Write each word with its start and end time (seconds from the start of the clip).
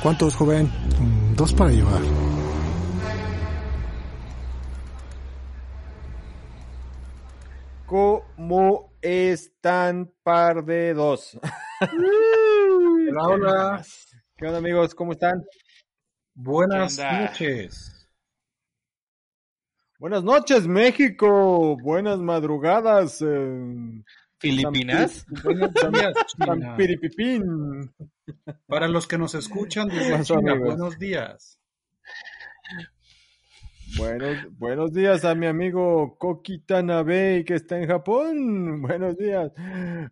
¿Cuántos, 0.00 0.36
joven? 0.36 0.70
Dos 1.34 1.52
para 1.52 1.70
llevar. 1.70 2.00
¿Cómo 7.86 8.92
están, 9.00 10.12
par 10.22 10.64
de 10.64 10.94
dos? 10.94 11.36
Hola, 13.10 13.22
hola. 13.24 13.82
¿Qué 14.36 14.46
onda, 14.46 14.58
amigos? 14.58 14.94
¿Cómo 14.94 15.12
están? 15.12 15.42
Buenas 16.40 16.96
noches. 16.98 18.08
Buenas 19.98 20.22
noches, 20.22 20.68
México. 20.68 21.76
Buenas 21.82 22.20
madrugadas. 22.20 23.20
eh, 23.22 24.02
¿Filipinas? 24.38 25.26
China. 25.42 26.76
Piripipín. 26.76 27.92
Para 28.68 28.86
los 28.86 29.08
que 29.08 29.18
nos 29.18 29.34
escuchan 29.34 29.88
desde 29.88 30.10
Buenas, 30.10 30.26
China, 30.28 30.52
amigos. 30.52 30.68
buenos 30.76 30.98
días. 31.00 31.58
Buenos, 33.96 34.36
buenos 34.58 34.92
días 34.92 35.24
a 35.24 35.34
mi 35.34 35.46
amigo 35.46 36.16
Koki 36.18 36.60
Tanabe, 36.60 37.44
que 37.44 37.54
está 37.54 37.80
en 37.80 37.88
Japón. 37.88 38.80
Buenos 38.82 39.16
días. 39.16 39.50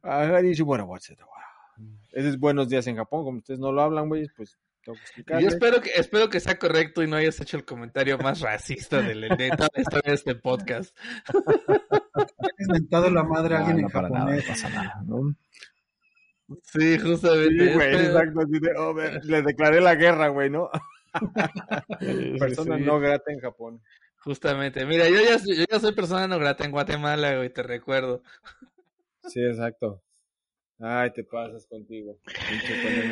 A 0.02 0.22
Harish, 0.22 0.61
bueno, 0.62 0.86
what's 0.86 1.08
it? 1.08 1.20
Ese 2.11 2.30
es 2.30 2.40
buenos 2.40 2.68
días 2.68 2.84
en 2.88 2.96
Japón. 2.96 3.22
Como 3.22 3.38
ustedes 3.38 3.61
no 3.61 3.70
lo 3.70 3.80
hablan, 3.83 4.08
güey, 4.08 4.27
pues 4.36 4.58
Yo 4.87 5.48
espero 5.48 5.81
que, 5.81 5.91
espero 5.97 6.29
que 6.31 6.41
sea 6.41 6.59
correcto 6.59 7.03
y 7.03 7.06
no 7.09 7.17
hayas 7.17 7.41
hecho 7.41 7.56
el 7.56 7.65
comentario 7.65 8.19
más 8.19 8.41
racista 8.41 9.03
de, 9.03 9.15
la- 9.15 9.34
de 9.37 9.51
toda 9.51 9.69
la 9.75 9.83
historia 9.83 10.11
de 10.11 10.15
este 10.15 10.34
podcast. 10.37 10.97
¿Has 11.29 12.67
inventado 12.69 13.11
la 13.11 13.25
madre 13.25 13.57
a 13.57 13.59
alguien 13.59 13.77
No, 13.77 13.81
en 13.81 13.87
no, 13.87 13.91
para 13.91 14.09
nada, 14.09 14.20
japonés? 14.20 14.45
no 14.47 14.53
pasa 14.53 14.69
nada, 14.70 15.03
¿no? 15.07 15.37
Sí, 16.62 16.98
justamente. 16.98 17.67
Sí, 17.69 17.75
güey, 17.75 17.95
Espero- 17.95 18.20
exacto. 18.20 18.41
así 18.41 18.59
de, 18.61 18.70
oh, 18.79 18.95
le 19.25 19.42
declaré 19.42 19.81
la 19.81 19.95
guerra, 19.97 20.29
güey, 20.29 20.51
¿no? 20.51 20.70
Persona 22.39 22.77
Sí, 22.77 22.83
no 22.84 23.01
grata 23.01 23.33
en 23.33 23.41
Japón. 23.41 23.83
Justamente. 24.19 24.84
Mira, 24.87 25.09
yo 25.09 25.20
ya, 25.23 25.39
soy- 25.39 25.57
yo 25.57 25.64
ya 25.70 25.81
soy 25.81 25.92
persona 25.92 26.27
no 26.29 26.39
grata 26.39 26.64
en 26.64 26.70
Guatemala, 26.73 27.37
güey, 27.37 27.51
te 27.53 27.62
recuerdo. 27.62 28.23
Sí, 29.25 29.41
exacto. 29.42 30.03
Ay, 30.79 31.11
te 31.12 31.25
pasas 31.25 31.67
contigo. 31.67 32.19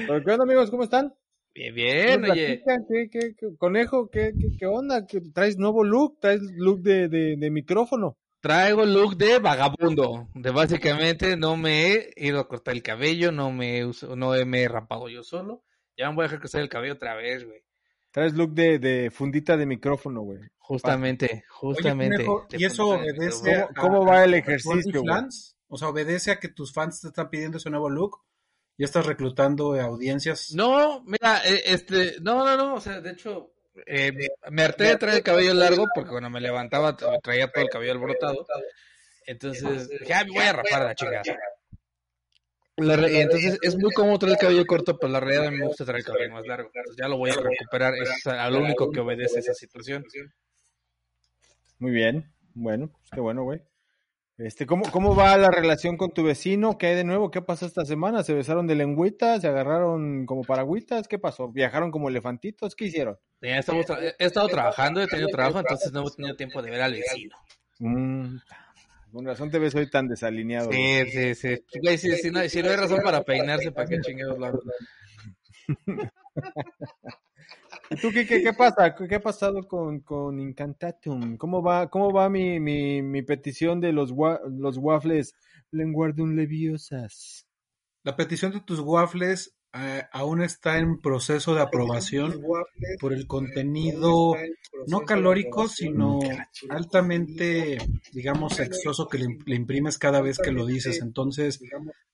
Pero, 0.06 0.22
¿Qué 0.24 0.30
onda, 0.32 0.44
amigos? 0.44 0.70
¿Cómo 0.70 0.82
están? 0.84 1.14
Bien, 1.54 1.74
bien, 1.74 2.20
¿Nos 2.22 2.30
oye. 2.30 2.62
¿Qué, 2.66 3.08
qué, 3.10 3.34
qué- 3.38 3.56
conejo, 3.58 4.10
¿qué, 4.10 4.32
qué, 4.38 4.48
qué 4.58 4.66
onda? 4.66 5.06
¿Qué- 5.06 5.20
¿Traes 5.32 5.56
nuevo 5.56 5.84
look? 5.84 6.18
¿Traes 6.20 6.40
look 6.56 6.82
de, 6.82 7.08
de, 7.08 7.36
de 7.36 7.50
micrófono? 7.50 8.16
Traigo 8.40 8.84
look 8.84 9.16
de 9.16 9.38
vagabundo. 9.38 10.28
De 10.34 10.50
básicamente 10.50 11.36
no 11.36 11.56
me 11.56 11.92
he 11.92 12.10
ido 12.16 12.40
a 12.40 12.48
cortar 12.48 12.74
el 12.74 12.82
cabello, 12.82 13.30
no 13.32 13.52
me 13.52 13.78
he, 13.78 13.86
uso- 13.86 14.16
no 14.16 14.32
me 14.44 14.62
he 14.62 14.68
rapado 14.68 15.08
yo 15.08 15.22
solo. 15.22 15.62
Ya 15.96 16.08
me 16.10 16.16
voy 16.16 16.22
a 16.24 16.26
dejar 16.26 16.40
crecer 16.40 16.60
el 16.60 16.68
cabello 16.68 16.94
otra 16.94 17.14
vez, 17.14 17.44
güey. 17.44 17.62
Traes 18.10 18.34
look 18.34 18.52
de, 18.52 18.78
de 18.80 19.10
fundita 19.10 19.56
de 19.56 19.64
micrófono, 19.66 20.22
güey. 20.22 20.40
Justamente, 20.58 21.26
Oye, 21.26 21.42
justamente. 21.48 22.24
conejo, 22.24 22.46
Te 22.48 22.56
¿y 22.60 22.64
eso 22.64 22.88
obedece 22.88 23.42
micrófono. 23.50 23.68
¿Cómo- 23.80 23.98
cómo 24.00 24.06
va 24.10 24.24
el 24.24 24.34
a- 24.34 24.36
a 24.36 24.38
ejercicio, 24.40 25.02
fans? 25.06 25.56
O 25.68 25.76
sea, 25.78 25.88
¿obedece 25.88 26.30
a 26.32 26.38
que 26.40 26.48
tus 26.48 26.72
fans 26.72 27.00
te 27.00 27.08
están 27.08 27.30
pidiendo 27.30 27.58
ese 27.58 27.70
nuevo 27.70 27.88
look? 27.88 28.18
¿Ya 28.76 28.86
estás 28.86 29.06
reclutando 29.06 29.80
audiencias? 29.80 30.52
No, 30.54 31.02
mira, 31.04 31.40
eh, 31.46 31.62
este, 31.66 32.16
no, 32.20 32.44
no, 32.44 32.56
no, 32.56 32.74
o 32.74 32.80
sea, 32.80 33.00
de 33.00 33.12
hecho, 33.12 33.52
eh, 33.86 34.12
me 34.50 34.62
harté 34.62 34.84
de 34.84 34.96
traer 34.96 35.16
el 35.18 35.22
cabello 35.22 35.54
largo 35.54 35.84
porque 35.94 36.10
cuando 36.10 36.28
me 36.30 36.40
levantaba 36.40 36.96
tra- 36.96 37.20
traía 37.22 37.50
todo 37.50 37.62
el 37.64 37.70
cabello 37.70 37.92
alborotado. 37.92 38.46
Entonces, 39.26 39.88
dije, 39.88 40.12
ah, 40.14 40.24
me 40.24 40.32
voy 40.32 40.44
a 40.44 40.52
rapar 40.52 40.82
a 40.82 40.84
la 40.86 40.94
chica. 40.94 41.22
La 42.76 42.96
re- 42.96 43.20
entonces, 43.22 43.56
es 43.62 43.76
muy 43.76 43.92
cómodo 43.92 44.18
traer 44.18 44.32
el 44.32 44.38
cabello 44.40 44.66
corto, 44.66 44.98
pero 44.98 45.12
la 45.12 45.20
realidad 45.20 45.52
me 45.52 45.64
gusta 45.66 45.84
traer 45.84 46.00
el 46.00 46.04
cabello 46.06 46.32
más 46.32 46.44
largo. 46.46 46.70
Entonces, 46.74 46.96
ya 47.00 47.08
lo 47.08 47.16
voy 47.16 47.30
a 47.30 47.34
recuperar, 47.34 47.94
es 47.94 48.26
a 48.26 48.50
lo 48.50 48.58
único 48.58 48.90
que 48.90 48.98
obedece 49.00 49.38
esa 49.38 49.54
situación. 49.54 50.04
Muy 51.78 51.92
bien. 51.92 52.32
Bueno, 52.54 52.88
pues 52.88 53.10
qué 53.12 53.20
bueno, 53.20 53.44
güey. 53.44 53.60
Este, 54.36 54.66
¿cómo, 54.66 54.90
¿Cómo 54.90 55.14
va 55.14 55.36
la 55.36 55.52
relación 55.52 55.96
con 55.96 56.10
tu 56.10 56.24
vecino? 56.24 56.76
¿Qué 56.76 56.88
hay 56.88 56.96
de 56.96 57.04
nuevo? 57.04 57.30
¿Qué 57.30 57.40
pasó 57.40 57.66
esta 57.66 57.84
semana? 57.84 58.24
¿Se 58.24 58.34
besaron 58.34 58.66
de 58.66 58.74
lengüitas? 58.74 59.42
¿Se 59.42 59.46
agarraron 59.46 60.26
como 60.26 60.42
paragüitas? 60.42 61.06
¿Qué 61.06 61.20
pasó? 61.20 61.52
¿Viajaron 61.52 61.92
como 61.92 62.08
elefantitos? 62.08 62.74
¿Qué 62.74 62.86
hicieron? 62.86 63.16
Estamos 63.40 63.86
he 64.18 64.24
estado 64.24 64.48
trabajando, 64.48 65.00
he 65.00 65.06
tenido 65.06 65.28
trabajo, 65.28 65.60
entonces 65.60 65.92
no 65.92 66.04
he 66.04 66.10
tenido 66.10 66.34
tiempo 66.34 66.62
de 66.62 66.70
ver 66.72 66.82
al 66.82 66.92
vecino. 66.94 67.36
Mm, 67.78 68.38
con 69.12 69.24
razón 69.24 69.52
te 69.52 69.60
ves 69.60 69.74
hoy 69.76 69.88
tan 69.88 70.08
desalineado. 70.08 70.66
güey. 70.66 71.04
Sí, 71.04 71.34
sí, 71.34 71.34
sí. 71.34 71.78
Güey, 71.80 71.96
si, 71.96 72.16
si 72.16 72.30
no, 72.32 72.40
si 72.48 72.60
no 72.60 72.70
hay 72.70 72.76
razón 72.76 73.02
para 73.04 73.22
peinarse, 73.22 73.70
¿para 73.70 73.86
qué 73.88 74.00
chingados 74.00 74.36
lo 74.38 74.52
tú 78.00 78.10
qué, 78.12 78.26
qué, 78.26 78.42
qué 78.42 78.52
pasa? 78.52 78.94
¿Qué, 78.94 79.06
qué 79.08 79.14
ha 79.16 79.20
pasado 79.22 79.66
con, 79.66 80.00
con 80.00 80.38
Incantatum? 80.40 81.36
¿Cómo 81.36 81.62
va, 81.62 81.88
cómo 81.90 82.12
va 82.12 82.28
mi, 82.28 82.60
mi, 82.60 83.02
mi 83.02 83.22
petición 83.22 83.80
de 83.80 83.92
los, 83.92 84.10
wa- 84.12 84.40
los 84.48 84.76
waffles 84.78 85.34
Lenguardum 85.70 86.34
Leviosas? 86.34 87.46
La 88.02 88.16
petición 88.16 88.52
de 88.52 88.60
tus 88.60 88.80
waffles 88.80 89.54
eh, 89.72 90.02
aún 90.12 90.42
está 90.42 90.78
en 90.78 91.00
proceso 91.00 91.54
de 91.54 91.62
aprobación 91.62 92.40
por 93.00 93.12
el 93.12 93.26
contenido 93.26 94.34
no 94.86 95.00
calórico, 95.00 95.68
sino 95.68 96.20
altamente, 96.70 97.78
digamos, 98.12 98.54
sexoso 98.54 99.08
que 99.08 99.18
le, 99.18 99.38
le 99.46 99.56
imprimes 99.56 99.98
cada 99.98 100.20
vez 100.20 100.38
que 100.38 100.52
lo 100.52 100.66
dices. 100.66 101.00
Entonces, 101.02 101.60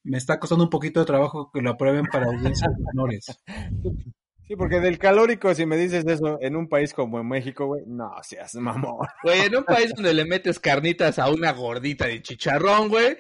me 0.05 0.17
está 0.17 0.39
costando 0.39 0.65
un 0.65 0.71
poquito 0.71 1.01
de 1.01 1.07
trabajo 1.07 1.51
que 1.53 1.61
lo 1.61 1.71
aprueben 1.71 2.07
para 2.07 2.27
audiencias 2.27 2.71
menores. 2.93 3.27
Sí, 4.51 4.57
porque 4.57 4.81
del 4.81 4.99
calórico, 4.99 5.55
si 5.55 5.65
me 5.65 5.77
dices 5.77 6.05
eso 6.05 6.37
en 6.41 6.57
un 6.57 6.69
país 6.69 6.93
como 6.93 7.23
México, 7.23 7.67
güey, 7.67 7.85
no 7.87 8.11
seas 8.25 8.57
mamón. 8.57 9.07
Güey, 9.23 9.43
en 9.43 9.55
un 9.55 9.63
país 9.63 9.93
donde 9.95 10.13
le 10.13 10.25
metes 10.25 10.59
carnitas 10.59 11.21
a 11.21 11.31
una 11.31 11.53
gordita 11.53 12.09
de 12.09 12.21
chicharrón, 12.21 12.89
güey. 12.89 13.17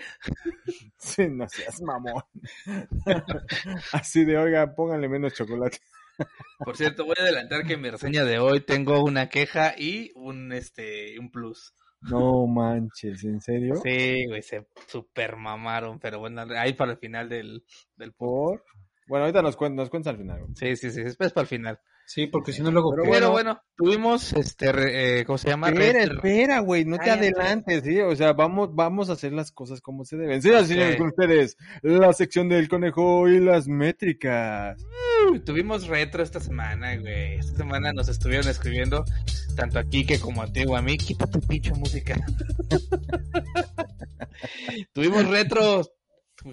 Sí, 0.99 1.29
no 1.29 1.49
seas 1.49 1.81
mamón. 1.83 2.25
Así 3.93 4.25
de, 4.25 4.39
oiga, 4.39 4.75
pónganle 4.75 5.09
menos 5.09 5.33
chocolate. 5.35 5.79
Por 6.59 6.77
cierto, 6.77 7.05
voy 7.05 7.15
a 7.17 7.23
adelantar 7.23 7.65
que 7.65 7.75
en 7.75 7.83
mi 7.83 7.91
reseña 7.91 8.25
de 8.25 8.41
hoy 8.41 8.63
tengo 8.63 9.01
una 9.05 9.29
queja 9.29 9.75
y 9.79 10.11
un 10.17 10.53
este 10.53 11.17
un 11.21 11.31
plus. 11.31 11.75
No 12.01 12.49
manches, 12.49 13.23
¿en 13.23 13.41
serio? 13.41 13.77
Sí, 13.77 14.27
güey, 14.27 14.43
se 14.43 14.67
super 14.89 15.37
mamaron, 15.37 16.01
pero 16.01 16.19
bueno, 16.19 16.45
ahí 16.57 16.73
para 16.73 16.91
el 16.91 16.99
final 16.99 17.29
del, 17.29 17.65
del. 17.95 18.13
¿Por? 18.15 18.65
Bueno, 19.11 19.25
ahorita 19.25 19.43
nos, 19.43 19.59
cuen- 19.59 19.75
nos 19.75 19.91
cuentas 19.91 20.13
al 20.13 20.19
final. 20.19 20.39
güey. 20.39 20.53
Sí, 20.55 20.77
sí, 20.77 20.93
sí, 20.93 21.03
después 21.03 21.33
para 21.33 21.43
el 21.43 21.49
final. 21.49 21.81
Sí, 22.07 22.29
porque 22.29 22.53
si 22.53 22.63
no 22.63 22.71
luego... 22.71 22.93
Pero 22.95 23.09
bueno. 23.09 23.33
bueno, 23.33 23.61
tuvimos 23.77 24.33
este 24.35 25.19
eh, 25.21 25.25
¿cómo 25.25 25.37
se 25.37 25.49
llama? 25.49 25.71
Espera, 25.71 26.05
espera, 26.05 26.61
güey, 26.61 26.85
no 26.85 26.97
te 26.97 27.11
adelantes, 27.11 27.83
¿sí? 27.83 27.99
O 28.03 28.15
sea, 28.15 28.35
vamos, 28.35 28.73
vamos 28.73 29.11
a 29.11 29.15
hacer 29.15 29.33
las 29.33 29.51
cosas 29.51 29.81
como 29.81 30.05
se 30.05 30.17
deben. 30.17 30.39
Y 30.39 30.43
señores, 30.43 30.97
con 30.97 31.09
ustedes, 31.09 31.57
la 31.83 32.13
sección 32.13 32.49
del 32.49 32.69
conejo 32.69 33.29
y 33.29 33.41
las 33.41 33.67
métricas. 33.67 34.81
Tuvimos 35.45 35.89
retro 35.89 36.23
esta 36.23 36.39
semana, 36.39 36.97
güey. 36.97 37.35
Esta 37.35 37.57
semana 37.57 37.93
nos 37.93 38.09
estuvieron 38.09 38.47
escribiendo, 38.47 39.05
tanto 39.57 39.81
a 39.81 39.83
Kike 39.83 40.21
como 40.21 40.43
a 40.43 40.53
ti 40.53 40.63
o 40.69 40.77
a 40.77 40.83
mí. 40.83 40.97
Quita 40.97 41.27
tu 41.27 41.41
pinche 41.41 41.73
música. 41.73 42.15
Tuvimos 44.93 45.29
retro, 45.29 45.83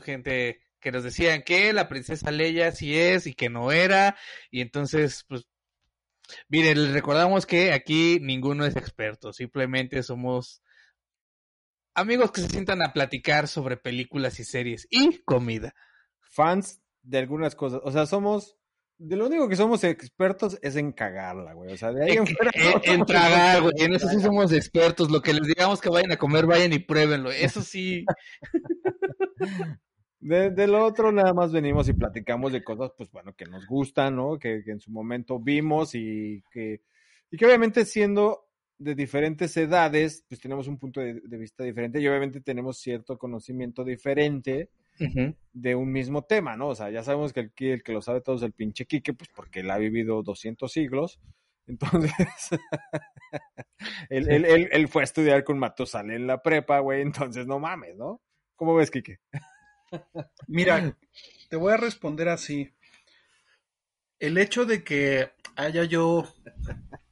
gente 0.02 0.60
que 0.80 0.92
nos 0.92 1.04
decían 1.04 1.42
que 1.44 1.74
la 1.74 1.88
princesa 1.90 2.32
Leia 2.32 2.72
sí 2.72 2.98
es 2.98 3.28
y 3.28 3.34
que 3.34 3.50
no 3.50 3.72
era. 3.72 4.16
Y 4.52 4.62
entonces, 4.62 5.26
pues, 5.28 5.46
miren, 6.50 6.84
les 6.84 6.94
recordamos 6.94 7.46
que 7.46 7.74
aquí 7.74 8.20
ninguno 8.22 8.66
es 8.66 8.76
experto. 8.76 9.34
Simplemente 9.34 10.04
somos 10.04 10.62
amigos 11.96 12.32
que 12.32 12.42
se 12.42 12.50
sientan 12.50 12.82
a 12.84 12.94
platicar 12.94 13.48
sobre 13.48 13.78
películas 13.78 14.40
y 14.40 14.44
series 14.44 14.88
y 14.92 15.20
comida. 15.24 15.74
Fans 16.20 16.80
de 17.02 17.18
algunas 17.20 17.56
cosas. 17.56 17.82
O 17.84 17.92
sea, 17.92 18.06
somos. 18.06 18.56
De 19.00 19.16
lo 19.16 19.28
único 19.28 19.48
que 19.48 19.56
somos 19.56 19.84
expertos 19.84 20.58
es 20.64 20.76
en 20.76 20.92
cagarla, 20.92 21.54
güey. 21.54 21.72
O 21.72 21.78
sea, 21.78 21.92
de 21.92 22.04
ahí 22.04 22.12
en 22.14 22.18
En, 22.18 22.28
fuera. 22.28 22.52
en- 22.56 22.82
en 23.00 23.06
tragar, 23.06 23.62
güey. 23.62 23.74
En 23.78 23.94
eso 23.94 24.08
sí 24.10 24.20
somos 24.20 24.52
expertos. 24.52 25.12
Lo 25.12 25.22
que 25.22 25.34
les 25.34 25.48
digamos 25.48 25.80
que 25.82 25.90
vayan 25.90 26.12
a 26.12 26.18
comer, 26.18 26.48
vayan 26.48 26.74
y 26.74 26.80
pruébenlo. 26.80 27.32
Eso 27.32 27.62
sí. 27.62 28.06
De, 30.20 30.50
de 30.50 30.68
lo 30.68 30.84
otro 30.84 31.12
nada 31.12 31.34
más 31.34 31.52
venimos 31.52 31.88
y 31.90 31.94
platicamos 31.94 32.52
de 32.52 32.64
cosas, 32.64 32.92
pues 32.98 33.12
bueno, 33.12 33.34
que 33.36 33.46
nos 33.46 33.66
gustan, 33.68 34.16
¿no? 34.16 34.40
Que, 34.40 34.64
que 34.64 34.72
en 34.72 34.80
su 34.80 34.92
momento 34.92 35.40
vimos 35.40 35.94
y 35.94 36.44
que, 36.52 36.82
y 37.30 37.38
que 37.38 37.46
obviamente 37.46 37.86
siendo 37.86 38.48
de 38.80 38.96
diferentes 38.96 39.56
edades, 39.58 40.24
pues 40.28 40.40
tenemos 40.40 40.68
un 40.68 40.78
punto 40.78 41.02
de, 41.02 41.22
de 41.22 41.38
vista 41.38 41.64
diferente 41.64 42.00
y 42.00 42.08
obviamente 42.08 42.42
tenemos 42.42 42.78
cierto 42.78 43.18
conocimiento 43.18 43.84
diferente 43.84 44.70
de 45.54 45.76
un 45.76 45.92
mismo 45.92 46.24
tema, 46.24 46.56
¿no? 46.58 46.70
O 46.70 46.76
sea, 46.76 46.90
ya 46.90 47.04
sabemos 47.04 47.32
que 47.32 47.42
el, 47.42 47.52
que 47.52 47.74
el 47.74 47.84
que 47.84 47.92
lo 47.92 48.02
sabe 48.02 48.22
todo 48.22 48.36
es 48.36 48.42
el 48.42 48.54
pinche 48.54 48.86
Quique, 48.86 49.14
pues 49.14 49.30
porque 49.36 49.60
él 49.60 49.70
ha 49.70 49.78
vivido 49.78 50.24
200 50.24 50.72
siglos 50.72 51.20
Entonces, 51.68 52.12
él, 54.10 54.30
él, 54.30 54.46
él, 54.46 54.70
él, 54.72 54.88
fue 54.88 55.04
a 55.04 55.06
estudiar 55.06 55.44
con 55.44 55.60
Matosale 55.60 56.16
en 56.16 56.26
la 56.26 56.42
prepa, 56.42 56.80
güey, 56.80 57.02
entonces 57.02 57.46
no 57.46 57.60
mames, 57.60 57.96
¿no? 57.96 58.22
¿Cómo 58.56 58.74
ves, 58.74 58.90
Quique? 58.90 59.20
Mira, 60.48 60.96
te 61.50 61.56
voy 61.56 61.74
a 61.74 61.78
responder 61.78 62.30
así. 62.30 62.74
El 64.20 64.38
hecho 64.38 64.66
de 64.66 64.84
que 64.84 65.32
haya 65.56 65.84
yo 65.84 66.28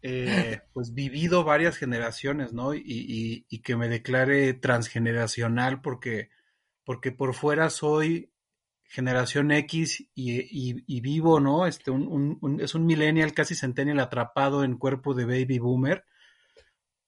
eh, 0.01 0.61
pues 0.73 0.93
vivido 0.93 1.43
varias 1.43 1.77
generaciones, 1.77 2.53
¿no? 2.53 2.73
Y, 2.73 2.83
y, 2.85 3.45
y, 3.49 3.61
que 3.61 3.75
me 3.75 3.89
declare 3.89 4.53
transgeneracional 4.53 5.81
porque, 5.81 6.29
porque 6.83 7.11
por 7.11 7.33
fuera 7.33 7.69
soy 7.69 8.31
generación 8.83 9.51
X 9.51 10.07
y, 10.15 11.01
vivo, 11.01 11.39
¿no? 11.39 11.67
Este, 11.67 11.91
es 12.59 12.75
un 12.75 12.85
millennial 12.85 13.33
casi 13.33 13.55
centennial 13.55 13.99
atrapado 13.99 14.63
en 14.63 14.77
cuerpo 14.77 15.13
de 15.13 15.25
baby 15.25 15.59
boomer 15.59 16.05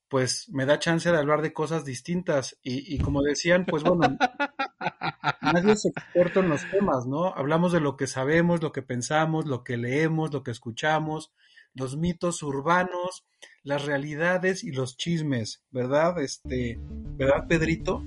pues 0.09 0.49
me 0.49 0.65
da 0.65 0.79
chance 0.79 1.11
de 1.11 1.17
hablar 1.17 1.41
de 1.41 1.53
cosas 1.53 1.85
distintas. 1.85 2.57
Y, 2.63 2.93
y, 2.93 2.99
como 2.99 3.21
decían, 3.21 3.65
pues 3.65 3.83
bueno, 3.83 4.17
nadie 5.41 5.73
es 5.73 5.85
experto 5.85 6.39
en 6.39 6.49
los 6.49 6.69
temas, 6.69 7.05
¿no? 7.05 7.33
Hablamos 7.35 7.73
de 7.73 7.81
lo 7.81 7.97
que 7.97 8.07
sabemos, 8.07 8.61
lo 8.61 8.71
que 8.71 8.81
pensamos, 8.81 9.45
lo 9.45 9.63
que 9.63 9.77
leemos, 9.77 10.33
lo 10.33 10.43
que 10.43 10.51
escuchamos, 10.51 11.31
los 11.73 11.97
mitos 11.97 12.41
urbanos, 12.43 13.25
las 13.63 13.85
realidades 13.85 14.63
y 14.63 14.71
los 14.71 14.97
chismes, 14.97 15.63
¿verdad? 15.71 16.19
Este, 16.21 16.79
¿verdad, 16.81 17.47
Pedrito? 17.47 18.03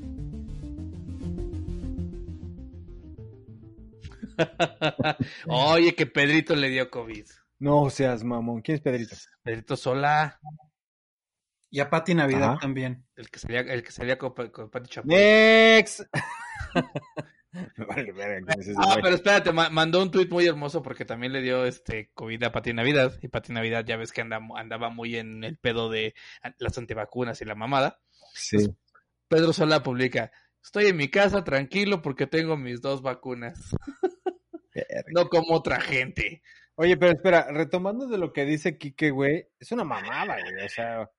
Oye, 5.46 5.94
que 5.94 6.06
Pedrito 6.06 6.56
le 6.56 6.69
dio 6.69 6.91
COVID. 6.91 7.26
No 7.58 7.91
seas 7.91 8.25
mamón. 8.25 8.62
¿Quién 8.62 8.76
es 8.76 8.81
Pedrito? 8.81 9.17
Pedrito 9.43 9.76
Sola. 9.76 10.41
Y 11.70 11.81
a 11.81 11.88
Pati 11.88 12.14
Navidad 12.14 12.50
Ajá. 12.50 12.58
también. 12.61 13.06
El 13.14 13.31
que 13.31 13.38
salía, 13.38 13.61
el 13.61 13.82
que 13.82 13.93
salía 13.93 14.19
con, 14.19 14.32
con 14.32 14.70
Pati 14.70 14.88
Chapoy. 14.88 15.14
Next. 15.14 16.02
vale, 17.88 18.12
verga, 18.12 18.55
ah, 18.76 18.99
pero 19.02 19.14
espérate, 19.14 19.52
mandó 19.52 20.02
un 20.02 20.11
tuit 20.11 20.31
muy 20.31 20.46
hermoso 20.46 20.82
porque 20.82 21.05
también 21.05 21.32
le 21.32 21.43
dio 21.43 21.64
este 21.64 22.11
COVID 22.14 22.43
a 22.44 22.52
Pati 22.52 22.72
Navidad. 22.72 23.19
Y 23.22 23.28
Pati 23.28 23.52
Navidad 23.52 23.84
ya 23.84 23.96
ves 23.96 24.12
que 24.12 24.20
andaba, 24.20 24.46
andaba 24.56 24.90
muy 24.90 25.17
en 25.17 25.44
el 25.44 25.58
pedo 25.58 25.90
de 25.90 26.14
las 26.58 26.76
antivacunas 26.76 27.40
y 27.40 27.44
la 27.44 27.55
mamada. 27.55 28.00
Sí. 28.34 28.56
Entonces, 28.56 28.76
Pedro 29.28 29.52
Sola 29.52 29.82
publica, 29.82 30.32
estoy 30.62 30.87
en 30.87 30.96
mi 30.96 31.08
casa 31.08 31.44
tranquilo 31.44 32.02
porque 32.02 32.26
tengo 32.26 32.56
mis 32.56 32.81
dos 32.81 33.00
vacunas. 33.00 33.76
no 35.12 35.28
como 35.28 35.55
otra 35.55 35.81
gente. 35.81 36.43
Oye, 36.75 36.96
pero 36.96 37.12
espera, 37.12 37.46
retomando 37.50 38.06
de 38.06 38.19
lo 38.19 38.32
que 38.32 38.44
dice 38.44 38.78
Quique, 38.78 39.11
güey, 39.11 39.49
es 39.58 39.70
una 39.70 39.84
mamada, 39.84 40.38
güey. 40.40 40.64
O 40.64 40.69
sea, 40.69 41.11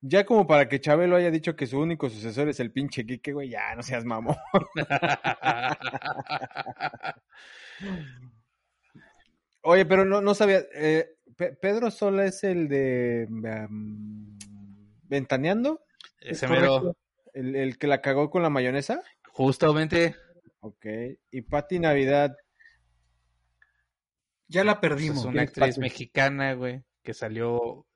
ya 0.00 0.24
como 0.24 0.46
para 0.46 0.68
que 0.68 0.80
Chabelo 0.80 1.16
haya 1.16 1.30
dicho 1.30 1.56
que 1.56 1.66
su 1.66 1.78
único 1.78 2.08
sucesor 2.08 2.48
es 2.48 2.60
el 2.60 2.72
pinche 2.72 3.04
Quique, 3.04 3.32
güey, 3.32 3.50
ya 3.50 3.74
no 3.74 3.82
seas 3.82 4.04
mamón. 4.04 4.36
Oye, 9.62 9.86
pero 9.86 10.04
no, 10.04 10.20
no 10.20 10.34
sabía. 10.34 10.62
Eh, 10.74 11.14
Pe 11.36 11.52
Pedro 11.52 11.90
Sola 11.90 12.24
es 12.24 12.42
el 12.44 12.68
de 12.68 13.26
um, 13.28 14.38
Ventaneando. 15.04 15.84
Ese 16.20 16.48
mero. 16.48 16.96
¿El, 17.34 17.54
¿El, 17.54 17.78
que 17.78 17.86
la 17.86 18.00
cagó 18.00 18.30
con 18.30 18.42
la 18.42 18.50
mayonesa? 18.50 19.02
Justamente. 19.30 20.16
Ok. 20.60 20.86
Y 21.30 21.42
Pati 21.42 21.78
Navidad. 21.78 22.36
Ya 24.48 24.64
la 24.64 24.80
perdimos. 24.80 25.18
Pues 25.18 25.26
es 25.26 25.32
una 25.32 25.42
actriz 25.42 25.74
Pati? 25.74 25.80
mexicana, 25.80 26.54
güey, 26.54 26.82
que 27.02 27.14
salió. 27.14 27.86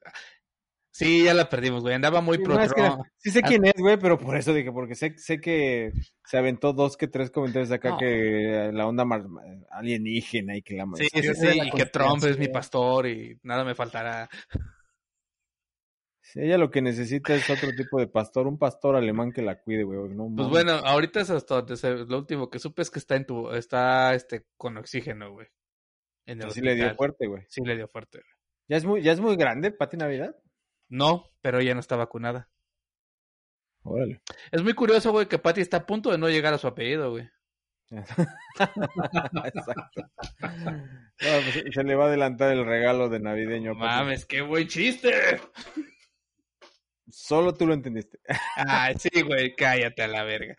Sí, 0.92 1.24
ya 1.24 1.32
la 1.32 1.48
perdimos, 1.48 1.80
güey. 1.80 1.94
Andaba 1.94 2.20
muy 2.20 2.36
sí, 2.36 2.42
pro. 2.44 2.54
No, 2.54 2.60
es 2.60 2.72
que, 2.74 2.82
sí 3.16 3.30
sé 3.30 3.40
quién 3.40 3.64
es, 3.64 3.72
güey, 3.78 3.96
pero 3.96 4.18
por 4.18 4.36
eso 4.36 4.52
dije, 4.52 4.70
porque 4.70 4.94
sé, 4.94 5.16
sé 5.16 5.40
que 5.40 5.90
se 6.22 6.36
aventó 6.36 6.74
dos 6.74 6.98
que 6.98 7.08
tres 7.08 7.30
comentarios 7.30 7.70
de 7.70 7.76
acá 7.76 7.90
no. 7.90 7.96
que 7.96 8.70
la 8.74 8.86
onda 8.86 9.06
más 9.06 9.24
alienígena 9.70 10.54
y 10.54 10.60
que 10.60 10.76
la 10.76 10.86
Sí, 10.96 11.08
sí, 11.10 11.34
sí, 11.34 11.60
y 11.64 11.70
que 11.70 11.86
Trump 11.86 12.22
es 12.24 12.38
mi 12.38 12.48
pastor 12.48 13.06
y 13.06 13.38
nada 13.42 13.64
me 13.64 13.74
faltará. 13.74 14.28
Sí, 16.20 16.40
ella 16.40 16.58
lo 16.58 16.70
que 16.70 16.82
necesita 16.82 17.34
es 17.34 17.48
otro 17.48 17.70
tipo 17.74 17.98
de 17.98 18.06
pastor, 18.06 18.46
un 18.46 18.58
pastor 18.58 18.94
alemán 18.94 19.32
que 19.32 19.40
la 19.40 19.62
cuide, 19.62 19.84
güey. 19.84 20.10
No, 20.10 20.30
pues 20.36 20.48
bueno, 20.50 20.72
ahorita 20.72 21.22
es 21.22 21.30
hasta 21.30 21.64
lo 22.06 22.18
último 22.18 22.50
que 22.50 22.58
supe 22.58 22.82
es 22.82 22.90
que 22.90 22.98
está 22.98 23.16
en 23.16 23.24
tu, 23.24 23.50
está 23.50 24.14
este 24.14 24.44
con 24.58 24.76
oxígeno, 24.76 25.32
güey. 25.32 25.46
Sí 26.50 26.60
le 26.60 26.74
dio 26.74 26.94
fuerte, 26.94 27.26
güey. 27.26 27.44
Sí 27.48 27.62
le 27.64 27.76
dio 27.76 27.88
fuerte, 27.88 28.18
güey. 28.18 28.34
¿Ya 28.68 28.76
es 28.76 28.84
muy, 28.84 29.02
ya 29.02 29.12
es 29.12 29.20
muy 29.20 29.36
grande, 29.36 29.70
Pati 29.72 29.96
Navidad? 29.96 30.36
No, 30.92 31.30
pero 31.40 31.58
ella 31.58 31.72
no 31.72 31.80
está 31.80 31.96
vacunada. 31.96 32.50
Órale. 33.82 34.20
Es 34.50 34.62
muy 34.62 34.74
curioso, 34.74 35.10
güey, 35.10 35.26
que 35.26 35.38
Patty 35.38 35.62
está 35.62 35.78
a 35.78 35.86
punto 35.86 36.10
de 36.10 36.18
no 36.18 36.28
llegar 36.28 36.52
a 36.52 36.58
su 36.58 36.66
apellido, 36.66 37.10
güey. 37.10 37.30
Exacto. 37.90 40.02
No, 40.38 41.18
pues 41.18 41.64
se 41.72 41.82
le 41.82 41.94
va 41.94 42.04
a 42.04 42.08
adelantar 42.08 42.52
el 42.52 42.66
regalo 42.66 43.08
de 43.08 43.20
navideño. 43.20 43.74
Mames, 43.74 44.26
qué 44.26 44.42
buen 44.42 44.68
chiste. 44.68 45.40
Solo 47.08 47.54
tú 47.54 47.66
lo 47.66 47.72
entendiste. 47.72 48.20
Ah, 48.56 48.92
sí, 48.98 49.22
güey, 49.22 49.56
cállate 49.56 50.02
a 50.02 50.08
la 50.08 50.24
verga. 50.24 50.56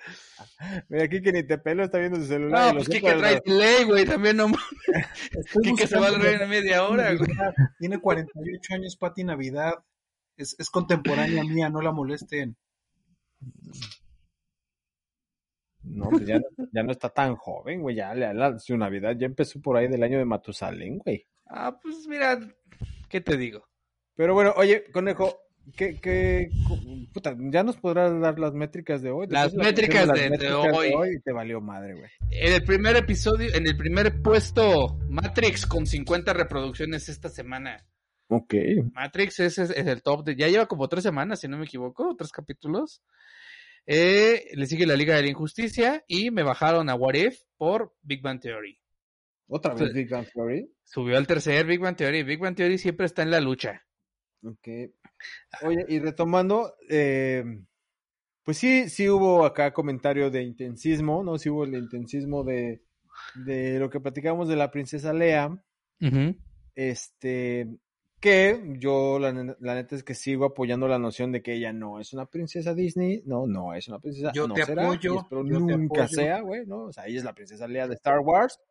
Mira, 0.89 1.03
aquí 1.03 1.21
que 1.21 1.31
ni 1.31 1.43
te 1.43 1.59
pelo 1.59 1.83
está 1.83 1.99
viendo 1.99 2.17
su 2.17 2.25
celular. 2.25 2.73
No, 2.73 2.79
pues 2.79 2.89
que 2.89 3.01
trae 3.01 3.39
ley, 3.45 3.83
güey, 3.83 4.05
también 4.05 4.37
no 4.37 4.51
que 5.77 5.85
se 5.85 5.99
va 5.99 6.07
a 6.07 6.17
reír 6.17 6.41
en 6.41 6.49
media 6.49 6.87
hora, 6.87 7.13
güey. 7.13 7.29
Tiene 7.77 7.99
48 7.99 8.73
años, 8.73 8.97
Pati 8.97 9.23
Navidad. 9.23 9.75
Es, 10.37 10.55
es 10.59 10.69
contemporánea 10.69 11.43
mía, 11.43 11.69
no 11.69 11.81
la 11.81 11.91
molesten. 11.91 12.55
No, 15.83 16.09
pues 16.09 16.25
ya, 16.25 16.39
ya 16.71 16.83
no 16.83 16.91
está 16.91 17.09
tan 17.09 17.35
joven, 17.35 17.81
güey. 17.81 17.95
Ya 17.95 18.15
la, 18.15 18.33
la, 18.33 18.57
su 18.57 18.77
Navidad 18.77 19.15
ya 19.17 19.25
empezó 19.25 19.61
por 19.61 19.77
ahí 19.77 19.87
del 19.87 20.03
año 20.03 20.17
de 20.17 20.25
Matusalén, 20.25 20.99
güey. 20.99 21.27
Ah, 21.47 21.77
pues 21.81 22.07
mira, 22.07 22.39
¿qué 23.09 23.21
te 23.21 23.37
digo? 23.37 23.67
Pero 24.15 24.33
bueno, 24.33 24.53
oye, 24.55 24.85
conejo, 24.91 25.39
¿qué, 25.75 25.99
qué, 25.99 26.49
puta, 27.13 27.35
ya 27.37 27.63
nos 27.63 27.77
podrás 27.77 28.19
dar 28.21 28.39
las 28.39 28.53
métricas 28.53 29.01
de 29.01 29.11
hoy? 29.11 29.27
Las 29.27 29.53
métricas, 29.53 30.07
de, 30.07 30.07
las 30.07 30.29
métricas 30.29 30.63
de, 30.63 30.71
hoy. 30.71 30.89
de, 30.89 30.95
hoy. 30.95 31.21
te 31.21 31.33
valió 31.33 31.59
madre, 31.59 31.95
güey. 31.95 32.09
En 32.31 32.53
el 32.53 32.63
primer 32.63 32.95
episodio, 32.95 33.53
en 33.53 33.67
el 33.67 33.75
primer 33.75 34.21
puesto, 34.21 34.99
Matrix 35.09 35.65
con 35.65 35.85
50 35.85 36.31
reproducciones 36.33 37.09
esta 37.09 37.29
semana. 37.29 37.85
Ok. 38.27 38.53
Matrix 38.93 39.39
es, 39.39 39.57
es, 39.57 39.69
es, 39.69 39.87
el 39.87 40.01
top 40.01 40.25
de. 40.25 40.35
Ya 40.35 40.47
lleva 40.47 40.65
como 40.65 40.87
tres 40.87 41.03
semanas, 41.03 41.39
si 41.39 41.47
no 41.47 41.57
me 41.57 41.65
equivoco, 41.65 42.15
tres 42.17 42.31
capítulos. 42.31 43.03
Eh, 43.85 44.45
le 44.53 44.65
sigue 44.65 44.85
la 44.85 44.95
Liga 44.95 45.15
de 45.15 45.23
la 45.23 45.29
Injusticia 45.29 46.03
y 46.07 46.31
me 46.31 46.43
bajaron 46.43 46.89
a 46.89 46.95
What 46.95 47.15
If 47.15 47.41
por 47.57 47.93
Big 48.01 48.21
Bang 48.21 48.39
Theory. 48.39 48.79
¿Otra 49.47 49.73
vez 49.73 49.93
Big 49.93 50.09
Bang 50.09 50.25
Theory? 50.33 50.71
Subió 50.83 51.17
al 51.17 51.27
tercer 51.27 51.65
Big 51.65 51.79
Bang 51.79 51.95
Theory. 51.95 52.23
Big 52.23 52.39
Bang 52.39 52.55
Theory 52.55 52.77
siempre 52.77 53.05
está 53.05 53.23
en 53.23 53.31
la 53.31 53.41
lucha. 53.41 53.85
Ok. 54.43 54.67
Oye, 55.63 55.85
y 55.87 55.99
retomando, 55.99 56.75
eh, 56.89 57.43
pues 58.43 58.57
sí, 58.57 58.89
sí 58.89 59.09
hubo 59.09 59.45
acá 59.45 59.73
comentario 59.73 60.29
de 60.29 60.43
intensismo, 60.43 61.23
¿no? 61.23 61.37
Sí 61.37 61.49
hubo 61.49 61.65
el 61.65 61.75
intensismo 61.75 62.43
de, 62.43 62.81
de 63.45 63.79
lo 63.79 63.89
que 63.89 63.99
platicamos 63.99 64.47
de 64.47 64.55
la 64.55 64.71
princesa 64.71 65.13
Lea. 65.13 65.49
Uh 65.49 65.59
-huh. 65.99 66.37
Este, 66.75 67.67
que 68.23 68.77
yo 68.79 69.19
la, 69.19 69.33
la, 69.59 69.75
neta 69.75 69.97
es 69.97 70.03
que 70.05 70.15
sigo 70.15 70.45
apoyando 70.45 70.87
la 70.87 70.97
noción 70.97 71.33
de 71.33 71.41
que 71.41 71.55
ella 71.55 71.73
no 71.73 71.99
es 71.99 72.13
una 72.13 72.25
princesa 72.25 72.73
Disney, 72.73 73.21
no, 73.25 73.47
no 73.47 73.73
es 73.73 73.89
una 73.89 73.99
princesa, 73.99 74.31
yo 74.33 74.47
no 74.47 74.53
te 74.53 74.63
será, 74.63 74.85
apoyo, 74.85 75.19
espero 75.19 75.43
nunca 75.43 76.07
sea, 76.07 76.39
güey, 76.39 76.65
¿no? 76.65 76.85
O 76.85 76.93
sea, 76.93 77.05
ella 77.05 77.17
es 77.17 77.25
la 77.25 77.33
princesa 77.33 77.67
Lea 77.67 77.85
de 77.85 77.95
Star 77.95 78.19
Wars, 78.19 78.61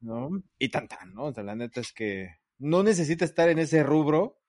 ¿no? 0.00 0.30
Y 0.58 0.70
tan 0.70 0.88
tan, 0.88 1.12
¿no? 1.12 1.24
O 1.24 1.34
sea, 1.34 1.44
la 1.44 1.54
neta 1.54 1.82
es 1.82 1.92
que 1.92 2.30
no 2.56 2.82
necesita 2.82 3.26
estar 3.26 3.50
en 3.50 3.58
ese 3.58 3.82
rubro 3.82 4.40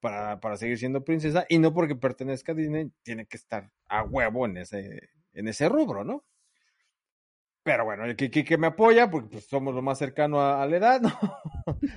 para, 0.00 0.38
para 0.38 0.58
seguir 0.58 0.76
siendo 0.76 1.02
princesa 1.02 1.46
y 1.48 1.58
no 1.58 1.72
porque 1.72 1.96
pertenezca 1.96 2.52
a 2.52 2.56
Disney 2.56 2.92
tiene 3.02 3.24
que 3.24 3.38
estar 3.38 3.72
a 3.88 4.04
huevo 4.04 4.44
en 4.44 4.58
ese, 4.58 5.08
en 5.32 5.48
ese 5.48 5.66
rubro, 5.66 6.04
¿no? 6.04 6.26
Pero 7.68 7.84
bueno, 7.84 8.06
el 8.06 8.16
que, 8.16 8.30
que, 8.30 8.56
me 8.56 8.68
apoya, 8.68 9.10
porque 9.10 9.28
pues, 9.28 9.44
somos 9.44 9.74
lo 9.74 9.82
más 9.82 9.98
cercano 9.98 10.40
a, 10.40 10.62
a 10.62 10.66
la 10.66 10.76
edad, 10.78 11.00
¿no? 11.02 11.10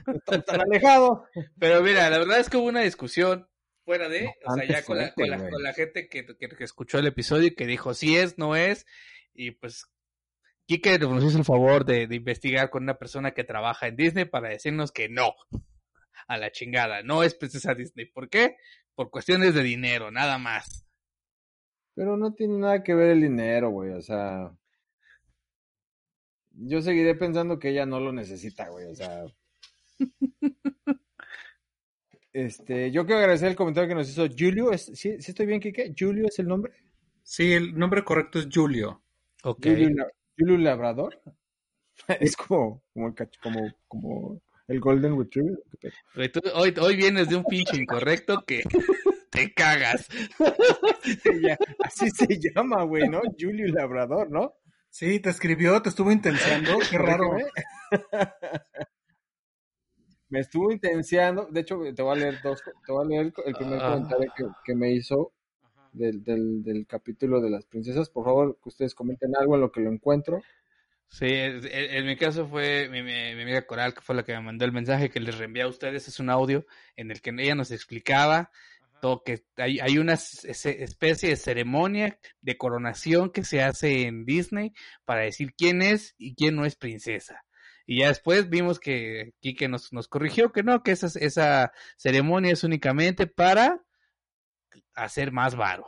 no 0.06 0.14
estamos 0.14 0.46
tan 0.46 0.60
alejados. 0.60 1.22
Pero 1.58 1.82
mira, 1.82 2.10
la 2.10 2.18
verdad 2.18 2.42
es 2.42 2.50
que 2.50 2.58
hubo 2.58 2.68
una 2.68 2.82
discusión 2.82 3.48
fuera 3.86 4.10
de, 4.10 4.24
no, 4.24 4.32
o 4.48 4.56
sea, 4.56 4.66
ya 4.66 4.84
con, 4.84 4.98
la, 4.98 5.14
con, 5.14 5.30
la, 5.30 5.38
con 5.38 5.64
la, 5.64 5.72
gente 5.72 6.10
que, 6.10 6.26
que, 6.26 6.50
que, 6.50 6.64
escuchó 6.66 7.00
el 7.00 7.08
episodio 7.08 7.48
y 7.48 7.56
que 7.56 7.66
dijo 7.66 7.94
si 7.94 8.18
es, 8.18 8.38
no 8.38 8.58
es, 8.58 8.86
y 9.34 9.52
pues 9.52 9.86
Kike 10.66 11.00
nos 11.00 11.24
hizo 11.24 11.38
el 11.38 11.46
favor 11.46 11.86
de, 11.86 12.06
de, 12.06 12.16
investigar 12.18 12.70
con 12.70 12.84
una 12.84 13.00
persona 13.00 13.32
que 13.32 13.46
trabaja 13.46 13.88
en 13.88 13.96
Disney 13.96 14.26
para 14.26 14.50
decirnos 14.50 14.92
que 14.92 15.08
no, 15.08 15.36
a 16.28 16.38
la 16.38 16.52
chingada, 16.52 17.02
no 17.02 17.24
es 17.24 17.34
princesa 17.34 17.76
Disney. 17.76 18.08
¿Por 18.08 18.28
qué? 18.28 18.58
Por 18.94 19.10
cuestiones 19.10 19.54
de 19.54 19.64
dinero, 19.64 20.12
nada 20.12 20.38
más. 20.38 20.86
Pero 21.96 22.18
no 22.18 22.34
tiene 22.34 22.58
nada 22.58 22.84
que 22.84 22.94
ver 22.94 23.12
el 23.12 23.22
dinero, 23.22 23.70
güey, 23.70 23.92
o 23.92 24.02
sea 24.02 24.52
yo 26.64 26.82
seguiré 26.82 27.16
pensando 27.16 27.60
que 27.60 27.70
ella 27.70 27.86
no 27.86 28.00
lo 28.00 28.12
necesita, 28.12 28.70
güey, 28.70 28.88
o 28.88 28.96
sea. 28.96 29.26
Este, 32.34 32.92
yo 32.92 33.06
quiero 33.06 33.20
agradecer 33.20 33.50
el 33.50 33.58
comentario 33.58 33.90
que 33.90 33.96
nos 33.96 34.10
hizo 34.10 34.26
Julio. 34.28 34.72
¿Sí, 34.78 34.94
¿sí 34.94 35.32
estoy 35.32 35.46
bien, 35.46 35.60
Kike? 35.60 35.94
¿Julio 35.98 36.28
es 36.28 36.40
el 36.40 36.48
nombre? 36.48 36.72
Sí, 37.24 37.52
el 37.52 37.78
nombre 37.78 38.04
correcto 38.04 38.40
es 38.40 38.48
Julio. 38.52 39.04
Ok. 39.44 39.68
Julio, 40.38 40.58
Labrador. 40.58 41.22
es 42.20 42.38
como, 42.38 42.84
como, 42.94 43.08
el, 43.08 43.16
como, 43.44 43.76
como 43.88 44.42
el 44.68 44.80
Golden 44.80 45.20
Retriever. 45.20 45.60
hoy, 46.56 46.74
hoy 46.80 46.96
vienes 46.96 47.28
de 47.28 47.36
un 47.36 47.44
pinche 47.44 47.76
incorrecto 47.76 48.44
que 48.46 48.64
te 49.30 49.54
cagas. 49.54 50.08
Así 51.80 52.10
se 52.12 52.40
llama, 52.40 52.84
güey, 52.84 53.10
¿no? 53.10 53.22
Julio 53.38 53.68
Labrador, 53.68 54.32
¿no? 54.32 54.54
Sí, 54.92 55.22
te 55.22 55.30
escribió, 55.30 55.82
te 55.82 55.88
estuvo 55.88 56.12
intenciando. 56.12 56.78
Qué 56.90 56.98
raro, 56.98 57.38
¿eh? 57.38 57.46
me 60.28 60.42
estuvo 60.42 60.70
intenciando. 60.70 61.48
De 61.50 61.62
hecho, 61.62 61.80
te 61.96 62.02
voy 62.02 62.18
a 62.18 62.20
leer 62.20 62.42
dos. 62.44 62.62
Te 62.86 62.92
voy 62.92 63.06
a 63.06 63.08
leer 63.08 63.34
el 63.46 63.56
primer 63.56 63.80
ah. 63.82 63.92
comentario 63.92 64.34
que, 64.66 64.76
me 64.76 64.92
hizo 64.92 65.32
del, 65.94 66.22
del, 66.26 66.86
capítulo 66.86 67.40
de 67.40 67.50
las 67.50 67.66
princesas. 67.66 68.10
Por 68.10 68.26
favor, 68.26 68.60
que 68.62 68.68
ustedes 68.68 68.94
comenten 68.94 69.32
algo 69.40 69.56
en 69.56 69.62
lo 69.62 69.72
que 69.72 69.80
lo 69.80 69.90
encuentro. 69.90 70.42
Sí, 71.08 71.28
en, 71.30 72.06
mi 72.06 72.18
caso 72.18 72.48
fue 72.48 72.90
mi, 72.90 73.00
amiga 73.00 73.66
Coral, 73.66 73.94
que 73.94 74.02
fue 74.02 74.16
la 74.16 74.24
que 74.24 74.34
me 74.34 74.42
mandó 74.42 74.66
el 74.66 74.74
mensaje 74.74 75.10
que 75.10 75.22
les 75.22 75.38
reenvié 75.38 75.64
a 75.64 75.68
ustedes. 75.68 76.10
Es 76.10 76.20
un 76.20 76.30
audio 76.30 76.66
en 76.98 77.12
el 77.12 77.22
que 77.22 77.30
ella 77.30 77.56
nos 77.56 77.72
explicaba 77.72 78.52
todo, 79.02 79.24
que 79.24 79.44
hay, 79.58 79.80
hay 79.80 79.98
una 79.98 80.14
especie 80.14 81.30
de 81.30 81.36
ceremonia 81.36 82.18
de 82.40 82.58
coronación 82.58 83.32
que 83.32 83.44
se 83.44 83.62
hace 83.62 84.04
en 84.08 84.24
Disney 84.24 84.72
para 85.04 85.24
decir 85.24 85.54
quién 85.58 85.82
es 85.82 86.16
y 86.18 86.36
quién 86.36 86.56
no 86.56 86.66
es 86.66 86.78
princesa. 86.78 87.44
Y 87.86 88.00
ya 88.00 88.08
después 88.08 88.50
vimos 88.50 88.80
que 88.80 89.34
Kike 89.42 89.68
nos, 89.68 89.92
nos 89.92 90.08
corrigió 90.08 90.54
que 90.54 90.64
no, 90.64 90.84
que 90.84 90.92
esa, 90.92 91.08
esa 91.20 91.74
ceremonia 91.98 92.54
es 92.54 92.64
únicamente 92.64 93.28
para 93.28 93.84
hacer 94.94 95.32
más 95.32 95.56
varo. 95.56 95.86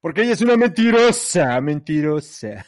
Porque 0.00 0.22
ella 0.22 0.32
es 0.32 0.40
una 0.40 0.56
mentirosa, 0.56 1.60
mentirosa. 1.60 2.64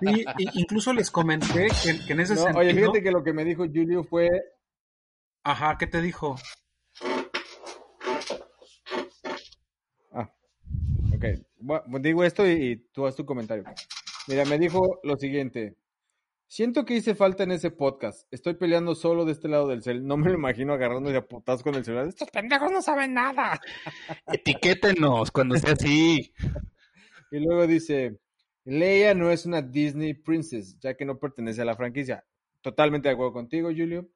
Sí, 0.00 0.24
incluso 0.54 0.92
les 0.92 1.10
comenté 1.10 1.68
que, 1.82 2.12
en 2.12 2.20
ese 2.20 2.36
sentido... 2.36 2.58
Oye, 2.58 2.74
fíjate 2.74 3.02
que 3.02 3.10
lo 3.10 3.22
que 3.22 3.32
me 3.32 3.44
dijo 3.44 3.64
Julio 3.66 4.04
fue... 4.04 4.28
Ajá, 5.44 5.76
¿qué 5.78 5.86
te 5.86 6.02
dijo? 6.02 6.36
Ah, 10.12 10.30
ok. 11.18 11.24
Bueno, 11.58 11.98
digo 12.00 12.24
esto 12.24 12.48
y, 12.48 12.88
tú 12.92 13.06
haz 13.06 13.16
tu 13.16 13.24
comentario. 13.26 13.64
Mira, 14.28 14.44
me 14.44 14.58
dijo 14.58 15.00
lo 15.02 15.16
siguiente. 15.16 15.76
Siento 16.46 16.84
que 16.84 16.94
hice 16.94 17.14
falta 17.14 17.42
en 17.42 17.50
ese 17.50 17.70
podcast. 17.70 18.26
Estoy 18.32 18.54
peleando 18.54 18.94
solo 18.94 19.26
de 19.26 19.32
este 19.32 19.48
lado 19.48 19.68
del 19.68 19.82
cel. 19.82 20.06
No 20.06 20.16
me 20.16 20.30
lo 20.30 20.34
imagino 20.34 20.72
agarrando 20.72 21.16
a 21.16 21.20
putas 21.26 21.62
con 21.62 21.74
el 21.74 21.84
celular. 21.84 22.08
Estos 22.08 22.30
pendejos 22.30 22.72
no 22.72 22.80
saben 22.80 23.12
nada. 23.12 23.60
Etiquétenos 24.32 25.30
cuando 25.30 25.56
sea 25.56 25.72
así. 25.72 26.32
Y 27.30 27.40
luego 27.40 27.66
dice, 27.66 28.18
Leia 28.64 29.12
no 29.12 29.30
es 29.30 29.44
una 29.44 29.60
Disney 29.60 30.14
Princess, 30.14 30.78
ya 30.78 30.94
que 30.94 31.04
no 31.04 31.18
pertenece 31.18 31.60
a 31.60 31.66
la 31.66 31.76
franquicia. 31.76 32.24
Totalmente 32.62 33.08
de 33.08 33.12
acuerdo 33.12 33.34
contigo, 33.34 33.68
Julio. 33.68 34.08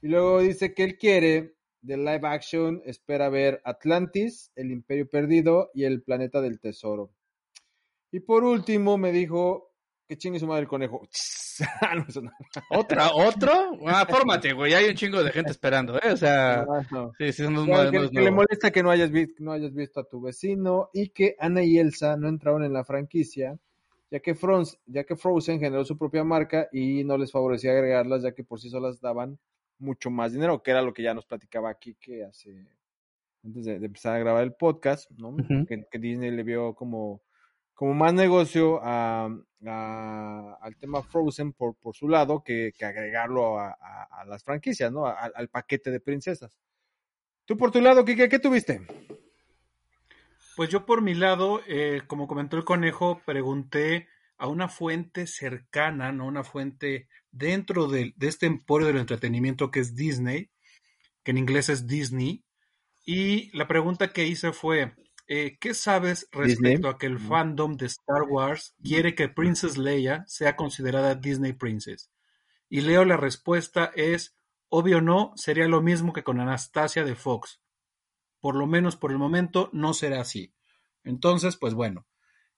Y 0.00 0.06
luego 0.06 0.40
dice 0.40 0.72
que 0.72 0.84
él 0.84 0.96
quiere 0.96 1.56
de 1.82 1.96
live 1.96 2.26
action, 2.26 2.82
espera 2.84 3.28
ver 3.28 3.60
Atlantis, 3.64 4.50
El 4.54 4.70
Imperio 4.70 5.08
Perdido 5.08 5.70
y 5.74 5.84
El 5.84 6.02
Planeta 6.02 6.40
del 6.40 6.60
Tesoro. 6.60 7.10
Y 8.12 8.20
por 8.20 8.44
último 8.44 8.98
me 8.98 9.12
dijo 9.12 9.72
que 10.08 10.18
chingue 10.18 10.40
su 10.40 10.46
madre 10.46 10.62
el 10.62 10.68
conejo. 10.68 11.02
Ah, 11.82 11.92
¿Otra? 12.70 13.10
¿Otro? 13.12 13.52
Ah, 13.86 14.06
fórmate, 14.08 14.54
güey. 14.54 14.72
Hay 14.72 14.88
un 14.88 14.94
chingo 14.94 15.22
de 15.22 15.30
gente 15.30 15.50
esperando, 15.50 15.98
¿eh? 15.98 16.10
O 16.10 16.16
sea, 16.16 16.64
sí, 17.18 17.34
sí, 17.34 17.42
que, 17.44 18.20
le 18.22 18.30
molesta 18.30 18.70
que 18.70 18.82
no 18.82 18.90
hayas, 18.90 19.10
visto, 19.10 19.44
no 19.44 19.52
hayas 19.52 19.74
visto 19.74 20.00
a 20.00 20.08
tu 20.08 20.22
vecino 20.22 20.88
y 20.94 21.10
que 21.10 21.36
Ana 21.38 21.62
y 21.62 21.76
Elsa 21.76 22.16
no 22.16 22.30
entraron 22.30 22.64
en 22.64 22.72
la 22.72 22.82
franquicia 22.82 23.58
ya 24.10 24.20
que, 24.20 24.36
ya 24.86 25.04
que 25.04 25.16
Frozen 25.16 25.60
generó 25.60 25.84
su 25.84 25.96
propia 25.96 26.24
marca 26.24 26.68
y 26.72 27.04
no 27.04 27.16
les 27.16 27.30
favorecía 27.30 27.72
agregarlas, 27.72 28.22
ya 28.22 28.32
que 28.32 28.42
por 28.42 28.60
sí 28.60 28.68
solas 28.68 29.00
daban 29.00 29.38
mucho 29.80 30.10
más 30.10 30.32
dinero, 30.32 30.62
que 30.62 30.70
era 30.70 30.82
lo 30.82 30.92
que 30.92 31.02
ya 31.02 31.14
nos 31.14 31.26
platicaba 31.26 31.70
aquí 31.70 31.94
que 31.94 32.24
hace 32.24 32.66
antes 33.42 33.64
de, 33.64 33.76
empezar 33.76 34.14
a 34.16 34.18
grabar 34.18 34.42
el 34.42 34.52
podcast, 34.52 35.10
¿no? 35.12 35.34
que, 35.66 35.98
Disney 35.98 36.30
le 36.30 36.42
vio 36.42 36.74
como, 36.74 37.22
como 37.74 37.94
más 37.94 38.12
negocio 38.12 38.80
a, 38.82 39.24
al 39.64 40.76
tema 40.76 41.02
Frozen 41.02 41.52
por, 41.52 41.74
por 41.76 41.94
su 41.94 42.08
lado 42.08 42.42
que, 42.44 42.72
agregarlo 42.80 43.58
a, 43.58 43.76
las 44.26 44.44
franquicias, 44.44 44.92
¿no? 44.92 45.06
al 45.06 45.48
paquete 45.48 45.90
de 45.90 46.00
princesas. 46.00 46.58
Tú 47.46 47.56
por 47.56 47.72
tu 47.72 47.80
lado, 47.80 48.04
Kike, 48.04 48.28
¿qué 48.28 48.38
tuviste? 48.38 48.86
Pues 50.56 50.68
yo 50.68 50.84
por 50.84 51.02
mi 51.02 51.14
lado, 51.14 51.60
eh, 51.66 52.02
como 52.06 52.28
comentó 52.28 52.56
el 52.56 52.64
conejo, 52.64 53.22
pregunté 53.24 54.08
a 54.40 54.48
una 54.48 54.68
fuente 54.68 55.26
cercana, 55.26 56.12
¿no? 56.12 56.26
Una 56.26 56.42
fuente 56.42 57.08
dentro 57.30 57.86
de, 57.86 58.14
este 58.20 58.46
emporio 58.46 58.88
del 58.88 58.96
entretenimiento 58.96 59.70
que 59.70 59.80
es 59.80 59.94
Disney, 59.94 60.50
que 61.22 61.30
en 61.30 61.38
inglés 61.38 61.68
es 61.68 61.86
Disney, 61.86 62.44
y 63.04 63.56
la 63.56 63.68
pregunta 63.68 64.12
que 64.12 64.26
hice 64.26 64.52
fue, 64.52 64.94
eh, 65.26 65.58
¿qué 65.60 65.74
sabes 65.74 66.28
respecto 66.32 66.88
a 66.88 66.98
que 66.98 67.06
el 67.06 67.18
fandom 67.18 67.76
de 67.76 67.86
Star 67.86 68.22
Wars 68.28 68.74
quiere 68.82 69.14
que 69.14 69.28
Princess 69.28 69.78
Leia 69.78 70.24
sea 70.26 70.56
considerada 70.56 71.14
Disney 71.14 71.52
Princess? 71.52 72.10
Y 72.68 72.80
leo 72.80 73.04
la 73.04 73.16
respuesta 73.16 73.92
es, 73.94 74.36
obvio 74.68 75.00
no, 75.00 75.32
sería 75.36 75.68
lo 75.68 75.80
mismo 75.80 76.12
que 76.12 76.24
con 76.24 76.40
Anastasia 76.40 77.04
de 77.04 77.14
Fox 77.14 77.60
por 78.40 78.56
lo 78.56 78.66
menos 78.66 78.96
por 78.96 79.12
el 79.12 79.18
momento 79.18 79.70
no 79.72 79.94
será 79.94 80.20
así. 80.20 80.54
Entonces, 81.04 81.56
pues 81.56 81.74
bueno, 81.74 82.06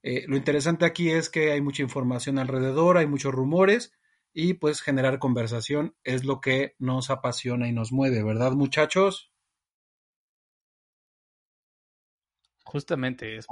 eh, 0.02 0.24
lo 0.26 0.36
interesante 0.36 0.84
aquí 0.84 1.10
es 1.10 1.28
que 1.28 1.52
hay 1.52 1.60
mucha 1.60 1.82
información 1.82 2.38
alrededor, 2.38 2.98
hay 2.98 3.06
muchos 3.06 3.32
rumores 3.32 3.92
y 4.32 4.54
pues 4.54 4.80
generar 4.80 5.18
conversación 5.18 5.94
es 6.04 6.24
lo 6.24 6.40
que 6.40 6.74
nos 6.78 7.10
apasiona 7.10 7.68
y 7.68 7.72
nos 7.72 7.92
mueve, 7.92 8.22
¿verdad 8.22 8.52
muchachos? 8.52 9.32
Justamente, 12.64 13.36
es 13.36 13.46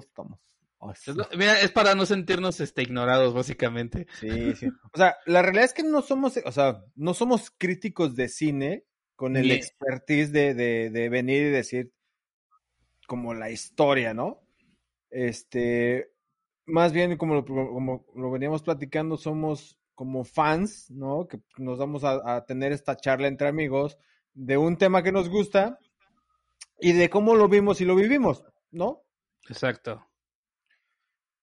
estamos. 0.00 0.40
mira, 1.36 1.60
es 1.60 1.72
para 1.72 1.94
no 1.94 2.06
sentirnos 2.06 2.60
este, 2.60 2.82
ignorados, 2.82 3.34
básicamente. 3.34 4.06
Sí, 4.20 4.54
sí. 4.54 4.68
O 4.92 4.96
sea, 4.96 5.16
la 5.26 5.42
realidad 5.42 5.64
es 5.64 5.74
que 5.74 5.82
no 5.82 6.00
somos, 6.00 6.38
o 6.44 6.52
sea, 6.52 6.82
no 6.94 7.12
somos 7.12 7.50
críticos 7.50 8.16
de 8.16 8.28
cine, 8.28 8.84
con 9.16 9.36
el 9.36 9.50
expertise 9.50 10.30
de, 10.30 10.54
de, 10.54 11.08
venir 11.08 11.46
y 11.46 11.50
decir 11.50 11.92
como 13.06 13.34
la 13.34 13.50
historia, 13.50 14.14
¿no? 14.14 14.45
Este, 15.18 16.12
más 16.66 16.92
bien 16.92 17.16
como 17.16 17.36
lo, 17.36 17.44
como 17.46 18.04
lo 18.14 18.30
veníamos 18.30 18.62
platicando, 18.62 19.16
somos 19.16 19.78
como 19.94 20.24
fans, 20.24 20.90
¿no? 20.90 21.26
Que 21.26 21.40
nos 21.56 21.78
vamos 21.78 22.04
a, 22.04 22.44
tener 22.44 22.72
esta 22.72 22.98
charla 22.98 23.26
entre 23.26 23.48
amigos 23.48 23.96
de 24.34 24.58
un 24.58 24.76
tema 24.76 25.02
que 25.02 25.12
nos 25.12 25.30
gusta 25.30 25.78
y 26.78 26.92
de 26.92 27.08
cómo 27.08 27.34
lo 27.34 27.48
vimos 27.48 27.80
y 27.80 27.86
lo 27.86 27.96
vivimos, 27.96 28.44
¿no? 28.70 29.04
Exacto. 29.48 30.06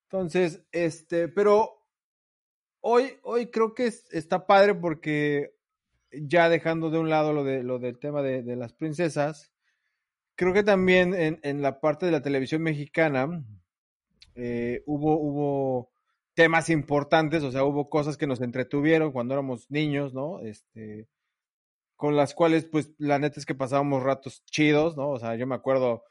Entonces, 0.03 0.63
este, 0.71 1.27
pero 1.27 1.83
hoy, 2.79 3.17
hoy 3.23 3.47
creo 3.47 3.73
que 3.73 3.87
está 3.87 4.45
padre 4.45 4.75
porque 4.75 5.55
ya 6.11 6.47
dejando 6.47 6.91
de 6.91 6.99
un 6.99 7.09
lado 7.09 7.33
lo, 7.33 7.43
de, 7.43 7.63
lo 7.63 7.79
del 7.79 7.97
tema 7.97 8.21
de, 8.21 8.55
las 8.55 8.73
princesas, 8.73 9.51
creo 10.35 10.53
que 10.53 10.61
también 10.61 11.15
en, 11.15 11.61
la 11.63 11.79
parte 11.79 12.05
de 12.05 12.11
la 12.11 12.21
televisión 12.21 12.61
mexicana 12.61 13.43
eh, 14.35 14.83
hubo, 14.85 15.19
hubo 15.19 15.91
temas 16.33 16.69
importantes, 16.69 17.43
o 17.43 17.51
sea, 17.51 17.63
hubo 17.63 17.89
cosas 17.89 18.17
que 18.17 18.27
nos 18.27 18.41
entretuvieron 18.41 19.11
cuando 19.11 19.33
éramos 19.33 19.69
niños, 19.69 20.13
¿no? 20.13 20.39
Este, 20.41 21.07
con 21.95 22.15
las 22.15 22.33
cuales, 22.33 22.65
pues, 22.65 22.91
la 22.97 23.19
neta 23.19 23.39
es 23.39 23.45
que 23.45 23.55
pasábamos 23.55 24.03
ratos 24.03 24.43
chidos, 24.45 24.97
¿no? 24.97 25.09
O 25.09 25.19
sea, 25.19 25.35
yo 25.35 25.47
me 25.47 25.55
acuerdo 25.55 26.03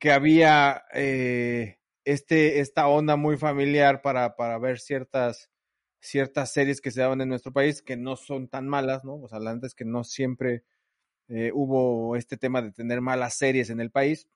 que 0.00 0.12
había 0.12 0.84
eh, 0.94 1.78
este, 2.04 2.60
esta 2.60 2.88
onda 2.88 3.16
muy 3.16 3.36
familiar 3.36 4.02
para, 4.02 4.36
para 4.36 4.58
ver 4.58 4.78
ciertas 4.80 5.50
ciertas 6.00 6.52
series 6.52 6.80
que 6.80 6.90
se 6.90 7.00
daban 7.00 7.20
en 7.20 7.28
nuestro 7.28 7.52
país 7.52 7.82
que 7.82 7.96
no 7.96 8.16
son 8.16 8.48
tan 8.48 8.68
malas, 8.68 9.04
¿no? 9.04 9.16
O 9.16 9.28
sea, 9.28 9.40
la 9.40 9.58
es 9.62 9.74
que 9.74 9.84
no 9.84 10.04
siempre 10.04 10.64
eh, 11.28 11.50
hubo 11.54 12.16
este 12.16 12.36
tema 12.36 12.62
de 12.62 12.72
tener 12.72 13.00
malas 13.00 13.34
series 13.34 13.70
en 13.70 13.80
el 13.80 13.90
país. 13.90 14.28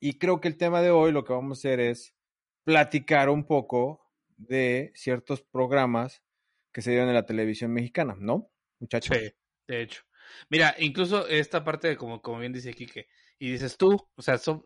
Y 0.00 0.18
creo 0.18 0.40
que 0.40 0.48
el 0.48 0.56
tema 0.56 0.82
de 0.82 0.90
hoy 0.90 1.12
lo 1.12 1.24
que 1.24 1.32
vamos 1.32 1.58
a 1.58 1.60
hacer 1.60 1.80
es 1.80 2.14
platicar 2.64 3.28
un 3.28 3.46
poco 3.46 4.00
de 4.36 4.92
ciertos 4.94 5.42
programas 5.42 6.22
que 6.72 6.82
se 6.82 6.90
dieron 6.90 7.08
en 7.08 7.14
la 7.14 7.26
televisión 7.26 7.72
mexicana, 7.72 8.16
¿no, 8.18 8.50
muchachos? 8.78 9.16
Sí, 9.16 9.32
de 9.68 9.82
hecho. 9.82 10.02
Mira, 10.48 10.74
incluso 10.78 11.26
esta 11.28 11.64
parte, 11.64 11.96
como, 11.96 12.22
como 12.22 12.38
bien 12.38 12.52
dice 12.52 12.72
Kike, 12.72 13.08
y 13.38 13.52
dices 13.52 13.76
tú, 13.76 14.08
o 14.14 14.22
sea, 14.22 14.38
son 14.38 14.64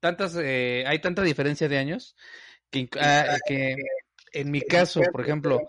tantas, 0.00 0.36
eh, 0.36 0.84
hay 0.86 1.00
tanta 1.00 1.22
diferencia 1.22 1.68
de 1.68 1.78
años 1.78 2.16
que, 2.70 2.88
ah, 3.00 3.36
que 3.46 3.76
en 4.32 4.50
mi 4.50 4.60
caso, 4.60 5.02
por 5.12 5.22
ejemplo, 5.22 5.60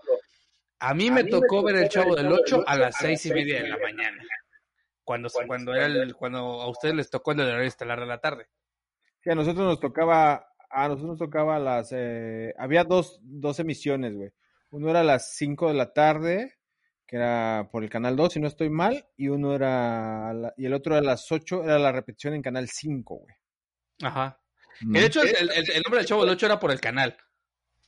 a 0.80 0.94
mí 0.94 1.10
me 1.10 1.24
tocó 1.24 1.62
ver 1.62 1.76
el 1.76 1.88
Chavo 1.88 2.14
del 2.14 2.32
8 2.32 2.64
a 2.66 2.76
las 2.76 2.96
seis 2.96 3.24
y 3.26 3.32
media 3.32 3.62
de 3.62 3.68
la 3.68 3.78
mañana. 3.78 4.22
cuando, 5.02 5.28
cuando, 5.46 5.74
era 5.74 5.86
el, 5.86 6.14
cuando 6.14 6.38
a 6.38 6.68
ustedes 6.68 6.94
les 6.94 7.10
tocó 7.10 7.32
el 7.32 7.40
horario 7.40 7.66
estelar 7.66 7.98
de 8.00 8.06
la 8.06 8.20
tarde. 8.20 8.48
Sí, 9.22 9.30
a 9.30 9.34
nosotros 9.34 9.66
nos 9.66 9.80
tocaba, 9.80 10.47
a 10.70 10.88
nosotros 10.88 11.10
nos 11.10 11.18
tocaba 11.18 11.58
las, 11.58 11.92
eh, 11.92 12.54
había 12.58 12.84
dos, 12.84 13.18
dos 13.22 13.58
emisiones, 13.60 14.14
güey. 14.14 14.30
Uno 14.70 14.90
era 14.90 15.00
a 15.00 15.04
las 15.04 15.34
5 15.36 15.68
de 15.68 15.74
la 15.74 15.92
tarde, 15.92 16.58
que 17.06 17.16
era 17.16 17.68
por 17.72 17.82
el 17.82 17.90
canal 17.90 18.16
2, 18.16 18.32
si 18.32 18.40
no 18.40 18.46
estoy 18.46 18.68
mal, 18.68 19.08
y 19.16 19.28
uno 19.28 19.54
era, 19.54 20.32
y 20.56 20.66
el 20.66 20.74
otro 20.74 20.94
era 20.94 21.00
a 21.00 21.10
las 21.12 21.30
8, 21.32 21.64
era 21.64 21.78
la 21.78 21.92
repetición 21.92 22.34
en 22.34 22.42
canal 22.42 22.68
5, 22.68 23.14
güey. 23.14 23.34
Ajá. 24.02 24.40
De 24.80 25.04
hecho, 25.04 25.22
el, 25.22 25.50
el, 25.50 25.82
nombre 25.82 25.98
del 25.98 26.06
Chavo 26.06 26.24
del 26.24 26.34
8 26.34 26.46
era 26.46 26.60
por 26.60 26.70
el 26.70 26.80
canal. 26.80 27.16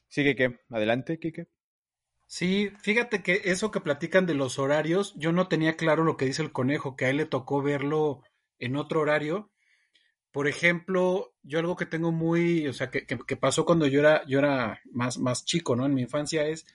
Sigue 0.09 0.35
que, 0.35 0.59
adelante, 0.71 1.19
Kike. 1.19 1.49
Sí, 2.27 2.71
fíjate 2.81 3.23
que 3.23 3.43
eso 3.45 3.71
que 3.71 3.81
platican 3.81 4.27
de 4.27 4.35
los 4.35 4.59
horarios, 4.59 5.15
yo 5.17 5.33
no 5.33 5.49
tenía 5.49 5.77
claro 5.77 6.05
lo 6.05 6.17
que 6.17 6.25
dice 6.25 6.43
el 6.43 6.53
conejo, 6.53 6.97
que 6.97 7.07
a 7.07 7.11
él 7.11 7.19
le 7.19 7.27
tocó 7.27 7.63
verlo 7.63 8.23
en 8.59 8.77
otro 8.77 9.01
horario. 9.01 9.51
Por 10.33 10.47
ejemplo, 10.47 11.35
yo 11.43 11.59
algo 11.59 11.77
que 11.77 11.87
tengo 11.87 12.13
muy, 12.13 12.69
o 12.69 12.73
sea, 12.73 12.91
que, 12.91 13.07
que, 13.07 13.37
pasó 13.37 13.65
cuando 13.65 13.87
yo 13.87 14.01
era, 14.01 14.25
yo 14.27 14.39
era 14.39 14.81
más, 14.93 15.19
más 15.19 15.45
chico, 15.45 15.75
¿no? 15.75 15.87
En 15.87 15.95
mi 15.95 16.03
infancia 16.03 16.47
es 16.47 16.67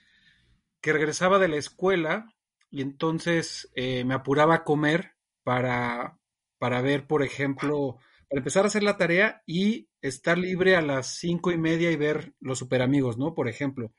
que 0.80 0.92
regresaba 0.92 1.38
de 1.38 1.48
la 1.48 1.56
escuela 1.56 2.34
y 2.70 2.82
entonces 2.82 3.70
eh, 3.74 4.04
me 4.04 4.14
apuraba 4.14 4.56
a 4.56 4.64
comer 4.64 5.12
para, 5.42 6.18
para 6.58 6.82
ver, 6.82 7.06
por 7.06 7.22
ejemplo, 7.22 7.98
para 8.28 8.40
empezar 8.40 8.64
a 8.64 8.68
hacer 8.68 8.82
la 8.82 8.98
tarea 8.98 9.42
y 9.46 9.88
estar 10.02 10.36
libre 10.36 10.76
a 10.76 10.82
las 10.82 11.18
cinco 11.18 11.50
y 11.50 11.58
media 11.58 11.90
y 11.90 11.96
ver 11.96 12.34
los 12.40 12.58
super 12.58 12.82
amigos, 12.82 13.16
¿no? 13.16 13.34
Por 13.34 13.48
ejemplo. 13.48 13.92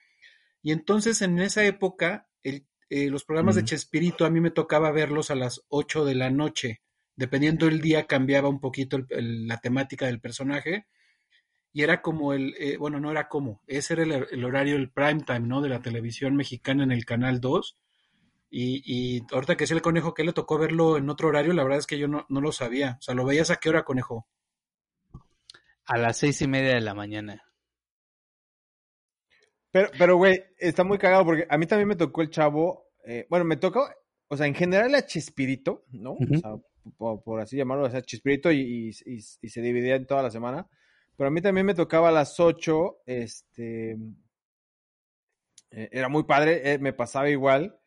Y 0.62 0.72
entonces 0.72 1.22
en 1.22 1.40
esa 1.40 1.66
época, 1.66 2.30
el, 2.44 2.68
eh, 2.90 3.10
los 3.10 3.26
programas 3.26 3.56
de 3.56 3.66
Chespirito 3.66 4.26
a 4.26 4.30
mí 4.30 4.40
me 4.40 4.52
tocaba 4.52 4.92
verlos 4.92 5.30
a 5.30 5.36
las 5.36 5.66
8 5.68 6.06
de 6.06 6.16
la 6.16 6.30
noche. 6.30 6.82
Dependiendo 7.18 7.66
del 7.66 7.82
día 7.82 8.06
cambiaba 8.06 8.48
un 8.48 8.62
poquito 8.62 9.00
la 9.10 9.58
temática 9.58 10.06
del 10.06 10.22
personaje. 10.22 10.86
Y 11.74 11.82
era 11.82 12.02
como 12.02 12.34
el, 12.34 12.56
eh, 12.60 12.78
bueno, 12.78 13.00
no 13.00 13.12
era 13.12 13.28
como, 13.28 13.62
ese 13.68 13.94
era 13.94 14.04
el, 14.04 14.46
horario, 14.46 14.78
el 14.78 14.90
prime 14.90 15.24
time, 15.26 15.42
¿no? 15.42 15.62
De 15.62 15.70
la 15.70 15.82
televisión 15.82 16.36
mexicana 16.36 16.84
en 16.84 16.92
el 16.92 17.06
Canal 17.06 17.42
2. 17.42 17.78
Y, 18.50 18.82
y 18.86 19.24
ahorita 19.32 19.58
que 19.58 19.66
es 19.66 19.72
el 19.72 19.82
conejo 19.82 20.14
que 20.14 20.24
le 20.24 20.32
tocó 20.32 20.58
verlo 20.58 20.98
en 20.98 21.10
otro 21.10 21.28
horario, 21.28 21.54
la 21.54 21.64
verdad 21.64 21.80
es 21.80 21.88
que 21.88 21.98
yo 21.98 22.08
no, 22.08 22.26
no 22.30 22.40
lo 22.40 22.52
sabía. 22.52 22.98
O 23.00 23.02
sea, 23.02 23.16
¿lo 23.16 23.26
veías 23.26 23.50
a 23.50 23.58
qué 23.58 23.70
hora, 23.70 23.84
conejo? 23.84 24.28
A 25.86 25.98
las 25.98 26.18
seis 26.18 26.42
y 26.42 26.48
media 26.48 26.76
de 26.76 26.82
la 26.82 26.94
mañana. 26.94 27.44
Pero, 29.72 29.90
pero, 29.98 30.18
güey, 30.18 30.44
está 30.58 30.84
muy 30.84 31.00
cagado 31.00 31.26
porque 31.26 31.48
a 31.50 31.58
mí 31.58 31.66
también 31.66 31.88
me 31.88 31.96
tocó 31.96 32.22
el 32.22 32.30
chavo. 32.30 32.92
Eh, 33.06 33.26
bueno, 33.30 33.44
me 33.46 33.58
tocó, 33.58 33.90
o 34.28 34.38
sea, 34.38 34.48
en 34.48 34.56
general 34.56 34.94
a 34.96 35.06
Chespirito, 35.06 35.86
¿no? 35.92 36.14
O 36.14 36.38
sea, 36.40 36.56
por, 36.98 37.40
así 37.42 37.58
llamarlo, 37.58 37.86
o 37.86 37.90
sea, 37.90 38.02
Chespirito 38.02 38.52
y, 38.52 38.96
y, 39.06 39.22
se 39.22 39.62
dividía 39.62 39.96
en 39.96 40.06
toda 40.06 40.24
la 40.24 40.32
semana. 40.32 40.68
Pero 41.16 41.30
a 41.30 41.32
mí 41.32 41.42
también 41.42 41.66
me 41.66 41.74
tocaba 41.74 42.10
a 42.10 42.12
las 42.12 42.40
ocho, 42.40 42.98
este. 43.06 43.98
Eh, 45.72 45.90
era 45.92 46.10
muy 46.10 46.24
padre, 46.24 46.74
eh, 46.74 46.80
me 46.80 46.94
pasaba 46.94 47.30
igual. 47.30 47.80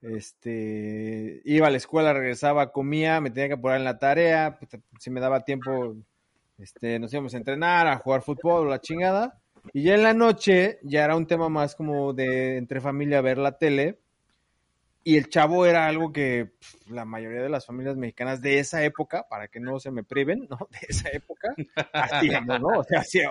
Este, 0.00 1.40
iba 1.44 1.66
a 1.66 1.70
la 1.70 1.76
escuela, 1.76 2.12
regresaba, 2.12 2.72
comía, 2.72 3.20
me 3.20 3.30
tenía 3.30 3.48
que 3.48 3.54
apurar 3.54 3.78
en 3.78 3.84
la 3.84 3.98
tarea, 3.98 4.58
pues, 4.58 4.82
si 5.00 5.10
me 5.10 5.20
daba 5.20 5.44
tiempo, 5.44 5.96
este, 6.58 6.98
nos 6.98 7.12
íbamos 7.12 7.34
a 7.34 7.38
entrenar, 7.38 7.86
a 7.88 7.98
jugar 7.98 8.22
fútbol, 8.22 8.70
la 8.70 8.80
chingada. 8.80 9.40
Y 9.72 9.82
ya 9.84 9.94
en 9.94 10.02
la 10.02 10.14
noche 10.14 10.78
ya 10.82 11.04
era 11.04 11.16
un 11.16 11.26
tema 11.26 11.48
más 11.48 11.74
como 11.74 12.12
de 12.12 12.56
entre 12.56 12.80
familia 12.80 13.20
ver 13.20 13.38
la 13.38 13.58
tele. 13.58 14.00
Y 15.08 15.16
el 15.16 15.30
chavo 15.30 15.64
era 15.64 15.86
algo 15.86 16.12
que 16.12 16.50
la 16.90 17.06
mayoría 17.06 17.40
de 17.40 17.48
las 17.48 17.64
familias 17.64 17.96
mexicanas 17.96 18.42
de 18.42 18.58
esa 18.58 18.84
época, 18.84 19.26
para 19.26 19.48
que 19.48 19.58
no 19.58 19.80
se 19.80 19.90
me 19.90 20.04
priven, 20.04 20.46
¿no? 20.50 20.58
De 20.70 20.86
esa 20.86 21.08
época, 21.08 21.48
hacíamos, 21.94 22.60
¿no? 22.60 22.68
O 22.80 22.84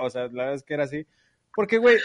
sea, 0.09 0.23
la 0.23 0.27
verdad 0.29 0.53
es 0.55 0.63
que 0.63 0.73
era 0.73 0.85
así. 0.85 1.05
Porque, 1.53 1.77
güey, 1.77 1.97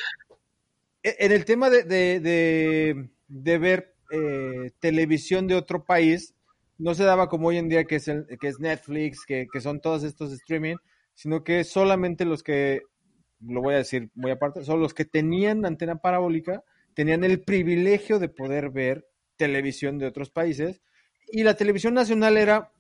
e, 1.03 1.17
en 1.21 1.33
el 1.33 1.47
tema 1.47 1.71
de, 1.71 1.85
de, 1.85 3.09
de, 3.29 3.59
ver 3.59 3.95
eh, 4.11 4.73
televisión 4.79 5.47
de 5.47 5.55
otro 5.55 5.83
país, 5.83 6.35
no 6.77 6.95
se 6.95 7.05
daba 7.05 7.31
como 7.31 7.49
hoy 7.49 7.57
en 7.57 7.71
día 7.71 7.85
que 7.85 7.97
es, 7.97 8.09
el, 8.09 8.27
que 8.39 8.49
es 8.49 8.61
Netflix, 8.61 9.25
que, 9.25 9.47
que 9.51 9.61
son 9.63 9.81
todos 9.81 10.05
estos 10.05 10.35
streaming, 10.35 10.77
sino 11.15 11.45
que 11.45 11.65
solamente 11.65 12.27
los 12.27 12.43
que, 12.43 12.83
lo 13.41 13.63
voy 13.63 13.73
a 13.73 13.79
decir 13.79 14.11
muy 14.17 14.33
aparte, 14.33 14.65
son 14.65 14.81
los 14.81 14.93
que 14.93 15.07
tenían 15.07 15.65
antena 15.65 15.97
parabólica, 15.97 16.63
tenían 16.93 17.25
el 17.25 17.41
privilegio 17.41 18.19
de 18.19 18.29
poder 18.29 18.69
ver 18.69 19.07
televisión 19.43 19.99
de 19.99 20.07
otros 20.07 20.31
países 20.31 20.81
y 21.33 21.43
la 21.43 21.55
televisión 21.55 21.95
nacional 21.95 22.37
era 22.37 22.71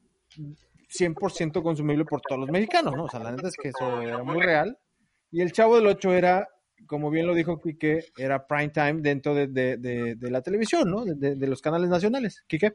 100% 0.88 1.61
consumible 1.61 2.05
por 2.05 2.20
todos 2.20 2.40
los 2.42 2.51
mexicanos, 2.51 2.94
¿no? 2.94 3.05
O 3.05 3.09
sea, 3.09 3.18
la 3.18 3.33
neta 3.33 3.48
es 3.48 3.57
que 3.61 3.70
eso 3.70 4.01
era 4.01 4.22
muy 4.22 4.40
real. 4.40 4.79
Y 5.33 5.40
el 5.40 5.51
Chavo 5.51 5.75
del 5.75 5.88
Ocho 5.88 6.12
era, 6.12 6.48
como 6.87 7.11
bien 7.11 7.27
lo 7.27 7.35
dijo 7.35 7.61
Quique, 7.61 8.05
era 8.16 8.46
prime 8.46 8.68
time 8.68 9.01
dentro 9.01 9.35
de, 9.35 9.48
de, 9.48 10.31
la 10.31 10.42
televisión, 10.42 10.88
¿no? 10.88 11.05
De, 11.05 11.46
los 11.48 11.61
canales 11.61 11.88
nacionales. 11.88 12.44
Quique. 12.46 12.75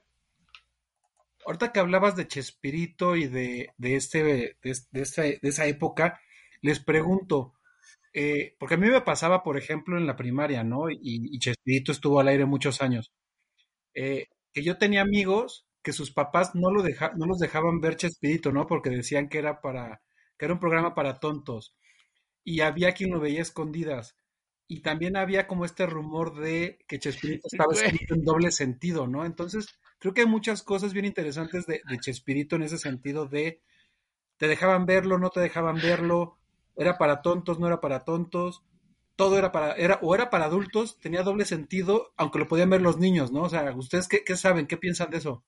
Ahorita 1.45 1.71
que 1.71 1.79
hablabas 1.79 2.17
de 2.17 2.27
Chespirito 2.27 3.15
y 3.15 3.27
de, 3.27 3.69
de, 3.77 3.95
este, 3.95 4.23
de, 4.23 4.57
esa 5.01 5.65
época, 5.65 6.19
les 6.61 6.81
pregunto, 6.81 7.53
eh, 8.11 8.55
porque 8.59 8.75
a 8.75 8.77
mí 8.77 8.89
me 8.89 8.99
pasaba, 8.99 9.43
por 9.43 9.57
ejemplo, 9.57 9.97
en 9.97 10.07
la 10.07 10.17
primaria, 10.17 10.65
¿no? 10.65 10.89
Y 10.89 11.39
Chespirito 11.39 11.93
estuvo 11.93 12.19
al 12.19 12.27
aire 12.27 12.45
muchos 12.45 12.81
años, 12.81 13.13
eh, 13.97 14.27
que 14.53 14.63
yo 14.63 14.77
tenía 14.77 15.01
amigos 15.01 15.65
que 15.81 15.91
sus 15.91 16.11
papás 16.11 16.53
no, 16.53 16.69
lo 16.69 16.83
deja, 16.83 17.13
no 17.15 17.25
los 17.25 17.39
dejaban 17.39 17.81
ver 17.81 17.95
Chespirito, 17.95 18.51
¿no? 18.51 18.67
Porque 18.67 18.91
decían 18.91 19.27
que 19.27 19.39
era 19.39 19.59
para, 19.59 20.01
que 20.37 20.45
era 20.45 20.53
un 20.53 20.59
programa 20.59 20.93
para 20.93 21.19
tontos. 21.19 21.75
Y 22.43 22.61
había 22.61 22.91
quien 22.91 23.09
lo 23.09 23.19
veía 23.19 23.41
escondidas. 23.41 24.15
Y 24.67 24.81
también 24.81 25.17
había 25.17 25.47
como 25.47 25.65
este 25.65 25.87
rumor 25.87 26.39
de 26.39 26.77
que 26.87 26.99
Chespirito 26.99 27.47
estaba 27.51 27.73
escrito 27.73 28.13
en 28.13 28.23
doble 28.23 28.51
sentido, 28.51 29.07
¿no? 29.07 29.25
Entonces, 29.25 29.67
creo 29.97 30.13
que 30.13 30.21
hay 30.21 30.27
muchas 30.27 30.61
cosas 30.61 30.93
bien 30.93 31.05
interesantes 31.05 31.65
de, 31.65 31.81
Chespirito 31.99 32.55
en 32.55 32.63
ese 32.63 32.77
sentido 32.77 33.25
de 33.25 33.61
te 34.37 34.47
dejaban 34.47 34.85
verlo, 34.85 35.17
no 35.17 35.31
te 35.31 35.39
dejaban 35.39 35.77
verlo, 35.77 36.37
era 36.75 36.99
para 36.99 37.23
tontos, 37.23 37.59
no 37.59 37.65
era 37.65 37.81
para 37.81 38.03
tontos, 38.05 38.63
todo 39.17 39.37
era 39.37 39.51
para, 39.51 39.73
era, 39.73 39.99
o 40.01 40.15
era 40.15 40.29
para 40.29 40.45
adultos, 40.45 40.97
tenía 40.99 41.23
doble 41.23 41.43
sentido, 41.43 42.13
aunque 42.15 42.39
lo 42.39 42.47
podían 42.47 42.69
ver 42.69 42.81
los 42.81 42.97
niños, 42.97 43.31
¿no? 43.31 43.41
O 43.41 43.49
sea, 43.49 43.75
¿ustedes 43.75 44.07
qué, 44.07 44.37
saben? 44.37 44.67
¿Qué 44.67 44.77
piensan 44.77 45.09
de 45.09 45.17
eso? 45.17 45.43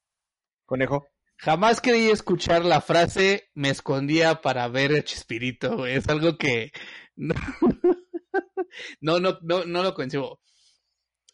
Conejo. 0.65 1.07
Jamás 1.37 1.79
quería 1.79 2.11
escuchar 2.11 2.65
la 2.65 2.81
frase 2.81 3.49
me 3.53 3.69
escondía 3.69 4.41
para 4.41 4.67
ver 4.67 4.93
a 4.93 5.03
Chespirito, 5.03 5.85
Es 5.85 6.09
algo 6.09 6.37
que 6.37 6.71
no, 7.15 7.33
no, 8.99 9.19
no, 9.19 9.37
no, 9.41 9.63
no 9.63 9.83
lo 9.83 9.93
coincido. 9.93 10.41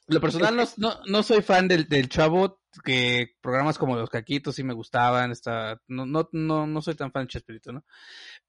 Lo 0.07 0.21
personal 0.21 0.55
no, 0.77 0.99
no, 1.07 1.23
soy 1.23 1.41
fan 1.41 1.67
del, 1.67 1.87
del 1.87 2.09
chavo, 2.09 2.59
que 2.83 3.31
programas 3.41 3.79
como 3.79 3.95
Los 3.95 4.11
Caquitos 4.11 4.55
sí 4.55 4.63
me 4.63 4.75
gustaban, 4.75 5.31
está, 5.31 5.81
no, 5.87 6.05
no, 6.05 6.29
no, 6.33 6.67
no 6.67 6.81
soy 6.81 6.93
tan 6.93 7.11
fan 7.11 7.23
de 7.23 7.29
Chespirito, 7.29 7.71
¿no? 7.71 7.83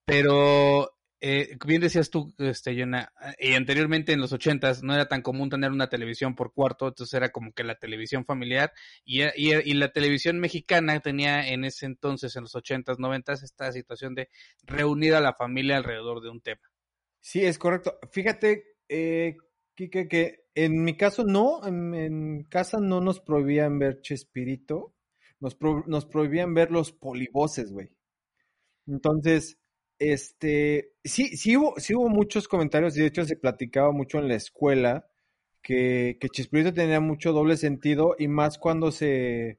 Pero, 0.04 0.95
eh, 1.28 1.58
bien 1.66 1.80
decías 1.80 2.08
tú, 2.08 2.32
este, 2.38 2.78
Jonah, 2.78 3.12
y 3.40 3.54
anteriormente 3.54 4.12
en 4.12 4.20
los 4.20 4.32
ochentas 4.32 4.84
no 4.84 4.94
era 4.94 5.08
tan 5.08 5.22
común 5.22 5.50
tener 5.50 5.72
una 5.72 5.88
televisión 5.88 6.36
por 6.36 6.52
cuarto, 6.52 6.86
entonces 6.86 7.12
era 7.14 7.30
como 7.30 7.52
que 7.52 7.64
la 7.64 7.80
televisión 7.80 8.24
familiar, 8.24 8.72
y, 9.04 9.24
la 9.74 9.92
televisión 9.92 10.38
mexicana 10.38 11.00
tenía 11.00 11.48
en 11.48 11.64
ese 11.64 11.86
entonces, 11.86 12.36
en 12.36 12.42
los 12.42 12.54
ochentas, 12.54 13.00
noventas, 13.00 13.42
esta 13.42 13.72
situación 13.72 14.14
de 14.14 14.28
reunir 14.62 15.14
a 15.14 15.20
la 15.20 15.34
familia 15.34 15.78
alrededor 15.78 16.22
de 16.22 16.30
un 16.30 16.40
tema. 16.40 16.62
Sí, 17.18 17.44
es 17.44 17.58
correcto. 17.58 17.98
Fíjate, 18.12 18.76
eh, 18.88 19.36
Kike, 19.74 20.06
que 20.06 20.44
en 20.54 20.84
mi 20.84 20.96
caso 20.96 21.24
no, 21.24 21.66
en, 21.66 22.44
casa 22.44 22.78
no 22.78 23.00
nos 23.00 23.18
prohibían 23.18 23.80
ver 23.80 24.00
Chespirito, 24.00 24.94
nos, 25.40 25.56
nos 25.86 26.06
prohibían 26.06 26.54
ver 26.54 26.70
los 26.70 26.92
polivoces, 26.92 27.72
güey. 27.72 27.90
Entonces, 28.86 29.58
este, 29.98 30.92
sí, 31.04 31.36
sí 31.36 31.56
hubo, 31.56 31.74
sí 31.78 31.94
hubo 31.94 32.08
muchos 32.08 32.48
comentarios 32.48 32.96
y 32.96 33.00
de 33.00 33.06
hecho 33.06 33.24
se 33.24 33.36
platicaba 33.36 33.92
mucho 33.92 34.18
en 34.18 34.28
la 34.28 34.34
escuela 34.34 35.06
que, 35.62 36.18
que 36.20 36.28
tenía 36.72 37.00
mucho 37.00 37.32
doble 37.32 37.56
sentido 37.56 38.14
y 38.18 38.28
más 38.28 38.58
cuando 38.58 38.92
se, 38.92 39.58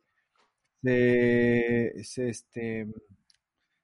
se, 0.82 2.30
este, 2.30 2.88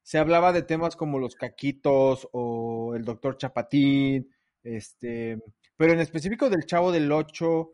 se 0.01 0.17
hablaba 0.17 0.53
de 0.53 0.63
temas 0.63 0.95
como 0.95 1.19
los 1.19 1.35
caquitos 1.35 2.27
o 2.31 2.93
el 2.95 3.03
doctor 3.05 3.37
Chapatín, 3.37 4.29
este, 4.63 5.41
pero 5.77 5.93
en 5.93 5.99
específico 5.99 6.49
del 6.49 6.65
Chavo 6.65 6.91
del 6.91 7.11
8 7.11 7.71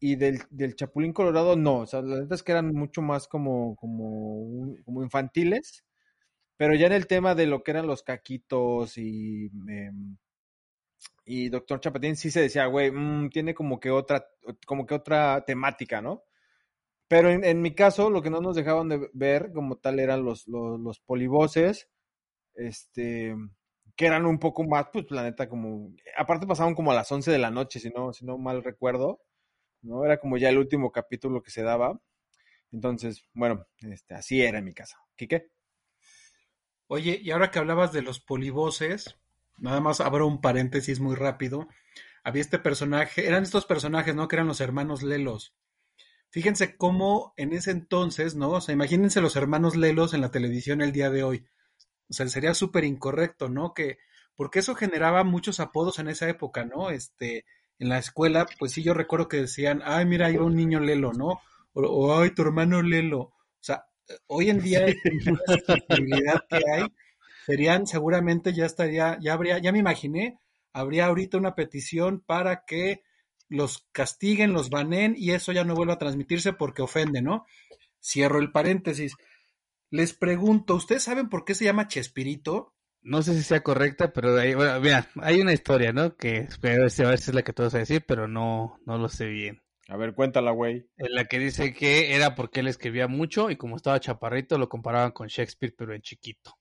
y 0.00 0.16
del, 0.16 0.42
del 0.50 0.74
Chapulín 0.74 1.12
Colorado, 1.12 1.56
no. 1.56 1.78
O 1.78 1.86
sea, 1.86 2.02
las 2.02 2.20
letras 2.20 2.42
que 2.42 2.52
eran 2.52 2.72
mucho 2.74 3.02
más 3.02 3.28
como, 3.28 3.76
como, 3.76 4.74
como 4.84 5.02
infantiles. 5.04 5.84
Pero 6.56 6.74
ya 6.74 6.86
en 6.86 6.92
el 6.92 7.06
tema 7.06 7.34
de 7.34 7.46
lo 7.46 7.62
que 7.62 7.72
eran 7.72 7.86
los 7.86 8.02
caquitos 8.02 8.98
y, 8.98 9.50
em, 9.68 10.16
y 11.24 11.48
Doctor 11.48 11.80
Chapatín, 11.80 12.16
sí 12.16 12.30
se 12.30 12.42
decía, 12.42 12.66
güey, 12.66 12.90
mm, 12.90 13.30
tiene 13.30 13.54
como 13.54 13.80
que 13.80 13.90
otra, 13.90 14.26
como 14.66 14.86
que 14.86 14.94
otra 14.94 15.44
temática, 15.44 16.00
¿no? 16.00 16.24
Pero 17.08 17.30
en, 17.30 17.62
mi 17.62 17.74
caso, 17.74 18.10
lo 18.10 18.22
que 18.22 18.30
no 18.30 18.40
nos 18.40 18.56
dejaban 18.56 18.88
de 18.88 19.10
ver 19.12 19.52
como 19.52 19.76
tal 19.76 20.00
eran 20.00 20.24
los, 20.24 20.48
los, 20.48 20.80
los 20.80 21.00
polivoces, 21.00 21.88
este, 22.54 23.36
que 23.96 24.06
eran 24.06 24.26
un 24.26 24.38
poco 24.38 24.64
más, 24.64 24.86
pues 24.92 25.10
la 25.10 25.22
neta, 25.24 25.48
como, 25.48 25.92
aparte 26.16 26.46
pasaban 26.46 26.74
como 26.74 26.92
a 26.92 26.94
las 26.94 27.10
11 27.12 27.30
de 27.30 27.38
la 27.38 27.50
noche, 27.50 27.80
si 27.80 27.90
no, 27.90 28.12
si 28.12 28.24
no 28.24 28.38
mal 28.38 28.64
recuerdo, 28.64 29.20
¿no? 29.82 30.04
Era 30.04 30.18
como 30.20 30.38
ya 30.38 30.48
el 30.48 30.58
último 30.58 30.92
capítulo 30.92 31.42
que 31.42 31.50
se 31.50 31.62
daba. 31.62 32.00
Entonces, 32.72 33.24
bueno, 33.34 33.66
este, 33.82 34.14
así 34.14 34.42
era 34.42 34.58
en 34.58 34.64
mi 34.64 34.74
casa. 34.74 34.98
¿Quique? 35.16 35.50
Oye, 36.94 37.18
y 37.24 37.30
ahora 37.30 37.50
que 37.50 37.58
hablabas 37.58 37.90
de 37.94 38.02
los 38.02 38.20
polivoces, 38.20 39.16
nada 39.56 39.80
más 39.80 40.02
abro 40.02 40.26
un 40.26 40.42
paréntesis 40.42 41.00
muy 41.00 41.16
rápido. 41.16 41.66
Había 42.22 42.42
este 42.42 42.58
personaje, 42.58 43.26
eran 43.26 43.44
estos 43.44 43.64
personajes, 43.64 44.14
¿no? 44.14 44.28
Que 44.28 44.36
eran 44.36 44.46
los 44.46 44.60
hermanos 44.60 45.02
Lelos. 45.02 45.54
Fíjense 46.28 46.76
cómo 46.76 47.32
en 47.38 47.54
ese 47.54 47.70
entonces, 47.70 48.34
¿no? 48.34 48.50
O 48.50 48.60
sea, 48.60 48.74
imagínense 48.74 49.22
los 49.22 49.36
hermanos 49.36 49.74
Lelos 49.74 50.12
en 50.12 50.20
la 50.20 50.30
televisión 50.30 50.82
el 50.82 50.92
día 50.92 51.08
de 51.08 51.24
hoy. 51.24 51.46
O 52.10 52.12
sea, 52.12 52.28
sería 52.28 52.52
súper 52.52 52.84
incorrecto, 52.84 53.48
¿no? 53.48 53.72
Que, 53.72 53.96
porque 54.36 54.58
eso 54.58 54.74
generaba 54.74 55.24
muchos 55.24 55.60
apodos 55.60 55.98
en 55.98 56.08
esa 56.08 56.28
época, 56.28 56.66
¿no? 56.66 56.90
Este, 56.90 57.46
en 57.78 57.88
la 57.88 57.96
escuela, 57.96 58.46
pues 58.58 58.72
sí, 58.72 58.82
yo 58.82 58.92
recuerdo 58.92 59.28
que 59.28 59.38
decían, 59.38 59.80
ay, 59.86 60.04
mira, 60.04 60.30
va 60.30 60.44
un 60.44 60.56
niño 60.56 60.78
Lelo, 60.78 61.14
¿no? 61.14 61.40
O, 61.72 62.20
ay, 62.20 62.34
tu 62.34 62.42
hermano 62.42 62.82
Lelo. 62.82 63.32
Sea, 64.04 64.16
hoy 64.26 64.50
en 64.50 64.60
día, 64.60 64.86
la 65.88 66.44
que 66.48 66.62
hay, 66.70 66.86
serían, 67.46 67.86
seguramente 67.86 68.52
ya 68.52 68.66
estaría, 68.66 69.18
ya 69.20 69.32
habría, 69.32 69.58
ya 69.58 69.72
me 69.72 69.78
imaginé, 69.78 70.38
habría 70.72 71.06
ahorita 71.06 71.38
una 71.38 71.54
petición 71.54 72.20
para 72.20 72.64
que 72.64 73.02
los 73.48 73.86
castiguen, 73.92 74.52
los 74.52 74.70
banen 74.70 75.14
y 75.16 75.32
eso 75.32 75.52
ya 75.52 75.64
no 75.64 75.74
vuelve 75.74 75.92
a 75.92 75.98
transmitirse 75.98 76.52
porque 76.52 76.82
ofende, 76.82 77.22
¿no? 77.22 77.46
Cierro 78.02 78.38
el 78.38 78.50
paréntesis. 78.50 79.14
Les 79.90 80.14
pregunto, 80.14 80.74
¿ustedes 80.74 81.02
saben 81.02 81.28
por 81.28 81.44
qué 81.44 81.54
se 81.54 81.64
llama 81.64 81.86
Chespirito? 81.86 82.74
No 83.02 83.22
sé 83.22 83.34
si 83.34 83.42
sea 83.42 83.62
correcta, 83.62 84.12
pero 84.12 84.36
hay, 84.38 84.54
mira, 84.80 85.08
hay 85.20 85.40
una 85.40 85.52
historia, 85.52 85.92
¿no? 85.92 86.16
Que 86.16 86.48
a 86.62 86.66
ver 86.66 86.90
si 86.90 87.02
es 87.02 87.34
la 87.34 87.42
que 87.42 87.52
vas 87.52 87.74
a 87.74 87.78
decir, 87.78 88.04
pero 88.06 88.28
no, 88.28 88.78
no 88.86 88.96
lo 88.96 89.08
sé 89.08 89.26
bien. 89.26 89.61
A 89.88 89.96
ver, 89.96 90.14
cuéntala, 90.14 90.52
güey. 90.52 90.88
En 90.96 91.14
la 91.14 91.24
que 91.24 91.38
dice 91.38 91.74
que 91.74 92.14
era 92.14 92.34
porque 92.34 92.60
él 92.60 92.68
escribía 92.68 93.08
mucho 93.08 93.50
y 93.50 93.56
como 93.56 93.76
estaba 93.76 94.00
chaparrito 94.00 94.58
lo 94.58 94.68
comparaban 94.68 95.12
con 95.12 95.28
Shakespeare, 95.28 95.74
pero 95.76 95.94
en 95.94 96.02
chiquito. 96.02 96.58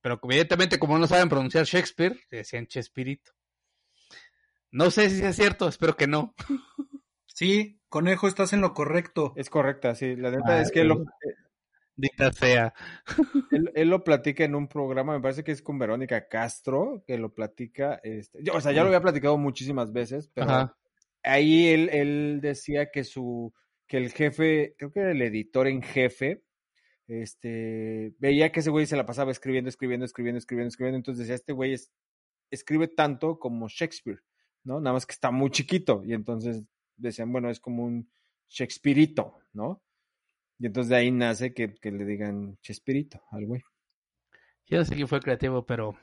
Pero 0.00 0.20
evidentemente, 0.22 0.78
como 0.78 0.98
no 0.98 1.06
saben 1.06 1.28
pronunciar 1.28 1.64
Shakespeare, 1.64 2.18
decían 2.30 2.66
Chespirito. 2.66 3.32
No 4.70 4.90
sé 4.90 5.08
si 5.10 5.24
es 5.24 5.36
cierto, 5.36 5.68
espero 5.68 5.96
que 5.96 6.06
no. 6.06 6.34
Sí, 7.26 7.80
conejo, 7.88 8.28
estás 8.28 8.52
en 8.52 8.60
lo 8.60 8.74
correcto. 8.74 9.32
Es 9.34 9.50
correcta, 9.50 9.96
sí. 9.96 10.14
La 10.14 10.30
neta 10.30 10.60
es 10.60 10.70
que 10.70 10.84
lo, 10.84 11.04
Dita 11.96 12.32
sea. 12.32 12.74
Él, 13.74 13.88
lo 13.88 14.02
platica 14.02 14.44
en 14.44 14.54
un 14.54 14.68
programa, 14.68 15.14
me 15.14 15.20
parece 15.20 15.44
que 15.44 15.52
es 15.52 15.62
con 15.62 15.78
Verónica 15.78 16.28
Castro, 16.28 17.04
que 17.06 17.18
lo 17.18 17.32
platica. 17.32 18.00
Este, 18.02 18.38
o 18.50 18.60
sea, 18.60 18.72
ya 18.72 18.82
lo 18.82 18.88
había 18.88 19.00
platicado 19.00 19.38
muchísimas 19.38 19.92
veces, 19.92 20.28
pero 20.34 20.74
ahí 21.24 21.68
él, 21.68 21.88
él 21.92 22.40
decía 22.40 22.90
que 22.90 23.04
su, 23.04 23.52
que 23.86 23.96
el 23.96 24.12
jefe, 24.12 24.74
creo 24.78 24.92
que 24.92 25.00
era 25.00 25.12
el 25.12 25.22
editor 25.22 25.66
en 25.66 25.82
jefe, 25.82 26.42
este, 27.06 28.14
veía 28.18 28.52
que 28.52 28.60
ese 28.60 28.70
güey 28.70 28.86
se 28.86 28.96
la 28.96 29.06
pasaba 29.06 29.30
escribiendo, 29.30 29.68
escribiendo, 29.68 30.06
escribiendo, 30.06 30.38
escribiendo, 30.38 30.68
escribiendo. 30.68 30.96
Entonces 30.96 31.20
decía, 31.20 31.34
este 31.34 31.52
güey 31.52 31.74
es, 31.74 31.92
escribe 32.50 32.88
tanto 32.88 33.38
como 33.38 33.68
Shakespeare. 33.68 34.20
¿no? 34.64 34.80
Nada 34.80 34.94
más 34.94 35.06
que 35.06 35.12
está 35.12 35.30
muy 35.30 35.50
chiquito 35.50 36.02
y 36.04 36.14
entonces 36.14 36.64
decían, 36.96 37.30
bueno, 37.30 37.50
es 37.50 37.60
como 37.60 37.84
un 37.84 38.10
Shakespeareito, 38.48 39.38
¿no? 39.52 39.82
Y 40.58 40.66
entonces 40.66 40.88
de 40.88 40.96
ahí 40.96 41.10
nace 41.10 41.52
que, 41.52 41.76
le 41.82 42.04
digan 42.04 42.58
Chespirito 42.62 43.22
al 43.30 43.46
güey. 43.46 43.62
Yo 44.66 44.84
sé 44.84 44.94
quién 44.94 45.08
fue 45.08 45.20
creativo, 45.20 45.66
pero 45.66 45.96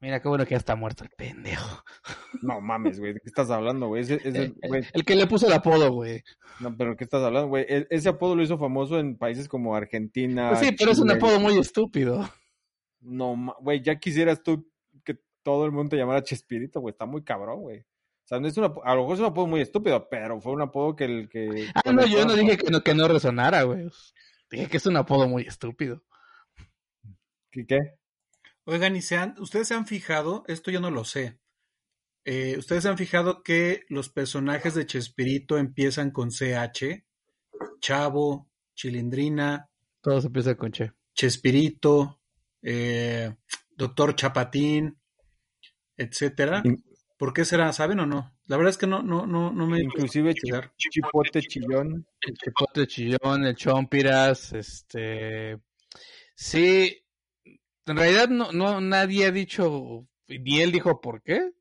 Mira 0.00 0.22
qué 0.22 0.28
bueno 0.28 0.44
que 0.44 0.52
ya 0.52 0.58
está 0.58 0.76
muerto 0.76 1.04
el 1.04 1.10
pendejo. 1.10 1.82
No 2.42 2.60
mames, 2.60 3.00
güey. 3.00 3.14
¿De 3.14 3.20
qué 3.20 3.28
estás 3.28 3.50
hablando, 3.50 3.88
güey? 3.88 4.04
el, 4.08 5.04
que 5.04 5.16
le 5.16 5.26
puso 5.26 5.48
el 5.48 5.52
apodo, 5.52 5.90
güey. 5.90 6.22
No, 6.60 6.76
pero 6.76 6.96
¿qué 6.96 7.04
estás 7.04 7.22
hablando, 7.22 7.48
güey? 7.48 7.66
E, 7.68 7.86
ese 7.90 8.08
apodo 8.08 8.36
lo 8.36 8.42
hizo 8.42 8.58
famoso 8.58 9.00
en 9.00 9.16
países 9.16 9.48
como 9.48 9.74
Argentina. 9.74 10.50
Pues 10.50 10.60
sí, 10.60 10.76
pero 10.78 10.92
es 10.92 10.98
un 10.98 11.10
apodo 11.10 11.40
muy 11.40 11.58
estúpido. 11.58 12.28
No, 13.00 13.56
güey, 13.60 13.82
ya 13.82 13.98
quisieras 13.98 14.42
tú 14.42 14.68
todo 15.48 15.64
el 15.64 15.72
mundo 15.72 15.88
te 15.88 15.96
llamara 15.96 16.22
Chespirito, 16.22 16.78
güey. 16.80 16.92
Está 16.92 17.06
muy 17.06 17.24
cabrón, 17.24 17.62
güey. 17.62 17.78
O 17.80 18.26
sea, 18.26 18.38
no 18.38 18.48
es 18.48 18.58
una, 18.58 18.70
a 18.84 18.94
lo 18.94 19.00
mejor 19.00 19.14
es 19.14 19.20
un 19.20 19.26
apodo 19.26 19.46
muy 19.46 19.62
estúpido, 19.62 20.06
pero 20.10 20.38
fue 20.42 20.52
un 20.52 20.60
apodo 20.60 20.94
que 20.94 21.04
el 21.04 21.28
que... 21.30 21.68
Ah, 21.74 21.90
no, 21.90 22.04
yo 22.04 22.26
no 22.26 22.34
dije 22.34 22.58
que 22.58 22.70
no, 22.70 22.82
que 22.82 22.92
no 22.92 23.08
resonara, 23.08 23.62
güey. 23.62 23.88
Dije 24.50 24.66
que 24.66 24.76
es 24.76 24.84
un 24.84 24.98
apodo 24.98 25.26
muy 25.26 25.44
estúpido. 25.44 26.04
¿Qué 27.50 27.64
qué? 27.66 27.78
Oigan, 28.70 28.96
y 28.96 29.00
se 29.00 29.18
ustedes 29.38 29.68
se 29.68 29.72
han 29.72 29.86
fijado, 29.86 30.44
esto 30.46 30.70
yo 30.70 30.78
no 30.78 30.90
lo 30.90 31.02
sé, 31.02 31.40
eh, 32.26 32.54
ustedes 32.58 32.82
se 32.82 32.90
han 32.90 32.98
fijado 32.98 33.42
que 33.42 33.86
los 33.88 34.10
personajes 34.10 34.74
de 34.74 34.84
Chespirito 34.84 35.56
empiezan 35.56 36.10
con 36.10 36.28
CH, 36.28 37.02
Chavo, 37.80 38.50
Chilindrina. 38.74 39.70
Todos 40.02 40.26
empiezan 40.26 40.56
con 40.56 40.70
Che. 40.70 40.92
Chespirito, 41.14 42.20
eh, 42.60 43.34
Doctor 43.70 44.14
Chapatín, 44.14 45.00
etcétera. 45.96 46.62
¿Por 47.16 47.32
qué 47.32 47.46
será? 47.46 47.72
¿Saben 47.72 48.00
o 48.00 48.06
no? 48.06 48.36
La 48.48 48.58
verdad 48.58 48.68
es 48.68 48.76
que 48.76 48.86
no, 48.86 49.02
no, 49.02 49.26
no, 49.26 49.50
no 49.50 49.66
me. 49.66 49.80
Inclusive 49.80 50.34
Chipote 50.34 51.40
Chillón. 51.40 52.06
El 52.20 52.34
Chipote 52.36 52.86
Chillón, 52.86 53.44
el 53.46 53.56
Chompiras, 53.56 54.52
este. 54.52 55.58
Sí. 56.34 56.94
En 57.88 57.96
realidad 57.96 58.28
no, 58.28 58.52
no, 58.52 58.80
nadie 58.80 59.26
ha 59.26 59.30
dicho, 59.30 60.06
ni 60.28 60.60
él 60.60 60.72
dijo 60.72 61.00
por 61.00 61.22
qué, 61.22 61.52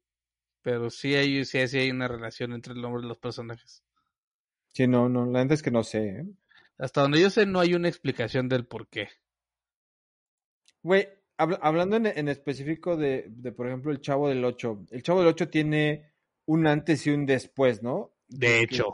pero 0.61 0.89
sí 0.89 1.15
hay, 1.15 1.45
sí, 1.45 1.57
hay 1.57 1.91
una 1.91 2.07
relación 2.07 2.53
entre 2.53 2.73
el 2.73 2.81
nombre 2.81 3.01
de 3.01 3.07
los 3.07 3.17
personajes. 3.17 3.83
Sí, 4.73 4.87
no, 4.87 5.09
no, 5.09 5.25
la 5.25 5.39
verdad 5.39 5.53
es 5.53 5.63
que 5.63 5.71
no 5.71 5.83
sé. 5.83 6.09
¿eh? 6.09 6.25
Hasta 6.77 7.01
donde 7.01 7.21
yo 7.21 7.29
sé 7.29 7.45
no 7.45 7.59
hay 7.59 7.73
una 7.73 7.87
explicación 7.87 8.49
del 8.49 8.65
por 8.65 8.87
qué. 8.87 9.09
Güey, 10.83 11.07
hablando 11.37 11.97
en, 11.97 12.27
específico 12.27 12.97
de, 12.97 13.31
por 13.55 13.67
ejemplo, 13.67 13.91
el 13.91 14.01
Chavo 14.01 14.29
del 14.29 14.43
8. 14.43 14.85
El 14.91 15.03
Chavo 15.03 15.19
del 15.19 15.29
8 15.29 15.49
tiene 15.49 16.11
un 16.45 16.67
antes 16.67 17.05
y 17.07 17.11
un 17.11 17.25
después, 17.25 17.81
¿no? 17.81 18.13
De 18.27 18.61
hecho. 18.61 18.91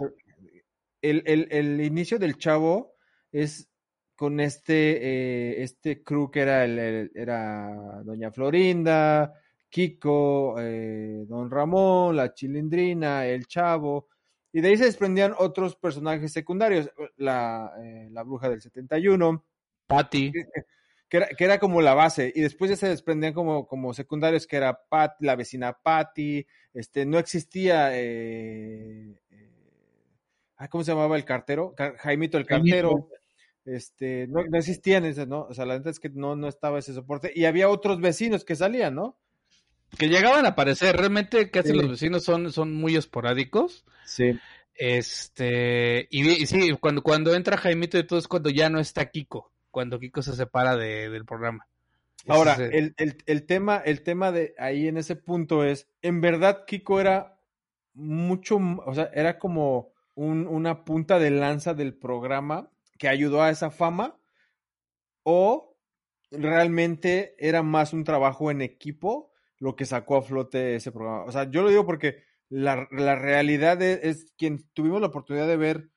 El, 1.02 1.82
inicio 1.82 2.18
del 2.18 2.38
Chavo 2.38 2.96
es 3.32 3.70
con 4.24 4.40
este, 4.40 5.00
eh, 5.02 5.64
este 5.64 6.02
crew 6.02 6.32
que 6.32 6.40
era, 6.40 6.64
el, 6.64 7.12
era 7.14 8.02
Doña 8.06 8.32
Florinda, 8.32 9.34
Kiko, 9.68 10.56
eh, 10.60 11.26
Don 11.28 11.52
Ramón, 11.52 12.16
la 12.16 12.34
Chilindrina, 12.34 13.26
el 13.26 13.48
Chavo. 13.48 14.08
Y 14.54 14.62
de 14.62 14.70
ahí 14.70 14.78
se 14.78 14.86
desprendían 14.86 15.36
otros 15.38 15.76
personajes 15.76 16.32
secundarios. 16.32 16.90
La, 17.18 17.74
eh, 17.84 18.08
la 18.14 18.24
bruja 18.24 18.48
del 18.48 18.62
71. 18.62 19.44
Patty 19.88 20.32
que 21.10 21.44
era, 21.44 21.60
como 21.60 21.82
la 21.82 21.94
base, 21.94 22.32
y 22.34 22.42
después 22.42 22.72
ya 22.72 22.78
se 22.78 22.88
desprendían 22.88 23.34
como, 23.34 23.68
como 23.68 23.94
secundarios, 23.94 24.48
que 24.48 24.56
era 24.56 24.82
Pat, 24.90 25.16
la 25.20 25.36
vecina 25.36 25.74
Patty, 25.74 26.48
este, 26.74 27.06
no 27.06 27.20
existía, 27.20 27.96
eh, 27.96 29.20
eh, 29.30 29.50
¿cómo 30.72 30.84
se 30.84 30.92
llamaba 30.92 31.16
el 31.16 31.24
cartero? 31.24 31.76
Jaimito 32.00 32.40
el 32.40 32.48
cartero, 32.48 33.10
este, 33.66 34.28
no, 34.28 34.44
no 34.44 34.58
existían 34.58 35.06
esas, 35.06 35.28
¿no? 35.28 35.44
O 35.50 35.54
sea, 35.54 35.66
la 35.66 35.76
verdad 35.76 35.92
es 35.92 36.00
que 36.00 36.10
no, 36.10 36.36
no 36.36 36.48
estaba 36.48 36.80
ese 36.80 36.94
soporte, 36.94 37.32
y 37.36 37.46
había 37.46 37.70
otros 37.70 38.00
vecinos 38.00 38.46
que 38.46 38.56
salían, 38.56 38.96
¿no? 38.96 39.18
Que 39.98 40.10
llegaban 40.10 40.46
a 40.46 40.50
aparecer, 40.50 40.96
realmente 40.96 41.52
casi 41.52 41.72
los 41.72 41.88
vecinos 41.88 42.24
son, 42.24 42.52
son 42.52 42.74
muy 42.74 42.96
esporádicos. 42.96 43.86
Sí. 44.06 44.40
Este, 44.76 46.08
y, 46.10 46.28
y, 46.28 46.46
sí, 46.48 46.72
cuando, 46.80 47.04
cuando 47.04 47.36
entra 47.36 47.58
Jaimito 47.58 48.00
y 48.00 48.08
todo 48.08 48.18
es 48.18 48.28
cuando 48.28 48.50
ya 48.50 48.70
no 48.70 48.80
está 48.80 49.12
Kiko 49.12 49.54
cuando 49.74 50.00
Kiko 50.00 50.22
se 50.22 50.36
separa 50.36 50.78
de, 50.78 51.10
del 51.10 51.26
programa. 51.26 51.68
Ahora, 52.28 52.56
el, 52.56 52.94
el, 52.96 53.46
tema, 53.46 53.82
el 53.84 54.04
tema 54.04 54.32
de 54.32 54.54
ahí 54.60 54.88
en 54.88 54.98
ese 54.98 55.18
punto 55.18 55.66
es, 55.66 55.90
en 56.04 56.22
verdad 56.22 56.64
Kiko 56.66 57.02
era 57.02 57.40
mucho, 57.94 58.60
o 58.86 58.94
sea, 58.94 59.10
era 59.14 59.40
como 59.40 59.92
un, 60.14 60.48
una 60.48 60.86
punta 60.86 61.18
de 61.18 61.32
lanza 61.32 61.74
del 61.74 61.96
programa 61.96 62.70
que 62.98 63.08
ayudó 63.08 63.42
a 63.42 63.50
esa 63.50 63.72
fama, 63.72 64.20
o 65.24 65.78
realmente 66.32 67.36
era 67.38 67.64
más 67.64 67.94
un 67.94 68.04
trabajo 68.04 68.52
en 68.52 68.62
equipo 68.62 69.32
lo 69.60 69.76
que 69.76 69.86
sacó 69.86 70.18
a 70.18 70.22
flote 70.22 70.76
ese 70.76 70.92
programa. 70.92 71.24
O 71.26 71.32
sea, 71.32 71.50
yo 71.50 71.62
lo 71.62 71.70
digo 71.70 71.86
porque 71.86 72.24
la, 72.50 72.88
la 72.92 73.16
realidad 73.16 73.82
es, 73.82 74.00
es, 74.04 74.34
quien 74.38 74.68
tuvimos 74.74 75.00
la 75.00 75.08
oportunidad 75.08 75.48
de 75.48 75.58
ver 75.58 75.90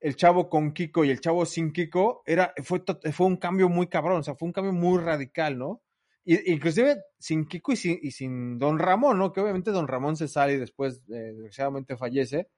el 0.00 0.16
chavo 0.16 0.48
con 0.48 0.72
Kiko 0.72 1.04
y 1.04 1.10
el 1.10 1.20
chavo 1.20 1.44
sin 1.44 1.72
Kiko, 1.72 2.22
era, 2.24 2.54
fue, 2.62 2.82
fue 3.12 3.26
un 3.26 3.36
cambio 3.36 3.68
muy 3.68 3.88
cabrón, 3.88 4.20
o 4.20 4.22
sea, 4.22 4.36
fue 4.36 4.46
un 4.46 4.52
cambio 4.52 4.72
muy 4.72 4.98
radical, 5.00 5.58
¿no? 5.58 5.82
Y, 6.24 6.52
inclusive 6.52 6.98
sin 7.18 7.46
Kiko 7.46 7.72
y 7.72 7.76
sin, 7.76 7.98
y 8.02 8.10
sin 8.12 8.58
Don 8.58 8.78
Ramón, 8.78 9.18
¿no? 9.18 9.32
Que 9.32 9.40
obviamente 9.40 9.70
Don 9.72 9.88
Ramón 9.88 10.16
se 10.16 10.28
sale 10.28 10.54
y 10.54 10.58
después, 10.58 11.02
eh, 11.08 11.32
desgraciadamente, 11.32 11.96
fallece. 11.96 12.48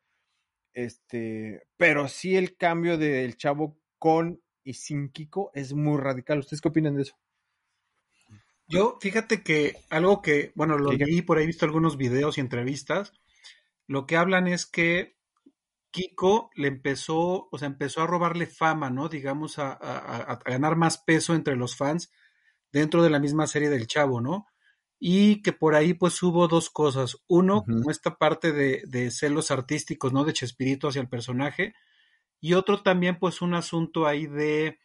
Este, 0.73 1.63
pero 1.77 2.07
sí 2.09 2.37
el 2.37 2.57
cambio 2.57 2.97
del 2.99 3.37
chavo 3.37 3.80
con 4.01 4.43
y 4.65 4.75
sin 4.75 5.11
Kiko 5.11 5.53
es 5.55 5.73
muy 5.75 6.01
radical. 6.01 6.41
¿Ustedes 6.41 6.61
qué 6.61 6.69
opinan 6.69 6.97
de 6.97 7.03
eso? 7.03 7.17
Yo, 8.67 8.99
fíjate 9.01 9.43
que 9.43 9.77
algo 9.91 10.23
que, 10.23 10.53
bueno, 10.55 10.79
lo 10.79 10.93
leí 10.93 11.23
por 11.23 11.39
ahí, 11.39 11.45
he 11.45 11.47
visto 11.47 11.67
algunos 11.67 11.97
videos 11.97 12.39
y 12.39 12.41
entrevistas, 12.41 13.13
lo 13.87 14.07
que 14.07 14.17
hablan 14.17 14.47
es 14.47 14.67
que 14.67 15.17
Kiko 15.91 16.51
le 16.55 16.69
empezó, 16.69 17.49
o 17.51 17.59
sea, 17.59 17.67
empezó 17.67 18.03
a 18.03 18.07
robarle 18.07 18.47
fama, 18.47 18.89
¿no? 18.89 19.09
Digamos, 19.09 19.59
a, 19.59 20.39
ganar 20.45 20.77
más 20.77 20.99
peso 20.99 21.35
entre 21.35 21.57
los 21.57 21.77
fans 21.77 22.13
dentro 22.73 23.03
de 23.03 23.11
la 23.11 23.19
misma 23.19 23.49
serie 23.49 23.69
del 23.69 23.89
Chavo, 23.89 24.21
¿no? 24.21 24.47
Y 25.01 25.43
que 25.43 25.53
por 25.53 25.75
ahí 25.75 25.95
pues 25.95 26.23
hubo 26.23 26.47
dos 26.47 26.71
cosas. 26.71 27.17
Uno, 27.27 27.65
como 27.65 27.91
esta 27.91 28.17
parte 28.19 28.53
de, 28.53 28.83
de, 28.87 29.11
celos 29.11 29.51
artísticos, 29.51 30.13
¿no? 30.13 30.23
De 30.23 30.33
Chespirito 30.33 30.89
hacia 30.89 31.03
el 31.03 31.09
personaje. 31.09 31.75
Y 32.41 32.55
otro 32.55 32.83
también 32.83 33.19
pues 33.19 33.43
un 33.43 33.55
asunto 33.55 34.07
ahí 34.07 34.27
de 34.27 34.79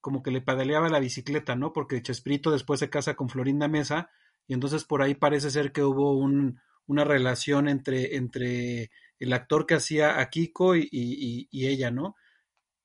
como 0.00 0.22
que 0.22 0.30
le 0.30 0.40
pedaleaba 0.40 0.88
la 0.88 1.00
bicicleta, 1.00 1.56
¿no? 1.56 1.72
Porque 1.72 2.02
Chespirito 2.02 2.50
después 2.50 2.80
se 2.80 2.90
casa 2.90 3.14
con 3.14 3.28
Florinda 3.28 3.68
Mesa 3.68 4.10
y 4.46 4.54
entonces 4.54 4.84
por 4.84 5.02
ahí 5.02 5.14
parece 5.14 5.50
ser 5.50 5.72
que 5.72 5.82
hubo 5.82 6.16
un, 6.16 6.60
una 6.86 7.04
relación 7.04 7.68
entre, 7.68 8.16
entre 8.16 8.90
el 9.18 9.32
actor 9.32 9.66
que 9.66 9.74
hacía 9.74 10.20
a 10.20 10.30
Kiko 10.30 10.76
y, 10.76 10.88
y, 10.90 11.66
ella, 11.66 11.90
¿no? 11.90 12.16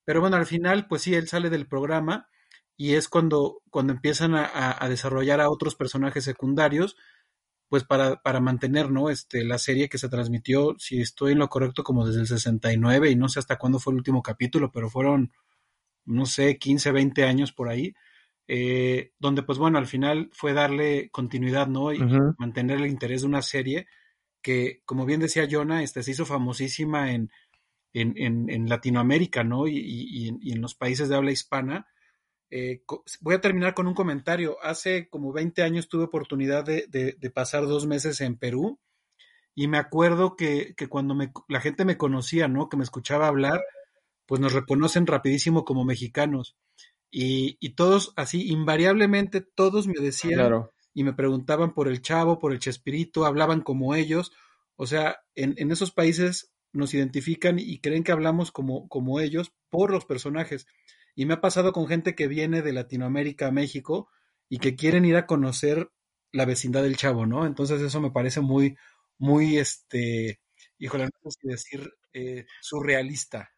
Pero 0.06 0.20
bueno, 0.22 0.36
al 0.36 0.46
final, 0.46 0.88
pues 0.88 1.04
sí, 1.04 1.16
él 1.16 1.28
sale 1.28 1.50
del 1.50 1.68
programa 1.68 2.28
y 2.76 2.96
es 2.96 3.08
cuando, 3.08 3.62
cuando 3.70 3.94
empiezan 3.94 4.36
a, 4.36 4.76
a 4.78 4.90
desarrollar 4.90 5.40
a 5.40 5.50
otros 5.50 5.76
personajes 5.76 6.26
secundarios, 6.26 6.98
pues 7.70 7.84
para, 7.84 8.18
para 8.22 8.40
mantener, 8.40 8.92
¿no? 8.92 9.10
Este, 9.10 9.44
la 9.44 9.58
serie 9.58 9.90
que 9.90 9.98
se 9.98 10.10
transmitió, 10.10 10.76
si 10.78 11.02
estoy 11.02 11.34
en 11.34 11.40
lo 11.40 11.50
correcto, 11.50 11.84
como 11.84 12.06
desde 12.06 12.22
el 12.22 12.28
69 12.28 13.10
y 13.10 13.16
no 13.16 13.30
sé 13.30 13.40
hasta 13.40 13.58
cuándo 13.58 13.80
fue 13.80 13.94
el 13.94 13.98
último 13.98 14.22
capítulo, 14.22 14.72
pero 14.72 14.90
fueron 14.90 15.32
no 16.06 16.26
sé, 16.26 16.58
15, 16.58 16.92
20 16.92 17.24
años 17.24 17.52
por 17.52 17.70
ahí, 17.70 17.94
eh, 18.48 19.12
donde 19.20 19.44
pues 19.44 19.58
bueno, 19.58 19.78
al 19.78 19.88
final 19.88 20.30
fue 20.34 20.54
darle 20.54 21.10
continuidad, 21.12 21.68
¿no? 21.68 21.94
Y 21.94 22.00
mantener 22.38 22.80
el 22.80 22.88
interés 22.88 23.22
de 23.22 23.28
una 23.28 23.42
serie 23.42 23.88
que, 24.42 24.82
como 24.86 25.06
bien 25.06 25.22
decía 25.22 25.48
Jonah, 25.50 25.84
este, 25.84 26.04
se 26.04 26.12
hizo 26.12 26.26
famosísima 26.26 27.12
en, 27.14 27.32
en, 27.94 28.50
en, 28.50 28.70
Latinoamérica, 28.70 29.44
¿no? 29.44 29.68
Y, 29.68 29.78
y, 29.78 30.52
en, 30.52 30.62
los 30.62 30.76
países 30.76 31.08
de 31.08 31.16
habla 31.16 31.32
hispana. 31.32 31.88
Eh, 32.50 32.84
voy 33.22 33.36
a 33.36 33.42
terminar 33.42 33.74
con 33.74 33.88
un 33.88 33.94
comentario. 33.94 34.58
Hace 34.62 35.10
como 35.10 35.32
20 35.32 35.64
años 35.64 35.88
tuve 35.88 36.04
oportunidad 36.04 36.64
de, 36.64 36.88
de, 36.88 37.30
pasar 37.32 37.66
dos 37.66 37.88
meses 37.88 38.22
en 38.22 38.38
Perú 38.38 38.80
y 39.56 39.68
me 39.68 39.78
acuerdo 39.78 40.36
que, 40.36 40.74
que 40.76 40.88
cuando 40.88 41.16
me, 41.16 41.32
la 41.48 41.62
gente 41.62 41.86
me 41.86 41.98
conocía, 41.98 42.48
¿no? 42.48 42.70
Que 42.70 42.78
me 42.78 42.84
escuchaba 42.84 43.28
hablar, 43.28 43.62
pues 44.26 44.40
nos 44.42 44.54
reconocen 44.54 45.08
rapidísimo 45.08 45.66
como 45.66 45.84
mexicanos. 45.84 46.56
Y, 47.10 47.58
y 47.60 47.76
todos, 47.76 48.14
así, 48.16 48.50
invariablemente, 48.50 49.42
todos 49.42 49.88
me 49.88 50.00
decían 50.00 50.66
y 50.96 51.04
me 51.04 51.14
preguntaban 51.14 51.74
por 51.74 51.88
el 51.88 52.02
chavo, 52.02 52.40
por 52.40 52.54
el 52.54 52.60
chespirito, 52.60 53.26
hablaban 53.26 53.62
como 53.62 53.96
ellos. 53.96 54.32
O 54.76 54.88
sea, 54.88 55.18
en, 55.36 55.54
en 55.58 55.72
esos 55.72 55.92
países 55.92 56.52
nos 56.72 56.94
identifican 56.94 57.60
y 57.60 57.80
creen 57.80 58.04
que 58.04 58.12
hablamos 58.12 58.52
como, 58.52 58.88
como 58.90 59.20
ellos 59.20 59.54
por 59.70 59.92
los 59.92 60.06
personajes. 60.06 60.68
Y 61.16 61.26
me 61.26 61.36
ha 61.36 61.42
pasado 61.42 61.74
con 61.74 61.88
gente 61.88 62.16
que 62.16 62.28
viene 62.28 62.62
de 62.62 62.74
Latinoamérica 62.74 63.48
a 63.48 63.52
México 63.52 64.10
y 64.50 64.60
que 64.60 64.76
quieren 64.76 65.06
ir 65.06 65.16
a 65.16 65.26
conocer 65.28 65.90
la 66.32 66.46
vecindad 66.46 66.84
del 66.84 66.98
chavo, 66.98 67.26
¿no? 67.26 67.46
Entonces 67.46 67.82
eso 67.82 68.02
me 68.02 68.12
parece 68.12 68.42
muy, 68.42 68.76
muy, 69.18 69.58
este, 69.58 70.40
híjole, 70.78 71.06
no 71.06 71.32
sé 71.32 71.40
si 71.42 71.48
decir 71.48 71.94
eh, 72.14 72.46
surrealista. 72.62 73.52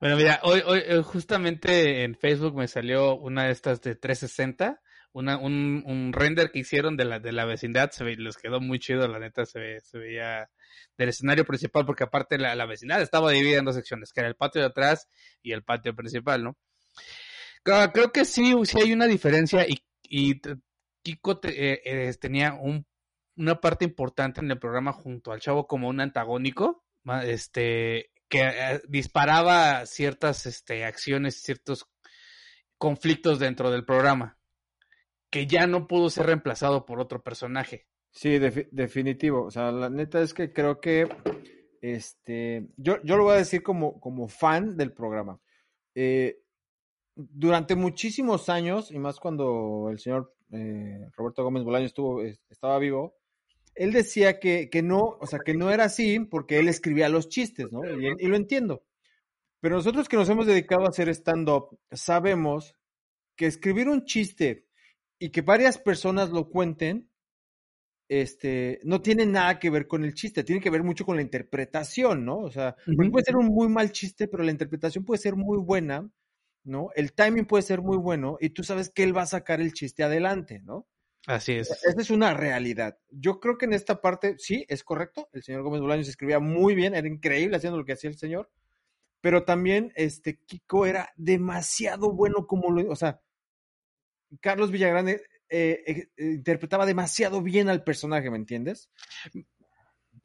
Bueno, 0.00 0.16
mira, 0.16 0.40
hoy, 0.44 0.62
hoy 0.64 0.80
eh, 0.86 1.02
justamente 1.02 2.04
en 2.04 2.16
Facebook 2.16 2.56
me 2.56 2.68
salió 2.68 3.16
una 3.16 3.44
de 3.46 3.52
estas 3.52 3.82
de 3.82 3.96
360, 3.96 4.80
una, 5.12 5.36
un, 5.36 5.82
un 5.86 6.12
render 6.12 6.50
que 6.52 6.60
hicieron 6.60 6.96
de 6.96 7.04
la, 7.04 7.18
de 7.20 7.32
la 7.32 7.44
vecindad, 7.44 7.90
se 7.90 8.04
ve, 8.04 8.16
les 8.16 8.36
quedó 8.38 8.60
muy 8.60 8.78
chido, 8.78 9.06
la 9.08 9.18
neta, 9.18 9.44
se, 9.44 9.80
se 9.80 9.98
veía 9.98 10.48
del 10.96 11.08
escenario 11.10 11.44
principal, 11.44 11.84
porque 11.84 12.04
aparte 12.04 12.38
la, 12.38 12.54
la 12.54 12.66
vecindad 12.66 13.02
estaba 13.02 13.30
dividida 13.32 13.58
en 13.58 13.64
dos 13.66 13.74
secciones, 13.74 14.12
que 14.12 14.20
era 14.20 14.28
el 14.28 14.36
patio 14.36 14.62
de 14.62 14.68
atrás 14.68 15.08
y 15.42 15.52
el 15.52 15.64
patio 15.64 15.94
principal, 15.94 16.44
¿no? 16.44 16.56
Creo 17.62 18.12
que 18.12 18.24
sí, 18.24 18.54
sí 18.64 18.80
hay 18.80 18.92
una 18.92 19.06
diferencia 19.06 19.66
y, 19.68 20.40
Kiko 21.02 21.40
eh, 21.44 21.80
eh, 21.84 22.14
tenía 22.20 22.54
un, 22.54 22.86
una 23.36 23.60
parte 23.60 23.84
importante 23.84 24.40
en 24.40 24.50
el 24.50 24.58
programa 24.58 24.92
junto 24.92 25.32
al 25.32 25.40
chavo 25.40 25.66
como 25.66 25.88
un 25.88 26.00
antagónico, 26.00 26.84
este, 27.24 28.10
que 28.28 28.42
eh, 28.42 28.80
disparaba 28.88 29.86
ciertas 29.86 30.46
este, 30.46 30.84
acciones, 30.84 31.42
ciertos 31.42 31.86
conflictos 32.76 33.38
dentro 33.38 33.70
del 33.70 33.84
programa, 33.84 34.38
que 35.30 35.46
ya 35.46 35.66
no 35.66 35.86
pudo 35.86 36.10
ser 36.10 36.26
reemplazado 36.26 36.84
por 36.84 37.00
otro 37.00 37.22
personaje. 37.22 37.86
Sí, 38.10 38.38
definitivo. 38.38 39.44
O 39.44 39.50
sea, 39.50 39.70
la 39.70 39.88
neta 39.88 40.20
es 40.20 40.34
que 40.34 40.52
creo 40.52 40.80
que 40.80 41.08
este, 41.80 42.68
yo, 42.76 43.00
yo 43.04 43.16
lo 43.16 43.24
voy 43.24 43.34
a 43.34 43.38
decir 43.38 43.62
como, 43.62 44.00
como 44.00 44.28
fan 44.28 44.76
del 44.76 44.92
programa. 44.92 45.40
Durante 47.30 47.74
muchísimos 47.74 48.48
años, 48.48 48.90
y 48.90 48.98
más 48.98 49.18
cuando 49.20 49.88
el 49.90 49.98
señor 49.98 50.34
eh, 50.52 51.08
Roberto 51.16 51.44
Gómez 51.44 51.64
Bolaño 51.64 51.86
estuvo, 51.86 52.22
estaba 52.22 52.78
vivo, 52.78 53.16
él 53.74 53.92
decía 53.92 54.38
que, 54.40 54.68
que, 54.68 54.82
no, 54.82 55.16
o 55.20 55.26
sea, 55.26 55.38
que 55.44 55.54
no 55.54 55.70
era 55.70 55.84
así 55.84 56.20
porque 56.20 56.58
él 56.58 56.68
escribía 56.68 57.08
los 57.08 57.28
chistes, 57.28 57.70
¿no? 57.70 57.80
Y, 57.84 58.26
lo 58.26 58.36
entiendo. 58.36 58.84
Pero 59.60 59.76
nosotros 59.76 60.08
que 60.08 60.16
nos 60.16 60.28
hemos 60.28 60.46
dedicado 60.46 60.84
a 60.84 60.88
hacer 60.88 61.08
stand-up, 61.08 61.78
sabemos 61.92 62.74
que 63.36 63.46
escribir 63.46 63.88
un 63.88 64.04
chiste 64.04 64.66
y 65.18 65.30
que 65.30 65.42
varias 65.42 65.78
personas 65.78 66.30
lo 66.30 66.48
cuenten, 66.48 67.08
este, 68.08 68.80
no 68.82 69.00
tiene 69.00 69.24
nada 69.24 69.58
que 69.58 69.70
ver 69.70 69.86
con 69.86 70.04
el 70.04 70.14
chiste, 70.14 70.42
tiene 70.42 70.60
que 70.60 70.70
ver 70.70 70.82
mucho 70.82 71.06
con 71.06 71.16
la 71.16 71.22
interpretación, 71.22 72.24
¿no? 72.24 72.38
O 72.38 72.50
sea, 72.50 72.74
puede 72.84 73.24
ser 73.24 73.36
un 73.36 73.46
muy 73.46 73.68
mal 73.68 73.92
chiste, 73.92 74.26
pero 74.26 74.42
la 74.42 74.50
interpretación 74.50 75.04
puede 75.04 75.20
ser 75.20 75.36
muy 75.36 75.58
buena, 75.58 76.10
¿no? 76.64 76.90
El 76.94 77.12
timing 77.12 77.46
puede 77.46 77.62
ser 77.62 77.80
muy 77.80 77.96
bueno 77.96 78.36
y 78.40 78.50
tú 78.50 78.62
sabes 78.64 78.90
que 78.90 79.02
él 79.02 79.16
va 79.16 79.22
a 79.22 79.26
sacar 79.26 79.60
el 79.60 79.72
chiste 79.72 80.02
adelante, 80.02 80.60
¿no? 80.60 80.86
Así 81.26 81.52
es. 81.52 81.70
Esa 81.70 82.00
es 82.00 82.10
una 82.10 82.34
realidad. 82.34 82.98
Yo 83.10 83.40
creo 83.40 83.58
que 83.58 83.66
en 83.66 83.74
esta 83.74 84.00
parte 84.00 84.36
sí 84.38 84.64
es 84.68 84.82
correcto. 84.82 85.28
El 85.32 85.42
señor 85.42 85.62
Gómez 85.62 85.80
Bolaños 85.80 86.08
escribía 86.08 86.40
muy 86.40 86.74
bien, 86.74 86.94
era 86.94 87.06
increíble 87.06 87.56
haciendo 87.56 87.78
lo 87.78 87.84
que 87.84 87.92
hacía 87.92 88.10
el 88.10 88.16
señor. 88.16 88.50
Pero 89.20 89.44
también 89.44 89.92
este 89.96 90.38
Kiko 90.38 90.86
era 90.86 91.12
demasiado 91.16 92.12
bueno 92.12 92.46
como 92.46 92.70
lo, 92.70 92.90
o 92.90 92.96
sea, 92.96 93.20
Carlos 94.40 94.70
Villagrande 94.70 95.22
eh, 95.50 95.82
eh, 95.86 96.08
interpretaba 96.16 96.86
demasiado 96.86 97.42
bien 97.42 97.68
al 97.68 97.84
personaje, 97.84 98.30
¿me 98.30 98.38
entiendes? 98.38 98.88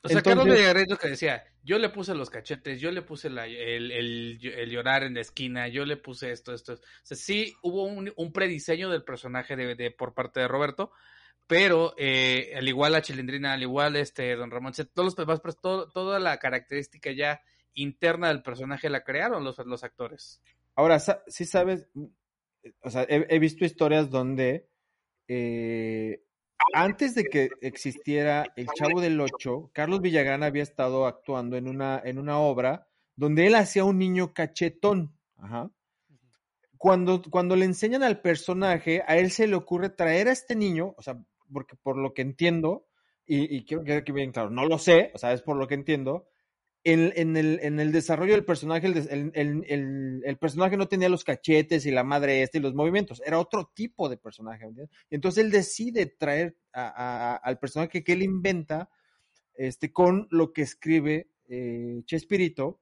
O 0.06 0.08
sea, 0.08 0.22
Carlos 0.22 0.46
Villagrande 0.46 0.86
lo 0.88 0.98
que 0.98 1.10
decía, 1.10 1.44
yo 1.64 1.80
le 1.80 1.90
puse 1.90 2.14
los 2.14 2.30
cachetes, 2.30 2.80
yo 2.80 2.92
le 2.92 3.02
puse 3.02 3.28
el, 3.28 4.38
llorar 4.70 5.04
en 5.04 5.16
la 5.16 5.22
esquina, 5.22 5.68
yo 5.68 5.84
le 5.84 5.98
puse 5.98 6.32
esto, 6.32 6.54
esto. 6.54 6.74
O 6.74 6.78
sea, 7.02 7.18
sí 7.18 7.56
hubo 7.64 7.86
un, 7.86 8.32
prediseño 8.32 8.90
del 8.90 9.04
personaje 9.04 9.56
de, 9.56 9.92
por 9.92 10.14
parte 10.14 10.42
de 10.42 10.48
Roberto, 10.48 10.92
pero 11.48 11.96
eh, 11.98 12.54
al 12.56 12.68
igual 12.68 12.92
la 12.92 13.02
Chilindrina, 13.02 13.54
al 13.54 13.64
igual 13.64 13.96
este 13.96 14.36
Don 14.36 14.52
Ramón, 14.52 14.74
todos 14.94 15.18
los 15.18 15.42
pues, 15.42 15.60
todo, 15.60 15.90
toda 15.90 16.20
la 16.20 16.38
característica 16.38 17.12
ya 17.12 17.42
interna 17.74 18.28
del 18.28 18.44
personaje 18.44 18.90
la 18.90 19.04
crearon 19.04 19.44
los, 19.44 19.58
los 19.66 19.84
actores. 19.84 20.42
Ahora, 20.76 21.00
sí 21.00 21.46
sabes, 21.46 21.88
o 22.82 22.90
sea, 22.90 23.06
he, 23.10 23.40
visto 23.40 23.66
historias 23.66 24.10
donde 24.12 24.68
eh, 25.28 26.25
antes 26.74 27.16
de 27.16 27.26
que 27.26 27.50
existiera 27.62 28.46
El 28.56 28.68
Chavo 28.68 29.02
del 29.02 29.20
Ocho, 29.20 29.70
Carlos 29.74 30.02
Villagrán 30.02 30.44
había 30.44 30.64
estado 30.64 31.06
actuando 31.06 31.58
en 31.58 31.68
una, 31.68 32.02
en 32.04 32.18
una 32.18 32.40
obra 32.40 32.88
donde 33.16 33.48
él 33.48 33.56
hacía 33.56 33.84
un 33.84 33.98
niño 33.98 34.34
cachetón. 34.34 35.16
Cuando, 36.78 37.22
cuando 37.30 37.56
le 37.56 37.66
enseñan 37.66 38.04
al 38.04 38.22
personaje, 38.22 39.04
a 39.08 39.18
él 39.18 39.32
se 39.32 39.48
le 39.48 39.56
ocurre 39.56 39.90
traer 39.90 40.28
a 40.28 40.32
este 40.32 40.56
niño, 40.56 40.94
o 40.98 41.02
sea, 41.02 41.18
porque 41.52 41.76
por 41.76 41.98
lo 41.98 42.14
que 42.14 42.22
entiendo, 42.22 42.88
y, 43.26 43.66
quiero 43.66 43.84
que 43.84 44.04
quede 44.04 44.14
bien 44.14 44.32
claro, 44.32 44.50
no 44.50 44.66
lo 44.66 44.78
sé, 44.78 45.12
o 45.16 45.18
sea, 45.18 45.34
es 45.34 45.42
por 45.42 45.58
lo 45.58 45.68
que 45.68 45.74
entiendo, 45.74 46.28
en, 46.86 47.36
el, 47.36 47.92
desarrollo 47.92 48.34
del 48.34 48.46
personaje, 48.46 48.86
el, 48.86 50.38
personaje 50.40 50.78
no 50.78 50.88
tenía 50.88 51.10
los 51.10 51.24
cachetes 51.24 51.86
y 51.88 51.92
la 51.92 52.04
madre 52.04 52.44
este 52.44 52.60
y 52.60 52.62
los 52.62 52.76
movimientos, 52.76 53.24
era 53.26 53.40
otro 53.40 53.72
tipo 53.74 54.08
de 54.08 54.18
personaje. 54.18 54.68
Y 55.10 55.16
entonces 55.16 55.44
él 55.44 55.52
decide 55.52 56.06
traer 56.06 56.56
al 56.72 57.58
personaje 57.58 58.04
que 58.04 58.14
él 58.14 58.22
inventa 58.22 58.90
este, 59.56 59.92
con 59.92 60.28
lo 60.30 60.54
que 60.54 60.62
escribe 60.62 61.30
eh, 61.50 62.04
Chespirito. 62.06 62.82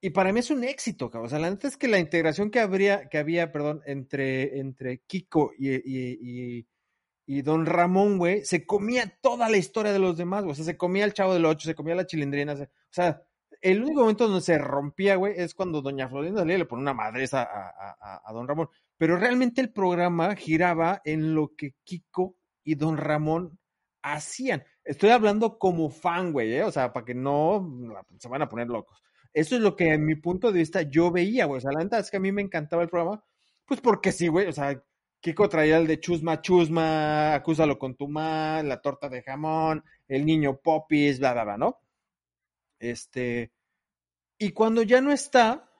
Y 0.00 0.10
para 0.10 0.32
mí 0.32 0.40
es 0.40 0.50
un 0.50 0.64
éxito, 0.64 1.10
O 1.12 1.28
sea, 1.28 1.38
la 1.38 1.50
neta 1.50 1.68
es 1.68 1.76
que 1.76 1.88
la 1.88 1.98
integración 1.98 2.50
que, 2.50 2.60
habría, 2.60 3.08
que 3.08 3.18
había 3.18 3.52
perdón, 3.52 3.82
entre, 3.86 4.60
entre 4.60 5.02
Kiko 5.06 5.52
y, 5.58 6.64
Don 7.42 7.66
Ramón, 7.66 8.18
güey, 8.18 8.44
se 8.44 8.64
comía 8.64 9.18
toda 9.20 9.50
la 9.50 9.56
historia 9.56 9.92
de 9.92 9.98
los 9.98 10.16
demás, 10.16 10.44
O 10.44 10.54
sea, 10.54 10.64
se 10.64 10.76
comía 10.76 11.04
el 11.04 11.12
Chavo 11.12 11.34
del 11.34 11.44
Ocho, 11.44 11.66
se 11.66 11.74
comía 11.74 11.94
la 11.94 12.06
chilindrina. 12.06 12.54
O 12.54 12.68
sea, 12.90 13.25
el 13.66 13.82
único 13.82 14.02
momento 14.02 14.28
donde 14.28 14.42
se 14.42 14.58
rompía, 14.58 15.16
güey, 15.16 15.34
es 15.36 15.52
cuando 15.52 15.82
doña 15.82 16.08
Florinda 16.08 16.44
le 16.44 16.64
pone 16.66 16.82
una 16.82 16.94
madresa 16.94 17.42
a, 17.42 18.32
don 18.32 18.46
Ramón. 18.46 18.68
Pero 18.96 19.16
realmente 19.16 19.60
el 19.60 19.72
programa 19.72 20.36
giraba 20.36 21.02
en 21.04 21.34
lo 21.34 21.56
que 21.56 21.74
Kiko 21.82 22.36
y 22.62 22.76
don 22.76 22.96
Ramón 22.96 23.58
hacían. 24.02 24.62
Estoy 24.84 25.10
hablando 25.10 25.58
como 25.58 25.90
fan, 25.90 26.32
güey, 26.32 26.54
¿eh? 26.54 26.62
o 26.62 26.70
sea, 26.70 26.92
para 26.92 27.04
que 27.04 27.14
no 27.14 27.68
se 28.20 28.28
van 28.28 28.42
a 28.42 28.48
poner 28.48 28.68
locos. 28.68 29.02
Eso 29.32 29.56
es 29.56 29.60
lo 29.60 29.74
que 29.74 29.94
en 29.94 30.06
mi 30.06 30.14
punto 30.14 30.52
de 30.52 30.60
vista 30.60 30.82
yo 30.82 31.10
veía, 31.10 31.46
güey. 31.46 31.58
O 31.58 31.60
sea, 31.60 31.72
la 31.72 31.80
verdad 31.80 32.00
es 32.00 32.10
que 32.10 32.18
a 32.18 32.20
mí 32.20 32.30
me 32.30 32.42
encantaba 32.42 32.84
el 32.84 32.88
programa, 32.88 33.24
pues 33.64 33.80
porque 33.80 34.12
sí, 34.12 34.28
güey, 34.28 34.46
o 34.46 34.52
sea, 34.52 34.80
Kiko 35.20 35.48
traía 35.48 35.78
el 35.78 35.88
de 35.88 35.98
chusma, 35.98 36.40
chusma, 36.40 37.34
acúsalo 37.34 37.80
con 37.80 37.96
tu 37.96 38.06
mal, 38.06 38.68
la 38.68 38.80
torta 38.80 39.08
de 39.08 39.22
jamón, 39.22 39.82
el 40.06 40.24
niño 40.24 40.60
popis, 40.62 41.18
bla, 41.18 41.32
bla, 41.32 41.44
bla, 41.44 41.58
¿no? 41.58 41.80
Este, 42.78 43.52
y 44.38 44.50
cuando 44.52 44.82
ya 44.82 45.00
no 45.00 45.12
está, 45.12 45.70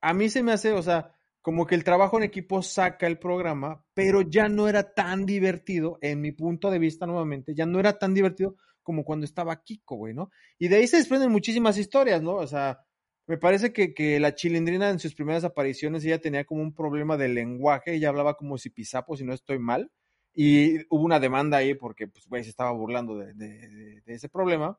a 0.00 0.14
mí 0.14 0.28
se 0.28 0.42
me 0.42 0.52
hace, 0.52 0.72
o 0.72 0.82
sea, 0.82 1.14
como 1.40 1.66
que 1.66 1.74
el 1.74 1.84
trabajo 1.84 2.16
en 2.16 2.24
equipo 2.24 2.62
saca 2.62 3.06
el 3.06 3.18
programa, 3.18 3.84
pero 3.94 4.22
ya 4.22 4.48
no 4.48 4.68
era 4.68 4.94
tan 4.94 5.26
divertido, 5.26 5.98
en 6.00 6.20
mi 6.20 6.32
punto 6.32 6.70
de 6.70 6.78
vista 6.78 7.06
nuevamente, 7.06 7.54
ya 7.54 7.66
no 7.66 7.78
era 7.80 7.98
tan 7.98 8.14
divertido 8.14 8.56
como 8.82 9.04
cuando 9.04 9.24
estaba 9.24 9.62
Kiko, 9.62 9.96
güey, 9.96 10.14
¿no? 10.14 10.30
Y 10.58 10.68
de 10.68 10.76
ahí 10.76 10.86
se 10.86 10.98
desprenden 10.98 11.30
muchísimas 11.30 11.78
historias, 11.78 12.22
¿no? 12.22 12.36
O 12.36 12.46
sea, 12.46 12.80
me 13.26 13.38
parece 13.38 13.72
que, 13.72 13.94
que 13.94 14.20
la 14.20 14.34
chilindrina 14.34 14.90
en 14.90 14.98
sus 14.98 15.14
primeras 15.14 15.44
apariciones 15.44 16.04
ella 16.04 16.20
tenía 16.20 16.44
como 16.44 16.62
un 16.62 16.74
problema 16.74 17.16
de 17.16 17.28
lenguaje, 17.28 17.94
ella 17.94 18.10
hablaba 18.10 18.36
como 18.36 18.58
si 18.58 18.70
pisapo, 18.70 19.16
si 19.16 19.24
no 19.24 19.32
estoy 19.32 19.58
mal, 19.58 19.90
y 20.34 20.78
hubo 20.88 21.04
una 21.04 21.20
demanda 21.20 21.58
ahí 21.58 21.74
porque, 21.74 22.08
pues, 22.08 22.26
güey, 22.26 22.44
se 22.44 22.50
estaba 22.50 22.72
burlando 22.72 23.16
de, 23.16 23.34
de 23.34 24.02
ese 24.06 24.28
problema. 24.28 24.78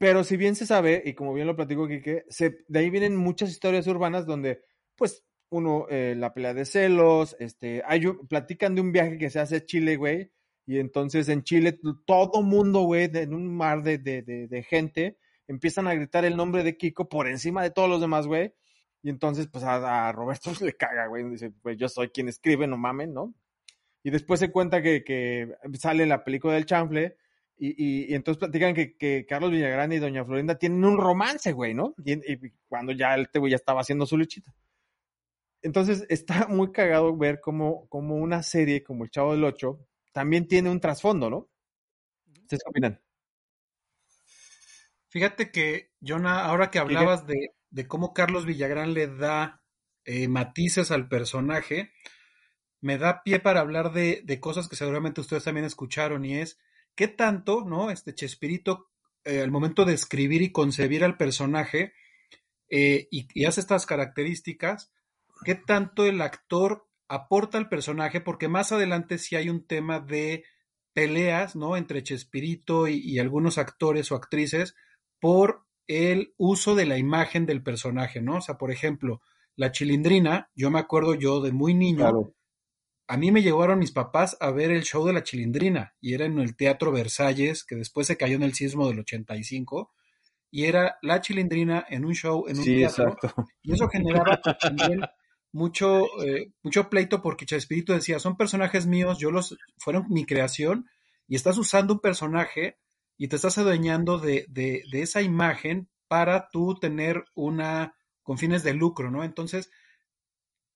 Pero 0.00 0.24
si 0.24 0.38
bien 0.38 0.56
se 0.56 0.64
sabe, 0.64 1.02
y 1.04 1.12
como 1.12 1.34
bien 1.34 1.46
lo 1.46 1.54
platico 1.54 1.86
Quique, 1.86 2.24
se, 2.30 2.64
de 2.68 2.78
ahí 2.78 2.88
vienen 2.88 3.16
muchas 3.16 3.50
historias 3.50 3.86
urbanas 3.86 4.24
donde, 4.24 4.62
pues, 4.96 5.26
uno, 5.50 5.84
eh, 5.90 6.14
la 6.16 6.32
pelea 6.32 6.54
de 6.54 6.64
celos, 6.64 7.36
este, 7.38 7.82
hay, 7.84 8.06
platican 8.26 8.74
de 8.74 8.80
un 8.80 8.92
viaje 8.92 9.18
que 9.18 9.28
se 9.28 9.40
hace 9.40 9.56
a 9.56 9.66
Chile, 9.66 9.96
güey, 9.96 10.32
y 10.64 10.78
entonces 10.78 11.28
en 11.28 11.42
Chile 11.42 11.78
todo 12.06 12.40
mundo, 12.40 12.80
güey, 12.84 13.10
en 13.12 13.34
un 13.34 13.54
mar 13.54 13.82
de, 13.82 14.66
gente, 14.66 15.18
empiezan 15.46 15.86
a 15.86 15.92
gritar 15.92 16.24
el 16.24 16.34
nombre 16.34 16.62
de 16.64 16.78
Kiko 16.78 17.10
por 17.10 17.28
encima 17.28 17.62
de 17.62 17.70
todos 17.70 17.90
los 17.90 18.00
demás, 18.00 18.26
güey, 18.26 18.54
y 19.02 19.10
entonces, 19.10 19.48
pues, 19.52 19.64
a, 19.64 20.12
Roberto 20.12 20.50
le 20.64 20.72
caga, 20.78 21.08
güey, 21.08 21.28
dice, 21.28 21.50
pues, 21.60 21.76
yo 21.76 21.90
soy 21.90 22.08
quien 22.08 22.30
escribe, 22.30 22.66
no 22.66 22.78
mamen, 22.78 23.12
¿no? 23.12 23.34
Y 24.02 24.08
después 24.08 24.40
se 24.40 24.50
cuenta 24.50 24.80
que, 24.80 25.04
que 25.04 25.54
sale 25.74 26.06
la 26.06 26.24
película 26.24 26.54
del 26.54 26.64
chanfle, 26.64 27.18
y, 27.62 27.74
y, 28.08 28.14
entonces 28.14 28.38
platican 28.38 28.72
que, 28.72 28.96
que, 28.96 29.26
Carlos 29.26 29.50
Villagrán 29.50 29.92
y 29.92 29.98
Doña 29.98 30.24
Florinda 30.24 30.56
tienen 30.56 30.82
un 30.82 30.96
romance, 30.96 31.52
güey, 31.52 31.74
¿no? 31.74 31.94
Y, 32.02 32.38
cuando 32.66 32.92
ya 32.92 33.14
este 33.16 33.38
güey 33.38 33.50
ya 33.50 33.56
estaba 33.56 33.82
haciendo 33.82 34.06
su 34.06 34.16
luchita. 34.16 34.54
Entonces 35.60 36.06
está 36.08 36.48
muy 36.48 36.72
cagado 36.72 37.14
ver 37.14 37.38
cómo, 37.38 37.86
cómo 37.90 38.16
una 38.16 38.42
serie 38.42 38.82
como 38.82 39.04
El 39.04 39.10
Chavo 39.10 39.32
del 39.32 39.44
Ocho 39.44 39.86
también 40.12 40.48
tiene 40.48 40.70
un 40.70 40.80
trasfondo, 40.80 41.28
¿no? 41.28 41.50
¿Ustedes 42.28 42.62
qué 42.64 42.70
opinan? 42.70 43.00
Fíjate 45.10 45.50
que, 45.50 45.92
Jonah, 46.00 46.46
ahora 46.46 46.70
que 46.70 46.78
hablabas 46.78 47.26
de, 47.26 47.50
de, 47.68 47.86
cómo 47.86 48.14
Carlos 48.14 48.46
Villagrán 48.46 48.94
le 48.94 49.06
da 49.06 49.62
eh, 50.06 50.28
matices 50.28 50.90
al 50.90 51.08
personaje, 51.08 51.92
me 52.80 52.96
da 52.96 53.22
pie 53.22 53.38
para 53.38 53.60
hablar 53.60 53.92
de, 53.92 54.22
de 54.24 54.40
cosas 54.40 54.66
que 54.66 54.76
seguramente 54.76 55.20
ustedes 55.20 55.44
también 55.44 55.66
escucharon 55.66 56.24
y 56.24 56.38
es 56.38 56.58
qué 56.94 57.08
tanto, 57.08 57.64
¿no? 57.64 57.90
Este 57.90 58.14
Chespirito, 58.14 58.88
eh, 59.24 59.40
al 59.40 59.50
momento 59.50 59.84
de 59.84 59.94
escribir 59.94 60.42
y 60.42 60.52
concebir 60.52 61.04
al 61.04 61.16
personaje 61.16 61.92
eh, 62.70 63.08
y, 63.10 63.44
hace 63.44 63.60
estas 63.60 63.84
características, 63.84 64.92
qué 65.44 65.54
tanto 65.54 66.06
el 66.06 66.22
actor 66.22 66.86
aporta 67.08 67.58
al 67.58 67.68
personaje, 67.68 68.20
porque 68.20 68.48
más 68.48 68.70
adelante 68.70 69.18
sí 69.18 69.34
hay 69.34 69.50
un 69.50 69.66
tema 69.66 69.98
de 69.98 70.44
peleas, 70.92 71.56
¿no? 71.56 71.76
Entre 71.76 72.02
Chespirito 72.02 72.86
y, 72.86 73.18
algunos 73.18 73.58
actores 73.58 74.12
o 74.12 74.14
actrices 74.14 74.76
por 75.18 75.66
el 75.88 76.34
uso 76.36 76.76
de 76.76 76.86
la 76.86 76.98
imagen 76.98 77.46
del 77.46 77.62
personaje, 77.62 78.22
¿no? 78.22 78.36
O 78.36 78.40
sea, 78.40 78.56
por 78.56 78.70
ejemplo, 78.70 79.20
la 79.56 79.72
chilindrina, 79.72 80.50
yo 80.54 80.70
me 80.70 80.78
acuerdo 80.78 81.14
yo 81.14 81.40
de 81.40 81.50
muy 81.50 81.74
niño, 81.74 82.32
a 83.10 83.16
mí 83.16 83.32
me 83.32 83.42
llevaron 83.42 83.80
mis 83.80 83.90
papás 83.90 84.36
a 84.38 84.52
ver 84.52 84.70
el 84.70 84.84
show 84.84 85.04
de 85.04 85.12
la 85.12 85.24
Chilindrina 85.24 85.96
y 86.00 86.14
era 86.14 86.26
en 86.26 86.38
el 86.38 86.54
Teatro 86.54 86.92
Versalles, 86.92 87.64
que 87.64 87.74
después 87.74 88.06
se 88.06 88.16
cayó 88.16 88.36
en 88.36 88.44
el 88.44 88.54
sismo 88.54 88.86
del 88.86 89.00
85, 89.00 89.92
y 90.52 90.66
era 90.66 90.96
la 91.02 91.20
Chilindrina 91.20 91.84
en 91.88 92.04
un 92.04 92.14
show, 92.14 92.46
en 92.46 92.58
un 92.60 92.64
teatro, 92.64 93.16
y 93.62 93.72
eso 93.72 93.88
generaba 93.88 94.40
también 94.60 95.00
mucho, 95.50 96.04
eh, 96.24 96.52
mucho 96.62 96.88
pleito 96.88 97.20
porque 97.20 97.46
Chespirito 97.46 97.92
decía, 97.92 98.20
son 98.20 98.36
personajes 98.36 98.86
míos, 98.86 99.18
yo 99.18 99.32
los, 99.32 99.58
fueron 99.78 100.06
mi 100.08 100.24
creación, 100.24 100.86
y 101.26 101.34
estás 101.34 101.58
usando 101.58 101.94
un 101.94 102.00
personaje 102.00 102.78
y 103.18 103.26
te 103.26 103.34
estás 103.34 103.58
adueñando 103.58 104.18
de, 104.18 104.46
de, 104.48 104.84
de 104.88 105.02
esa 105.02 105.20
imagen 105.20 105.88
para 106.06 106.48
tú 106.48 106.78
tener 106.78 107.24
una, 107.34 107.96
con 108.22 108.38
fines 108.38 108.62
de 108.62 108.72
lucro, 108.72 109.10
¿no? 109.10 109.24
Entonces, 109.24 109.68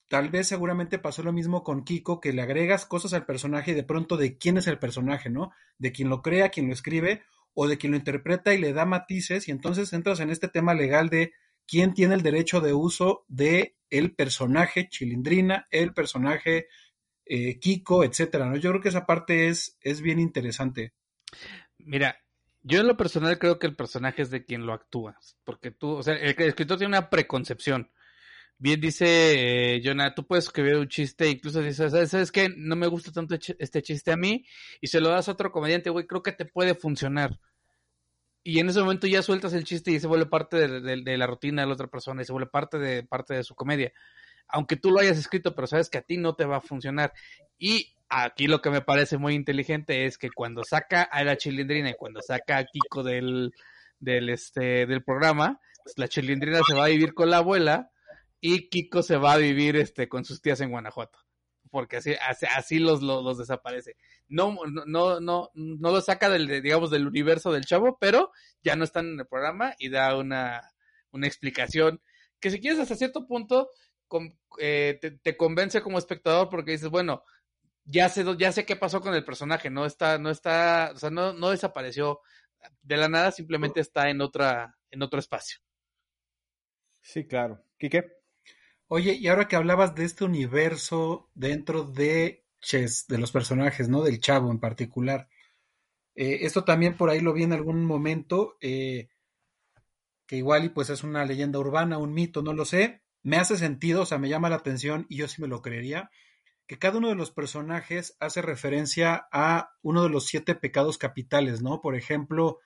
Tal 0.08 0.28
vez 0.28 0.48
seguramente 0.48 0.98
pasó 0.98 1.22
lo 1.22 1.32
mismo 1.32 1.64
con 1.64 1.84
Kiko, 1.84 2.20
que 2.20 2.32
le 2.32 2.42
agregas 2.42 2.86
cosas 2.86 3.14
al 3.14 3.26
personaje 3.26 3.70
y 3.70 3.74
de 3.74 3.84
pronto 3.84 4.16
de 4.16 4.36
quién 4.36 4.58
es 4.58 4.66
el 4.66 4.78
personaje, 4.78 5.30
¿no? 5.30 5.52
De 5.78 5.92
quien 5.92 6.08
lo 6.08 6.22
crea, 6.22 6.50
quien 6.50 6.66
lo 6.68 6.72
escribe, 6.72 7.22
o 7.54 7.68
de 7.68 7.78
quien 7.78 7.92
lo 7.92 7.98
interpreta 7.98 8.52
y 8.52 8.58
le 8.58 8.72
da 8.72 8.84
matices, 8.84 9.48
y 9.48 9.52
entonces 9.52 9.92
entras 9.92 10.20
en 10.20 10.30
este 10.30 10.48
tema 10.48 10.74
legal 10.74 11.08
de 11.08 11.32
quién 11.66 11.94
tiene 11.94 12.14
el 12.14 12.22
derecho 12.22 12.60
de 12.60 12.74
uso 12.74 13.24
de 13.28 13.76
el 13.90 14.14
personaje 14.14 14.88
Chilindrina, 14.88 15.66
el 15.70 15.94
personaje 15.94 16.66
eh, 17.24 17.58
Kiko, 17.58 18.04
etcétera, 18.04 18.46
¿no? 18.46 18.56
Yo 18.56 18.70
creo 18.70 18.82
que 18.82 18.88
esa 18.88 19.06
parte 19.06 19.48
es, 19.48 19.78
es 19.80 20.02
bien 20.02 20.18
interesante. 20.18 20.92
Mira, 21.78 22.18
yo 22.62 22.80
en 22.80 22.86
lo 22.86 22.96
personal 22.96 23.38
creo 23.38 23.58
que 23.58 23.66
el 23.66 23.76
personaje 23.76 24.22
es 24.22 24.30
de 24.30 24.44
quien 24.44 24.66
lo 24.66 24.72
actúa, 24.72 25.18
porque 25.44 25.70
tú, 25.70 25.92
o 25.92 26.02
sea, 26.02 26.14
el 26.14 26.34
escritor 26.38 26.78
tiene 26.78 26.96
una 26.96 27.08
preconcepción 27.08 27.90
Bien 28.58 28.80
dice 28.80 29.76
eh, 29.76 29.82
Jonah, 29.84 30.14
tú 30.14 30.26
puedes 30.26 30.44
escribir 30.44 30.76
un 30.76 30.88
chiste, 30.88 31.28
incluso 31.28 31.60
dices, 31.60 31.92
¿sabes 32.10 32.32
qué? 32.32 32.48
No 32.56 32.76
me 32.76 32.86
gusta 32.86 33.12
tanto 33.12 33.34
este 33.34 33.82
chiste 33.82 34.12
a 34.12 34.16
mí, 34.16 34.46
y 34.80 34.86
se 34.86 35.00
lo 35.00 35.10
das 35.10 35.28
a 35.28 35.32
otro 35.32 35.50
comediante, 35.50 35.90
güey, 35.90 36.06
creo 36.06 36.22
que 36.22 36.32
te 36.32 36.44
puede 36.44 36.74
funcionar. 36.74 37.38
Y 38.46 38.60
en 38.60 38.68
ese 38.68 38.80
momento 38.80 39.06
ya 39.06 39.22
sueltas 39.22 39.54
el 39.54 39.64
chiste 39.64 39.90
y 39.90 39.98
se 39.98 40.06
vuelve 40.06 40.26
parte 40.26 40.68
de, 40.68 41.16
la 41.16 41.26
rutina 41.26 41.62
de 41.62 41.68
la 41.68 41.74
otra 41.74 41.88
persona 41.88 42.20
y 42.22 42.24
se 42.26 42.32
vuelve 42.32 42.50
parte 42.50 42.78
de, 42.78 43.02
parte 43.02 43.34
de 43.34 43.42
su 43.42 43.54
comedia. 43.54 43.90
Aunque 44.48 44.76
tú 44.76 44.90
lo 44.90 45.00
hayas 45.00 45.16
escrito, 45.16 45.54
pero 45.54 45.66
sabes 45.66 45.88
que 45.88 45.96
a 45.96 46.02
ti 46.02 46.18
no 46.18 46.34
te 46.34 46.44
va 46.44 46.58
a 46.58 46.60
funcionar. 46.60 47.14
Y 47.58 47.96
aquí 48.10 48.46
lo 48.46 48.60
que 48.60 48.68
me 48.68 48.82
parece 48.82 49.16
muy 49.16 49.34
inteligente 49.34 50.04
es 50.04 50.18
que 50.18 50.30
cuando 50.30 50.62
saca 50.62 51.02
a 51.02 51.24
la 51.24 51.38
chilindrina 51.38 51.90
y 51.90 51.94
cuando 51.94 52.20
saca 52.20 52.58
a 52.58 52.64
Kiko 52.66 53.02
del, 53.02 53.52
del, 53.98 54.28
este, 54.28 54.84
del 54.84 55.02
programa, 55.02 55.58
pues 55.82 55.96
la 55.96 56.08
chilindrina 56.08 56.60
se 56.68 56.74
va 56.74 56.84
a 56.84 56.88
vivir 56.88 57.14
con 57.14 57.30
la 57.30 57.38
abuela 57.38 57.90
y 58.46 58.68
Kiko 58.68 59.02
se 59.02 59.16
va 59.16 59.32
a 59.32 59.38
vivir 59.38 59.74
este, 59.74 60.06
con 60.06 60.26
sus 60.26 60.42
tías 60.42 60.60
en 60.60 60.70
Guanajuato. 60.70 61.18
Porque 61.70 61.96
así, 61.96 62.14
así, 62.54 62.78
los, 62.78 63.00
los, 63.00 63.38
desaparece. 63.38 63.96
No, 64.28 64.54
no, 64.66 65.18
no, 65.18 65.50
no 65.54 65.90
lo 65.90 66.00
saca 66.02 66.28
del, 66.28 66.46
digamos, 66.60 66.90
del 66.90 67.06
universo 67.06 67.50
del 67.50 67.64
chavo, 67.64 67.96
pero 67.98 68.32
ya 68.62 68.76
no 68.76 68.84
están 68.84 69.06
en 69.06 69.20
el 69.20 69.26
programa 69.26 69.74
y 69.78 69.88
da 69.88 70.14
una, 70.18 70.60
una 71.10 71.26
explicación 71.26 72.02
que 72.38 72.50
si 72.50 72.60
quieres 72.60 72.80
hasta 72.80 72.96
cierto 72.96 73.26
punto 73.26 73.70
eh, 74.58 75.00
te, 75.22 75.36
convence 75.38 75.80
como 75.80 75.96
espectador 75.96 76.50
porque 76.50 76.72
dices, 76.72 76.90
bueno, 76.90 77.24
ya 77.86 78.10
sé, 78.10 78.26
ya 78.36 78.52
sé 78.52 78.66
qué 78.66 78.76
pasó 78.76 79.00
con 79.00 79.14
el 79.14 79.24
personaje, 79.24 79.70
no 79.70 79.86
está, 79.86 80.18
no 80.18 80.28
está, 80.28 80.92
o 80.94 80.98
sea, 80.98 81.08
no, 81.08 81.32
no 81.32 81.48
desapareció 81.48 82.20
de 82.82 82.98
la 82.98 83.08
nada, 83.08 83.32
simplemente 83.32 83.80
está 83.80 84.10
en 84.10 84.20
otra, 84.20 84.76
en 84.90 85.02
otro 85.02 85.18
espacio. 85.18 85.60
Sí, 87.00 87.26
claro. 87.26 87.64
¿Quique? 87.78 88.23
Oye, 88.88 89.14
y 89.14 89.28
ahora 89.28 89.48
que 89.48 89.56
hablabas 89.56 89.94
de 89.94 90.04
este 90.04 90.24
universo 90.24 91.30
dentro 91.34 91.84
de 91.84 92.44
Chess, 92.60 93.06
de 93.08 93.18
los 93.18 93.32
personajes, 93.32 93.88
¿no? 93.88 94.02
Del 94.02 94.20
chavo 94.20 94.50
en 94.50 94.60
particular. 94.60 95.28
Eh, 96.14 96.40
esto 96.42 96.64
también 96.64 96.96
por 96.96 97.10
ahí 97.10 97.20
lo 97.20 97.32
vi 97.32 97.44
en 97.44 97.52
algún 97.52 97.84
momento, 97.84 98.56
eh, 98.60 99.08
que 100.26 100.36
igual 100.36 100.64
y 100.64 100.68
pues 100.68 100.90
es 100.90 101.02
una 101.02 101.24
leyenda 101.24 101.58
urbana, 101.58 101.98
un 101.98 102.12
mito, 102.12 102.42
no 102.42 102.52
lo 102.52 102.64
sé. 102.64 103.02
Me 103.22 103.36
hace 103.38 103.56
sentido, 103.56 104.02
o 104.02 104.06
sea, 104.06 104.18
me 104.18 104.28
llama 104.28 104.50
la 104.50 104.56
atención 104.56 105.06
y 105.08 105.16
yo 105.16 105.28
sí 105.28 105.40
me 105.40 105.48
lo 105.48 105.62
creería, 105.62 106.10
que 106.66 106.78
cada 106.78 106.98
uno 106.98 107.08
de 107.08 107.14
los 107.14 107.30
personajes 107.30 108.16
hace 108.20 108.42
referencia 108.42 109.26
a 109.32 109.70
uno 109.82 110.02
de 110.02 110.10
los 110.10 110.26
siete 110.26 110.54
pecados 110.54 110.98
capitales, 110.98 111.62
¿no? 111.62 111.80
Por 111.80 111.94
ejemplo, 111.96 112.58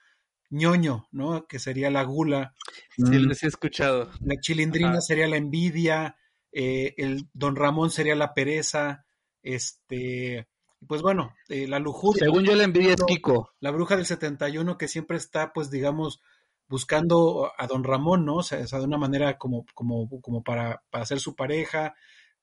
ñoño, 0.50 1.08
¿no? 1.12 1.46
Que 1.46 1.58
sería 1.58 1.90
la 1.90 2.02
gula. 2.02 2.54
Sí, 2.96 3.02
mm. 3.02 3.28
les 3.28 3.42
he 3.42 3.48
escuchado. 3.48 4.10
La 4.20 4.36
chilindrina 4.40 5.00
sería 5.00 5.28
la 5.28 5.36
envidia, 5.36 6.16
eh, 6.52 6.94
el 6.96 7.28
don 7.32 7.56
Ramón 7.56 7.90
sería 7.90 8.14
la 8.14 8.34
pereza, 8.34 9.04
este, 9.42 10.48
pues 10.86 11.02
bueno, 11.02 11.34
eh, 11.48 11.66
la 11.66 11.78
lujuria. 11.78 12.24
Según 12.24 12.44
yo 12.44 12.54
la 12.54 12.64
envidia 12.64 12.94
es 12.94 13.04
Kiko. 13.04 13.50
La 13.60 13.70
bruja 13.70 13.96
del 13.96 14.06
71 14.06 14.78
que 14.78 14.88
siempre 14.88 15.16
está, 15.16 15.52
pues 15.52 15.70
digamos, 15.70 16.22
buscando 16.68 17.50
a 17.56 17.66
don 17.66 17.84
Ramón, 17.84 18.24
¿no? 18.24 18.36
O 18.36 18.42
sea, 18.42 18.58
de 18.58 18.84
una 18.84 18.98
manera 18.98 19.38
como, 19.38 19.64
como, 19.74 20.08
como 20.20 20.42
para, 20.42 20.82
para 20.90 21.06
ser 21.06 21.18
su 21.18 21.34
pareja, 21.34 21.94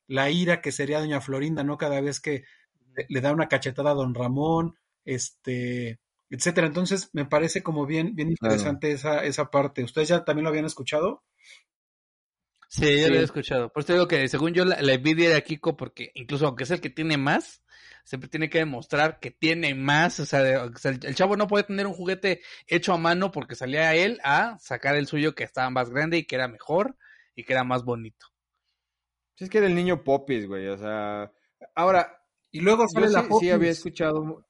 la 0.07 0.29
ira 0.29 0.61
que 0.61 0.71
sería 0.71 0.99
doña 0.99 1.21
Florinda, 1.21 1.63
¿no? 1.63 1.77
Cada 1.77 2.01
vez 2.01 2.19
que 2.19 2.43
le, 3.07 3.21
da 3.21 3.31
una 3.31 3.47
cachetada 3.47 3.91
a 3.91 3.95
don 3.95 4.13
Ramón, 4.13 4.75
este, 5.05 5.99
etcétera. 6.29 6.67
Entonces, 6.67 7.09
me 7.13 7.25
parece 7.25 7.63
como 7.63 7.85
bien, 7.85 8.15
bien 8.15 8.29
interesante 8.29 8.91
esa, 8.91 9.23
esa 9.23 9.49
parte. 9.51 9.83
¿Ustedes 9.83 10.09
ya 10.09 10.23
también 10.23 10.43
lo 10.43 10.49
habían 10.49 10.65
escuchado? 10.65 11.23
Sí, 12.67 13.01
yo 13.01 13.09
lo 13.09 13.15
he 13.15 13.23
escuchado. 13.23 13.69
Por 13.71 13.83
eso 13.83 13.93
digo 13.93 14.07
que 14.07 14.27
según 14.27 14.53
yo 14.53 14.65
la, 14.65 14.75
envidia 14.93 15.29
era 15.29 15.41
Kiko 15.41 15.77
porque 15.77 16.11
incluso 16.13 16.45
aunque 16.45 16.63
es 16.63 16.71
el 16.71 16.81
que 16.81 16.89
tiene 16.89 17.17
más, 17.17 17.63
siempre 18.03 18.29
tiene 18.29 18.49
que 18.49 18.57
demostrar 18.57 19.19
que 19.19 19.31
tiene 19.31 19.75
más. 19.75 20.19
O 20.19 20.25
sea, 20.25 20.41
el, 20.41 21.15
chavo 21.15 21.37
no 21.37 21.47
puede 21.47 21.63
tener 21.63 21.87
un 21.87 21.93
juguete 21.93 22.41
hecho 22.67 22.93
a 22.93 22.97
mano 22.97 23.31
porque 23.31 23.55
salía 23.55 23.89
a 23.89 23.95
él 23.95 24.19
a 24.23 24.57
sacar 24.59 24.95
el 24.95 25.07
suyo 25.07 25.35
que 25.35 25.43
estaba 25.43 25.69
más 25.69 25.89
grande 25.89 26.17
y 26.17 26.25
que 26.25 26.35
era 26.35 26.47
mejor 26.47 26.97
y 27.35 27.43
que 27.43 27.53
era 27.53 27.63
más 27.63 27.85
bonito. 27.85 28.27
es 29.37 29.49
que 29.49 29.59
era 29.59 29.67
el 29.67 29.75
niño 29.75 30.03
Popis, 30.03 30.47
güey. 30.47 30.67
O 30.67 30.77
sea, 30.77 31.31
ahora. 31.75 32.21
Y 32.51 32.61
luego 32.61 32.87
sale 32.87 33.09
la 33.09 33.27
sí, 33.39 33.49
había 33.49 33.71
escuchado. 33.71 34.45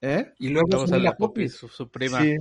¿Eh? 0.00 0.32
Y 0.38 0.48
luego, 0.48 0.86
sale 0.86 1.02
la 1.02 1.16
Popis, 1.16 1.54
su, 1.54 1.68
su 1.68 1.90
prima. 1.90 2.20
Sí. 2.20 2.36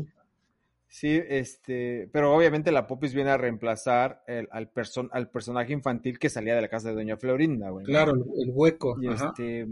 Sí, 0.91 1.22
este, 1.28 2.10
pero 2.12 2.36
obviamente 2.36 2.72
la 2.72 2.88
Popis 2.88 3.14
viene 3.14 3.30
a 3.30 3.38
reemplazar 3.38 4.24
el, 4.26 4.47
al, 4.51 4.72
al 5.12 5.30
personaje 5.30 5.72
infantil 5.72 6.18
que 6.18 6.32
salía 6.32 6.55
de 6.55 6.64
la 6.64 6.68
casa 6.68 6.89
de 6.89 6.95
Doña 6.95 7.16
Florinda, 7.16 7.70
güey. 7.70 7.86
Claro, 7.86 8.14
el, 8.14 8.49
hueco. 8.51 8.97
este, 8.99 9.68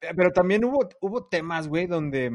pero 0.00 0.30
también 0.32 0.64
hubo, 0.64 0.88
hubo 1.02 1.26
temas, 1.26 1.68
güey, 1.68 1.86
donde, 1.86 2.32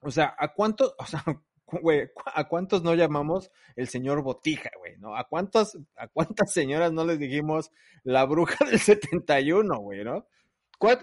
o 0.00 0.10
sea, 0.10 0.34
¿a 0.36 0.52
cuántos, 0.54 0.92
o 0.98 1.06
sea, 1.06 1.24
güey, 1.66 2.10
a 2.34 2.48
cuántos 2.48 2.82
no 2.82 2.94
llamamos 2.96 3.52
el 3.76 3.86
señor 3.86 4.22
Botija, 4.24 4.70
güey, 4.78 4.96
¿no? 4.98 5.16
¿A 5.16 5.28
cuántas, 5.28 5.78
a 5.96 6.08
cuántas 6.08 6.52
señoras 6.52 6.92
no 6.92 7.04
les 7.04 7.20
dijimos 7.20 7.70
la 8.02 8.24
bruja 8.24 8.64
del 8.64 8.80
71, 8.80 9.78
güey, 9.78 10.02
¿no? 10.02 10.26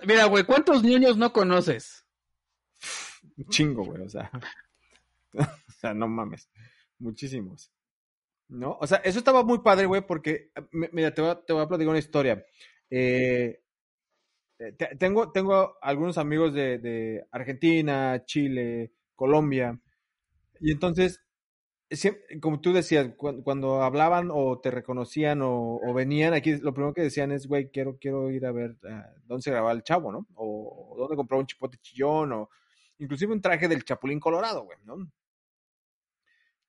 Mira, 0.05 0.25
güey, 0.25 0.43
¿cuántos 0.43 0.83
niños 0.83 1.15
no 1.15 1.31
conoces? 1.31 2.05
Un 3.37 3.45
chingo, 3.45 3.83
güey, 3.83 4.01
o 4.01 4.09
sea. 4.09 4.29
o 5.33 5.71
sea, 5.79 5.93
no 5.93 6.07
mames. 6.07 6.49
Muchísimos. 6.99 7.71
¿No? 8.47 8.77
O 8.81 8.87
sea, 8.87 8.97
eso 8.97 9.19
estaba 9.19 9.43
muy 9.43 9.59
padre, 9.59 9.85
güey, 9.85 10.01
porque, 10.05 10.51
mira, 10.71 11.13
te 11.13 11.21
voy, 11.21 11.31
a, 11.31 11.67
platicar 11.67 11.87
una 11.87 11.99
historia. 11.99 12.45
Eh, 12.89 13.61
tengo, 14.99 15.31
tengo 15.31 15.77
algunos 15.81 16.17
amigos 16.17 16.53
de, 16.53 17.25
Argentina, 17.31 18.23
Chile, 18.25 18.91
Colombia, 19.15 19.79
y 20.59 20.71
entonces, 20.71 21.23
como 22.39 22.61
tú 22.61 22.71
decías, 22.73 23.11
cuando, 23.17 23.81
hablaban 23.81 24.29
o 24.31 24.59
te 24.59 24.69
reconocían 24.69 25.41
o, 25.41 25.79
venían, 25.93 26.33
aquí 26.33 26.55
lo 26.57 26.73
primero 26.73 26.93
que 26.93 27.01
decían 27.01 27.31
es, 27.31 27.47
güey, 27.47 27.71
quiero, 27.71 27.97
quiero 27.99 28.29
ir 28.29 28.45
a 28.45 28.51
ver 28.51 28.77
dónde 29.25 29.41
se 29.41 29.51
grababa 29.51 29.73
el 29.73 29.83
chavo, 29.83 30.11
¿no? 30.11 30.27
O, 30.35 30.95
dónde 30.97 31.15
compraba 31.15 31.41
un 31.41 31.47
chipote 31.47 31.79
chillón, 31.81 32.33
o 32.33 32.49
inclusive 33.01 33.33
un 33.33 33.41
traje 33.41 33.67
del 33.67 33.83
Chapulín 33.83 34.19
Colorado, 34.19 34.63
güey, 34.63 34.77
¿no? 34.85 35.11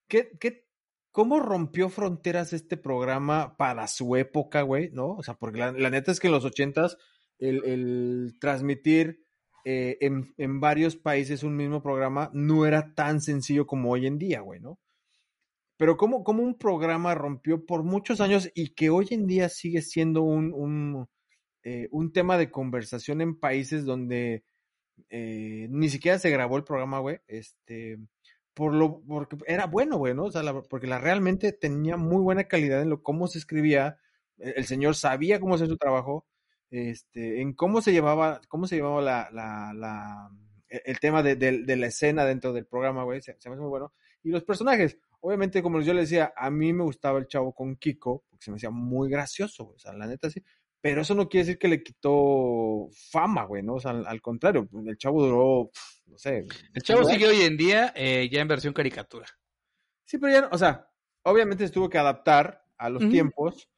¿Qué, 0.09 0.30
qué, 0.41 0.66
¿Cómo 1.12 1.41
rompió 1.41 1.91
fronteras 1.91 2.55
este 2.55 2.78
programa 2.78 3.57
para 3.59 3.87
su 3.87 4.16
época, 4.16 4.62
güey? 4.62 4.91
¿No? 4.93 5.11
O 5.11 5.22
sea, 5.22 5.35
porque 5.35 5.59
la, 5.59 5.91
neta 5.91 6.11
es 6.11 6.20
que 6.20 6.28
en 6.28 6.33
los 6.33 6.45
ochentas 6.45 6.97
el, 7.39 7.64
el 7.64 8.39
transmitir 8.41 9.22
eh, 9.64 9.99
en, 10.01 10.35
en, 10.39 10.61
varios 10.61 10.97
países 10.97 11.43
un 11.43 11.55
mismo 11.55 11.83
programa 11.83 12.30
no 12.33 12.66
era 12.66 12.95
tan 12.95 13.20
sencillo 13.20 13.66
como 13.66 13.91
hoy 13.91 14.07
en 14.07 14.18
día, 14.18 14.41
güey, 14.41 14.59
¿no? 14.59 14.80
Pero 15.76 15.97
cómo, 15.97 16.24
cómo 16.24 16.43
un 16.43 16.57
programa 16.57 17.14
rompió 17.14 17.66
por 17.66 17.83
muchos 17.83 18.20
años 18.20 18.51
y 18.55 18.74
que 18.74 18.89
hoy 18.89 19.09
en 19.11 19.26
día 19.26 19.49
sigue 19.49 19.83
siendo 19.83 20.22
un, 20.22 20.53
un, 20.55 21.09
eh, 21.62 21.89
un 21.91 22.12
tema 22.12 22.39
de 22.39 22.51
conversación 22.51 23.20
en 23.20 23.39
países 23.39 23.85
donde 23.85 24.45
eh, 25.11 25.66
ni 25.70 25.88
siquiera 25.88 26.18
se 26.18 26.30
grabó 26.30 26.57
el 26.57 26.64
programa, 26.64 26.98
güey, 26.98 27.20
este 27.28 27.98
por 28.55 28.74
lo, 28.74 29.00
porque 29.03 29.36
era 29.46 29.66
bueno, 29.66 29.96
güey, 29.96 30.14
¿no? 30.14 30.24
O 30.24 30.30
sea, 30.30 30.42
porque 30.68 30.86
la 30.86 30.98
realmente 30.98 31.53
tenía 31.53 31.96
muy 31.96 32.22
buena 32.22 32.44
calidad 32.44 32.82
en 32.82 32.90
lo 32.90 33.03
cómo 33.03 33.26
se 33.26 33.38
escribía, 33.38 33.98
e, 34.38 34.50
el 34.57 34.66
señor 34.66 34.94
sabía 34.94 35.40
cómo 35.40 35.55
hacer 35.55 35.68
su 35.68 35.76
trabajo, 35.76 36.26
este, 36.70 37.40
en 37.40 37.55
cómo 37.55 37.80
se 37.80 37.92
llevaba, 37.92 38.40
cómo 38.48 38.66
se 38.66 38.76
llevaba 38.76 39.00
la, 39.03 39.30
la, 39.32 39.72
la 39.74 40.30
e, 40.68 40.82
el 40.86 41.00
tema 41.00 41.22
de, 41.22 41.36
de, 41.36 41.76
la 41.76 41.86
escena 41.86 42.24
dentro 42.24 42.53
del 42.53 42.66
programa, 42.66 43.05
güey, 43.05 43.22
se, 43.22 43.32
me 43.32 43.38
hace 43.38 43.50
muy 43.50 43.68
bueno. 43.68 43.92
Y 44.22 44.30
los 44.30 44.44
personajes, 44.44 44.98
obviamente, 45.20 45.62
como 45.62 45.80
yo 45.80 45.94
le 45.94 46.03
decía, 46.03 46.32
a 46.36 46.50
mí 46.50 46.72
me 46.72 46.84
gustaba 46.84 47.18
el 47.18 47.26
chavo 47.28 47.55
con 47.55 47.76
Kiko, 47.76 48.24
porque 48.28 48.44
se 48.44 48.50
me 48.50 48.57
hacía 48.57 48.70
muy 48.70 49.09
gracioso, 49.11 49.64
güey, 49.64 49.76
o 49.76 49.78
sea, 49.78 49.92
la 49.94 50.07
neta 50.07 50.30
sí, 50.30 50.42
pero 50.83 51.03
eso 51.03 51.14
no 51.14 51.28
quiere 51.28 51.47
decir 51.47 51.59
que 51.59 51.68
le 51.68 51.83
quitó 51.83 52.89
fama, 53.11 53.45
güey, 53.45 53.62
¿no? 53.62 53.74
O 53.74 53.80
sea, 53.80 53.93
al, 53.93 54.20
contrario, 54.20 54.68
el 54.85 54.99
chavo 54.99 55.22
duró, 55.22 55.70
no 56.07 56.18
sé. 56.18 56.45
El 56.74 56.83
chavo 56.83 57.05
sigue 57.05 57.28
hoy 57.28 57.43
en 57.43 57.57
día 57.57 57.93
eh, 57.95 58.28
ya 58.30 58.41
en 58.41 58.49
versión 58.49 58.74
caricatura. 58.74 59.26
Sí, 60.05 60.18
pero 60.18 60.33
ya, 60.33 60.49
o 60.51 60.59
sea, 60.59 60.91
obviamente 61.22 61.66
se 61.66 61.72
tuvo 61.72 61.89
que 61.89 61.99
adaptar 61.99 62.64
a 62.76 62.91
los 62.91 63.09
tiempos. 63.09 63.68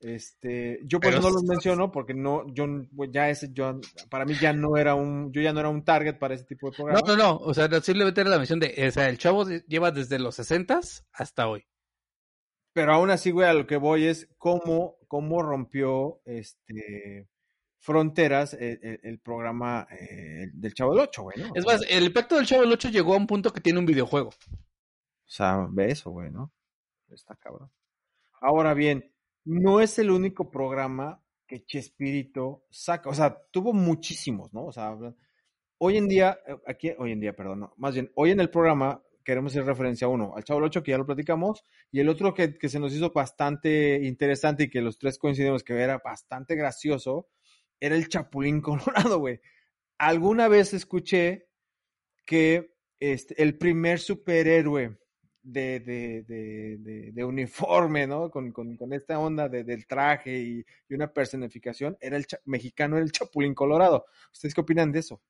Este, 0.00 0.80
yo 0.84 1.00
por 1.00 1.12
eso 1.12 1.20
no 1.20 1.30
los 1.30 1.42
menciono 1.42 1.92
porque 1.92 2.14
no, 2.14 2.46
yo 2.54 2.66
ya 3.12 3.28
ese, 3.28 3.52
yo, 3.52 3.78
para 4.08 4.24
mí 4.24 4.32
ya 4.40 4.54
no 4.54 4.78
era 4.78 4.94
un, 4.94 5.30
yo 5.32 5.42
ya 5.42 5.52
no 5.52 5.60
era 5.60 5.68
un 5.68 5.84
target 5.84 6.18
para 6.18 6.34
ese 6.34 6.44
tipo 6.44 6.70
de 6.70 6.76
programa. 6.76 7.00
No, 7.04 7.14
no, 7.14 7.22
no, 7.22 7.36
o 7.36 7.52
sea, 7.52 7.68
simplemente 7.82 8.22
era 8.22 8.30
la 8.30 8.38
mención 8.38 8.58
de, 8.58 8.74
o 8.88 8.90
sea, 8.90 9.10
el 9.10 9.18
chavo 9.18 9.44
lleva 9.66 9.90
desde 9.90 10.18
los 10.18 10.36
sesentas 10.36 11.04
hasta 11.12 11.46
hoy. 11.46 11.66
Pero 12.72 12.92
aún 12.92 13.10
así, 13.10 13.30
güey, 13.30 13.48
a 13.48 13.54
lo 13.54 13.66
que 13.66 13.76
voy 13.76 14.06
es 14.06 14.28
cómo, 14.38 14.96
cómo 15.08 15.42
rompió 15.42 16.20
este 16.24 17.28
fronteras 17.80 18.54
el, 18.54 19.20
programa 19.20 19.86
eh, 19.90 20.50
del 20.52 20.74
Chavo 20.74 20.92
del 20.92 21.04
Ocho, 21.04 21.22
güey, 21.22 21.38
¿no? 21.38 21.52
Es 21.54 21.64
más, 21.64 21.80
el 21.88 22.04
impacto 22.04 22.36
del 22.36 22.46
Chavo 22.46 22.62
del 22.62 22.72
Ocho 22.72 22.88
llegó 22.88 23.14
a 23.14 23.18
un 23.18 23.26
punto 23.26 23.52
que 23.52 23.60
tiene 23.60 23.78
un 23.78 23.86
videojuego. 23.86 24.30
O 24.30 25.30
sea, 25.30 25.66
ve 25.70 25.90
eso, 25.90 26.10
güey, 26.10 26.30
¿no? 26.30 26.52
Está 27.08 27.36
cabrón. 27.36 27.70
Ahora 28.40 28.74
bien, 28.74 29.12
no 29.44 29.80
es 29.80 29.98
el 29.98 30.10
único 30.10 30.50
programa 30.50 31.22
que 31.46 31.64
Chespirito 31.64 32.66
saca, 32.70 33.08
o 33.08 33.14
sea, 33.14 33.36
tuvo 33.50 33.72
muchísimos, 33.72 34.52
¿no? 34.52 34.66
O 34.66 34.72
sea, 34.72 34.96
hoy 35.78 35.96
en 35.96 36.08
día, 36.08 36.38
eh, 36.46 36.56
aquí, 36.66 36.92
hoy 36.98 37.12
en 37.12 37.20
día, 37.20 37.34
perdón, 37.34 37.60
no, 37.60 37.74
más 37.78 37.94
bien, 37.94 38.12
hoy 38.14 38.32
en 38.32 38.40
el 38.40 38.50
programa 38.50 39.02
queremos 39.28 39.52
hacer 39.52 39.66
referencia 39.66 40.06
a 40.06 40.08
uno, 40.08 40.32
al 40.34 40.42
Chavo 40.42 40.60
8, 40.60 40.82
que 40.82 40.92
ya 40.92 40.96
lo 40.96 41.04
platicamos, 41.04 41.62
y 41.92 42.00
el 42.00 42.08
otro 42.08 42.32
que, 42.32 42.56
se 42.66 42.80
nos 42.80 42.94
hizo 42.94 43.10
bastante 43.10 44.00
interesante 44.02 44.62
y 44.62 44.70
que 44.70 44.80
los 44.80 44.96
tres 44.96 45.18
coincidimos 45.18 45.62
que 45.62 45.74
era 45.74 45.98
bastante 46.02 46.56
gracioso, 46.56 47.28
era 47.78 47.94
el 47.94 48.08
Chapulín 48.08 48.62
Colorado, 48.62 49.18
güey. 49.18 49.38
Alguna 49.98 50.48
vez 50.48 50.72
escuché 50.72 51.46
que 52.24 52.74
este, 52.98 53.42
el 53.42 53.58
primer 53.58 53.98
superhéroe 53.98 54.96
de, 55.42 55.80
de, 55.80 57.12
de, 57.12 57.24
uniforme, 57.24 58.06
¿no? 58.06 58.30
Con, 58.30 58.54
esta 58.94 59.18
onda 59.18 59.46
del 59.50 59.86
traje 59.86 60.38
y, 60.38 60.64
una 60.88 61.12
personificación, 61.12 61.98
era 62.00 62.16
el 62.16 62.24
mexicano, 62.46 62.96
era 62.96 63.04
el 63.04 63.12
Chapulín 63.12 63.54
Colorado. 63.54 64.06
¿Ustedes 64.32 64.54
qué 64.54 64.62
opinan 64.62 64.90
de 64.90 65.00
eso? 65.00 65.20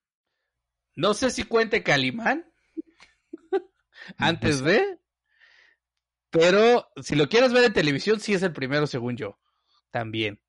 No 0.95 1.15
sé 1.15 1.31
si 1.31 1.43
cuente 1.43 1.83
Calimán 1.83 2.45
antes 4.17 4.63
de. 4.63 4.99
Pero 6.31 6.89
si 7.03 7.15
lo 7.15 7.29
quieres 7.29 7.53
ver 7.53 7.65
en 7.65 7.73
televisión, 7.73 8.21
sí 8.21 8.35
es 8.35 8.43
el 8.43 8.53
primero, 8.53 8.87
según 8.87 9.17
yo. 9.17 9.39
También. 9.91 10.41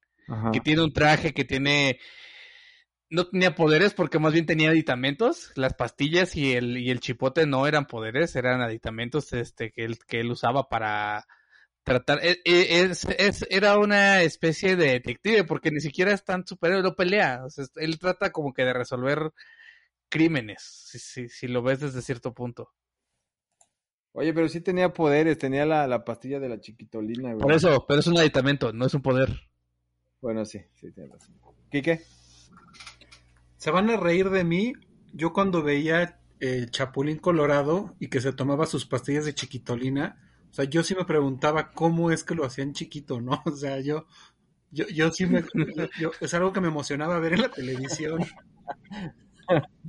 Que 0.54 0.60
tiene 0.60 0.84
un 0.84 0.94
traje, 0.94 1.34
que 1.34 1.44
tiene. 1.44 2.00
No 3.10 3.28
tenía 3.28 3.56
poderes 3.56 3.96
porque 3.96 4.20
más 4.20 4.34
bien 4.34 4.46
tenía 4.46 4.70
aditamentos. 4.70 5.52
Las 5.56 5.74
pastillas 5.74 6.36
y 6.36 6.54
el, 6.54 6.78
y 6.78 6.92
el 6.92 7.00
chipote 7.00 7.48
no 7.48 7.66
eran 7.66 7.88
poderes, 7.88 8.36
eran 8.36 8.62
aditamentos 8.62 9.34
este, 9.34 9.72
que, 9.72 9.86
él, 9.86 9.98
que 10.08 10.20
él 10.20 10.30
usaba 10.30 10.70
para 10.70 11.26
tratar. 11.84 12.20
E, 12.24 12.40
e, 12.46 12.82
es, 12.84 13.06
es, 13.18 13.46
era 13.50 13.80
una 13.80 14.22
especie 14.22 14.76
de 14.76 14.92
detective 14.92 15.44
porque 15.44 15.72
ni 15.72 15.82
siquiera 15.82 16.14
es 16.14 16.24
tan 16.24 16.46
superhéroe, 16.46 16.84
no 16.84 16.96
pelea. 16.96 17.42
él 17.76 17.98
trata 17.98 18.32
como 18.32 18.54
que 18.54 18.64
de 18.64 18.74
resolver 18.74 19.32
crímenes, 20.10 20.62
si, 20.62 21.00
si, 21.00 21.30
si 21.30 21.48
lo 21.48 21.64
ves 21.64 21.80
desde 21.80 22.02
cierto 22.02 22.34
punto. 22.34 22.72
Oye, 24.14 24.34
pero 24.34 24.50
sí 24.50 24.62
tenía 24.62 24.92
poderes, 24.92 25.38
tenía 25.38 25.66
la, 25.66 26.04
pastilla 26.04 26.40
de 26.40 26.50
la 26.50 26.60
chiquitolina. 26.60 27.38
Por 27.38 27.54
eso, 27.54 27.86
pero 27.88 28.00
es 28.00 28.08
un 28.08 28.18
aditamento, 28.18 28.74
no 28.74 28.86
es 28.86 28.94
un 28.94 29.02
poder. 29.02 29.30
Bueno, 30.22 30.46
sí, 30.46 30.60
sí, 30.74 30.92
tiene 30.92 31.10
razón. 31.10 31.36
¿Quique? 31.72 32.02
Se 33.58 33.72
van 33.72 33.90
a 33.90 33.98
reír 33.98 34.30
de 34.30 34.44
mí. 34.44 34.74
Yo 35.14 35.32
cuando 35.34 35.64
veía 35.64 36.20
el 36.40 36.72
Chapulín 36.72 37.18
Colorado 37.18 37.96
y 38.00 38.08
que 38.08 38.22
se 38.22 38.34
tomaba 38.34 38.66
sus 38.66 38.86
pastillas 38.86 39.26
de 39.26 39.36
chiquitolina, 39.36 40.18
o 40.50 40.54
sea, 40.54 40.66
yo 40.66 40.84
sí 40.84 40.96
me 40.96 41.06
preguntaba 41.06 41.72
cómo 41.72 42.12
es 42.12 42.24
que 42.24 42.36
lo 42.36 42.46
hacían 42.46 42.74
chiquito, 42.74 43.22
¿no? 43.22 43.42
O 43.46 43.56
sea, 43.56 43.80
yo, 43.80 44.08
yo, 44.72 44.88
yo 44.88 45.12
sí 45.12 45.26
me, 45.26 45.44
es 46.20 46.34
algo 46.34 46.52
que 46.52 46.62
me 46.62 46.68
emocionaba 46.68 47.20
ver 47.20 47.34
en 47.34 47.42
la 47.42 47.50
televisión. 47.50 48.26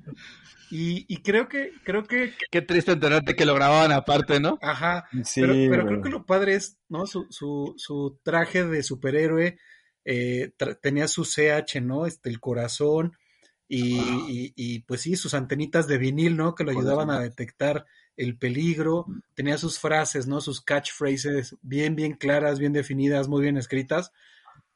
Y, 0.73 1.23
creo 1.23 1.49
que, 1.49 1.73
creo 1.85 2.05
que. 2.05 2.33
Qué 2.51 2.63
triste 2.63 2.93
enterarte 2.93 3.35
que 3.35 3.45
lo 3.45 3.55
grababan 3.55 3.91
aparte, 3.91 4.39
¿no? 4.39 4.59
Ajá. 4.63 5.09
Sí, 5.25 5.43
pero, 5.43 5.85
creo 5.87 6.03
que 6.03 6.11
lo 6.11 6.25
padre 6.25 6.55
es, 6.55 6.79
¿no? 6.89 7.07
Su, 7.07 7.27
su, 7.31 7.75
su 7.77 8.21
traje 8.23 8.65
de 8.65 8.83
superhéroe 8.85 9.59
eh, 10.05 10.53
tenía 10.81 11.09
su 11.09 11.25
CH, 11.25 11.81
¿no? 11.83 12.07
Este, 12.07 12.31
el 12.31 12.41
corazón. 12.41 13.17
Y, 13.69 14.53
y, 14.57 14.81
pues 14.81 15.03
sí, 15.03 15.15
sus 15.15 15.35
antenitas 15.35 15.87
de 15.87 15.99
vinil, 15.99 16.37
¿no? 16.37 16.55
Que 16.55 16.65
lo 16.65 16.73
ayudaban 16.73 17.11
a 17.11 17.21
detectar 17.21 17.87
el 18.17 18.37
peligro. 18.37 19.07
Tenía 19.35 19.59
sus 19.59 19.79
frases, 19.79 20.27
¿no? 20.27 20.41
Sus 20.41 20.61
catchphrases 20.61 21.57
bien, 21.63 21.95
bien 21.95 22.15
claras, 22.15 22.59
bien 22.59 22.73
definidas, 22.73 23.29
muy 23.29 23.43
bien 23.43 23.57
escritas. 23.57 24.13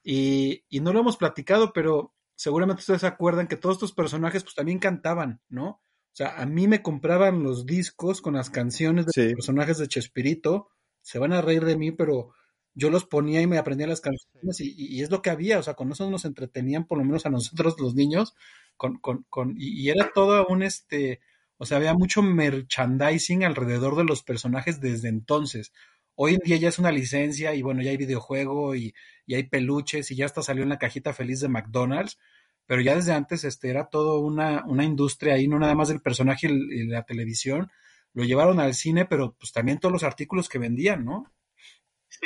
Y, 0.04 0.64
y 0.68 0.80
no 0.80 0.92
lo 0.92 1.00
hemos 1.00 1.16
platicado, 1.16 1.72
pero 1.72 2.13
seguramente 2.34 2.80
ustedes 2.80 3.02
se 3.02 3.06
acuerdan 3.06 3.46
que 3.46 3.56
todos 3.56 3.76
estos 3.76 3.92
personajes 3.92 4.42
pues 4.42 4.54
también 4.54 4.78
cantaban, 4.78 5.40
¿no? 5.48 5.68
O 5.68 6.16
sea, 6.16 6.40
a 6.40 6.46
mí 6.46 6.68
me 6.68 6.82
compraban 6.82 7.42
los 7.42 7.66
discos 7.66 8.20
con 8.20 8.34
las 8.34 8.50
canciones 8.50 9.06
de 9.06 9.24
los 9.24 9.34
personajes 9.34 9.78
de 9.78 9.88
Chespirito. 9.88 10.70
Se 11.02 11.18
van 11.18 11.32
a 11.32 11.42
reír 11.42 11.64
de 11.64 11.76
mí, 11.76 11.90
pero 11.90 12.32
yo 12.74 12.90
los 12.90 13.04
ponía 13.04 13.40
y 13.40 13.46
me 13.46 13.58
aprendía 13.58 13.86
las 13.86 14.00
canciones 14.00 14.60
y, 14.60 14.74
y, 14.76 15.02
es 15.02 15.10
lo 15.10 15.22
que 15.22 15.30
había, 15.30 15.58
o 15.58 15.62
sea, 15.62 15.74
con 15.74 15.90
eso 15.92 16.08
nos 16.10 16.24
entretenían 16.24 16.86
por 16.86 16.98
lo 16.98 17.04
menos 17.04 17.24
a 17.26 17.30
nosotros 17.30 17.78
los 17.78 17.94
niños, 17.94 18.34
con, 18.76 18.98
con, 18.98 19.24
con 19.28 19.54
y, 19.56 19.88
era 19.88 20.10
todo 20.12 20.46
un 20.48 20.62
este, 20.62 21.20
o 21.56 21.66
sea, 21.66 21.78
había 21.78 21.94
mucho 21.94 22.22
merchandising 22.22 23.44
alrededor 23.44 23.96
de 23.96 24.04
los 24.04 24.22
personajes 24.22 24.80
desde 24.80 25.08
entonces. 25.08 25.72
Hoy 26.16 26.34
en 26.34 26.40
día 26.40 26.56
ya 26.56 26.68
es 26.68 26.78
una 26.78 26.92
licencia 26.92 27.54
y 27.54 27.62
bueno, 27.62 27.82
ya 27.82 27.90
hay 27.90 27.96
videojuego 27.96 28.74
y, 28.74 28.94
y 29.26 29.34
hay 29.34 29.44
peluches 29.44 30.10
y 30.10 30.16
ya 30.16 30.26
hasta 30.26 30.42
salió 30.42 30.62
en 30.62 30.68
la 30.68 30.78
cajita 30.78 31.12
feliz 31.12 31.40
de 31.40 31.48
McDonald's, 31.48 32.18
pero 32.66 32.80
ya 32.80 32.94
desde 32.94 33.12
antes 33.12 33.44
este, 33.44 33.68
era 33.70 33.86
todo 33.86 34.20
una, 34.20 34.64
una 34.66 34.84
industria 34.84 35.34
ahí, 35.34 35.48
no 35.48 35.58
nada 35.58 35.74
más 35.74 35.88
del 35.88 36.00
personaje 36.00 36.48
y 36.50 36.86
la 36.86 37.04
televisión, 37.04 37.70
lo 38.14 38.24
llevaron 38.24 38.60
al 38.60 38.74
cine, 38.74 39.06
pero 39.06 39.34
pues 39.38 39.52
también 39.52 39.78
todos 39.78 39.92
los 39.92 40.04
artículos 40.04 40.48
que 40.48 40.58
vendían, 40.58 41.04
¿no? 41.04 41.32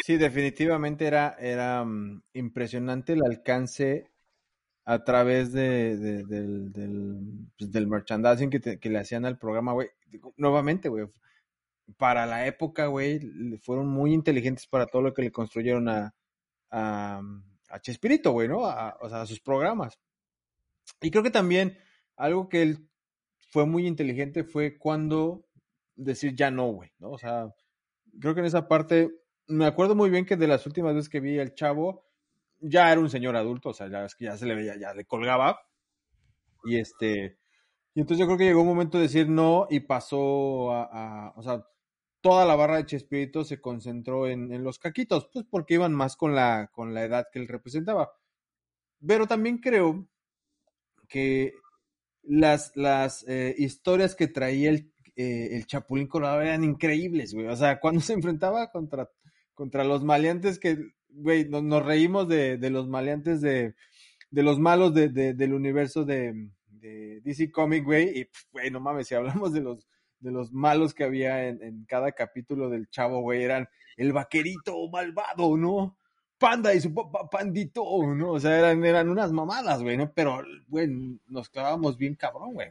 Sí, 0.05 0.16
definitivamente 0.18 1.07
era, 1.07 1.36
era 1.41 1.84
mm, 1.84 2.22
impresionante 2.34 3.14
el 3.14 3.24
alcance 3.24 4.11
a 4.84 5.03
través 5.05 5.53
de, 5.53 5.97
del, 5.97 6.72
del, 6.72 7.20
pues, 7.59 7.70
del, 7.72 7.86
merchandising 7.86 8.51
que, 8.51 8.78
que, 8.78 8.91
le 8.91 8.99
hacían 8.99 9.24
al 9.24 9.39
programa, 9.39 9.72
güey. 9.72 9.89
Nuevamente, 10.36 10.89
güey, 10.89 11.07
para 11.97 12.26
la 12.26 12.47
época, 12.47 12.86
güey, 12.86 13.20
fueron 13.62 13.89
muy 13.89 14.12
inteligentes 14.12 14.66
para 14.66 14.86
todo 14.86 15.03
lo 15.03 15.14
que 15.14 15.22
le 15.22 15.32
construyeron 15.32 15.89
a, 15.89 16.14
a, 16.70 17.20
a 17.68 17.80
Chespirito, 17.80 18.32
güey, 18.32 18.49
¿no? 18.49 18.59
o 18.59 19.09
sea, 19.09 19.22
a 19.22 19.26
sus 19.26 19.41
programas. 19.41 19.99
Y 21.01 21.11
creo 21.11 21.22
que 21.22 21.30
también 21.30 21.78
algo 22.16 22.49
que 22.49 22.62
él 22.62 22.89
fue 23.51 23.66
muy 23.66 23.86
inteligente 23.86 24.45
fue 24.45 24.78
cuando 24.78 25.47
decir 25.97 26.34
ya 26.34 26.51
no, 26.51 26.66
güey, 26.68 26.93
¿no? 26.99 27.11
O 27.11 27.18
sea, 27.18 27.55
creo 28.20 28.34
que 28.34 28.41
en 28.41 28.47
esa 28.47 28.68
parte, 28.68 29.11
me 29.47 29.66
acuerdo 29.66 29.95
muy 29.95 30.11
bien 30.11 30.26
que 30.26 30.36
de 30.36 30.47
las 30.47 30.66
últimas 30.66 30.95
veces 30.95 31.09
que 31.09 31.20
vi 31.20 31.39
al 31.39 31.55
chavo, 31.55 32.05
ya 32.61 32.91
era 32.91 33.01
un 33.01 33.11
señor 33.11 33.36
adulto, 33.36 33.70
o 33.70 33.74
sea, 33.74 33.89
ya 33.89 34.05
es 34.05 34.14
que 34.14 34.26
ya 34.26 34.36
se 34.36 34.47
le 34.47 34.55
veía, 34.55 34.76
ya 34.76 34.95
le 34.95 35.05
colgaba. 35.05 35.61
Y 36.64 36.78
este, 36.78 37.39
y 37.95 38.01
entonces 38.01 38.18
yo 38.18 38.26
creo 38.26 38.39
que 38.39 38.45
llegó 38.45 38.62
un 38.62 38.68
momento 38.68 38.99
de 38.99 39.05
decir 39.05 39.28
no 39.28 39.66
y 39.70 39.80
pasó 39.80 40.72
a, 40.72 41.28
a 41.28 41.32
o 41.36 41.43
sea, 41.43 41.64
toda 42.29 42.45
la 42.45 42.57
barra 42.57 42.76
de 42.76 42.85
Chespirito 42.85 43.43
se 43.43 43.59
concentró 43.59 44.29
en, 44.29 44.62
los 44.62 44.79
caquitos, 44.79 45.31
pues 45.33 45.47
porque 45.49 45.74
iban 45.74 45.95
más 45.95 46.14
con 46.14 46.35
la, 46.35 46.68
con 46.70 46.93
la 46.93 47.03
edad 47.05 47.29
que 47.33 47.39
él 47.39 47.49
representaba. 47.49 48.12
Pero 49.07 49.26
también 49.26 49.57
creo 49.57 50.07
que 51.09 51.55
las, 52.22 52.76
las 52.76 53.26
eh, 53.29 53.55
historias 53.57 54.14
que 54.14 54.29
traía 54.29 54.68
el, 54.68 54.93
eh, 55.16 55.57
el 55.57 55.66
Chapulín 55.66 56.07
Colorado 56.07 56.43
eran 56.43 56.64
increíbles, 56.64 57.33
güey. 57.33 57.47
O 57.47 57.57
sea, 57.57 57.81
cuando 57.81 58.01
se 58.03 58.12
enfrentaba 58.12 58.70
contra, 58.70 59.09
contra 59.55 59.83
los 59.85 60.05
maleantes 60.05 60.59
que, 60.59 60.76
güey, 61.09 61.49
nos, 61.49 61.83
reímos 61.83 62.29
de, 62.29 62.59
de, 62.59 62.68
los 62.68 62.89
maleantes 62.89 63.41
de, 63.41 63.74
de 64.31 64.43
los 64.43 64.59
malos 64.59 64.93
de, 64.93 65.09
del 65.09 65.55
universo 65.55 66.05
de, 66.05 66.51
de 66.66 67.22
DC 67.22 67.51
Comic, 67.51 67.85
güey. 67.85 68.20
Y, 68.20 68.29
güey, 68.53 68.70
no 68.70 68.81
mames, 68.81 69.09
si 69.09 69.14
hablamos 69.14 69.55
de 69.55 69.62
los 69.62 69.89
de 70.21 70.31
los 70.33 70.53
malos 70.53 70.95
que 70.95 71.05
había 71.05 71.49
en, 71.49 71.62
en 71.62 71.85
cada 71.85 72.12
capítulo 72.12 72.69
del 72.69 72.89
chavo, 72.89 73.21
güey, 73.21 73.43
eran 73.43 73.69
el 73.97 74.12
vaquerito 74.12 74.89
malvado, 74.91 75.57
¿no? 75.57 75.99
Panda 76.39 76.73
y 76.75 76.81
su 76.81 76.95
pandito, 77.31 77.83
¿no? 78.14 78.33
O 78.33 78.41
sea, 78.41 78.59
eran, 78.59 78.85
eran 78.85 79.09
unas 79.09 79.33
mamadas, 79.33 79.83
güey, 79.83 79.97
¿no? 79.97 80.12
Pero, 80.12 80.43
güey, 80.69 80.89
nos 81.27 81.49
clavamos 81.49 81.97
bien 81.97 82.14
cabrón, 82.14 82.55
güey. 82.55 82.71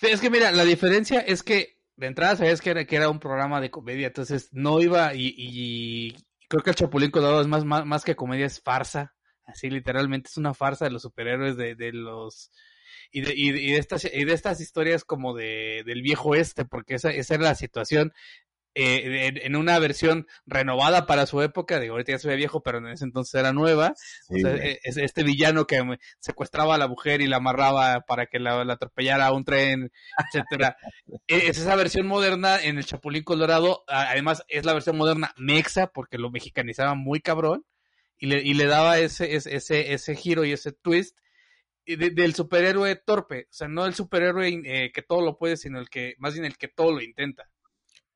Es 0.00 0.20
que 0.20 0.30
mira, 0.30 0.50
la 0.52 0.64
diferencia 0.64 1.20
es 1.20 1.42
que 1.42 1.78
de 1.96 2.06
entrada 2.06 2.36
sabías 2.36 2.60
que 2.60 2.70
era, 2.70 2.84
que 2.84 2.96
era 2.96 3.08
un 3.08 3.18
programa 3.18 3.60
de 3.60 3.70
comedia, 3.70 4.08
entonces 4.08 4.48
no 4.52 4.80
iba 4.80 5.14
y, 5.14 5.34
y 5.36 6.16
creo 6.48 6.62
que 6.62 6.70
el 6.70 6.76
Chapulín 6.76 7.10
Colorado 7.10 7.40
es 7.40 7.48
más, 7.48 7.64
más, 7.64 7.84
más 7.84 8.04
que 8.04 8.16
comedia, 8.16 8.46
es 8.46 8.60
farsa. 8.60 9.14
Así 9.44 9.70
literalmente 9.70 10.28
es 10.28 10.36
una 10.36 10.54
farsa 10.54 10.84
de 10.84 10.90
los 10.90 11.02
superhéroes, 11.02 11.56
de, 11.56 11.74
de 11.74 11.92
los 11.92 12.50
y 13.10 13.20
de, 13.22 13.32
y, 13.34 13.72
de 13.72 13.78
estas, 13.78 14.04
y 14.04 14.24
de 14.24 14.32
estas 14.32 14.60
historias 14.60 15.04
como 15.04 15.34
de, 15.34 15.82
del 15.86 16.02
viejo 16.02 16.34
este, 16.34 16.64
porque 16.64 16.94
esa, 16.94 17.10
esa 17.10 17.34
era 17.34 17.44
la 17.44 17.54
situación 17.54 18.12
eh, 18.80 19.32
en, 19.42 19.56
una 19.56 19.76
versión 19.80 20.28
renovada 20.46 21.04
para 21.06 21.26
su 21.26 21.42
época, 21.42 21.80
digo, 21.80 21.94
ahorita 21.94 22.12
ya 22.12 22.18
se 22.20 22.28
ve 22.28 22.36
viejo, 22.36 22.62
pero 22.62 22.78
en 22.78 22.86
ese 22.86 23.04
entonces 23.04 23.34
era 23.34 23.52
nueva. 23.52 23.94
Este 24.84 25.24
villano 25.24 25.66
que 25.66 25.82
secuestraba 26.20 26.76
a 26.76 26.78
la 26.78 26.86
mujer 26.86 27.20
y 27.20 27.26
la 27.26 27.38
amarraba 27.38 28.02
para 28.02 28.26
que 28.26 28.38
la, 28.38 28.60
atropellara 28.60 29.26
a 29.26 29.32
un 29.32 29.44
tren, 29.44 29.90
etcétera. 30.18 30.76
E, 31.26 31.48
es 31.48 31.58
esa 31.58 31.74
versión 31.74 32.06
moderna 32.06 32.62
en 32.62 32.78
el 32.78 32.84
Chapulín 32.84 33.24
Colorado, 33.24 33.84
además 33.88 34.44
es 34.48 34.64
la 34.64 34.74
versión 34.74 34.96
moderna 34.96 35.34
mexa, 35.36 35.88
porque 35.88 36.16
lo 36.16 36.30
mexicanizaba 36.30 36.94
muy 36.94 37.20
cabrón, 37.20 37.64
y 38.18 38.26
le, 38.26 38.42
y 38.42 38.54
le 38.54 38.66
daba 38.66 38.98
ese, 38.98 39.34
ese, 39.34 39.92
ese 39.92 40.14
giro 40.14 40.44
y 40.44 40.52
ese 40.52 40.72
twist 40.72 41.18
del 41.96 42.34
superhéroe 42.34 42.96
torpe, 42.96 43.44
o 43.44 43.52
sea, 43.52 43.68
no 43.68 43.86
el 43.86 43.94
superhéroe 43.94 44.62
eh, 44.64 44.92
que 44.92 45.02
todo 45.02 45.22
lo 45.22 45.38
puede, 45.38 45.56
sino 45.56 45.78
el 45.78 45.88
que, 45.88 46.14
más 46.18 46.34
bien 46.34 46.44
el 46.44 46.56
que 46.58 46.68
todo 46.68 46.92
lo 46.92 47.00
intenta. 47.00 47.48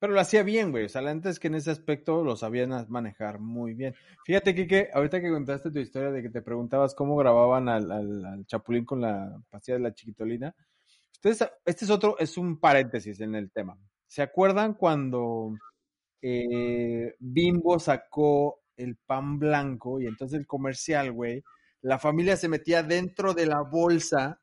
Pero 0.03 0.15
lo 0.15 0.21
hacía 0.21 0.43
bien, 0.43 0.73
güey. 0.73 0.87
O 0.87 0.89
sea, 0.89 1.01
antes 1.09 1.39
que 1.39 1.47
en 1.47 1.55
ese 1.55 1.71
aspecto 1.71 2.25
lo 2.25 2.35
sabían 2.35 2.73
manejar 2.89 3.39
muy 3.39 3.73
bien. 3.75 3.95
Fíjate, 4.25 4.53
Kike, 4.53 4.91
ahorita 4.93 5.21
que 5.21 5.31
contaste 5.31 5.71
tu 5.71 5.79
historia 5.79 6.11
de 6.11 6.23
que 6.23 6.29
te 6.29 6.43
preguntabas 6.43 6.93
cómo 6.93 7.17
grababan 7.17 7.69
al, 7.69 7.93
al, 7.93 8.45
Chapulín 8.47 8.85
con 8.85 9.01
la 9.01 9.41
pastilla 9.49 9.77
de 9.77 9.85
la 9.85 9.95
chiquitolina. 9.95 10.57
Ustedes, 11.13 11.49
este 11.65 11.85
es 11.85 11.91
otro, 11.93 12.19
es 12.19 12.37
un 12.37 12.59
paréntesis 12.59 13.21
en 13.21 13.37
el 13.37 13.53
tema. 13.53 13.79
¿Se 14.09 14.23
acuerdan 14.23 14.75
cuando 14.75 15.55
eh, 16.21 17.15
Bimbo 17.21 17.79
sacó 17.79 18.63
el 18.77 18.97
pan 18.97 19.39
blanco 19.39 20.01
y 20.01 20.07
entonces 20.07 20.37
el 20.37 20.49
comercial, 20.49 21.13
güey? 21.13 21.45
La 21.83 21.99
familia 21.99 22.37
se 22.37 22.49
metía 22.49 22.83
dentro 22.83 23.35
de 23.35 23.47
la 23.47 23.61
bolsa 23.61 24.41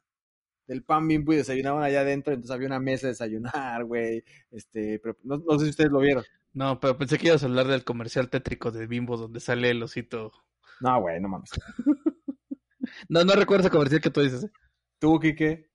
del 0.68 0.84
pan 0.84 1.08
bimbo 1.08 1.34
y 1.34 1.38
desayunaban 1.38 1.82
allá 1.82 2.02
adentro, 2.02 2.32
entonces 2.32 2.54
había 2.54 2.68
una 2.68 2.80
mesa 2.80 3.08
de 3.08 3.14
desayunar, 3.14 3.84
güey. 3.86 4.24
Este, 4.52 5.00
pero 5.00 5.18
no, 5.24 5.58
sé 5.58 5.66
si 5.66 5.72
ustedes 5.72 5.92
lo 5.92 6.00
vieron. 6.00 6.24
No, 6.54 6.80
pero 6.80 6.98
pensé 6.98 7.18
que 7.18 7.28
ibas 7.28 7.42
a 7.42 7.48
hablar 7.48 7.68
del 7.68 7.84
comercial 7.84 8.30
tétrico 8.30 8.72
de 8.72 8.86
Bimbo 8.86 9.18
donde 9.18 9.40
sale 9.40 9.72
el 9.72 9.82
osito. 9.82 10.32
No, 10.80 11.02
güey, 11.02 11.20
no 11.20 11.28
mames. 11.28 11.50
no, 13.10 13.24
no 13.24 13.34
recuerdo 13.34 13.62
ese 13.62 13.72
comercial 13.72 14.02
que 14.02 14.12
tú 14.12 14.22
dices. 14.22 14.44
¿eh? 14.44 14.52
¿Tú, 15.00 15.20
Kike? 15.20 15.70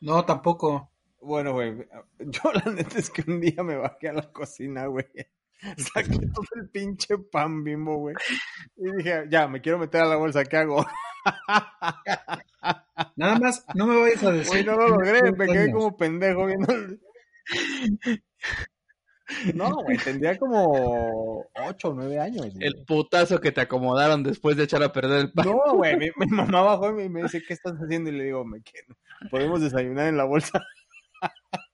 No, 0.00 0.24
tampoco. 0.24 0.92
Bueno, 1.20 1.52
güey, 1.52 1.86
yo 2.20 2.52
la 2.52 2.72
neta 2.72 2.98
es 2.98 3.10
que 3.10 3.24
un 3.28 3.40
día 3.40 3.62
me 3.62 3.76
bajé 3.76 4.08
a 4.08 4.12
la 4.12 4.32
cocina, 4.32 4.86
güey. 4.86 5.06
Saqué 5.76 6.18
todo 6.34 6.46
el 6.56 6.68
pinche 6.70 7.16
pan 7.30 7.62
bimbo, 7.62 7.96
güey. 7.96 8.16
Y 8.76 8.96
dije, 8.96 9.26
ya, 9.30 9.46
me 9.46 9.60
quiero 9.60 9.78
meter 9.78 10.02
a 10.02 10.06
la 10.06 10.16
bolsa, 10.16 10.44
¿qué 10.44 10.56
hago? 10.56 10.84
Nada 13.16 13.38
más, 13.38 13.64
no 13.74 13.86
me 13.86 14.00
vayas 14.00 14.24
a 14.24 14.32
decir. 14.32 14.66
no 14.66 14.76
lo 14.76 14.88
logré, 14.88 15.32
me 15.32 15.46
quedé 15.46 15.70
como 15.72 15.96
pendejo 15.96 16.46
viendo. 16.46 16.74
No, 19.54 19.76
güey, 19.82 19.96
tendría 19.98 20.36
como 20.36 21.46
8 21.54 21.88
o 21.88 21.94
9 21.94 22.18
años. 22.18 22.48
El 22.58 22.84
putazo 22.84 23.40
que 23.40 23.52
te 23.52 23.60
acomodaron 23.60 24.22
después 24.22 24.56
de 24.56 24.64
echar 24.64 24.82
a 24.82 24.92
perder 24.92 25.20
el 25.20 25.32
pan. 25.32 25.46
No, 25.46 25.76
güey, 25.76 25.96
mi, 25.96 26.10
mamá 26.28 26.62
bajó 26.62 27.00
y 27.00 27.08
me, 27.08 27.22
dice, 27.22 27.42
¿qué 27.46 27.54
estás 27.54 27.74
haciendo? 27.74 28.10
Y 28.10 28.14
le 28.14 28.24
digo, 28.24 28.44
me 28.44 28.60
quedo. 28.62 28.96
Podemos 29.30 29.60
desayunar 29.60 30.08
en 30.08 30.16
la 30.16 30.24
bolsa. 30.24 30.60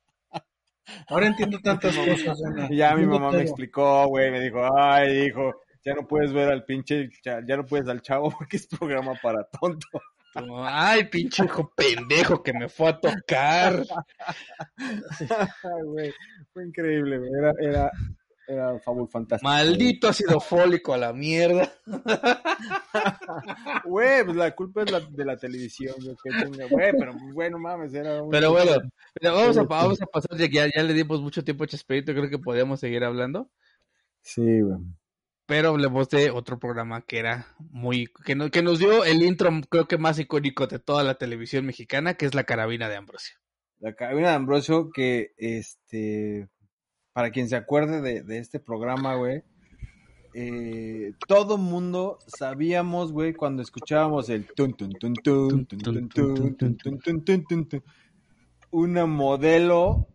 Ahora 1.09 1.27
entiendo 1.27 1.59
tantas 1.61 1.97
cosas. 1.97 2.39
Y 2.71 2.77
ya 2.77 2.95
mi 2.95 3.07
mamá 3.07 3.31
me 3.31 3.43
explicó, 3.43 4.07
güey, 4.09 4.31
me 4.31 4.41
dijo, 4.41 4.61
ay, 4.77 5.27
hijo, 5.27 5.63
ya 5.85 5.95
no 5.95 6.07
puedes 6.07 6.33
ver 6.33 6.51
al 6.51 6.65
pinche, 6.65 7.09
ya, 7.25 7.41
no 7.41 7.65
puedes 7.65 7.89
al 7.89 8.03
chavo 8.03 8.31
porque 8.39 8.57
es 8.57 8.67
programa 8.67 9.15
para 9.23 9.45
tonto. 9.45 10.01
Ay, 10.65 11.05
pinche 11.05 11.45
hijo 11.45 11.73
pendejo 11.75 12.43
que 12.43 12.53
me 12.53 12.69
fue 12.69 12.91
a 12.91 13.01
tocar. 13.01 13.83
Ay, 14.77 15.83
güey, 15.85 16.13
fue 16.53 16.67
increíble, 16.67 17.19
güey. 17.19 17.31
Era, 17.33 17.53
era, 17.61 17.91
era 18.49 18.79
Fábul 18.81 19.09
Fantástico. 19.09 19.49
Maldito 19.49 20.09
ácido 20.09 20.41
fólico 20.41 20.95
a 20.95 20.99
la 20.99 21.13
mierda. 21.13 21.71
Güey, 23.85 24.25
pues 24.25 24.37
la 24.37 24.55
culpa 24.55 24.83
es 24.83 24.91
la, 24.91 25.01
de 25.01 25.25
la 25.25 25.37
televisión. 25.37 25.95
Güey, 26.71 26.93
pero 26.99 27.15
bueno, 27.33 27.59
mames, 27.59 27.95
era 27.95 28.23
un... 28.23 28.31
Pero 28.31 28.51
bueno, 28.51 28.73
vamos, 29.23 29.57
a, 29.57 29.63
vamos 29.63 30.03
a 30.03 30.07
pasar, 30.07 30.37
ya, 30.37 30.67
ya 30.75 30.83
le 30.83 30.95
dimos 30.95 31.21
mucho 31.21 31.45
tiempo 31.45 31.65
a 31.65 31.67
Chespirito, 31.67 32.13
creo 32.13 32.29
que 32.31 32.39
podíamos 32.39 32.81
seguir 32.81 33.05
hablando. 33.05 33.51
Sí, 34.23 34.61
güey. 34.61 34.79
Pero 35.47 35.71
hablemos 35.71 36.09
de 36.11 36.31
otro 36.31 36.59
programa 36.59 37.03
que 37.03 37.19
era 37.19 37.47
muy, 37.59 38.09
que, 38.25 38.35
no, 38.35 38.51
que 38.51 38.63
nos 38.63 38.79
dio 38.79 39.05
el 39.05 39.23
intro 39.23 39.51
creo 39.71 39.87
que 39.87 39.97
más 39.97 40.19
icónico 40.19 40.67
de 40.67 40.79
toda 40.79 41.05
la 41.05 41.15
televisión 41.15 41.65
mexicana, 41.65 42.15
que 42.15 42.27
es 42.27 42.35
la 42.35 42.45
carabina 42.45 42.89
de 42.89 42.97
Ambrosio. 42.97 43.37
La 43.79 43.95
carabina 43.95 44.31
de 44.31 44.35
Ambrosio, 44.35 44.91
que 44.91 45.33
este, 45.37 46.49
para 47.19 47.33
quien 47.33 47.49
se 47.49 47.57
acuerde 47.57 48.23
de, 48.23 48.39
este 48.39 48.61
programa, 48.61 49.17
güey, 49.17 49.43
eh, 50.35 51.15
todo 51.27 51.59
mundo 51.59 52.21
sabíamos, 52.29 53.11
güey, 53.11 53.35
cuando 53.35 53.61
escuchábamos 53.61 54.29
el 54.29 54.47
tun 54.47 54.73
tun 54.75 54.93
tun 54.93 55.15
tun 55.15 55.67
tun 55.67 55.83
tun 55.83 56.07
tun 56.55 57.25
tun 57.25 57.67
tun 57.67 57.83
una 58.71 59.07
modelo 59.07 60.07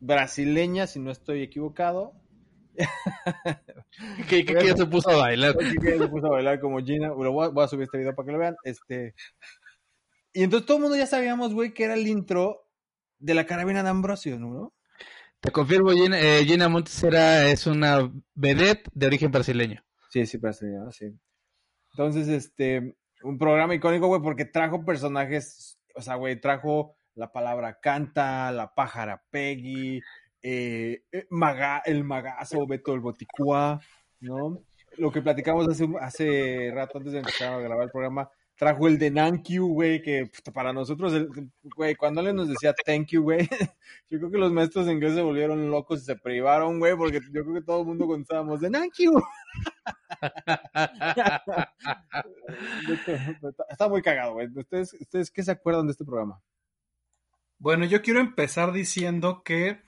brasileña, 0.00 0.86
si 0.86 0.98
no 0.98 1.10
estoy 1.10 1.42
equivocado, 1.42 2.14
¿Qué, 4.26 4.46
qué, 4.46 4.74
se 4.74 4.86
puso 4.86 5.10
a 5.10 5.16
bailar? 5.16 5.58
¿Qué, 5.58 5.98
se 5.98 6.08
puso 6.08 6.28
a 6.28 6.30
bailar 6.30 6.58
como 6.58 6.78
Gina? 6.78 7.10
voy, 7.10 7.50
a, 7.62 7.68
subir 7.68 7.84
este 7.84 7.98
video 7.98 8.14
para 8.14 8.24
que 8.24 8.32
lo 8.32 8.38
vean. 8.38 8.56
Este... 8.64 9.14
Y 10.32 10.42
entonces 10.42 10.64
todo 10.64 10.78
el 10.78 10.84
mundo 10.84 10.96
ya 10.96 11.06
sabíamos, 11.06 11.52
güey, 11.52 11.74
que 11.74 11.84
era 11.84 11.92
el 11.92 12.06
intro 12.06 12.66
de 13.18 13.34
la 13.34 13.44
carabina 13.44 13.82
de 13.82 13.90
Ambrosio, 13.90 14.38
¿no? 14.38 14.72
Te 15.46 15.52
confirmo, 15.52 15.92
Gina, 15.92 16.18
eh, 16.18 16.44
Gina 16.44 16.68
Montes 16.68 17.04
era, 17.04 17.48
es 17.48 17.68
una 17.68 18.10
vedette 18.34 18.90
de 18.92 19.06
origen 19.06 19.30
brasileño. 19.30 19.80
Sí, 20.10 20.26
sí, 20.26 20.38
brasileño, 20.38 20.90
sí. 20.90 21.16
Entonces, 21.92 22.26
este, 22.26 22.96
un 23.22 23.38
programa 23.38 23.72
icónico, 23.72 24.08
güey, 24.08 24.20
porque 24.20 24.44
trajo 24.44 24.84
personajes, 24.84 25.78
o 25.94 26.02
sea, 26.02 26.16
güey, 26.16 26.40
trajo 26.40 26.96
la 27.14 27.30
palabra 27.30 27.78
canta, 27.80 28.50
la 28.50 28.74
pájara 28.74 29.22
Peggy, 29.30 30.00
eh, 30.42 31.04
eh, 31.12 31.26
Maga, 31.30 31.80
el 31.86 32.02
Magazo, 32.02 32.66
Beto 32.66 32.92
el 32.92 32.98
Boticua, 32.98 33.80
¿no? 34.18 34.64
Lo 34.98 35.12
que 35.12 35.22
platicamos 35.22 35.68
hace, 35.68 35.88
hace 36.00 36.72
rato 36.74 36.98
antes 36.98 37.12
de 37.12 37.20
empezar 37.20 37.52
a 37.52 37.60
grabar 37.60 37.84
el 37.84 37.92
programa, 37.92 38.28
trajo 38.56 38.88
el 38.88 38.98
de 38.98 39.10
Nankyu, 39.10 39.68
güey, 39.68 40.02
que 40.02 40.30
para 40.52 40.72
nosotros, 40.72 41.12
güey, 41.76 41.94
cuando 41.94 42.22
le 42.22 42.32
nos 42.32 42.48
decía 42.48 42.74
thank 42.84 43.08
you, 43.08 43.22
güey, 43.22 43.40
yo 44.10 44.18
creo 44.18 44.30
que 44.30 44.38
los 44.38 44.52
maestros 44.52 44.86
de 44.86 44.92
inglés 44.92 45.14
se 45.14 45.22
volvieron 45.22 45.70
locos 45.70 46.02
y 46.02 46.04
se 46.04 46.16
privaron, 46.16 46.78
güey, 46.78 46.96
porque 46.96 47.20
yo 47.32 47.42
creo 47.42 47.54
que 47.54 47.62
todo 47.62 47.80
el 47.80 47.86
mundo 47.86 48.06
contestábamos 48.06 48.60
de 48.60 48.70
Nankyu. 48.70 49.12
Está 53.70 53.88
muy 53.88 54.02
cagado, 54.02 54.34
güey. 54.34 54.48
¿Ustedes, 54.54 54.92
¿Ustedes 54.94 55.30
qué 55.30 55.42
se 55.42 55.52
acuerdan 55.52 55.86
de 55.86 55.92
este 55.92 56.04
programa? 56.04 56.40
Bueno, 57.58 57.84
yo 57.84 58.02
quiero 58.02 58.20
empezar 58.20 58.72
diciendo 58.72 59.42
que 59.42 59.80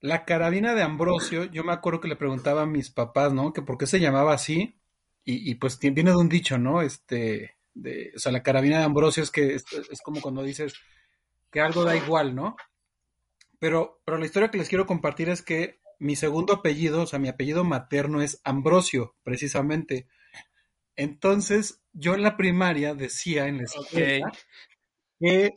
la 0.00 0.24
carabina 0.24 0.74
de 0.74 0.82
Ambrosio, 0.82 1.44
yo 1.44 1.64
me 1.64 1.72
acuerdo 1.72 2.00
que 2.00 2.08
le 2.08 2.16
preguntaba 2.16 2.62
a 2.62 2.66
mis 2.66 2.90
papás, 2.90 3.32
¿no? 3.32 3.52
Que 3.52 3.62
por 3.62 3.76
qué 3.76 3.86
se 3.86 4.00
llamaba 4.00 4.32
así. 4.32 4.79
Y, 5.32 5.54
pues 5.56 5.78
viene 5.78 6.10
de 6.10 6.16
un 6.16 6.28
dicho, 6.28 6.58
¿no? 6.58 6.82
Este, 6.82 7.56
de, 7.74 8.12
o 8.16 8.18
sea, 8.18 8.32
la 8.32 8.42
carabina 8.42 8.78
de 8.78 8.84
Ambrosio 8.84 9.22
es 9.22 9.30
que 9.30 9.54
es, 9.54 9.64
como 10.02 10.20
cuando 10.20 10.42
dices 10.42 10.74
que 11.50 11.60
algo 11.60 11.84
da 11.84 11.96
igual, 11.96 12.34
¿no? 12.34 12.56
Pero, 13.58 14.00
pero 14.04 14.18
la 14.18 14.26
historia 14.26 14.50
que 14.50 14.58
les 14.58 14.68
quiero 14.68 14.86
compartir 14.86 15.28
es 15.28 15.42
que 15.42 15.80
mi 15.98 16.16
segundo 16.16 16.54
apellido, 16.54 17.02
o 17.02 17.06
sea, 17.06 17.18
mi 17.18 17.28
apellido 17.28 17.62
materno 17.64 18.22
es 18.22 18.40
Ambrosio, 18.44 19.14
precisamente. 19.22 20.08
Entonces, 20.96 21.82
yo 21.92 22.14
en 22.14 22.22
la 22.22 22.36
primaria 22.36 22.94
decía 22.94 23.46
en 23.46 23.58
la 23.58 23.64
escuela 23.64 24.32
que, 25.18 25.52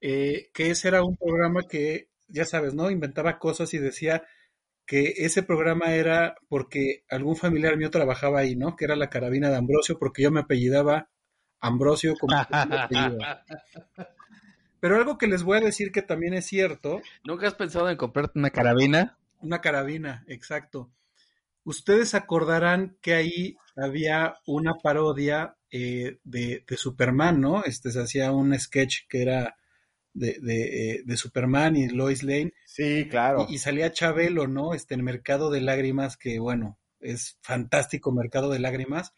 eh, 0.00 0.50
que 0.54 0.70
ese 0.70 0.88
era 0.88 1.02
un 1.02 1.16
programa 1.16 1.62
que 1.68 2.08
ya 2.28 2.44
sabes, 2.44 2.74
¿no? 2.74 2.90
Inventaba 2.90 3.38
cosas 3.38 3.74
y 3.74 3.78
decía 3.78 4.24
que 4.92 5.24
ese 5.24 5.42
programa 5.42 5.94
era 5.94 6.36
porque 6.50 7.06
algún 7.08 7.34
familiar 7.34 7.78
mío 7.78 7.90
trabajaba 7.90 8.40
ahí, 8.40 8.56
¿no? 8.56 8.76
Que 8.76 8.84
era 8.84 8.94
la 8.94 9.08
carabina 9.08 9.48
de 9.48 9.56
Ambrosio, 9.56 9.98
porque 9.98 10.20
yo 10.20 10.30
me 10.30 10.40
apellidaba 10.40 11.08
Ambrosio 11.60 12.14
como 12.20 12.36
apellido. 12.36 13.16
Pero 14.80 14.96
algo 14.96 15.16
que 15.16 15.28
les 15.28 15.44
voy 15.44 15.56
a 15.56 15.60
decir 15.62 15.92
que 15.92 16.02
también 16.02 16.34
es 16.34 16.44
cierto. 16.44 17.00
¿Nunca 17.24 17.46
has 17.46 17.54
pensado 17.54 17.88
en 17.88 17.96
comprarte 17.96 18.38
una 18.38 18.50
carabina? 18.50 19.16
Una 19.40 19.62
carabina, 19.62 20.26
exacto. 20.28 20.92
Ustedes 21.64 22.14
acordarán 22.14 22.98
que 23.00 23.14
ahí 23.14 23.56
había 23.74 24.34
una 24.44 24.74
parodia 24.74 25.56
eh, 25.70 26.18
de, 26.22 26.66
de, 26.68 26.76
Superman, 26.76 27.40
¿no? 27.40 27.64
Este 27.64 27.92
se 27.92 28.02
hacía 28.02 28.30
un 28.30 28.54
sketch 28.60 29.08
que 29.08 29.22
era 29.22 29.56
de, 30.14 30.38
de, 30.40 30.90
eh, 30.90 31.02
de, 31.04 31.16
Superman 31.16 31.76
y 31.76 31.88
Lois 31.88 32.22
Lane. 32.22 32.52
Sí, 32.66 33.06
claro. 33.08 33.46
Y, 33.48 33.58
salía 33.58 33.92
Chabelo, 33.92 34.46
¿no? 34.46 34.74
Este, 34.74 34.94
el 34.94 35.02
Mercado 35.02 35.50
de 35.50 35.60
Lágrimas, 35.60 36.16
que 36.16 36.38
bueno, 36.38 36.78
es 37.00 37.38
fantástico 37.42 38.12
Mercado 38.12 38.50
de 38.50 38.58
Lágrimas. 38.58 39.14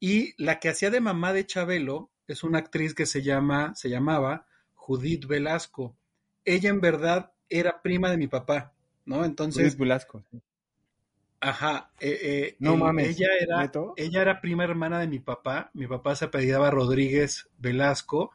Y 0.00 0.34
la 0.42 0.60
que 0.60 0.68
hacía 0.68 0.90
de 0.90 1.00
mamá 1.00 1.32
de 1.32 1.46
Chabelo 1.46 2.10
es 2.26 2.42
una 2.44 2.58
actriz 2.58 2.94
que 2.94 3.06
se 3.06 3.22
llama, 3.22 3.74
se 3.74 3.88
llamaba 3.88 4.46
Judith 4.74 5.26
Velasco. 5.26 5.96
Ella 6.44 6.70
en 6.70 6.80
verdad 6.80 7.32
era 7.48 7.82
prima 7.82 8.10
de 8.10 8.16
mi 8.16 8.26
papá, 8.26 8.74
¿no? 9.04 9.24
Entonces. 9.24 9.62
Judith 9.62 9.78
Velasco. 9.78 10.24
Ajá, 11.40 11.90
eh, 12.00 12.18
eh, 12.22 12.56
no 12.58 12.76
mames. 12.76 13.16
Ella 13.16 13.28
era, 13.38 13.70
ella 13.96 14.22
era 14.22 14.40
prima 14.40 14.64
hermana 14.64 14.98
de 14.98 15.06
mi 15.06 15.18
papá. 15.18 15.70
Mi 15.74 15.86
papá 15.86 16.16
se 16.16 16.24
apellidaba 16.24 16.70
Rodríguez 16.70 17.50
Velasco 17.58 18.30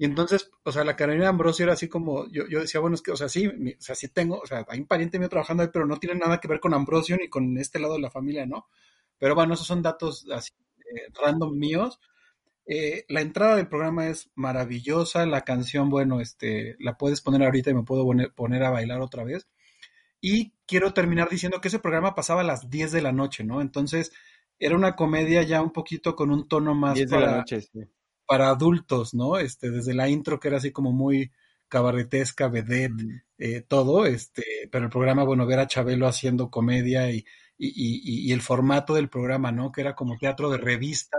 y 0.00 0.06
entonces, 0.06 0.50
o 0.62 0.72
sea, 0.72 0.82
la 0.82 0.96
Carolina 0.96 1.28
Ambrosio 1.28 1.64
era 1.64 1.74
así 1.74 1.86
como, 1.86 2.26
yo, 2.30 2.48
yo 2.48 2.60
decía, 2.60 2.80
bueno, 2.80 2.94
es 2.94 3.02
que, 3.02 3.10
o 3.10 3.16
sea, 3.18 3.28
sí, 3.28 3.46
o 3.46 3.52
sea, 3.82 3.94
sí 3.94 4.08
tengo, 4.08 4.38
o 4.38 4.46
sea, 4.46 4.64
hay 4.66 4.80
un 4.80 4.86
pariente 4.86 5.18
mío 5.18 5.28
trabajando 5.28 5.62
ahí, 5.62 5.68
pero 5.70 5.84
no 5.84 5.98
tiene 5.98 6.18
nada 6.18 6.40
que 6.40 6.48
ver 6.48 6.58
con 6.58 6.72
Ambrosio 6.72 7.18
ni 7.18 7.28
con 7.28 7.58
este 7.58 7.78
lado 7.78 7.96
de 7.96 8.00
la 8.00 8.10
familia, 8.10 8.46
¿no? 8.46 8.66
Pero 9.18 9.34
bueno, 9.34 9.52
esos 9.52 9.66
son 9.66 9.82
datos 9.82 10.26
así 10.32 10.52
eh, 10.78 11.12
random 11.22 11.54
míos. 11.54 12.00
Eh, 12.64 13.04
la 13.10 13.20
entrada 13.20 13.56
del 13.56 13.68
programa 13.68 14.08
es 14.08 14.30
maravillosa, 14.36 15.26
la 15.26 15.42
canción, 15.42 15.90
bueno, 15.90 16.22
este, 16.22 16.76
la 16.78 16.96
puedes 16.96 17.20
poner 17.20 17.42
ahorita 17.42 17.68
y 17.68 17.74
me 17.74 17.82
puedo 17.82 18.02
poner, 18.06 18.32
poner 18.32 18.64
a 18.64 18.70
bailar 18.70 19.02
otra 19.02 19.22
vez. 19.22 19.48
Y 20.22 20.54
quiero 20.66 20.94
terminar 20.94 21.28
diciendo 21.28 21.60
que 21.60 21.68
ese 21.68 21.78
programa 21.78 22.14
pasaba 22.14 22.40
a 22.40 22.44
las 22.44 22.70
10 22.70 22.92
de 22.92 23.02
la 23.02 23.12
noche, 23.12 23.44
¿no? 23.44 23.60
Entonces, 23.60 24.12
era 24.58 24.74
una 24.76 24.96
comedia 24.96 25.42
ya 25.42 25.60
un 25.60 25.74
poquito 25.74 26.16
con 26.16 26.30
un 26.30 26.48
tono 26.48 26.74
más 26.74 26.94
10 26.94 27.10
de 27.10 27.20
la 27.20 27.36
noche, 27.36 27.60
sí 27.60 27.80
para 28.30 28.50
adultos, 28.50 29.12
¿no? 29.12 29.38
Este, 29.38 29.72
desde 29.72 29.92
la 29.92 30.08
intro 30.08 30.38
que 30.38 30.46
era 30.46 30.58
así 30.58 30.70
como 30.70 30.92
muy 30.92 31.32
cabaretesca, 31.66 32.46
vedette, 32.46 33.24
eh, 33.38 33.60
todo, 33.62 34.06
este, 34.06 34.44
pero 34.70 34.84
el 34.84 34.90
programa, 34.90 35.24
bueno, 35.24 35.46
ver 35.46 35.58
a 35.58 35.66
Chabelo 35.66 36.06
haciendo 36.06 36.48
comedia 36.48 37.10
y, 37.10 37.24
y, 37.58 37.66
y, 37.66 38.28
y, 38.28 38.32
el 38.32 38.40
formato 38.40 38.94
del 38.94 39.08
programa, 39.08 39.50
¿no? 39.50 39.72
Que 39.72 39.80
era 39.80 39.96
como 39.96 40.16
teatro 40.16 40.48
de 40.48 40.58
revista, 40.58 41.18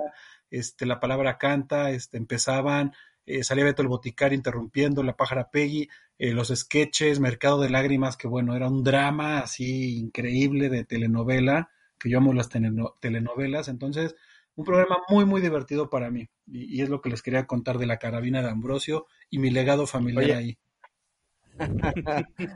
este, 0.50 0.86
la 0.86 1.02
palabra 1.02 1.38
canta, 1.38 1.92
este, 1.92 2.16
empezaban, 2.16 2.94
eh, 3.26 3.44
salía 3.44 3.66
Beto 3.66 3.82
el 3.82 3.90
Boticar 3.90 4.32
interrumpiendo, 4.32 5.04
la 5.04 5.18
pájara 5.18 5.52
Peggy, 5.52 5.90
eh, 6.18 6.32
los 6.32 6.48
sketches, 6.48 7.20
Mercado 7.20 7.60
de 7.60 7.70
Lágrimas, 7.70 8.16
que 8.16 8.30
bueno, 8.30 8.56
era 8.56 8.70
un 8.70 8.86
drama 8.86 9.40
así 9.40 9.98
increíble 9.98 10.70
de 10.70 10.86
telenovela, 10.86 11.72
que 12.00 12.10
yo 12.10 12.20
amo 12.20 12.34
las 12.34 12.48
telenovelas, 13.02 13.68
entonces, 13.68 14.16
un 14.62 14.66
programa 14.66 14.98
muy, 15.10 15.26
muy 15.26 15.42
divertido 15.42 15.90
para 15.90 16.10
mí. 16.10 16.30
Y, 16.48 16.82
es 16.82 16.90
lo 16.90 17.02
que 17.02 17.10
les 17.10 17.22
quería 17.22 17.48
contar 17.48 17.78
de 17.78 17.88
la 17.88 17.98
carabina 17.98 18.42
de 18.42 18.50
Ambrosio 18.50 19.08
y 19.30 19.40
mi 19.40 19.50
legado 19.50 19.88
familiar 19.88 20.38
ahí. 20.38 20.58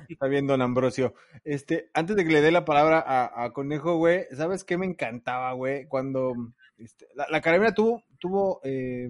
Está 0.09 0.27
bien, 0.27 0.47
don 0.47 0.61
Ambrosio. 0.61 1.13
Este, 1.43 1.89
antes 1.93 2.15
de 2.15 2.25
que 2.25 2.31
le 2.31 2.41
dé 2.41 2.51
la 2.51 2.65
palabra 2.65 3.03
a, 3.05 3.51
Conejo, 3.51 3.97
güey, 3.97 4.25
¿sabes 4.31 4.63
qué 4.63 4.77
me 4.77 4.85
encantaba, 4.85 5.51
güey? 5.53 5.87
Cuando 5.87 6.33
este, 6.77 7.07
la, 7.15 7.41
carabina 7.41 7.73
tuvo, 7.73 8.03
tuvo 8.19 8.61
eh, 8.63 9.09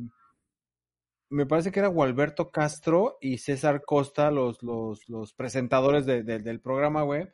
me 1.29 1.45
parece 1.45 1.71
que 1.71 1.79
era 1.79 1.89
Gualberto 1.89 2.49
Castro 2.51 3.17
y 3.19 3.37
César 3.39 3.83
Costa, 3.85 4.31
los, 4.31 4.63
los, 4.63 5.07
los 5.09 5.33
presentadores 5.33 6.05
del 6.05 6.61
programa, 6.61 7.03
güey. 7.03 7.27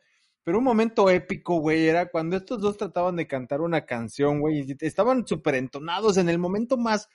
Pero 0.44 0.58
un 0.58 0.64
momento 0.64 1.08
épico, 1.08 1.58
güey, 1.60 1.86
era 1.86 2.06
cuando 2.06 2.36
estos 2.36 2.60
dos 2.60 2.76
trataban 2.76 3.16
de 3.16 3.26
cantar 3.26 3.60
una 3.60 3.84
canción, 3.86 4.40
güey, 4.40 4.64
y 4.66 4.76
estaban 4.80 5.26
súper 5.26 5.54
entonados 5.54 6.16
en 6.16 6.28
el 6.28 6.38
momento 6.38 6.76
más 6.76 7.08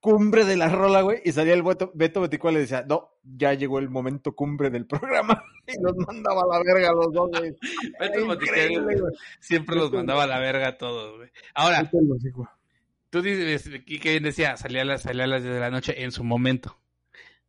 cumbre 0.00 0.46
de 0.46 0.56
la 0.56 0.68
rola, 0.70 1.02
güey, 1.02 1.20
y 1.24 1.32
salía 1.32 1.52
el 1.52 1.62
Beto, 1.62 1.92
Beto 1.94 2.22
Beticual 2.22 2.54
y 2.54 2.56
le 2.56 2.60
decía, 2.62 2.84
no, 2.88 3.10
ya 3.22 3.52
llegó 3.52 3.78
el 3.78 3.90
momento 3.90 4.34
cumbre 4.34 4.70
del 4.70 4.86
programa, 4.86 5.44
y 5.66 5.78
nos 5.78 5.94
mandaba 5.96 6.42
a 6.42 6.58
la 6.58 6.64
verga 6.64 6.88
a 6.88 6.94
los 6.94 7.12
dos, 7.12 7.30
güey. 7.38 7.54
Beto 8.00 9.08
siempre 9.40 9.76
los 9.76 9.92
mandaba 9.92 10.24
a 10.24 10.26
la 10.26 10.40
verga 10.40 10.68
a 10.68 10.78
todos, 10.78 11.18
güey. 11.18 11.30
Ahora, 11.54 11.90
tú 13.10 13.20
dices, 13.20 13.68
que 14.00 14.20
decía, 14.20 14.56
salía 14.56 14.82
a, 14.82 14.86
las, 14.86 15.02
salía 15.02 15.24
a 15.24 15.28
las 15.28 15.42
10 15.42 15.54
de 15.54 15.60
la 15.60 15.70
noche 15.70 16.02
en 16.02 16.12
su 16.12 16.24
momento. 16.24 16.79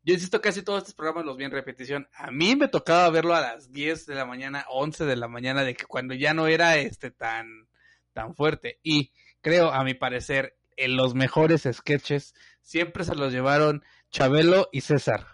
Yo 0.03 0.13
insisto, 0.13 0.41
casi 0.41 0.63
todos 0.63 0.79
estos 0.79 0.95
programas 0.95 1.25
los 1.25 1.37
vi 1.37 1.43
en 1.43 1.51
repetición. 1.51 2.07
A 2.13 2.31
mí 2.31 2.55
me 2.55 2.67
tocaba 2.67 3.09
verlo 3.09 3.35
a 3.35 3.41
las 3.41 3.71
10 3.71 4.05
de 4.07 4.15
la 4.15 4.25
mañana, 4.25 4.65
11 4.69 5.05
de 5.05 5.15
la 5.15 5.27
mañana, 5.27 5.63
de 5.63 5.75
que 5.75 5.85
cuando 5.85 6.13
ya 6.13 6.33
no 6.33 6.47
era 6.47 6.77
este 6.77 7.11
tan, 7.11 7.67
tan 8.13 8.35
fuerte. 8.35 8.79
Y 8.81 9.11
creo, 9.41 9.71
a 9.71 9.83
mi 9.83 9.93
parecer, 9.93 10.57
en 10.75 10.95
los 10.95 11.13
mejores 11.13 11.67
sketches 11.71 12.33
siempre 12.61 13.03
se 13.03 13.15
los 13.15 13.31
llevaron 13.31 13.83
Chabelo 14.09 14.69
y 14.71 14.81
César. 14.81 15.27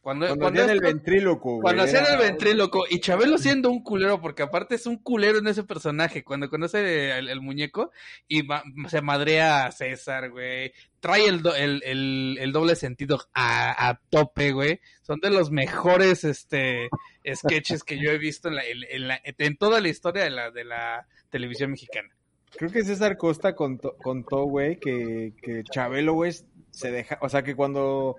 Cuando, 0.00 0.26
cuando, 0.26 0.48
hacían 0.48 0.70
el 0.70 0.80
ventríloco, 0.80 1.60
Cuando 1.60 1.84
hacían 1.84 2.04
el 2.10 2.18
ventríloco. 2.18 2.84
Y 2.90 2.98
Chabelo 2.98 3.38
siendo 3.38 3.70
un 3.70 3.84
culero, 3.84 4.20
porque 4.20 4.42
aparte 4.42 4.74
es 4.74 4.86
un 4.86 4.96
culero 4.96 5.38
en 5.38 5.46
ese 5.46 5.62
personaje. 5.62 6.24
Cuando 6.24 6.50
conoce 6.50 7.16
el, 7.18 7.40
muñeco 7.40 7.92
y 8.26 8.42
se 8.88 9.00
madrea 9.00 9.66
a 9.66 9.70
César, 9.70 10.30
güey. 10.30 10.72
Trae 11.02 11.26
el, 11.26 11.42
el, 11.56 12.38
el, 12.38 12.52
doble 12.52 12.76
sentido 12.76 13.18
a, 13.34 13.88
a, 13.88 14.00
tope, 14.08 14.52
güey. 14.52 14.80
Son 15.02 15.18
de 15.18 15.30
los 15.30 15.50
mejores 15.50 16.22
este 16.22 16.88
sketches 17.26 17.82
que 17.82 17.98
yo 17.98 18.12
he 18.12 18.18
visto 18.18 18.48
en, 18.48 18.54
la, 18.54 18.62
en, 18.64 19.08
la, 19.08 19.20
en 19.24 19.56
toda 19.56 19.80
la 19.80 19.88
historia 19.88 20.22
de 20.22 20.30
la, 20.30 20.52
de 20.52 20.64
la 20.64 21.08
televisión 21.28 21.72
mexicana. 21.72 22.08
Creo 22.56 22.70
que 22.70 22.84
César 22.84 23.16
Costa 23.16 23.56
contó, 23.56 23.96
contó 23.96 24.44
güey, 24.44 24.78
que, 24.78 25.32
que 25.42 25.64
Chabelo, 25.64 26.12
güey, 26.12 26.32
se 26.70 26.92
deja, 26.92 27.18
o 27.20 27.28
sea, 27.28 27.42
que 27.42 27.56
cuando 27.56 28.16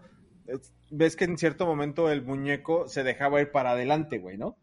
ves 0.92 1.16
que 1.16 1.24
en 1.24 1.38
cierto 1.38 1.66
momento 1.66 2.12
el 2.12 2.22
muñeco 2.22 2.90
se 2.90 3.04
dejaba 3.04 3.40
ir 3.40 3.52
para 3.52 3.72
adelante, 3.72 4.18
güey, 4.18 4.38
¿no? 4.38 4.58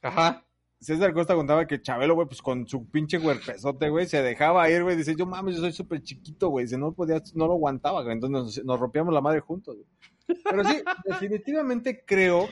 Ajá. 0.00 0.46
César 0.80 1.12
Costa 1.12 1.34
contaba 1.34 1.66
que 1.66 1.82
Chabelo, 1.82 2.14
güey, 2.14 2.26
pues 2.26 2.40
con 2.40 2.66
su 2.66 2.88
pinche 2.88 3.18
huerpezote, 3.18 3.88
güey, 3.90 4.06
se 4.06 4.22
dejaba 4.22 4.68
ir, 4.70 4.82
güey. 4.82 4.96
Dice, 4.96 5.14
yo 5.14 5.26
mames, 5.26 5.56
yo 5.56 5.60
soy 5.60 5.72
súper 5.72 6.02
chiquito, 6.02 6.48
güey. 6.48 6.64
Dice, 6.64 6.78
no 6.78 6.92
podía, 6.92 7.22
no 7.34 7.46
lo 7.46 7.54
aguantaba, 7.54 8.02
güey. 8.02 8.14
Entonces 8.14 8.64
nos, 8.64 8.80
rompíamos 8.80 9.12
la 9.12 9.20
madre 9.20 9.40
juntos, 9.40 9.76
güey. 9.76 10.38
Pero 10.44 10.64
sí, 10.64 10.82
definitivamente 11.04 12.04
creo 12.06 12.48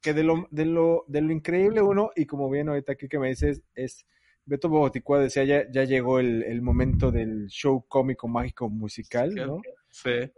que 0.00 0.12
de 0.12 0.24
lo, 0.24 0.46
de 0.50 0.64
lo, 0.64 1.04
de 1.06 1.20
lo 1.20 1.32
increíble 1.32 1.82
uno, 1.82 2.10
y 2.16 2.26
como 2.26 2.50
bien 2.50 2.68
ahorita 2.68 2.92
aquí 2.92 3.08
que 3.08 3.18
me 3.18 3.28
dices, 3.28 3.62
es, 3.74 4.06
Beto 4.44 4.68
Bogoticua 4.68 5.20
decía, 5.20 5.44
ya, 5.44 5.70
ya 5.70 5.84
llegó 5.84 6.18
el, 6.18 6.42
el 6.44 6.62
momento 6.62 7.10
del 7.12 7.46
show 7.48 7.84
cómico, 7.86 8.28
mágico, 8.28 8.68
musical, 8.68 9.34
¿no? 9.34 9.60
Sí 9.90 10.30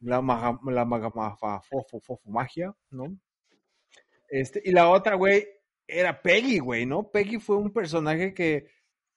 la, 0.00 0.20
maga, 0.20 0.58
la 0.64 0.84
maga, 0.84 1.10
fofo, 1.10 2.00
fofo, 2.00 2.30
magia, 2.30 2.74
¿no? 2.90 3.16
Este, 4.28 4.60
y 4.64 4.72
la 4.72 4.88
otra, 4.88 5.14
güey, 5.14 5.46
era 5.88 6.22
Peggy, 6.22 6.58
güey, 6.58 6.86
¿no? 6.86 7.10
Peggy 7.10 7.38
fue 7.38 7.56
un 7.56 7.72
personaje 7.72 8.34
que, 8.34 8.68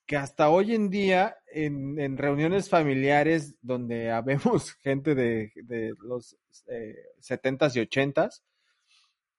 que 0.06 0.16
hasta 0.16 0.50
hoy 0.50 0.74
en 0.74 0.90
día, 0.90 1.38
en, 1.48 2.00
en 2.00 2.18
reuniones 2.18 2.70
familiares 2.70 3.56
donde 3.62 4.10
habemos 4.12 4.74
gente 4.76 5.14
de, 5.14 5.52
de 5.56 5.94
los 6.00 6.38
eh, 6.68 6.96
70s 7.20 7.76
y 7.76 7.80
80s, 7.88 8.42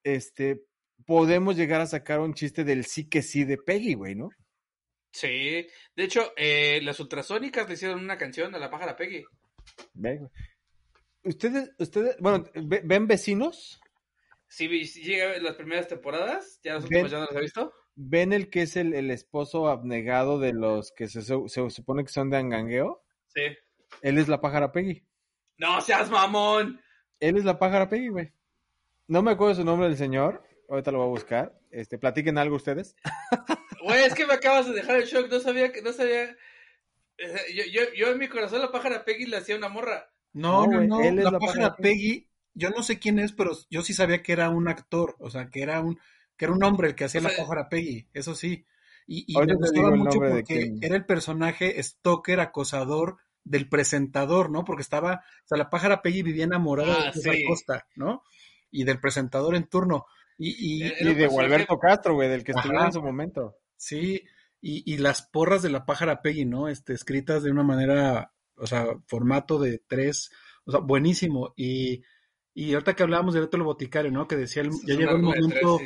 este, 0.05 0.63
podemos 1.07 1.57
llegar 1.57 1.81
a 1.81 1.87
sacar 1.87 2.21
un 2.21 2.35
chiste 2.35 2.65
del 2.65 2.85
sí 2.85 3.09
que 3.09 3.23
sí 3.23 3.45
de 3.45 3.57
Peggy, 3.57 3.95
güey, 3.95 4.15
¿no? 4.15 4.31
Sí, 5.13 5.67
de 5.95 6.05
hecho, 6.05 6.33
eh, 6.37 6.81
las 6.83 6.99
ultrasónicas 7.01 7.69
le 7.69 7.75
hicieron 7.75 8.01
una 8.01 8.17
canción 8.17 8.55
a 8.55 8.59
la 8.59 8.71
pájara 8.71 8.97
Peggy. 8.97 9.25
¿Ustedes, 11.23 11.71
ustedes, 11.79 12.17
bueno, 12.19 12.45
ven 12.55 13.07
vecinos? 13.07 13.82
Sí, 14.53 14.69
llega 14.69 15.39
las 15.39 15.55
primeras 15.55 15.89
temporadas, 15.89 16.61
ya 16.63 16.75
los 16.75 16.85
últimos 16.85 17.11
ya 17.11 17.21
no 17.21 17.25
los 17.25 17.35
he 17.35 17.41
visto. 17.41 17.73
¿Ven 17.95 18.35
el 18.35 18.51
que 18.51 18.61
es 18.61 18.77
el, 18.77 18.93
el 18.93 19.11
esposo 19.11 19.69
abnegado 19.69 20.39
de 20.39 20.53
los 20.53 20.93
que 20.93 21.09
se, 21.09 21.23
se, 21.23 21.71
supone 21.71 22.05
que 22.05 22.13
son 22.13 22.29
de 22.29 22.37
Angangueo? 22.37 23.03
Sí. 23.29 23.41
Él 24.03 24.19
es 24.19 24.29
la 24.29 24.43
pájara 24.43 24.71
Peggy. 24.71 25.07
¡No 25.57 25.81
seas 25.81 26.11
mamón! 26.11 26.83
Él 27.19 27.39
es 27.39 27.47
la 27.47 27.59
pájara 27.59 27.89
Peggy, 27.89 28.09
güey. 28.09 28.31
No 29.07 29.23
me 29.23 29.31
acuerdo 29.31 29.55
su 29.55 29.65
nombre 29.65 29.89
del 29.89 29.97
señor, 29.97 30.47
ahorita 30.69 30.91
lo 30.91 30.99
voy 30.99 31.07
a 31.07 31.11
buscar. 31.11 31.59
Este, 31.71 31.97
platiquen 31.97 32.37
algo 32.37 32.57
ustedes. 32.57 32.95
Güey, 33.83 34.05
es 34.05 34.15
que 34.15 34.27
me 34.27 34.35
acabas 34.35 34.69
de 34.69 34.75
dejar 34.75 34.97
el 34.97 35.07
shock, 35.07 35.29
no 35.29 35.41
sabía 35.41 35.73
que, 35.73 35.83
no 35.83 35.93
sabía. 35.93 36.37
Eh, 37.19 37.37
yo, 37.53 37.65
yo, 37.65 37.81
yo 37.97 38.13
en 38.13 38.19
mi 38.19 38.29
corazón 38.29 38.61
la 38.61 38.71
pájara 38.71 39.05
Peggy 39.05 39.27
le 39.27 39.39
hacía 39.39 39.57
una 39.57 39.69
morra. 39.69 40.09
No, 40.33 40.69
no, 40.69 40.83
no, 40.83 41.01
la, 41.11 41.37
pájara 41.37 41.75
Peggy, 41.75 42.29
yo 42.55 42.71
no 42.71 42.83
sé 42.83 42.99
quién 42.99 43.19
es, 43.19 43.33
pero 43.33 43.53
yo 43.71 43.83
sí 43.83 43.95
sabía 43.95 44.23
que 44.23 44.33
era 44.33 44.51
un 44.51 44.69
actor, 44.69 45.17
o 45.19 45.31
sea, 45.31 45.49
que 45.51 45.63
era 45.63 45.81
un, 45.81 45.99
que 46.37 46.45
era 46.47 46.55
un 46.55 46.63
hombre 46.63 46.89
el 46.89 46.95
que 46.95 47.05
hacía 47.05 47.21
la 47.21 47.31
pájara 47.37 47.69
Peggy, 47.69 48.09
eso 48.13 48.35
sí. 48.35 48.65
Y, 49.07 49.25
y 49.27 49.37
me 49.37 49.55
gustaba 49.55 49.91
mucho 49.95 50.19
porque 50.19 50.75
era 50.81 50.97
el 50.97 51.05
personaje 51.05 51.83
stalker, 51.83 52.41
acosador 52.41 53.19
del 53.45 53.69
presentador, 53.69 54.51
¿no? 54.51 54.65
Porque 54.65 54.83
estaba, 54.83 55.25
o 55.45 55.49
sea, 55.49 55.59
la 55.59 55.71
pájara 55.71 56.03
Peggy 56.03 56.23
vivía 56.23 56.45
enamorada 56.45 57.07
de 57.07 57.13
César 57.13 57.35
Costa, 57.49 57.87
¿no? 57.97 58.23
Y 58.71 58.85
del 58.85 59.01
presentador 59.01 59.55
en 59.57 59.67
turno. 59.67 60.07
Y, 60.39 60.85
y, 60.85 60.93
y 61.01 61.15
de 61.15 61.27
Gualberto 61.27 61.79
Castro, 61.79 62.15
güey, 62.15 62.29
del 62.29 62.45
que 62.45 62.53
estuvo 62.53 62.81
en 62.81 62.93
su 62.93 63.03
momento. 63.03 63.57
Sí, 63.77 64.23
y, 64.61 64.91
y 64.91 64.99
las 64.99 65.23
porras 65.23 65.63
de 65.63 65.71
la 65.71 65.85
pájara 65.85 66.23
Peggy, 66.23 66.45
¿no? 66.45 66.69
Este, 66.69 66.93
escritas 66.95 67.43
de 67.43 67.51
una 67.51 67.65
manera 67.65 68.33
o 68.57 68.67
sea, 68.67 68.87
formato 69.07 69.59
de 69.59 69.79
tres, 69.87 70.31
o 70.65 70.71
sea, 70.71 70.81
buenísimo. 70.81 71.53
Y, 71.57 72.03
y 72.55 72.75
ahorita 72.75 72.95
que 72.95 73.03
hablábamos 73.03 73.35
de 73.35 73.41
Beto 73.41 73.57
el 73.57 73.63
Boticario, 73.63 74.11
¿no? 74.11 74.29
Que 74.29 74.37
decía, 74.37 74.63
el, 74.63 74.71
ya 74.87 74.95
llegó 74.95 75.13
el 75.13 75.23
momento, 75.23 75.81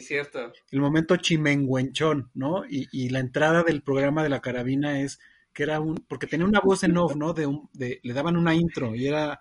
el 0.70 0.80
momento 0.80 1.16
chimenguenchón, 1.16 2.30
¿no? 2.34 2.64
Y, 2.68 2.88
y 2.90 3.10
la 3.10 3.20
entrada 3.20 3.62
del 3.62 3.82
programa 3.82 4.22
de 4.22 4.30
la 4.30 4.40
carabina 4.40 5.00
es 5.00 5.20
que 5.52 5.62
era 5.62 5.80
un, 5.80 5.96
porque 6.08 6.26
tenía 6.26 6.46
una 6.46 6.60
voz 6.60 6.82
en 6.82 6.96
off, 6.96 7.14
¿no? 7.14 7.32
De, 7.32 7.46
un, 7.46 7.70
de 7.72 8.00
le 8.02 8.12
daban 8.12 8.36
una 8.36 8.54
intro 8.54 8.94
y 8.94 9.06
era, 9.06 9.38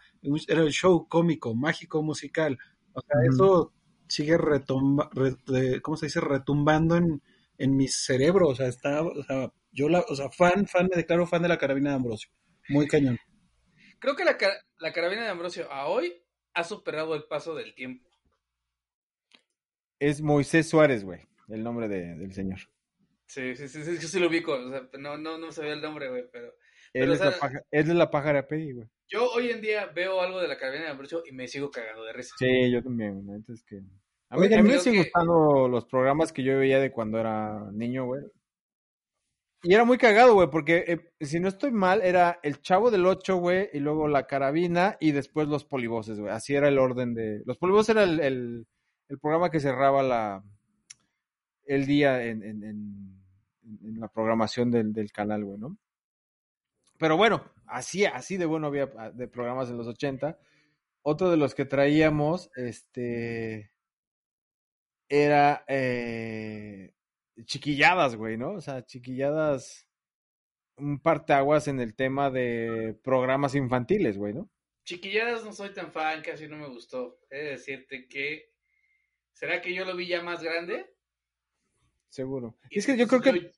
era 0.47 0.61
el 0.61 0.71
show 0.71 1.07
cómico, 1.09 1.55
mágico, 1.55 2.03
musical. 2.03 2.57
O 2.93 3.01
sea, 3.01 3.19
eso 3.27 3.73
sigue 4.07 4.37
retumba, 4.37 5.09
¿cómo 5.81 5.97
se 5.97 6.05
dice? 6.05 6.21
Retumbando 6.21 6.95
en, 6.95 7.21
en 7.57 7.75
mi 7.75 7.87
cerebro. 7.87 8.49
O 8.49 8.55
sea, 8.55 8.67
está, 8.67 9.01
o 9.03 9.23
sea, 9.23 9.51
yo 9.71 9.89
la, 9.89 10.05
o 10.07 10.15
sea, 10.15 10.29
fan, 10.29 10.67
fan, 10.67 10.87
me 10.89 10.95
declaro 10.95 11.25
fan 11.25 11.41
de 11.41 11.49
la 11.49 11.57
carabina 11.57 11.89
de 11.89 11.95
Ambrosio. 11.97 12.29
Muy 12.69 12.87
cañón. 12.87 13.17
Creo 13.99 14.15
que 14.15 14.23
la, 14.23 14.37
la 14.79 14.93
carabina 14.93 15.23
de 15.23 15.29
Ambrosio 15.29 15.71
a 15.71 15.87
hoy 15.87 16.13
ha 16.55 16.63
superado 16.63 17.13
el 17.15 17.25
paso 17.25 17.53
del 17.53 17.75
tiempo. 17.75 18.09
Es 19.99 20.21
Moisés 20.21 20.67
Suárez, 20.67 21.03
güey, 21.03 21.21
el 21.49 21.63
nombre 21.63 21.87
de, 21.87 22.15
del 22.15 22.33
señor. 22.33 22.59
Sí, 23.27 23.55
sí, 23.55 23.67
sí, 23.67 23.83
sí, 23.83 23.97
yo 23.99 24.07
sí 24.07 24.19
lo 24.19 24.27
ubico. 24.27 24.53
O 24.53 24.69
sea, 24.69 24.89
no, 24.99 25.17
no, 25.17 25.37
no 25.37 25.51
sabía 25.51 25.73
el 25.73 25.81
nombre, 25.81 26.09
güey, 26.09 26.25
pero. 26.31 26.53
Él, 26.93 27.11
es, 27.11 27.19
la 27.19 27.37
paja, 27.37 27.61
él 27.71 27.89
es 27.89 27.95
la 27.95 28.09
pájara 28.09 28.47
Peggy, 28.47 28.71
güey. 28.71 28.87
Yo 29.07 29.29
hoy 29.31 29.49
en 29.49 29.61
día 29.61 29.87
veo 29.87 30.21
algo 30.21 30.39
de 30.39 30.47
la 30.47 30.57
carabina 30.57 30.85
de 30.85 30.91
Ambrosio 30.91 31.23
y 31.25 31.33
me 31.33 31.47
sigo 31.47 31.69
cagando 31.69 32.03
de 32.05 32.13
risa. 32.13 32.35
Sí, 32.37 32.71
yo 32.71 32.81
también, 32.81 33.45
es 33.51 33.63
que. 33.63 33.81
A 34.29 34.37
mí, 34.37 34.53
a 34.53 34.61
mí 34.61 34.69
me 34.69 34.79
siguen 34.79 35.03
gustando 35.03 35.67
los 35.67 35.85
programas 35.85 36.33
que 36.33 36.43
yo 36.43 36.57
veía 36.57 36.79
de 36.79 36.91
cuando 36.91 37.19
era 37.19 37.69
niño, 37.71 38.05
güey. 38.05 38.23
Y 39.67 39.73
era 39.73 39.83
muy 39.83 39.97
cagado, 39.97 40.35
güey, 40.35 40.47
porque 40.51 40.85
eh, 40.87 41.25
si 41.25 41.39
no 41.39 41.47
estoy 41.47 41.71
mal, 41.71 42.03
era 42.03 42.39
el 42.43 42.61
Chavo 42.61 42.91
del 42.91 43.07
Ocho, 43.07 43.37
güey, 43.37 43.67
y 43.73 43.79
luego 43.79 44.07
la 44.07 44.27
carabina 44.27 44.95
y 44.99 45.11
después 45.11 45.47
los 45.47 45.65
polivoces, 45.65 46.19
güey. 46.19 46.31
Así 46.31 46.53
era 46.53 46.67
el 46.67 46.77
orden 46.77 47.15
de... 47.15 47.41
Los 47.47 47.57
polivoces 47.57 47.95
era 47.95 48.03
el, 48.03 48.19
el, 48.19 48.67
programa 49.19 49.49
que 49.49 49.59
cerraba 49.59 50.03
la 50.03 50.43
el 51.65 51.87
día 51.87 52.23
en, 52.25 52.43
en, 52.43 52.63
en, 52.63 53.99
la 53.99 54.07
programación 54.07 54.69
del, 54.69 54.93
del 54.93 55.11
canal, 55.11 55.43
güey, 55.43 55.57
¿no? 55.57 55.75
Pero 56.99 57.17
bueno, 57.17 57.43
así, 57.65 58.05
así 58.05 58.37
de 58.37 58.45
bueno 58.45 58.67
había 58.67 58.91
ah, 58.99 59.09
de 59.09 59.27
programas 59.27 59.71
en 59.71 59.77
los 59.77 59.87
80. 59.87 60.37
Otro 61.01 61.31
de 61.31 61.37
los 61.37 61.55
que 61.55 61.65
traíamos, 61.65 62.51
este, 62.55 63.71
era 65.09 65.65
eh, 65.67 66.94
chiquilladas, 67.43 68.15
güey, 68.15 68.37
¿no? 68.37 68.51
O 68.51 68.61
sea, 68.61 68.85
chiquilladas, 68.85 69.87
un 70.77 70.99
parteaguas 70.99 71.67
en 71.67 71.79
el 71.79 71.95
tema 71.95 72.29
de 72.29 72.97
programas 73.03 73.55
infantiles, 73.55 74.17
güey, 74.17 74.33
¿no? 74.33 74.49
Chiquilladas 74.83 75.43
no 75.43 75.51
soy 75.51 75.73
tan 75.73 75.91
fan, 75.91 76.21
casi 76.21 76.47
no 76.47 76.57
me 76.57 76.67
gustó. 76.67 77.19
He 77.29 77.37
de 77.37 77.49
decirte 77.51 78.07
que. 78.07 78.53
¿Será 79.33 79.61
que 79.61 79.73
yo 79.73 79.83
lo 79.83 79.95
vi 79.95 80.07
ya 80.07 80.21
más 80.21 80.41
grande? 80.41 80.93
Seguro. 82.09 82.57
es 82.69 82.85
que 82.85 82.97
yo 82.97 83.07
creo 83.07 83.21
que. 83.21 83.51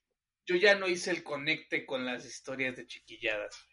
Yo 0.45 0.55
ya 0.55 0.75
no 0.75 0.87
hice 0.87 1.11
el 1.11 1.23
conecte 1.23 1.85
con 1.85 2.05
las 2.05 2.25
historias 2.25 2.77
de 2.77 2.87
chiquilladas. 2.87 3.67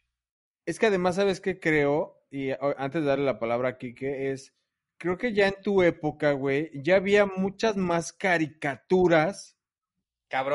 Es 0.66 0.80
que 0.80 0.86
además, 0.86 1.14
¿sabes 1.14 1.40
qué 1.40 1.60
creo? 1.60 2.26
Y 2.30 2.50
antes 2.50 3.02
de 3.02 3.08
darle 3.08 3.24
la 3.24 3.38
palabra 3.38 3.70
a 3.70 3.78
Kike, 3.78 4.32
es. 4.32 4.52
Creo 4.96 5.16
que 5.16 5.32
ya 5.32 5.48
en 5.48 5.62
tu 5.62 5.82
época, 5.82 6.32
güey, 6.32 6.70
ya 6.74 6.96
había 6.96 7.26
muchas 7.26 7.76
más 7.76 8.12
caricaturas 8.12 9.54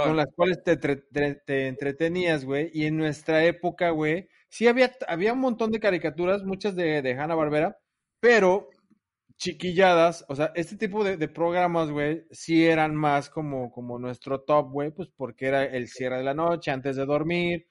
Con 0.08 0.18
las 0.18 0.28
cuales 0.36 0.64
te, 0.64 0.78
te, 0.78 1.68
entretenías, 1.68 2.46
güey. 2.46 2.70
Y 2.74 2.86
en 2.86 2.98
nuestra 2.98 3.44
época, 3.46 3.92
güey, 3.92 4.28
sí 4.50 4.68
había, 4.68 4.92
había 5.08 5.34
un 5.34 5.40
montón 5.40 5.72
de 5.72 5.80
caricaturas, 5.80 6.44
muchas 6.44 6.76
de, 6.76 7.02
de 7.02 7.14
Hanna 7.14 7.36
Barbera, 7.36 7.78
pero 8.20 8.70
chiquilladas, 9.38 10.26
o 10.28 10.36
sea, 10.36 10.52
este 10.56 10.76
tipo 10.76 11.04
de, 11.04 11.16
de 11.16 11.28
programas, 11.30 11.90
güey, 11.90 12.26
sí 12.30 12.66
eran 12.66 12.94
más 12.96 13.30
como, 13.30 13.72
como 13.72 13.98
nuestro 13.98 14.42
top, 14.42 14.70
güey, 14.70 14.92
pues 14.92 15.10
porque 15.16 15.48
era 15.48 15.64
el 15.64 15.88
cierre 15.88 16.18
de 16.18 16.24
la 16.24 16.34
noche, 16.34 16.72
antes 16.72 16.98
de 16.98 17.06
dormir. 17.06 17.68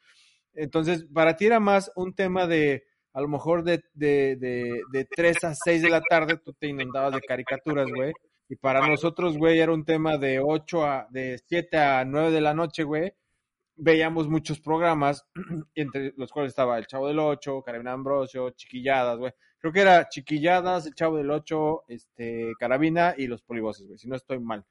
Entonces, 0.55 1.07
para 1.13 1.37
ti 1.37 1.47
era 1.47 1.61
más 1.61 1.93
un 1.95 2.15
tema 2.15 2.47
de 2.47 2.85
a 3.13 3.21
lo 3.21 3.29
mejor 3.29 3.65
de, 3.65 3.83
de, 3.95 4.37
de, 4.37 4.81
de 4.93 5.05
3 5.05 5.45
a 5.45 5.55
6 5.55 5.83
de 5.83 5.91
la 5.91 6.01
tarde 6.01 6.39
tú 6.39 6.53
te 6.55 6.69
inundabas 6.69 7.13
de 7.13 7.21
caricaturas, 7.21 7.89
güey. 7.95 8.13
Y 8.49 8.57
para 8.57 8.87
nosotros, 8.87 9.37
güey, 9.37 9.61
era 9.61 9.73
un 9.73 9.85
tema 9.85 10.17
de 10.17 10.41
8 10.41 10.85
a, 10.85 11.07
de 11.11 11.39
7 11.47 11.77
a 11.77 12.05
9 12.05 12.31
de 12.31 12.41
la 12.41 12.55
noche, 12.55 12.83
güey. 12.83 13.13
Veíamos 13.77 14.29
muchos 14.29 14.59
programas, 14.59 15.27
entre 15.75 16.15
los 16.17 16.33
cuales 16.33 16.51
estaba 16.51 16.79
El 16.79 16.87
Chavo 16.87 17.09
del 17.09 17.19
8, 17.19 17.63
Carabina 17.63 17.93
Ambrosio, 17.93 18.51
Chiquilladas, 18.51 19.19
güey. 19.19 19.33
Creo 19.59 19.73
que 19.73 19.81
era 19.81 20.09
Chiquilladas, 20.09 20.87
El 20.87 20.95
Chavo 20.95 21.19
del 21.19 21.31
8, 21.31 21.85
este, 21.89 22.53
Carabina 22.59 23.15
y 23.17 23.27
Los 23.27 23.43
Polivoces, 23.43 23.87
güey, 23.87 23.99
si 23.99 24.09
no 24.09 24.17
estoy 24.17 24.41
mal. 24.41 24.65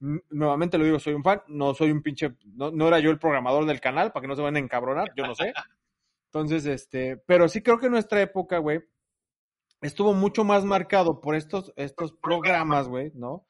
Nuevamente 0.00 0.76
lo 0.76 0.84
digo, 0.84 0.98
soy 0.98 1.14
un 1.14 1.22
fan, 1.22 1.42
no 1.48 1.74
soy 1.74 1.90
un 1.92 2.02
pinche, 2.02 2.34
no, 2.54 2.70
no 2.70 2.88
era 2.88 2.98
yo 2.98 3.10
el 3.10 3.18
programador 3.18 3.64
del 3.66 3.80
canal, 3.80 4.12
para 4.12 4.22
que 4.22 4.28
no 4.28 4.36
se 4.36 4.42
van 4.42 4.56
a 4.56 4.58
encabronar, 4.58 5.12
yo 5.14 5.26
no 5.26 5.34
sé. 5.34 5.52
Entonces, 6.32 6.66
este, 6.66 7.16
pero 7.26 7.48
sí 7.48 7.62
creo 7.62 7.78
que 7.78 7.86
en 7.86 7.92
nuestra 7.92 8.20
época, 8.20 8.58
güey, 8.58 8.80
estuvo 9.80 10.12
mucho 10.14 10.44
más 10.44 10.64
marcado 10.64 11.20
por 11.20 11.34
estos, 11.34 11.72
estos 11.76 12.12
programas, 12.12 12.88
güey, 12.88 13.12
¿no? 13.14 13.46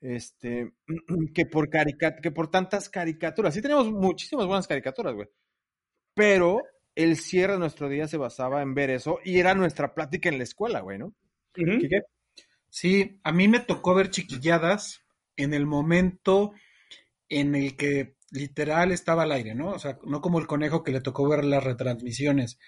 Este, 0.00 0.72
que 1.34 1.46
por 1.46 1.68
caricat 1.68 2.20
que 2.20 2.30
por 2.30 2.50
tantas 2.50 2.88
caricaturas. 2.88 3.54
Sí 3.54 3.62
tenemos 3.62 3.90
muchísimas 3.90 4.46
buenas 4.46 4.66
caricaturas, 4.66 5.14
güey. 5.14 5.28
Pero 6.14 6.62
el 6.94 7.16
cierre 7.16 7.54
de 7.54 7.58
nuestro 7.58 7.88
día 7.88 8.08
se 8.08 8.16
basaba 8.16 8.62
en 8.62 8.74
ver 8.74 8.90
eso 8.90 9.18
y 9.24 9.38
era 9.38 9.54
nuestra 9.54 9.94
plática 9.94 10.28
en 10.28 10.38
la 10.38 10.44
escuela, 10.44 10.80
güey, 10.80 10.98
¿no? 10.98 11.14
Sí, 12.68 13.20
a 13.22 13.32
mí 13.32 13.48
me 13.48 13.60
tocó 13.60 13.94
ver 13.94 14.10
chiquilladas 14.10 15.02
en 15.36 15.54
el 15.54 15.66
momento 15.66 16.52
en 17.28 17.54
el 17.54 17.76
que 17.76 18.16
literal 18.30 18.92
estaba 18.92 19.24
al 19.24 19.32
aire, 19.32 19.54
¿no? 19.54 19.70
O 19.70 19.78
sea, 19.78 19.98
no 20.04 20.20
como 20.20 20.38
el 20.38 20.46
conejo 20.46 20.82
que 20.82 20.92
le 20.92 21.00
tocó 21.00 21.28
ver 21.28 21.44
las 21.44 21.64
retransmisiones. 21.64 22.58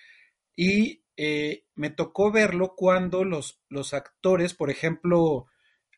Y 0.57 1.03
eh, 1.21 1.65
me 1.75 1.91
tocó 1.91 2.31
verlo 2.31 2.75
cuando 2.77 3.25
los, 3.25 3.61
los 3.69 3.93
actores, 3.93 4.55
por 4.55 4.71
ejemplo, 4.71 5.47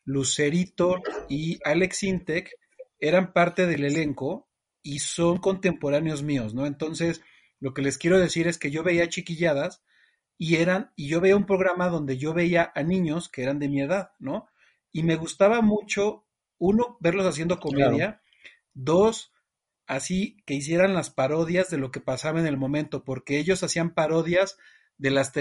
Lucerito 0.03 0.99
y 1.29 1.59
Alex 1.63 2.01
Intec, 2.01 2.49
eran 2.99 3.31
parte 3.31 3.67
del 3.67 3.85
elenco 3.85 4.49
y 4.81 4.97
son 4.97 5.37
contemporáneos 5.37 6.23
míos, 6.23 6.55
¿no? 6.55 6.65
Entonces, 6.65 7.21
lo 7.59 7.75
que 7.75 7.83
les 7.83 7.99
quiero 7.99 8.17
decir 8.17 8.47
es 8.47 8.57
que 8.57 8.71
yo 8.71 8.81
veía 8.81 9.09
chiquilladas 9.09 9.83
y 10.39 10.55
eran, 10.55 10.91
y 10.95 11.07
yo 11.07 11.21
veía 11.21 11.37
un 11.37 11.45
programa 11.45 11.89
donde 11.89 12.17
yo 12.17 12.33
veía 12.33 12.71
a 12.73 12.81
niños 12.81 13.29
que 13.29 13.43
eran 13.43 13.59
de 13.59 13.69
mi 13.69 13.81
edad, 13.81 14.13
¿no? 14.17 14.47
Y 14.91 15.03
me 15.03 15.17
gustaba 15.17 15.61
mucho, 15.61 16.25
uno, 16.57 16.97
verlos 16.99 17.27
haciendo 17.27 17.59
comedia, 17.59 18.23
dos, 18.73 19.31
así 19.85 20.37
que 20.47 20.55
hicieran 20.55 20.95
las 20.95 21.11
parodias 21.11 21.69
de 21.69 21.77
lo 21.77 21.91
que 21.91 21.99
pasaba 21.99 22.39
en 22.39 22.47
el 22.47 22.57
momento, 22.57 23.03
porque 23.03 23.37
ellos 23.37 23.61
hacían 23.61 23.93
parodias 23.93 24.57
de 25.01 25.09
las 25.09 25.31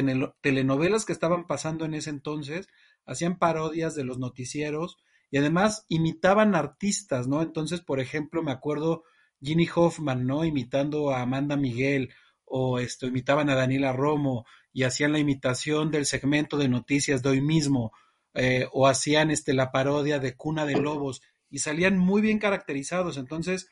telenovelas 0.41 1.05
que 1.05 1.13
estaban 1.13 1.47
pasando 1.47 1.85
en 1.85 1.93
ese 1.93 2.09
entonces, 2.09 2.67
hacían 3.05 3.39
parodias 3.39 3.95
de 3.95 4.05
los 4.05 4.19
noticieros 4.19 4.97
y 5.31 5.37
además 5.37 5.85
imitaban 5.91 6.55
artistas, 6.55 7.29
¿no? 7.29 7.43
Entonces, 7.43 7.83
por 7.83 8.01
ejemplo, 8.01 8.43
me 8.43 8.53
acuerdo 8.53 9.05
Ginny 9.43 9.69
Hoffman, 9.75 10.27
¿no? 10.27 10.47
Imitando 10.47 11.11
a 11.11 11.21
Amanda 11.21 11.59
Miguel 11.59 12.09
o 12.47 12.79
esto, 12.79 13.07
imitaban 13.07 13.51
a 13.51 13.55
Daniela 13.55 13.93
Romo 13.93 14.47
y 14.73 14.85
hacían 14.85 15.13
la 15.13 15.19
imitación 15.19 15.91
del 15.91 16.07
segmento 16.07 16.57
de 16.57 16.69
noticias 16.69 17.23
de 17.23 17.29
hoy 17.29 17.43
mismo 17.43 17.93
eh, 18.33 18.67
o 18.73 18.89
hacían 18.89 19.31
este, 19.31 19.53
la 19.53 19.71
parodia 19.73 20.21
de 20.21 20.37
Cuna 20.37 20.65
de 20.65 20.81
Lobos 20.81 21.21
y 21.51 21.59
salían 21.59 21.99
muy 21.99 22.23
bien 22.23 22.39
caracterizados. 22.39 23.19
Entonces, 23.19 23.69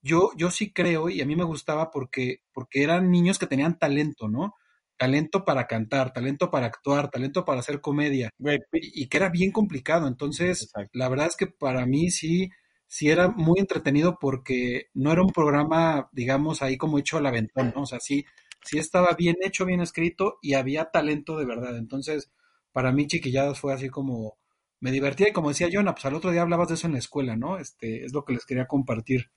yo, 0.00 0.32
yo 0.36 0.50
sí 0.50 0.72
creo 0.72 1.08
y 1.10 1.20
a 1.20 1.26
mí 1.26 1.36
me 1.36 1.44
gustaba 1.44 1.92
porque, 1.92 2.42
porque 2.52 2.82
eran 2.82 3.12
niños 3.12 3.38
que 3.38 3.46
tenían 3.46 3.78
talento, 3.78 4.28
¿no? 4.28 4.56
Talento 4.96 5.44
para 5.44 5.66
cantar, 5.66 6.12
talento 6.12 6.50
para 6.50 6.66
actuar, 6.66 7.10
talento 7.10 7.44
para 7.44 7.60
hacer 7.60 7.80
comedia, 7.80 8.30
y, 8.72 9.08
que 9.08 9.16
era 9.16 9.30
bien 9.30 9.50
complicado. 9.50 10.06
Entonces, 10.06 10.70
la 10.92 11.08
verdad 11.08 11.26
es 11.26 11.36
que 11.36 11.46
para 11.46 11.86
mí 11.86 12.10
sí, 12.10 12.50
sí 12.86 13.10
era 13.10 13.28
muy 13.28 13.58
entretenido 13.58 14.18
porque 14.20 14.86
no 14.94 15.12
era 15.12 15.22
un 15.22 15.32
programa, 15.32 16.08
digamos, 16.12 16.62
ahí 16.62 16.76
como 16.76 16.98
hecho 16.98 17.18
al 17.18 17.26
aventón, 17.26 17.72
¿no? 17.74 17.82
O 17.82 17.86
sea, 17.86 18.00
sí, 18.00 18.24
sí 18.64 18.78
estaba 18.78 19.14
bien 19.18 19.36
hecho, 19.40 19.66
bien 19.66 19.80
escrito 19.80 20.38
y 20.42 20.54
había 20.54 20.86
talento 20.86 21.36
de 21.36 21.46
verdad. 21.46 21.76
Entonces, 21.76 22.30
para 22.72 22.92
mí 22.92 23.06
Chiquilladas 23.06 23.58
fue 23.58 23.72
así 23.74 23.88
como, 23.88 24.38
me 24.80 24.90
divertía 24.90 25.28
y 25.28 25.32
como 25.32 25.48
decía 25.48 25.68
Jonah, 25.72 25.94
pues 25.94 26.04
al 26.06 26.14
otro 26.14 26.30
día 26.30 26.42
hablabas 26.42 26.68
de 26.68 26.74
eso 26.74 26.86
en 26.86 26.94
la 26.94 26.98
escuela, 26.98 27.36
¿no? 27.36 27.58
Este, 27.58 28.04
es 28.04 28.12
lo 28.12 28.24
que 28.24 28.34
les 28.34 28.46
quería 28.46 28.66
compartir. 28.66 29.30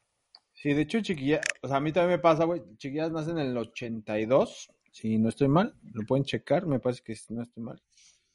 Sí, 0.53 0.74
de 0.74 0.82
hecho, 0.82 1.01
Chiquilladas, 1.01 1.45
o 1.62 1.68
sea, 1.68 1.78
a 1.78 1.82
mí 1.82 1.91
también 1.91 2.18
me 2.18 2.22
pasa, 2.22 2.45
güey, 2.45 2.62
Chiquilladas 2.78 3.12
nace 3.12 3.32
en 3.32 3.39
el 3.39 3.58
82 3.58 4.70
si 4.96 5.18
no 5.18 5.28
estoy 5.28 5.50
mal, 5.50 5.76
lo 5.91 6.06
pueden 6.06 6.24
checar, 6.24 6.66
me 6.66 6.80
parece 6.80 7.02
que 7.04 7.18
no 7.28 7.43
estoy 7.43 7.62
mal. 7.62 7.82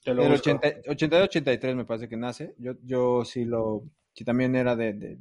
el 0.05 0.19
82-83 0.19 1.75
me 1.75 1.87
parece 1.87 2.07
que 2.07 2.19
nace. 2.19 2.55
Yo, 2.59 2.75
yo 2.83 3.25
sí 3.25 3.47
lo, 3.47 3.85
sí 4.13 4.27
también 4.27 4.55
era 4.55 4.77
de, 4.77 5.17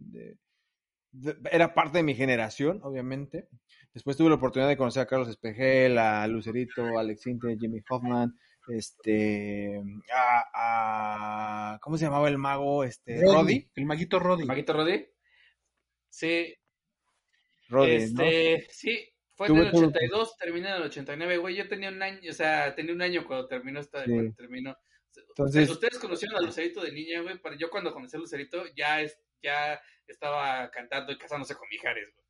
era 1.50 1.74
parte 1.74 2.00
de 2.00 2.04
mi 2.04 2.14
generación, 2.14 2.82
obviamente. 2.84 3.48
Después 3.94 4.18
tuve 4.18 4.28
la 4.28 4.36
oportunidad 4.36 4.68
de 4.68 4.76
conocer 4.76 5.04
a 5.04 5.06
Carlos 5.06 5.30
Espejel, 5.30 5.98
a 5.98 6.28
Lucerito, 6.28 6.84
a 6.98 7.00
Alex 7.00 7.26
Inte, 7.28 7.56
Jimmy 7.58 7.80
Hoffman, 7.90 8.38
este, 8.68 9.82
a, 10.14 11.80
¿cómo 11.82 11.98
se 11.98 12.04
llamaba 12.04 12.28
el 12.28 12.38
mago? 12.38 12.84
Este, 12.84 13.22
Roddy, 13.22 13.66
el 13.76 13.86
maguito 13.86 14.20
Roddy. 14.20 14.44
maguito 14.44 14.74
Roddy? 14.74 15.06
Sí. 16.10 16.54
Roddy, 17.70 17.92
este, 17.92 18.68
Sí, 18.72 19.08
fue 19.40 19.48
en 19.48 19.56
el 19.56 19.68
82, 19.74 20.38
termina 20.38 20.70
en 20.72 20.76
el 20.76 20.88
89, 20.90 21.38
güey. 21.38 21.56
Yo 21.56 21.66
tenía 21.70 21.88
un 21.88 22.04
año, 22.04 22.20
o 22.30 22.34
sea, 22.34 22.76
tenía 22.76 22.94
un 22.94 23.02
año 23.02 23.26
cuando 23.26 23.48
terminó 23.48 23.80
esta, 23.80 24.04
cuando 24.04 24.34
terminó. 24.34 24.76
Entonces, 25.16 25.70
ustedes 25.70 25.98
conocieron 25.98 26.38
a 26.38 26.42
Lucerito 26.42 26.82
de 26.82 26.92
niña, 26.92 27.22
güey, 27.22 27.40
pero 27.42 27.56
yo 27.56 27.70
cuando 27.70 27.94
conocí 27.94 28.18
a 28.18 28.20
Lucerito 28.20 28.66
ya 28.76 29.00
es, 29.00 29.18
ya 29.42 29.80
estaba 30.08 30.70
cantando 30.72 31.14
y 31.14 31.18
casándose 31.18 31.56
con 31.56 31.70
Mijares, 31.70 32.10
güey. 32.14 32.28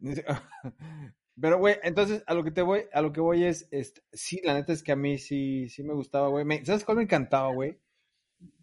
Pero, 1.40 1.58
güey, 1.58 1.76
entonces 1.82 2.22
a 2.26 2.34
lo 2.34 2.44
que 2.44 2.50
te 2.50 2.60
voy, 2.60 2.84
a 2.92 3.00
lo 3.00 3.12
que 3.12 3.20
voy 3.20 3.44
es, 3.44 3.66
este, 3.70 4.02
sí, 4.12 4.40
la 4.44 4.52
neta 4.52 4.72
es 4.72 4.82
que 4.82 4.92
a 4.92 4.96
mí 4.96 5.16
sí, 5.18 5.68
sí 5.70 5.82
me 5.82 5.94
gustaba, 5.94 6.28
güey. 6.28 6.44
¿Sabes 6.64 6.84
cuál 6.84 6.98
me 6.98 7.04
encantaba, 7.04 7.52
güey? 7.54 7.78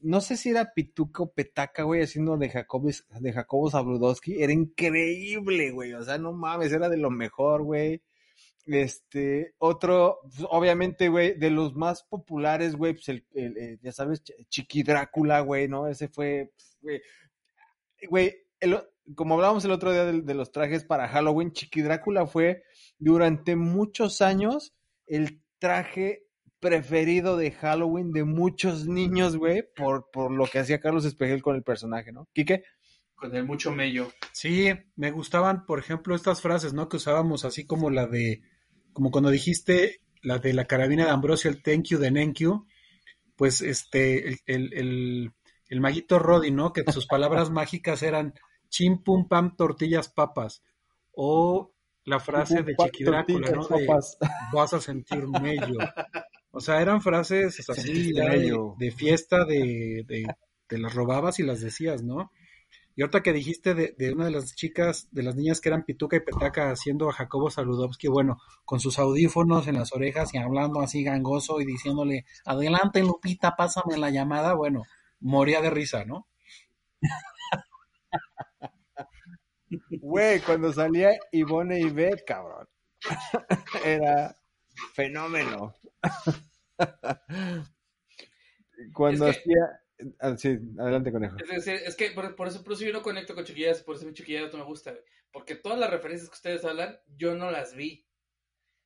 No 0.01 0.21
sé 0.21 0.37
si 0.37 0.49
era 0.49 0.73
Pituco 0.73 1.31
Petaca, 1.31 1.83
güey, 1.83 2.01
haciendo 2.01 2.37
de 2.37 2.49
Jacobos, 2.49 3.05
de 3.19 3.33
Jacobo 3.33 3.69
Zabludowski, 3.69 4.41
era 4.41 4.53
increíble, 4.53 5.71
güey, 5.71 5.93
o 5.93 6.03
sea, 6.03 6.17
no 6.17 6.31
mames, 6.33 6.71
era 6.71 6.89
de 6.89 6.97
lo 6.97 7.09
mejor, 7.09 7.63
güey. 7.63 8.01
Este, 8.65 9.55
otro, 9.57 10.19
pues, 10.23 10.45
obviamente, 10.49 11.09
güey, 11.09 11.37
de 11.37 11.49
los 11.49 11.75
más 11.75 12.03
populares, 12.03 12.75
güey, 12.75 12.93
pues 12.93 13.09
el, 13.09 13.25
el, 13.33 13.79
ya 13.81 13.91
sabes, 13.91 14.21
Chiqui 14.49 14.83
Drácula, 14.83 15.41
güey, 15.41 15.67
¿no? 15.67 15.87
Ese 15.87 16.07
fue, 16.07 16.51
güey, 16.81 17.01
güey, 18.09 18.35
como 19.15 19.35
hablábamos 19.35 19.65
el 19.65 19.71
otro 19.71 19.91
día 19.91 20.05
de, 20.05 20.21
de, 20.21 20.33
los 20.33 20.51
trajes 20.51 20.85
para 20.85 21.07
Halloween, 21.07 21.51
Chiqui 21.51 21.81
Drácula 21.81 22.27
fue 22.27 22.63
durante 22.99 23.55
muchos 23.55 24.21
años 24.21 24.75
el 25.07 25.41
traje 25.57 26.28
preferido 26.59 27.37
de 27.37 27.51
Halloween 27.51 28.11
de 28.11 28.23
muchos 28.23 28.87
niños, 28.87 29.37
güey, 29.37 29.63
por, 29.75 30.09
por 30.11 30.31
lo 30.31 30.45
que 30.45 30.59
hacía 30.59 30.79
Carlos 30.79 31.05
Espejel 31.05 31.41
con 31.41 31.55
el 31.55 31.63
personaje, 31.63 32.11
¿no? 32.11 32.27
¿Quique? 32.33 32.63
Con 33.15 33.35
el 33.35 33.45
mucho 33.45 33.71
mello. 33.71 34.11
Sí, 34.31 34.69
me 34.95 35.11
gustaban, 35.11 35.65
por 35.65 35.79
ejemplo, 35.79 36.15
estas 36.15 36.41
frases, 36.41 36.73
¿no? 36.73 36.89
Que 36.89 36.97
usábamos 36.97 37.45
así 37.45 37.65
como 37.65 37.89
la 37.89 38.07
de, 38.07 38.41
como 38.93 39.11
cuando 39.11 39.29
dijiste 39.29 40.01
la 40.21 40.39
de 40.39 40.53
la 40.53 40.65
carabina 40.65 41.05
de 41.05 41.11
Ambrosio, 41.11 41.49
el 41.49 41.61
thank 41.61 41.85
you 41.85 41.97
de 41.97 42.11
Nenkyu, 42.11 42.65
pues 43.35 43.61
este, 43.61 44.27
el, 44.27 44.37
el, 44.45 44.73
el, 44.73 45.31
el 45.69 45.79
maguito 45.81 46.19
Roddy, 46.19 46.51
¿no? 46.51 46.73
Que 46.73 46.83
sus 46.91 47.07
palabras 47.07 47.49
mágicas 47.51 48.03
eran 48.03 48.33
chim 48.69 49.01
pum 49.03 49.27
pam 49.27 49.55
tortillas 49.55 50.09
papas, 50.09 50.63
o 51.11 51.73
la 52.05 52.19
frase 52.19 52.63
de 52.63 52.75
Chiquidrácula, 52.75 53.51
¿no? 53.51 53.67
De, 53.67 53.87
vas 54.53 54.73
a 54.73 54.81
sentir 54.81 55.27
mello. 55.27 55.77
O 56.51 56.59
sea, 56.59 56.81
eran 56.81 57.01
frases 57.01 57.59
así 57.69 58.13
de, 58.13 58.91
fiesta, 58.91 59.45
de, 59.45 60.03
de, 60.07 60.27
te 60.67 60.77
las 60.77 60.93
robabas 60.93 61.39
y 61.39 61.43
las 61.43 61.61
decías, 61.61 62.03
¿no? 62.03 62.31
Y 62.95 63.01
ahorita 63.01 63.23
que 63.23 63.31
dijiste 63.31 63.75
de, 63.75 63.95
de, 63.97 64.11
una 64.11 64.25
de 64.25 64.31
las 64.31 64.55
chicas, 64.55 65.07
de 65.11 65.23
las 65.23 65.35
niñas 65.35 65.61
que 65.61 65.69
eran 65.69 65.85
Pituca 65.85 66.17
y 66.17 66.19
Petaca 66.19 66.69
haciendo 66.69 67.09
a 67.09 67.13
Jacobo 67.13 67.49
Saludowski, 67.49 68.09
bueno, 68.09 68.41
con 68.65 68.81
sus 68.81 68.99
audífonos 68.99 69.67
en 69.67 69.75
las 69.75 69.93
orejas 69.93 70.33
y 70.33 70.37
hablando 70.37 70.81
así 70.81 71.03
gangoso 71.03 71.61
y 71.61 71.65
diciéndole, 71.65 72.25
adelante 72.43 73.01
Lupita, 73.01 73.55
pásame 73.55 73.97
la 73.97 74.09
llamada, 74.09 74.53
bueno, 74.53 74.83
moría 75.21 75.61
de 75.61 75.69
risa, 75.69 76.03
¿no? 76.03 76.27
Güey, 79.91 80.41
cuando 80.41 80.73
salía 80.73 81.11
Ivone 81.31 81.79
y 81.79 81.89
Beth, 81.89 82.23
cabrón. 82.25 82.67
Era 83.85 84.35
fenómeno. 84.93 85.75
Cuando 88.93 89.27
hacía. 89.27 89.81
Ah, 90.19 90.37
sí, 90.37 90.57
adelante, 90.79 91.11
conejo. 91.11 91.35
Es, 91.37 91.95
que 91.95 92.11
por, 92.11 92.47
eso, 92.47 92.63
por 92.63 92.73
eso 92.73 92.85
yo 92.85 92.93
no 92.93 93.01
conecto 93.01 93.35
con 93.35 93.43
chiquillas, 93.43 93.81
por 93.81 93.95
eso 93.95 94.05
mi 94.05 94.13
chiquilla 94.13 94.47
no 94.47 94.57
me 94.59 94.63
gusta, 94.63 94.95
Porque 95.31 95.55
todas 95.55 95.77
las 95.77 95.89
referencias 95.89 96.29
que 96.29 96.35
ustedes 96.35 96.63
hablan, 96.63 96.97
yo 97.17 97.35
no 97.35 97.51
las 97.51 97.75
vi. 97.75 98.05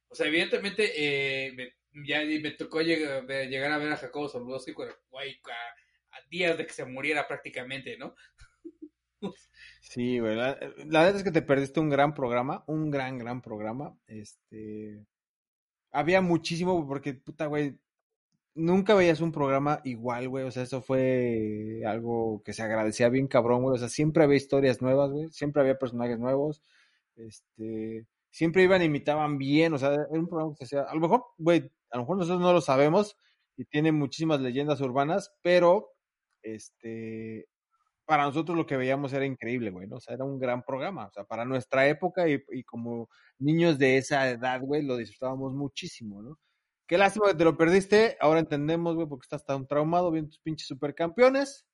O 0.08 0.16
sea, 0.16 0.28
evidentemente, 0.28 0.92
eh, 0.96 1.76
ya 2.06 2.22
me 2.24 2.52
tocó 2.52 2.82
llegar, 2.82 3.20
a 3.20 3.78
ver 3.78 3.92
a 3.92 3.98
Jacobo 3.98 4.30
Zabludowski, 4.30 4.74
güey, 4.74 4.90
a, 4.90 6.30
días 6.30 6.58
de 6.58 6.66
que 6.66 6.74
se 6.74 6.86
muriera 6.86 7.28
prácticamente, 7.28 7.98
¿no? 7.98 8.16
Sí, 9.82 10.20
güey. 10.20 10.36
La, 10.36 10.56
verdad 10.56 11.16
es 11.16 11.24
que 11.24 11.32
te 11.32 11.42
perdiste 11.42 11.80
un 11.80 11.90
gran 11.90 12.14
programa, 12.14 12.64
un 12.68 12.90
gran, 12.90 13.18
gran 13.18 13.42
programa. 13.42 13.98
Este. 14.08 15.06
Había 15.94 16.22
muchísimo, 16.22 16.86
porque, 16.88 17.14
puta, 17.14 17.46
güey, 17.46 17.78
nunca 18.56 18.96
veías 18.96 19.22
un 19.22 19.32
programa 19.32 19.82
igual, 19.86 20.30
güey. 20.30 20.46
O 20.46 20.52
sea, 20.52 20.64
eso 20.64 20.82
fue 20.82 21.82
algo 21.86 22.42
que 22.44 22.54
se 22.54 22.64
agradecía 22.64 23.10
bien 23.10 23.28
cabrón, 23.28 23.64
güey. 23.64 23.76
O 23.76 23.80
sea, 23.80 23.90
siempre 23.90 24.24
había 24.24 24.38
historias 24.38 24.82
nuevas, 24.82 25.12
güey. 25.12 25.30
Siempre 25.32 25.62
había 25.62 25.80
personajes 25.80 26.20
nuevos. 26.20 26.62
Este. 27.16 28.08
Siempre 28.32 28.64
iban, 28.64 28.82
imitaban 28.82 29.38
bien. 29.38 29.74
O 29.74 29.78
sea, 29.78 29.94
era 29.94 30.08
un 30.10 30.28
programa 30.28 30.56
que 30.58 30.66
se 30.66 30.78
hacía. 30.78 30.92
A 30.92 30.96
lo 30.96 31.02
mejor, 31.02 31.26
güey, 31.38 31.72
a 31.92 31.98
lo 31.98 32.04
mejor 32.04 32.18
nosotros 32.18 32.42
no 32.42 32.54
lo 32.54 32.62
sabemos 32.62 33.18
y 33.56 33.66
tiene 33.66 33.92
muchísimas 33.92 34.42
leyendas 34.42 34.82
urbanas, 34.82 35.34
pero. 35.42 35.90
Este 36.46 37.48
para 38.06 38.24
nosotros 38.24 38.58
lo 38.58 38.66
que 38.66 38.78
veíamos 38.78 39.14
era 39.14 39.26
increíble, 39.26 39.72
güey, 39.72 39.88
¿no? 39.88 39.98
O 39.98 40.00
sea, 40.00 40.16
era 40.16 40.26
un 40.26 40.40
gran 40.40 40.64
programa, 40.64 41.08
o 41.08 41.12
sea, 41.12 41.24
para 41.24 41.46
nuestra 41.46 41.88
época 41.88 42.28
y, 42.28 42.44
y 42.52 42.64
como 42.64 43.10
niños 43.40 43.78
de 43.78 43.98
esa 43.98 44.30
edad, 44.30 44.62
güey, 44.62 44.84
lo 44.84 44.98
disfrutábamos 44.98 45.54
muchísimo, 45.54 46.22
¿no? 46.22 46.40
Qué 46.86 46.98
lástima 46.98 47.28
que 47.28 47.36
te 47.36 47.46
lo 47.46 47.58
perdiste, 47.58 48.18
ahora 48.20 48.40
entendemos, 48.40 48.96
güey, 48.96 49.08
porque 49.08 49.26
estás 49.26 49.46
tan 49.46 49.66
traumado 49.68 50.12
viendo 50.12 50.32
tus 50.32 50.40
pinches 50.40 50.68
supercampeones, 50.68 51.66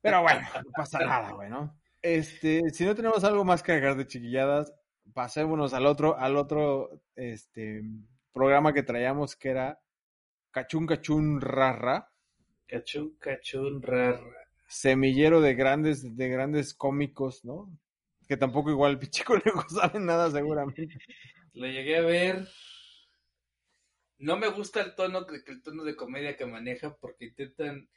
pero 0.00 0.22
bueno, 0.22 0.40
no 0.66 0.70
pasa 0.72 0.98
nada, 1.00 1.32
güey, 1.32 1.48
¿no? 1.48 1.78
Este, 2.02 2.62
si 2.70 2.84
no 2.84 2.94
tenemos 2.94 3.24
algo 3.24 3.44
más 3.44 3.62
que 3.62 3.72
agregar 3.72 3.96
de 3.96 4.06
chiquilladas, 4.06 4.72
pasémonos 5.14 5.72
al 5.72 5.86
otro, 5.86 6.16
al 6.18 6.36
otro, 6.36 7.02
este, 7.16 7.82
programa 8.32 8.74
que 8.74 8.82
traíamos 8.82 9.34
que 9.34 9.48
era 9.48 9.80
Cachun 10.50 10.86
Cachun 10.86 11.40
Rarra. 11.40 12.12
Cachun 12.66 13.16
Cachun 13.18 13.80
Rarra 13.80 14.35
semillero 14.66 15.40
de 15.40 15.54
grandes, 15.54 16.16
de 16.16 16.28
grandes 16.28 16.74
cómicos, 16.74 17.44
¿no? 17.44 17.70
Que 18.28 18.36
tampoco 18.36 18.70
igual 18.70 18.92
el 18.92 18.98
pinche 18.98 19.24
conejo 19.24 19.68
sabe 19.68 20.00
nada 20.00 20.30
seguramente. 20.30 20.98
Lo 21.54 21.66
llegué 21.66 21.98
a 21.98 22.02
ver. 22.02 22.48
No 24.18 24.36
me 24.36 24.48
gusta 24.48 24.80
el 24.80 24.94
tono, 24.94 25.26
el 25.28 25.62
tono 25.62 25.84
de 25.84 25.94
comedia 25.94 26.36
que 26.36 26.46
maneja 26.46 26.96
porque 26.96 27.26
intentan, 27.26 27.88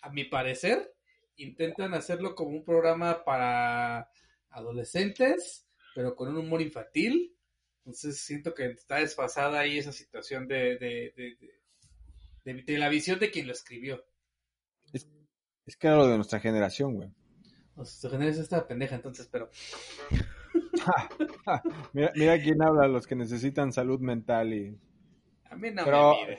a 0.00 0.10
mi 0.10 0.24
parecer, 0.24 0.94
intentan 1.36 1.94
hacerlo 1.94 2.34
como 2.34 2.50
un 2.50 2.64
programa 2.64 3.24
para 3.24 4.10
adolescentes, 4.50 5.68
pero 5.94 6.16
con 6.16 6.28
un 6.30 6.38
humor 6.38 6.62
infantil. 6.62 7.36
Entonces 7.78 8.20
siento 8.20 8.54
que 8.54 8.66
está 8.66 8.96
desfasada 8.96 9.60
ahí 9.60 9.78
esa 9.78 9.92
situación 9.92 10.48
de, 10.48 10.78
de, 10.78 11.12
de, 12.44 12.62
de 12.62 12.78
la 12.78 12.88
visión 12.88 13.18
de 13.18 13.30
quien 13.30 13.46
lo 13.46 13.52
escribió. 13.52 14.04
Es 15.68 15.76
que 15.76 15.86
era 15.86 15.96
lo 15.96 16.08
de 16.08 16.16
nuestra 16.16 16.40
generación, 16.40 16.94
güey. 16.94 17.12
Nuestra 17.76 18.08
generación 18.08 18.42
está 18.42 18.66
pendeja 18.66 18.94
entonces, 18.94 19.28
pero... 19.30 19.50
mira, 21.92 22.10
mira 22.14 22.42
quién 22.42 22.62
habla, 22.62 22.88
los 22.88 23.06
que 23.06 23.14
necesitan 23.14 23.70
salud 23.70 24.00
mental 24.00 24.54
y... 24.54 24.80
A 25.50 25.56
mí 25.56 25.70
no 25.70 25.84
me 25.84 26.26
mide. 26.26 26.38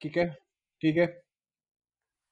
¿Quique? 0.00 0.36
¿Quique? 0.78 1.22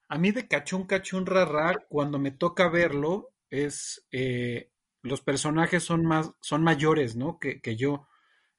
A 0.09 0.17
mí 0.17 0.31
de 0.31 0.45
cachún 0.45 0.85
cachún 0.85 1.25
rara, 1.25 1.85
cuando 1.87 2.19
me 2.19 2.31
toca 2.31 2.69
verlo, 2.69 3.31
es... 3.49 4.05
Eh, 4.11 4.71
los 5.03 5.21
personajes 5.21 5.83
son 5.83 6.05
más, 6.05 6.33
son 6.41 6.63
mayores, 6.63 7.15
¿no? 7.15 7.39
Que, 7.39 7.61
que 7.61 7.77
yo. 7.77 8.09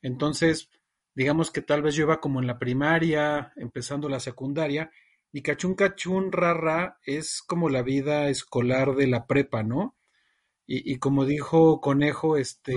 Entonces, 0.01 0.70
digamos 1.14 1.51
que 1.51 1.61
tal 1.61 1.83
vez 1.83 1.95
yo 1.95 2.05
iba 2.05 2.20
como 2.20 2.41
en 2.41 2.47
la 2.47 2.59
primaria, 2.59 3.53
empezando 3.57 4.09
la 4.09 4.20
secundaria, 4.20 4.91
y 5.37 5.43
Cachún 5.43 5.74
Cachún 5.74 6.32
Rara 6.32 6.99
es 7.05 7.43
como 7.47 7.68
la 7.68 7.82
vida 7.82 8.30
escolar 8.30 8.95
de 8.95 9.07
la 9.07 9.26
prepa, 9.26 9.62
¿no? 9.62 9.95
Y, 10.66 10.97
como 10.97 11.26
dijo 11.26 11.82
Conejo, 11.82 12.39
este, 12.39 12.74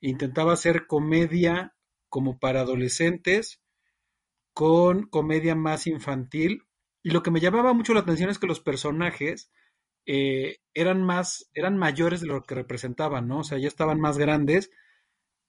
intentaba 0.00 0.54
hacer 0.54 0.86
comedia 0.86 1.76
como 2.08 2.38
para 2.38 2.62
adolescentes 2.62 3.60
con 4.54 5.06
comedia 5.06 5.54
más 5.54 5.86
infantil. 5.86 6.62
Y 7.02 7.10
lo 7.10 7.22
que 7.22 7.30
me 7.30 7.40
llamaba 7.40 7.74
mucho 7.74 7.92
la 7.92 8.00
atención 8.00 8.30
es 8.30 8.38
que 8.38 8.46
los 8.46 8.60
personajes 8.60 9.52
eh, 10.06 10.60
eran 10.72 11.02
más, 11.02 11.50
eran 11.52 11.76
mayores 11.76 12.22
de 12.22 12.26
lo 12.28 12.42
que 12.42 12.54
representaban, 12.54 13.28
¿no? 13.28 13.40
O 13.40 13.44
sea, 13.44 13.58
ya 13.58 13.68
estaban 13.68 14.00
más 14.00 14.16
grandes 14.16 14.70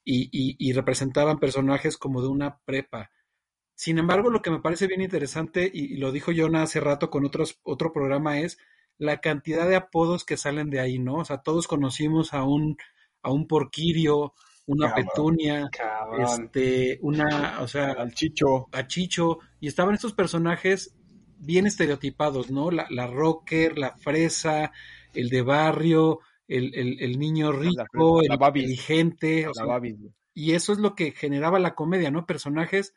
y, 0.03 0.27
y 0.33 0.73
representaban 0.73 1.39
personajes 1.39 1.97
como 1.97 2.21
de 2.21 2.27
una 2.27 2.59
prepa. 2.65 3.11
Sin 3.76 3.97
embargo, 3.97 4.30
lo 4.30 4.41
que 4.41 4.51
me 4.51 4.59
parece 4.59 4.88
bien 4.88 5.01
interesante, 5.01 5.69
y, 5.74 5.97
lo 5.97 6.11
dijo 6.11 6.32
Jonah 6.36 6.63
hace 6.63 6.80
rato 6.80 7.09
con 7.09 7.26
otros, 7.26 7.59
otro 7.63 7.91
programa, 7.91 8.39
es 8.39 8.57
la 8.97 9.19
cantidad 9.19 9.67
de 9.67 9.76
apodos 9.76 10.24
que 10.24 10.38
salen 10.38 10.69
de 10.69 10.80
ahí, 10.80 10.99
¿no? 10.99 11.15
O 11.15 11.26
sea, 11.26 11.39
todos 11.39 11.67
conocimos 11.67 12.34
a 12.34 12.43
un, 12.43 12.78
a 13.21 13.32
un 13.32 13.47
porquirio, 13.47 14.34
una 14.65 14.93
petunia, 14.93 15.69
este, 16.19 16.99
una, 17.01 17.61
o 17.61 17.67
sea, 17.67 17.91
al 17.91 18.13
chicho. 18.13 18.67
A 18.71 18.88
chicho, 18.88 19.39
y 19.59 19.67
estaban 19.67 19.95
estos 19.95 20.13
personajes 20.13 20.95
bien 21.38 21.65
estereotipados, 21.65 22.51
¿no? 22.51 22.71
La, 22.71 22.88
la 22.89 23.07
rocker, 23.07 23.78
la 23.78 23.95
fresa, 23.97 24.71
el 25.13 25.30
de 25.30 25.41
barrio, 25.41 26.19
el, 26.47 26.74
el, 26.99 27.19
niño 27.19 27.51
rico, 27.51 28.21
el 28.21 28.32
inteligente. 28.32 29.47
y 30.34 30.51
eso 30.51 30.74
es 30.74 30.80
lo 30.80 30.95
que 30.95 31.11
generaba 31.11 31.59
la 31.59 31.76
comedia, 31.76 32.11
¿no? 32.11 32.26
Personajes 32.26 32.93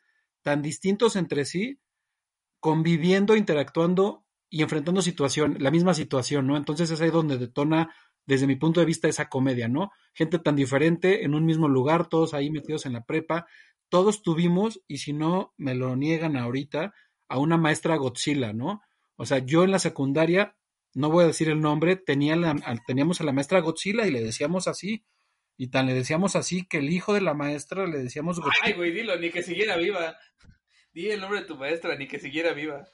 tan 0.47 0.61
distintos 0.61 1.17
entre 1.17 1.43
sí, 1.43 1.81
conviviendo, 2.61 3.35
interactuando 3.35 4.23
y 4.49 4.61
enfrentando 4.61 5.01
situación, 5.01 5.57
la 5.59 5.71
misma 5.71 5.93
situación, 5.93 6.47
¿no? 6.47 6.55
Entonces 6.55 6.89
es 6.89 7.01
ahí 7.01 7.09
donde 7.09 7.37
detona, 7.37 7.93
desde 8.25 8.47
mi 8.47 8.55
punto 8.55 8.79
de 8.79 8.85
vista, 8.85 9.09
esa 9.09 9.27
comedia, 9.27 9.67
¿no? 9.67 9.91
Gente 10.13 10.39
tan 10.39 10.55
diferente 10.55 11.25
en 11.25 11.35
un 11.35 11.45
mismo 11.45 11.67
lugar, 11.67 12.07
todos 12.07 12.33
ahí 12.33 12.49
metidos 12.49 12.85
en 12.85 12.93
la 12.93 13.03
prepa, 13.03 13.45
todos 13.89 14.21
tuvimos, 14.21 14.79
y 14.87 14.99
si 14.99 15.11
no 15.11 15.53
me 15.57 15.75
lo 15.75 15.97
niegan 15.97 16.37
ahorita, 16.37 16.93
a 17.27 17.39
una 17.39 17.57
maestra 17.57 17.97
Godzilla, 17.97 18.53
¿no? 18.53 18.79
O 19.17 19.25
sea, 19.25 19.39
yo 19.39 19.65
en 19.65 19.71
la 19.71 19.79
secundaria, 19.79 20.55
no 20.93 21.09
voy 21.09 21.25
a 21.25 21.27
decir 21.27 21.49
el 21.49 21.59
nombre, 21.59 21.97
tenía 21.97 22.37
teníamos 22.87 23.19
a 23.19 23.25
la 23.25 23.33
maestra 23.33 23.59
Godzilla 23.59 24.07
y 24.07 24.11
le 24.11 24.23
decíamos 24.23 24.69
así, 24.69 25.03
y 25.57 25.67
tan 25.67 25.87
le 25.87 25.93
decíamos 25.93 26.35
así 26.35 26.65
que 26.65 26.77
el 26.77 26.89
hijo 26.91 27.13
de 27.13 27.21
la 27.21 27.33
maestra 27.33 27.87
le 27.87 27.97
decíamos 27.97 28.39
Ay, 28.63 28.73
güey, 28.73 28.91
dilo, 28.91 29.17
ni 29.17 29.31
que 29.31 29.41
siguiera 29.41 29.75
viva. 29.75 30.15
Di 30.93 31.09
el 31.09 31.19
nombre 31.19 31.41
de 31.41 31.47
tu 31.47 31.57
maestra, 31.57 31.95
ni 31.95 32.07
que 32.07 32.19
siguiera 32.19 32.53
viva. 32.53 32.87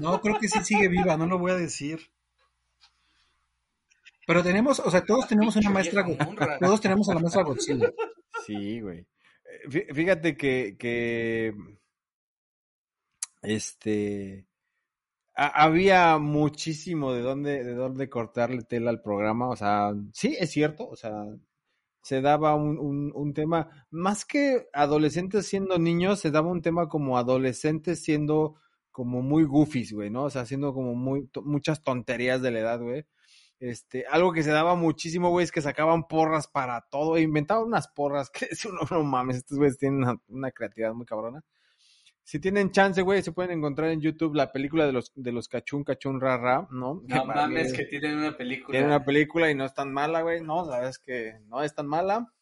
No, 0.00 0.20
creo 0.20 0.38
que 0.38 0.48
sí 0.48 0.58
sigue 0.64 0.88
viva, 0.88 1.16
no 1.16 1.26
lo 1.26 1.38
voy 1.38 1.52
a 1.52 1.56
decir. 1.56 2.00
Pero 4.26 4.42
tenemos, 4.42 4.80
o 4.80 4.90
sea, 4.90 5.04
todos 5.04 5.28
tenemos 5.28 5.54
una 5.56 5.70
maestra, 5.70 6.04
todos 6.60 6.80
tenemos 6.80 7.08
a 7.08 7.14
la 7.14 7.20
maestra 7.20 7.42
Godzilla. 7.44 7.92
Sí, 8.44 8.80
güey. 8.80 9.06
Eh, 9.70 9.94
fíjate 9.94 10.36
que, 10.36 10.76
que 10.78 11.54
este 13.42 14.46
había 15.34 16.16
muchísimo 16.18 17.12
de 17.12 17.20
dónde, 17.20 17.62
de 17.62 17.74
dónde 17.74 18.08
cortarle 18.08 18.62
tela 18.62 18.90
al 18.90 19.02
programa. 19.02 19.48
O 19.50 19.56
sea, 19.56 19.92
sí, 20.12 20.36
es 20.38 20.50
cierto. 20.50 20.88
O 20.88 20.96
sea, 20.96 21.12
se 22.06 22.20
daba 22.20 22.54
un, 22.54 23.10
un, 23.12 23.34
tema, 23.34 23.68
más 23.90 24.24
que 24.24 24.68
adolescentes 24.72 25.48
siendo 25.48 25.76
niños, 25.76 26.20
se 26.20 26.30
daba 26.30 26.52
un 26.52 26.62
tema 26.62 26.88
como 26.88 27.18
adolescentes 27.18 28.00
siendo 28.04 28.54
como 28.92 29.22
muy 29.22 29.42
goofies, 29.42 29.92
güey, 29.92 30.08
¿no? 30.08 30.22
O 30.22 30.30
sea, 30.30 30.42
haciendo 30.42 30.72
como 30.72 30.94
muy, 30.94 31.28
muchas 31.42 31.82
tonterías 31.82 32.40
de 32.42 32.52
la 32.52 32.60
edad, 32.60 32.80
güey. 32.80 33.06
Este, 33.58 34.04
algo 34.08 34.32
que 34.32 34.44
se 34.44 34.52
daba 34.52 34.76
muchísimo, 34.76 35.30
güey, 35.30 35.42
es 35.42 35.50
que 35.50 35.60
sacaban 35.60 36.06
porras 36.06 36.46
para 36.46 36.80
todo, 36.92 37.18
inventaban 37.18 37.64
unas 37.64 37.88
porras 37.88 38.30
que 38.32 38.46
es 38.52 38.64
uno, 38.64 38.82
no 38.88 39.02
mames, 39.02 39.38
estos 39.38 39.58
güeyes 39.58 39.76
tienen 39.76 40.20
una 40.28 40.52
creatividad 40.52 40.94
muy 40.94 41.06
cabrona 41.06 41.42
si 42.26 42.40
tienen 42.40 42.72
chance, 42.72 43.00
güey, 43.02 43.22
se 43.22 43.30
pueden 43.30 43.52
encontrar 43.52 43.88
en 43.90 44.00
YouTube 44.00 44.34
la 44.34 44.50
película 44.50 44.84
de 44.84 44.92
los 44.92 45.12
de 45.14 45.30
los 45.30 45.46
cachún 45.46 45.84
cachún 45.84 46.20
ra, 46.20 46.66
¿no? 46.72 47.04
No 47.06 47.24
mames, 47.24 47.72
que 47.72 47.84
tienen 47.84 48.18
una 48.18 48.36
película. 48.36 48.72
Tienen 48.72 48.90
una 48.90 49.04
película 49.04 49.48
y 49.48 49.54
no 49.54 49.64
es 49.64 49.72
tan 49.72 49.92
mala, 49.92 50.22
güey, 50.22 50.40
no, 50.40 50.66
la 50.68 50.78
verdad 50.78 50.90
es 50.90 50.98
que 50.98 51.38
no 51.46 51.62
es 51.62 51.72
tan 51.72 51.86
mala. 51.86 52.32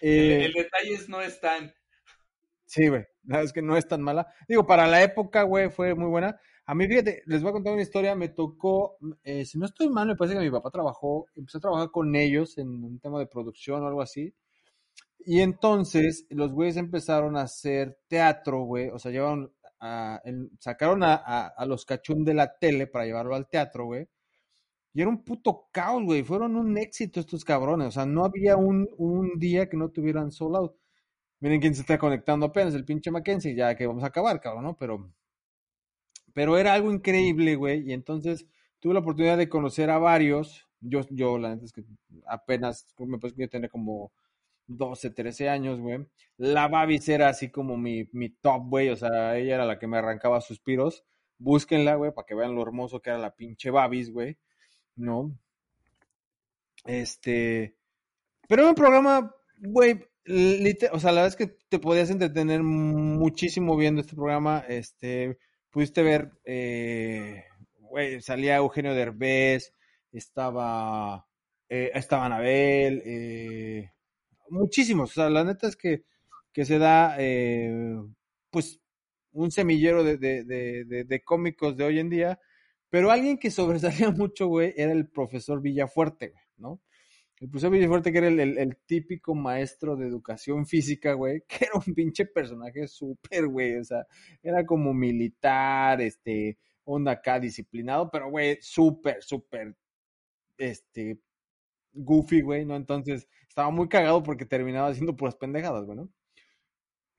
el, 0.00 0.46
eh, 0.46 0.52
detalle 0.56 0.94
es 0.94 1.10
no 1.10 1.20
es 1.20 1.38
tan. 1.42 1.74
Sí, 2.64 2.88
güey, 2.88 3.02
la 3.24 3.36
verdad 3.36 3.44
es 3.44 3.52
que 3.52 3.60
no 3.60 3.76
es 3.76 3.86
tan 3.86 4.00
mala. 4.00 4.32
Digo, 4.48 4.66
para 4.66 4.86
la 4.86 5.02
época, 5.02 5.42
güey, 5.42 5.68
fue 5.68 5.94
muy 5.94 6.08
buena. 6.08 6.40
A 6.64 6.74
mí, 6.74 6.88
fíjate, 6.88 7.22
les 7.26 7.42
voy 7.42 7.50
a 7.50 7.52
contar 7.52 7.74
una 7.74 7.82
historia, 7.82 8.14
me 8.14 8.30
tocó, 8.30 8.96
eh, 9.24 9.44
si 9.44 9.58
no 9.58 9.66
estoy 9.66 9.90
mal, 9.90 10.06
me 10.06 10.16
parece 10.16 10.38
que 10.38 10.42
mi 10.42 10.50
papá 10.50 10.70
trabajó, 10.70 11.26
empezó 11.34 11.58
a 11.58 11.60
trabajar 11.60 11.90
con 11.90 12.16
ellos 12.16 12.56
en 12.56 12.82
un 12.82 12.98
tema 12.98 13.18
de 13.18 13.26
producción 13.26 13.82
o 13.82 13.88
algo 13.88 14.00
así. 14.00 14.32
Y 15.24 15.40
entonces 15.40 16.26
los 16.30 16.52
güeyes 16.52 16.76
empezaron 16.76 17.36
a 17.36 17.42
hacer 17.42 17.98
teatro, 18.08 18.62
güey. 18.64 18.88
O 18.90 18.98
sea, 18.98 19.12
llevaron 19.12 19.52
a, 19.80 20.20
sacaron 20.58 21.02
a, 21.02 21.14
a, 21.14 21.66
los 21.66 21.84
cachún 21.84 22.24
de 22.24 22.34
la 22.34 22.58
tele 22.58 22.86
para 22.86 23.04
llevarlo 23.04 23.34
al 23.34 23.48
teatro, 23.48 23.86
güey. 23.86 24.08
Y 24.94 25.00
era 25.02 25.10
un 25.10 25.24
puto 25.24 25.68
caos, 25.72 26.04
güey. 26.04 26.22
Fueron 26.22 26.56
un 26.56 26.76
éxito 26.78 27.20
estos 27.20 27.44
cabrones. 27.44 27.88
O 27.88 27.90
sea, 27.92 28.06
no 28.06 28.24
había 28.24 28.56
un, 28.56 28.88
un 28.98 29.38
día 29.38 29.68
que 29.68 29.76
no 29.76 29.90
tuvieran 29.90 30.30
sold. 30.32 30.72
Miren 31.42 31.60
quién 31.60 31.74
se 31.74 31.80
está 31.80 31.98
conectando 31.98 32.46
apenas, 32.46 32.72
el 32.74 32.84
pinche 32.84 33.10
Mackenzie, 33.10 33.56
ya 33.56 33.74
que 33.74 33.84
vamos 33.84 34.04
a 34.04 34.08
acabar, 34.08 34.40
cabrón, 34.40 34.62
¿no? 34.62 34.76
Pero, 34.76 35.12
pero 36.32 36.56
era 36.56 36.72
algo 36.72 36.92
increíble, 36.92 37.56
güey, 37.56 37.82
y 37.90 37.92
entonces 37.92 38.46
tuve 38.78 38.94
la 38.94 39.00
oportunidad 39.00 39.36
de 39.36 39.48
conocer 39.48 39.90
a 39.90 39.98
varios. 39.98 40.68
Yo, 40.80 41.00
yo 41.10 41.38
la 41.38 41.50
neta 41.50 41.64
es 41.64 41.72
que 41.72 41.82
apenas 42.28 42.86
me 42.96 43.18
parece 43.18 43.36
que 43.36 43.42
yo 43.42 43.50
tenía 43.50 43.68
como 43.68 44.12
12, 44.76 45.10
13 45.10 45.48
años, 45.48 45.80
güey. 45.80 46.06
La 46.36 46.68
Babis 46.68 47.08
era 47.08 47.28
así 47.28 47.50
como 47.50 47.76
mi, 47.76 48.08
mi 48.12 48.30
top, 48.30 48.68
güey. 48.68 48.88
O 48.90 48.96
sea, 48.96 49.36
ella 49.36 49.56
era 49.56 49.66
la 49.66 49.78
que 49.78 49.86
me 49.86 49.98
arrancaba 49.98 50.40
suspiros. 50.40 51.04
Búsquenla, 51.38 51.96
güey, 51.96 52.12
para 52.12 52.26
que 52.26 52.34
vean 52.34 52.54
lo 52.54 52.62
hermoso 52.62 53.00
que 53.00 53.10
era 53.10 53.18
la 53.18 53.34
pinche 53.34 53.70
Babis, 53.70 54.10
güey. 54.12 54.38
¿No? 54.96 55.36
Este. 56.84 57.76
Pero 58.48 58.62
era 58.62 58.70
un 58.70 58.74
programa, 58.74 59.34
güey. 59.58 60.00
O 60.92 61.00
sea, 61.00 61.12
la 61.12 61.22
verdad 61.22 61.28
es 61.28 61.36
que 61.36 61.56
te 61.68 61.78
podías 61.78 62.10
entretener 62.10 62.62
muchísimo 62.62 63.76
viendo 63.76 64.00
este 64.00 64.14
programa. 64.16 64.64
Este. 64.68 65.38
Pudiste 65.70 66.02
ver. 66.02 66.32
Eh, 66.44 67.44
güey, 67.80 68.20
salía 68.20 68.56
Eugenio 68.56 68.94
Derbez. 68.94 69.74
Estaba. 70.12 71.26
Eh, 71.68 71.90
estaba 71.94 72.26
Anabel. 72.26 73.02
Eh, 73.04 73.90
muchísimos. 74.52 75.10
O 75.10 75.14
sea, 75.14 75.30
la 75.30 75.44
neta 75.44 75.66
es 75.68 75.76
que, 75.76 76.04
que 76.52 76.64
se 76.64 76.78
da, 76.78 77.16
eh, 77.18 77.98
pues, 78.50 78.80
un 79.32 79.50
semillero 79.50 80.04
de, 80.04 80.18
de, 80.18 81.04
de, 81.04 81.24
cómicos 81.24 81.76
de 81.76 81.84
hoy 81.84 81.98
en 81.98 82.10
día. 82.10 82.40
Pero 82.90 83.10
alguien 83.10 83.38
que 83.38 83.50
sobresalía 83.50 84.10
mucho, 84.10 84.46
güey, 84.48 84.74
era 84.76 84.92
el 84.92 85.08
profesor 85.08 85.62
Villafuerte, 85.62 86.28
güey, 86.28 86.44
¿no? 86.58 86.80
El 87.40 87.48
profesor 87.48 87.72
Villafuerte, 87.72 88.12
que 88.12 88.18
era 88.18 88.28
el, 88.28 88.40
el, 88.40 88.76
típico 88.86 89.34
maestro 89.34 89.96
de 89.96 90.06
educación 90.06 90.66
física, 90.66 91.14
güey, 91.14 91.42
que 91.48 91.64
era 91.64 91.74
un 91.84 91.94
pinche 91.94 92.26
personaje 92.26 92.86
súper, 92.86 93.46
güey, 93.48 93.76
o 93.78 93.84
sea, 93.84 94.06
era 94.42 94.64
como 94.66 94.94
militar, 94.94 96.00
este, 96.02 96.58
onda 96.84 97.12
acá 97.12 97.40
disciplinado, 97.40 98.10
pero, 98.10 98.30
güey, 98.30 98.58
súper, 98.60 99.22
súper, 99.22 99.74
este, 100.58 101.18
goofy, 101.92 102.40
güey, 102.40 102.64
¿no? 102.64 102.76
Entonces 102.76 103.28
estaba 103.48 103.70
muy 103.70 103.88
cagado 103.88 104.22
porque 104.22 104.46
terminaba 104.46 104.88
haciendo 104.88 105.16
puras 105.16 105.36
pendejadas, 105.36 105.84
güey, 105.84 105.98
¿no? 105.98 106.08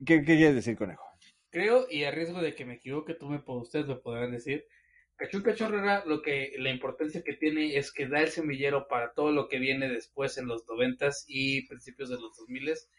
¿Qué, 0.04 0.22
quieres 0.22 0.54
decir, 0.54 0.76
conejo? 0.76 1.04
Creo, 1.50 1.86
y 1.88 2.04
a 2.04 2.10
riesgo 2.10 2.42
de 2.42 2.54
que 2.54 2.64
me 2.64 2.74
equivoque, 2.74 3.14
tú 3.14 3.28
me, 3.28 3.42
ustedes 3.46 3.86
me 3.86 3.96
podrán 3.96 4.32
decir, 4.32 4.66
Cachón 5.16 5.42
Cachorrera, 5.42 6.04
lo 6.04 6.20
que, 6.20 6.52
la 6.58 6.70
importancia 6.70 7.22
que 7.22 7.34
tiene 7.34 7.76
es 7.76 7.92
que 7.92 8.08
da 8.08 8.20
el 8.20 8.28
semillero 8.28 8.88
para 8.88 9.12
todo 9.12 9.30
lo 9.30 9.48
que 9.48 9.58
viene 9.58 9.88
después 9.88 10.36
en 10.38 10.46
los 10.46 10.66
noventas 10.68 11.24
y 11.28 11.66
principios 11.68 12.08
de 12.08 12.16
los 12.16 12.36
dos 12.36 12.48
miles 12.48 12.90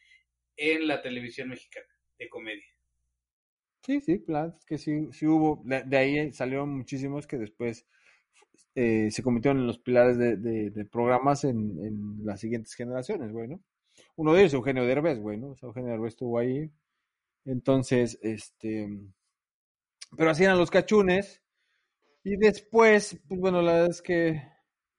en 0.55 0.87
la 0.87 1.01
televisión 1.01 1.49
mexicana 1.49 1.87
de 2.17 2.29
comedia. 2.29 2.65
Sí, 3.85 3.99
sí, 3.99 4.23
claro, 4.23 4.55
es 4.57 4.65
que 4.65 4.77
sí, 4.77 5.09
sí 5.11 5.27
hubo, 5.27 5.61
de 5.65 5.97
ahí 5.97 6.31
salieron 6.31 6.69
muchísimos 6.69 7.27
que 7.27 7.37
después 7.37 7.85
eh, 8.75 9.09
se 9.09 9.23
convirtieron 9.23 9.59
en 9.61 9.67
los 9.67 9.79
pilares 9.79 10.17
de, 10.17 10.87
programas 10.91 11.45
en, 11.45 12.25
las 12.25 12.41
siguientes 12.41 12.73
generaciones, 12.73 13.31
bueno. 13.31 13.61
Uno 14.17 14.33
de 14.33 14.41
ellos, 14.41 14.53
Eugenio 14.53 14.85
Derbez, 14.85 15.19
bueno, 15.19 15.55
Eugenio 15.61 15.91
Derbez 15.91 16.09
estuvo 16.13 16.37
ahí. 16.37 16.69
Entonces, 17.45 18.19
este, 18.21 18.89
pero 20.17 20.29
así 20.29 20.43
eran 20.43 20.57
los 20.57 20.71
cachunes. 20.71 21.41
Y 22.23 22.37
después, 22.37 23.19
pues 23.27 23.39
bueno, 23.39 23.61
la 23.61 23.73
verdad 23.73 23.91
es 23.91 24.01
que 24.01 24.41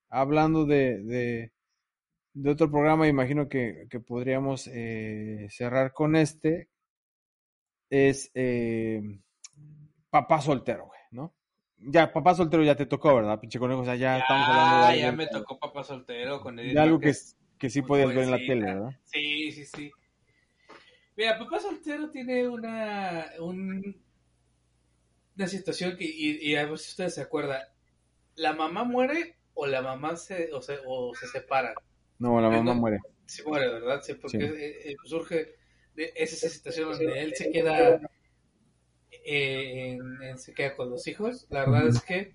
hablando 0.08 0.64
de, 0.64 1.50
de, 2.34 2.50
otro 2.50 2.70
programa, 2.70 3.08
imagino 3.08 3.48
que, 3.48 3.88
podríamos 4.06 4.68
eh, 4.68 5.48
cerrar 5.50 5.92
con 5.92 6.16
este, 6.16 6.70
es 7.90 8.30
eh, 8.34 9.02
Papá 10.08 10.40
Soltero, 10.40 10.86
güey, 10.86 11.00
¿no? 11.10 11.34
Ya, 11.78 12.12
papá 12.12 12.34
soltero 12.34 12.62
ya 12.64 12.74
te 12.74 12.86
tocó, 12.86 13.14
¿verdad, 13.14 13.38
pinche 13.38 13.58
conejo? 13.58 13.80
O 13.80 13.84
sea, 13.84 13.96
ya, 13.96 14.18
estamos 14.18 14.48
hablando 14.48 14.86
de. 14.88 15.00
ya 15.00 15.12
me 15.12 15.26
tocó 15.26 15.58
papá 15.58 15.84
soltero 15.84 16.40
con 16.40 16.56
De 16.56 16.78
algo 16.78 16.98
que, 16.98 17.12
que 17.58 17.70
sí 17.70 17.82
podías 17.82 18.08
ver 18.08 18.24
en 18.24 18.30
la 18.30 18.38
tele, 18.38 18.66
¿verdad? 18.66 18.90
Sí, 19.04 19.52
sí, 19.52 19.64
sí. 19.66 19.92
Mira, 21.16 21.38
papá 21.38 21.60
soltero 21.60 22.10
tiene 22.10 22.48
una. 22.48 23.30
Un, 23.40 23.96
una 25.36 25.46
situación 25.46 25.96
que. 25.96 26.04
Y, 26.04 26.54
a 26.56 26.66
ver 26.66 26.78
si 26.78 26.90
ustedes 26.90 27.14
se 27.14 27.22
acuerdan. 27.22 27.62
¿La 28.36 28.52
mamá 28.52 28.84
muere 28.84 29.36
o 29.54 29.66
la 29.66 29.82
mamá 29.82 30.16
se. 30.16 30.52
o 30.52 30.62
se, 30.62 30.78
o 30.86 31.14
se 31.14 31.26
separan? 31.26 31.74
No, 32.18 32.40
la 32.40 32.48
mamá 32.48 32.74
muere. 32.74 32.98
Sí, 33.26 33.42
muere, 33.46 33.68
¿verdad? 33.68 34.02
Sí, 34.02 34.14
porque 34.14 34.38
eh, 34.38 34.90
eh, 34.90 34.96
surge. 35.04 35.54
De, 35.94 36.12
esa 36.14 36.48
situación 36.48 36.90
donde 36.90 37.22
él 37.22 37.34
se 37.34 37.50
queda 37.50 37.98
en, 39.26 40.38
Se 40.38 40.54
queda 40.54 40.76
con 40.76 40.90
los 40.90 41.06
hijos. 41.06 41.46
La 41.50 41.60
verdad 41.60 41.88
es 41.88 42.02
que. 42.02 42.32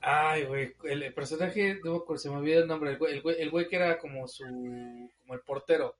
Ay, 0.00 0.44
güey, 0.44 0.74
el, 0.84 1.12
personaje, 1.12 1.80
se 2.16 2.30
me 2.30 2.36
olvidó 2.36 2.62
el 2.62 2.68
nombre, 2.68 2.92
el 2.92 2.98
güey, 2.98 3.20
el 3.40 3.50
güey, 3.50 3.68
que 3.68 3.76
era 3.76 3.98
como 3.98 4.28
su, 4.28 4.44
como 4.44 5.34
el 5.34 5.40
portero. 5.40 5.98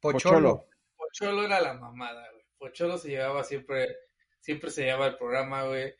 Pocholo. 0.00 0.66
Pocholo 0.96 1.44
era 1.44 1.60
la 1.60 1.74
mamada, 1.74 2.28
güey. 2.32 2.44
Pocholo 2.58 2.98
se 2.98 3.10
llevaba 3.10 3.44
siempre, 3.44 3.96
siempre 4.40 4.70
se 4.70 4.82
llevaba 4.82 5.06
el 5.06 5.16
programa, 5.16 5.64
güey. 5.64 5.94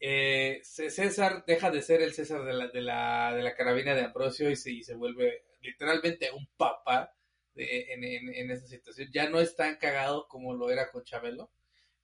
Eh, 0.00 0.60
César 0.64 1.44
deja 1.46 1.70
de 1.70 1.82
ser 1.82 2.02
el 2.02 2.14
César 2.14 2.42
de 2.44 2.54
la, 2.54 2.68
de 2.68 2.80
la, 2.80 3.34
de 3.34 3.42
la 3.42 3.54
carabina 3.54 3.94
de 3.94 4.04
Ambrosio 4.04 4.50
y 4.50 4.56
se, 4.56 4.72
y 4.72 4.82
se 4.82 4.94
vuelve 4.94 5.44
literalmente 5.60 6.32
un 6.32 6.48
papá 6.56 7.14
de, 7.54 7.92
en, 7.92 8.02
en, 8.02 8.34
en 8.34 8.50
esa 8.50 8.66
situación. 8.66 9.10
Ya 9.12 9.28
no 9.28 9.40
es 9.40 9.54
tan 9.54 9.76
cagado 9.76 10.26
como 10.26 10.54
lo 10.54 10.70
era 10.70 10.90
con 10.90 11.04
Chabelo 11.04 11.50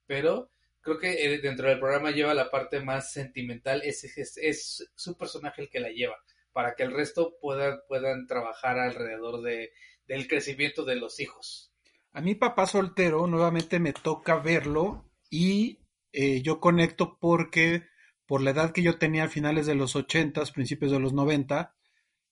pero 0.09 0.49
creo 0.81 0.97
que 0.97 1.23
eh, 1.23 1.37
dentro 1.37 1.69
del 1.69 1.77
programa 1.77 2.09
lleva 2.09 2.33
la 2.33 2.49
parte 2.49 2.81
más 2.81 3.13
sentimental, 3.13 3.83
es, 3.83 4.91
su 4.95 5.15
personaje 5.15 5.61
el 5.61 5.69
que 5.69 5.79
la 5.79 5.89
lleva, 5.89 6.17
para 6.51 6.73
que 6.73 6.81
el 6.81 6.91
resto 6.91 7.37
pueda, 7.39 7.85
puedan 7.87 8.25
trabajar 8.25 8.79
alrededor 8.79 9.43
de, 9.43 9.71
del 10.07 10.27
crecimiento 10.27 10.83
de 10.83 10.95
los 10.95 11.19
hijos. 11.19 11.71
A 12.11 12.21
mi 12.21 12.33
papá 12.33 12.65
soltero 12.65 13.27
nuevamente 13.27 13.79
me 13.79 13.93
toca 13.93 14.37
verlo 14.37 15.05
y 15.29 15.77
eh, 16.11 16.41
yo 16.41 16.59
conecto 16.59 17.19
porque 17.21 17.83
por 18.25 18.41
la 18.41 18.49
edad 18.49 18.71
que 18.71 18.81
yo 18.81 18.97
tenía 18.97 19.25
a 19.25 19.29
finales 19.29 19.67
de 19.67 19.75
los 19.75 19.95
ochentas, 19.95 20.51
principios 20.51 20.91
de 20.91 20.99
los 20.99 21.13
noventa, 21.13 21.75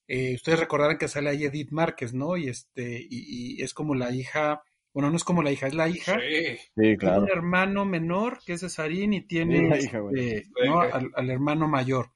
eh, 0.07 0.33
ustedes 0.33 0.59
recordarán 0.59 0.97
que 0.97 1.07
sale 1.07 1.29
ahí 1.29 1.43
Edith 1.43 1.69
Márquez, 1.69 2.15
¿no? 2.15 2.37
Y 2.37 2.49
este, 2.49 3.05
y, 3.07 3.61
es 3.61 3.75
como 3.75 3.93
la 3.93 4.11
hija 4.11 4.63
bueno, 4.97 5.11
no 5.11 5.15
es 5.15 5.23
como 5.23 5.43
la 5.43 5.51
hija, 5.51 5.67
es 5.67 5.75
la 5.75 5.87
hija. 5.87 6.17
Sí, 6.75 6.97
claro. 6.97 6.97
Tiene 6.97 7.19
un 7.19 7.29
hermano 7.29 7.85
menor 7.85 8.39
que 8.43 8.53
es 8.53 8.61
Cesarín 8.61 9.13
y 9.13 9.21
tiene 9.21 9.69
este, 9.77 9.95
al, 11.13 11.29
hermano 11.29 11.67
mayor. 11.67 12.13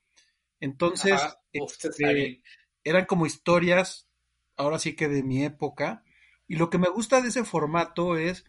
Entonces, 0.60 1.22
este, 1.54 2.42
eran 2.84 3.06
como 3.06 3.28
historias, 3.28 4.10
ahora 4.58 4.80
sí 4.80 4.96
que 4.96 5.10
de 5.10 5.22
mi 5.22 5.46
época. 5.46 6.04
Y 6.48 6.56
lo 6.56 6.72
que 6.72 6.80
me 6.80 6.90
gusta 6.90 7.22
de 7.22 7.28
ese 7.28 7.44
formato 7.44 8.18
es 8.18 8.46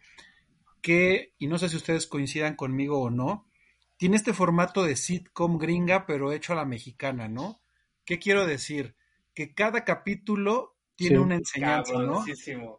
que, 0.80 1.34
y 1.38 1.46
no 1.46 1.58
sé 1.58 1.68
si 1.68 1.76
ustedes 1.76 2.06
coincidan 2.06 2.56
conmigo 2.56 3.02
o 3.02 3.10
no, 3.10 3.50
tiene 3.98 4.16
este 4.16 4.32
formato 4.32 4.82
de 4.82 4.96
sitcom 4.96 5.58
gringa, 5.58 6.06
pero 6.06 6.32
hecho 6.32 6.54
a 6.54 6.56
la 6.56 6.64
mexicana, 6.64 7.28
¿no? 7.28 7.60
¿Qué 8.06 8.18
quiero 8.18 8.46
decir? 8.46 8.96
Que 9.34 9.52
cada 9.52 9.84
capítulo 9.84 10.78
tiene 11.08 11.18
una 11.18 11.36
enseñanza, 11.36 11.98
¿no? 11.98 12.24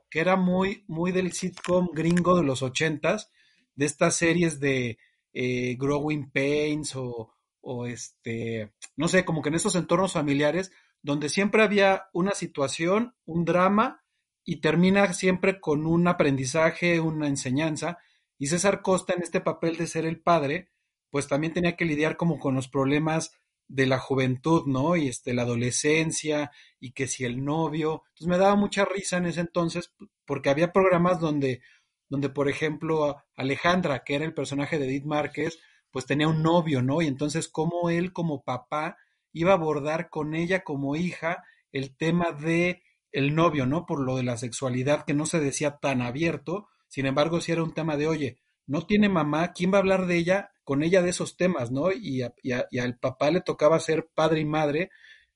Que 0.10 0.20
era 0.20 0.36
muy, 0.36 0.84
muy 0.88 1.12
del 1.12 1.32
sitcom 1.32 1.90
gringo 1.94 2.36
de 2.36 2.44
los 2.44 2.62
ochentas, 2.62 3.32
de 3.76 3.86
estas 3.86 4.16
series 4.16 4.60
de 4.60 4.98
eh, 5.34 5.76
Growing 5.80 6.32
Pains 6.32 6.96
o, 6.96 7.34
o 7.62 7.86
este, 7.86 8.74
no 8.96 9.08
sé, 9.08 9.26
como 9.26 9.42
que 9.42 9.50
en 9.50 9.56
esos 9.56 9.76
entornos 9.76 10.14
familiares, 10.14 10.72
donde 11.02 11.30
siempre 11.30 11.64
había 11.64 12.10
una 12.14 12.32
situación, 12.32 13.16
un 13.26 13.46
drama, 13.46 14.04
y 14.46 14.58
termina 14.58 15.14
siempre 15.14 15.60
con 15.60 15.86
un 15.86 16.08
aprendizaje, 16.08 17.00
una 17.00 17.28
enseñanza. 17.28 18.00
Y 18.38 18.48
César 18.48 18.82
Costa, 18.82 19.14
en 19.14 19.24
este 19.24 19.42
papel 19.42 19.78
de 19.78 19.88
ser 19.88 20.06
el 20.06 20.22
padre, 20.22 20.70
pues 21.10 21.28
también 21.28 21.54
tenía 21.54 21.76
que 21.76 21.86
lidiar 21.86 22.18
como 22.18 22.40
con 22.40 22.56
los 22.56 22.68
problemas 22.68 23.38
de 23.74 23.88
la 23.88 23.98
juventud, 23.98 24.68
¿no? 24.68 24.96
Y 24.96 25.08
este, 25.08 25.34
la 25.34 25.42
adolescencia, 25.42 26.52
y 26.80 26.92
que 26.92 27.08
si 27.08 27.26
el 27.26 27.44
novio. 27.44 28.04
Entonces 28.10 28.28
me 28.28 28.38
daba 28.38 28.56
mucha 28.56 28.86
risa 28.86 29.18
en 29.18 29.26
ese 29.26 29.42
entonces, 29.42 29.92
porque 30.26 30.52
había 30.52 30.72
programas 30.72 31.20
donde, 31.20 31.62
donde 32.08 32.30
por 32.30 32.50
ejemplo, 32.50 33.18
Alejandra, 33.36 34.04
que 34.04 34.14
era 34.14 34.26
el 34.26 34.36
personaje 34.36 34.78
de 34.78 34.86
Edith 34.86 35.06
Márquez, 35.06 35.60
pues 35.90 36.06
tenía 36.06 36.28
un 36.28 36.44
novio, 36.44 36.84
¿no? 36.84 37.02
Y 37.02 37.08
entonces, 37.08 37.48
cómo 37.48 37.90
él 37.90 38.14
como 38.14 38.44
papá 38.44 38.98
iba 39.32 39.52
a 39.52 39.56
abordar 39.56 40.10
con 40.10 40.36
ella 40.36 40.64
como 40.64 40.96
hija 40.96 41.44
el 41.72 41.98
tema 41.98 42.32
de 42.32 42.84
el 43.12 43.34
novio, 43.34 43.66
¿no? 43.66 43.88
Por 43.88 44.06
lo 44.06 44.18
de 44.18 44.24
la 44.24 44.38
sexualidad 44.38 45.04
que 45.04 45.16
no 45.16 45.26
se 45.26 45.40
decía 45.40 45.78
tan 45.78 46.04
abierto, 46.04 46.68
sin 46.88 47.08
embargo, 47.08 47.42
si 47.42 47.52
era 47.52 47.64
un 47.64 47.74
tema 47.74 47.98
de, 47.98 48.06
oye, 48.08 48.38
no 48.68 48.86
tiene 48.86 49.10
mamá, 49.10 49.52
¿quién 49.52 49.74
va 49.74 49.78
a 49.78 49.82
hablar 49.82 50.06
de 50.06 50.18
ella, 50.18 50.52
con 50.64 50.84
ella 50.84 51.02
de 51.02 51.10
esos 51.10 51.38
temas, 51.38 51.72
¿no? 51.72 51.92
Y, 51.92 52.24
y, 52.42 52.80
al 52.80 52.98
papá 52.98 53.32
le 53.32 53.42
tocaba 53.42 53.80
ser 53.80 54.10
padre 54.14 54.42
y 54.42 54.46
madre, 54.46 54.92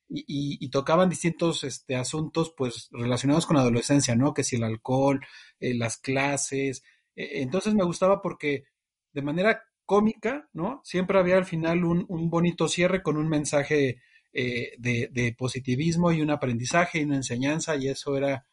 y, 0.09 0.69
tocaban 0.69 1.09
distintos 1.09 1.63
este, 1.63 1.95
asuntos 1.95 2.53
pues 2.55 2.89
relacionados 2.91 3.45
con 3.45 3.57
la 3.57 3.61
adolescencia, 3.61 4.15
¿no? 4.15 4.33
Que 4.33 4.43
si 4.43 4.55
el 4.55 4.63
alcohol, 4.63 5.19
eh, 5.59 5.73
las 5.73 5.97
clases. 5.97 6.83
E, 7.15 7.41
entonces 7.41 7.73
me 7.73 7.83
gustaba 7.83 8.21
porque 8.21 8.65
de 9.13 9.21
manera 9.21 9.63
cómica, 9.85 10.49
¿no? 10.53 10.81
Siempre 10.83 11.19
había 11.19 11.37
al 11.37 11.45
final 11.45 11.83
un, 11.85 12.29
bonito 12.29 12.67
cierre 12.67 13.01
con 13.01 13.17
un 13.17 13.27
mensaje 13.27 14.01
eh, 14.33 14.73
de, 14.77 15.35
positivismo 15.37 16.11
y 16.11 16.21
un 16.21 16.29
aprendizaje 16.31 16.99
y 16.99 17.03
una 17.03 17.15
enseñanza 17.15 17.75
y 17.75 17.89
eso 17.89 18.17
era 18.17 18.45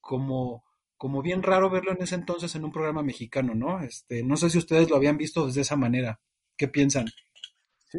como, 0.00 0.64
como 1.02 1.20
bien 1.20 1.42
raro 1.42 1.68
verlo 1.68 1.90
en 1.90 2.00
ese 2.00 2.14
entonces 2.14 2.54
en 2.54 2.64
un 2.64 2.70
programa 2.70 3.02
mexicano, 3.02 3.56
¿no? 3.56 3.82
Este, 3.82 4.22
no 4.22 4.36
sé 4.36 4.48
si 4.50 4.58
ustedes 4.58 4.88
lo 4.88 4.94
habían 4.94 5.16
visto 5.16 5.44
desde 5.44 5.62
esa 5.62 5.74
manera. 5.74 6.20
¿Qué 6.56 6.68
piensan? 6.68 7.06
Sí, 7.90 7.98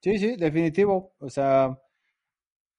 sí, 0.00 0.18
sí 0.20 0.36
definitivo. 0.36 1.16
O 1.18 1.30
sea, 1.30 1.76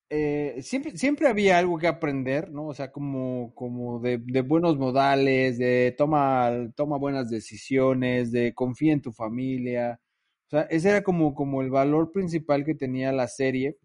eh, 0.10 0.60
siempre, 0.61 0.98
siempre 0.98 1.27
había 1.27 1.57
algo 1.57 1.77
que 1.77 1.88
aprender, 1.88 2.49
¿no? 2.49 2.68
O 2.68 2.73
sea, 2.73 2.90
como, 2.94 3.53
como 3.53 3.99
de, 3.99 4.15
buenos 4.44 4.77
modales, 4.77 5.57
de 5.57 5.94
toma, 5.98 6.72
toma 6.77 6.98
buenas 6.98 7.30
decisiones, 7.30 8.31
de 8.31 8.53
confía 8.53 8.94
en 8.94 9.02
tu 9.02 9.11
familia. 9.11 9.99
O 10.48 10.49
sea, 10.52 10.61
ese 10.69 10.90
era 10.91 11.03
como, 11.03 11.36
como 11.36 11.61
el 11.61 11.69
valor 11.69 12.14
principal 12.14 12.64
que 12.64 12.76
tenía 12.76 13.11
la 13.11 13.27
serie. 13.27 13.77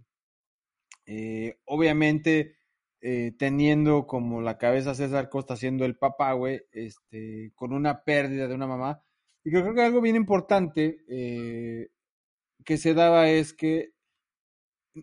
Eh, 1.07 1.57
obviamente, 1.65 2.55
eh, 3.07 3.33
teniendo 3.39 4.07
como 4.07 4.41
la 4.41 4.57
cabeza 4.57 4.95
César 4.95 5.29
Costa 5.29 5.57
siendo 5.57 5.85
el 5.85 5.97
papá, 5.97 6.33
güey, 6.33 6.63
este, 6.73 7.53
con 7.55 7.75
una 7.75 8.03
pérdida 8.03 8.49
de 8.49 8.55
una 8.55 8.67
mamá. 8.67 9.05
Y 9.45 9.51
creo 9.51 9.75
que 9.75 9.83
algo 9.83 10.01
bien 10.01 10.17
importante 10.17 11.05
que 12.65 12.77
se 12.79 12.95
daba 12.95 13.29
es 13.29 13.53
que 13.53 13.93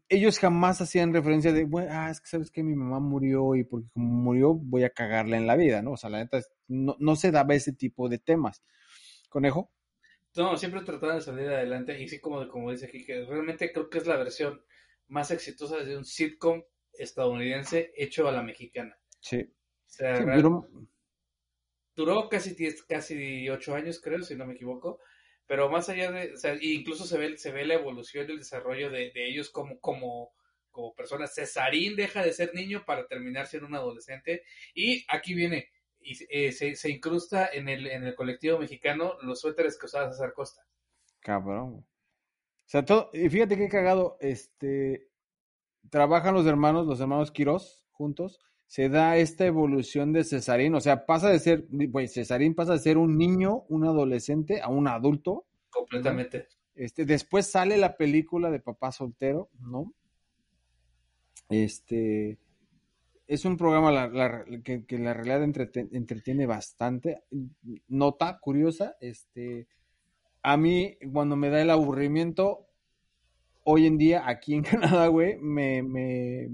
ellos 0.10 0.40
jamás 0.40 0.82
hacían 0.82 1.14
referencia 1.14 1.52
de, 1.52 1.66
bueno, 1.66 1.90
ah, 1.92 2.10
es 2.10 2.22
que 2.22 2.28
sabes 2.28 2.50
que 2.50 2.64
mi 2.64 2.76
mamá 2.76 3.00
murió 3.00 3.56
y 3.56 3.64
porque 3.64 3.90
como 3.94 4.08
murió 4.08 4.54
voy 4.54 4.84
a 4.84 4.90
cagarla 4.90 5.38
en 5.38 5.48
la 5.48 5.56
vida, 5.56 5.82
¿no? 5.82 5.92
O 5.92 5.98
sea, 5.98 6.10
la 6.10 6.20
neta, 6.20 6.40
no, 6.68 6.96
no 7.00 7.16
se 7.16 7.32
daba 7.32 7.54
ese 7.54 7.74
tipo 7.74 8.08
de 8.08 8.18
temas. 8.18 8.64
¿Conejo? 9.30 9.72
No, 10.36 10.56
siempre 10.58 10.82
trataban 10.82 11.18
de 11.18 11.22
salir 11.22 11.48
adelante 11.48 12.02
y 12.02 12.08
sí, 12.08 12.20
como, 12.20 12.48
como 12.48 12.72
dice 12.72 12.86
aquí, 12.88 13.06
que 13.06 13.26
realmente 13.26 13.72
creo 13.72 13.90
que 13.90 13.98
es 13.98 14.08
la 14.08 14.18
versión 14.18 14.64
más 15.08 15.30
exitosa 15.32 15.78
de 15.84 15.98
un 15.98 16.06
sitcom 16.06 16.64
estadounidense 16.94 17.94
hecho 17.96 18.28
a 18.28 18.32
la 18.32 18.44
mexicana. 18.44 18.98
Sí. 19.20 19.42
O 19.42 19.90
sea, 19.94 20.20
duró... 20.36 20.68
duró 21.96 22.30
casi, 22.30 22.54
diez, 22.54 22.84
casi 22.84 23.50
ocho 23.50 23.76
años, 23.76 24.00
creo, 24.02 24.24
si 24.24 24.36
no 24.36 24.46
me 24.46 24.54
equivoco 24.54 25.00
pero 25.52 25.70
más 25.70 25.90
allá 25.90 26.10
de, 26.14 26.34
o 26.34 26.38
sea, 26.38 26.58
incluso 26.62 27.06
se 27.06 27.18
ve, 27.18 27.38
se 27.38 27.52
ve 27.52 27.66
la 27.66 27.74
evolución 27.74 28.26
y 28.26 28.32
el 28.32 28.38
desarrollo 28.38 28.90
de, 28.90 29.12
ellos 29.14 29.50
como, 29.50 29.82
como, 29.82 30.32
como 30.72 30.96
personas. 30.96 31.36
Cesarín 31.36 31.98
deja 31.98 32.24
de 32.24 32.32
ser 32.32 32.56
niño 32.56 32.86
para 32.86 33.06
terminar 33.06 33.48
siendo 33.48 33.68
un 33.68 33.76
adolescente 33.76 34.44
y 34.74 35.06
aquí 35.10 35.34
viene, 35.34 35.68
y 36.00 36.18
eh, 36.30 36.54
se, 36.54 36.76
se, 36.76 36.90
incrusta 36.90 37.50
en 37.52 37.68
el, 37.68 37.86
en 37.88 38.06
el 38.06 38.16
colectivo 38.16 38.60
mexicano 38.60 39.18
los 39.24 39.42
suéteres 39.42 39.78
que 39.78 39.88
usaba 39.88 40.10
César 40.10 40.32
Costa. 40.32 40.66
Cabrón. 41.20 41.86
O 41.86 41.86
sea, 42.66 42.86
todo, 42.86 43.10
y 43.12 43.28
fíjate 43.28 43.58
qué 43.58 43.68
cagado, 43.68 44.16
este, 44.22 45.10
trabajan 45.90 46.34
los 46.34 46.46
hermanos, 46.46 46.88
los 46.88 47.00
hermanos 47.00 47.32
Quirós 47.32 47.86
juntos, 47.92 48.40
se 48.66 48.88
da 48.88 49.18
esta 49.18 49.46
evolución 49.46 50.14
de 50.14 50.24
Cesarín, 50.24 50.76
o 50.76 50.80
sea, 50.82 51.06
pasa 51.06 51.30
de 51.30 51.40
ser, 51.40 51.68
pues 51.92 52.14
Cesarín 52.14 52.56
pasa 52.56 52.74
de 52.74 52.80
ser 52.80 52.98
un 52.98 53.18
niño, 53.18 53.64
un 53.68 53.86
adolescente, 53.86 54.62
a 54.62 54.70
un 54.70 54.88
adulto. 54.88 55.46
Completamente. 55.70 56.48
Este, 56.74 57.06
después 57.06 57.48
sale 57.48 57.78
la 57.78 57.98
película 57.98 58.50
de 58.50 58.60
Papá 58.60 58.92
Soltero, 58.94 59.50
¿no? 59.60 59.94
Este, 61.50 62.40
es 63.28 63.46
un 63.46 63.58
programa 63.58 64.12
que, 64.64 64.86
la 64.98 65.14
realidad 65.14 65.44
entretiene 65.44 66.46
bastante. 66.46 67.24
Nota 67.90 68.40
curiosa, 68.40 68.96
este, 69.02 69.68
a 70.44 70.58
mí 70.58 70.98
cuando 71.12 71.36
me 71.36 71.50
da 71.50 71.62
el 71.62 71.70
aburrimiento, 71.70 72.68
hoy 73.64 73.88
en 73.88 73.98
día, 73.98 74.28
aquí 74.28 74.56
en 74.56 74.64
Canadá, 75.04 75.08
güey, 75.08 75.38
me, 75.38 75.84
me, 75.84 76.50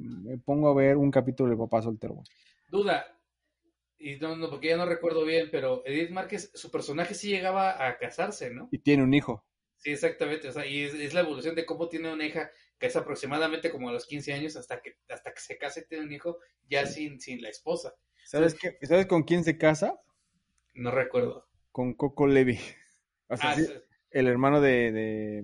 pongo 0.46 0.70
a 0.70 0.76
ver 0.76 0.98
un 0.98 1.12
capítulo 1.12 1.50
de 1.50 1.58
Papá 1.58 1.82
Soltero, 1.82 2.16
güey. 2.16 2.26
Duda, 2.70 3.06
y 3.98 4.18
no, 4.18 4.36
no, 4.36 4.50
porque 4.50 4.70
ya 4.70 4.78
no 4.78 4.86
recuerdo 4.86 5.26
bien, 5.26 5.50
pero 5.52 5.82
Edith 5.86 6.12
Márquez, 6.12 6.52
su 6.54 6.70
personaje 6.70 7.14
sí 7.14 7.30
llegaba 7.30 7.88
a 7.88 7.98
casarse, 7.98 8.52
¿no? 8.52 8.70
Y 8.72 8.80
tiene 8.80 9.04
un 9.04 9.14
hijo. 9.14 9.46
Sí, 9.78 9.92
exactamente, 9.92 10.50
o 10.50 10.52
sea, 10.52 10.66
y 10.66 10.84
es, 10.84 11.14
la 11.14 11.22
evolución 11.22 11.56
de 11.56 11.66
cómo 11.66 11.88
tiene 11.88 12.12
una 12.12 12.26
hija 12.26 12.52
que 12.80 12.88
es 12.88 12.96
aproximadamente 12.96 13.72
como 13.72 13.90
a 13.90 13.94
los 13.94 14.06
15 14.06 14.34
años 14.34 14.56
hasta 14.56 14.82
que 14.82 14.98
hasta 15.10 15.34
que 15.34 15.40
se 15.40 15.58
case 15.58 15.84
tiene 15.84 16.06
un 16.06 16.12
hijo 16.12 16.38
ya 16.68 16.86
sin, 16.86 17.20
sin 17.20 17.42
la 17.42 17.50
esposa. 17.50 17.94
¿Sabes, 18.26 18.56
qué, 18.56 18.78
¿Sabes 18.86 19.06
con 19.06 19.24
quién 19.24 19.44
se 19.44 19.58
casa? 19.58 20.00
No 20.74 20.92
recuerdo. 20.92 21.48
Con 21.72 21.94
Coco 21.94 22.28
Levy. 22.28 22.60
O 23.30 23.38
sea, 23.38 23.52
ah, 23.52 23.56
el 24.12 24.28
hermano 24.28 24.62
de, 24.62 24.92
de... 24.92 25.44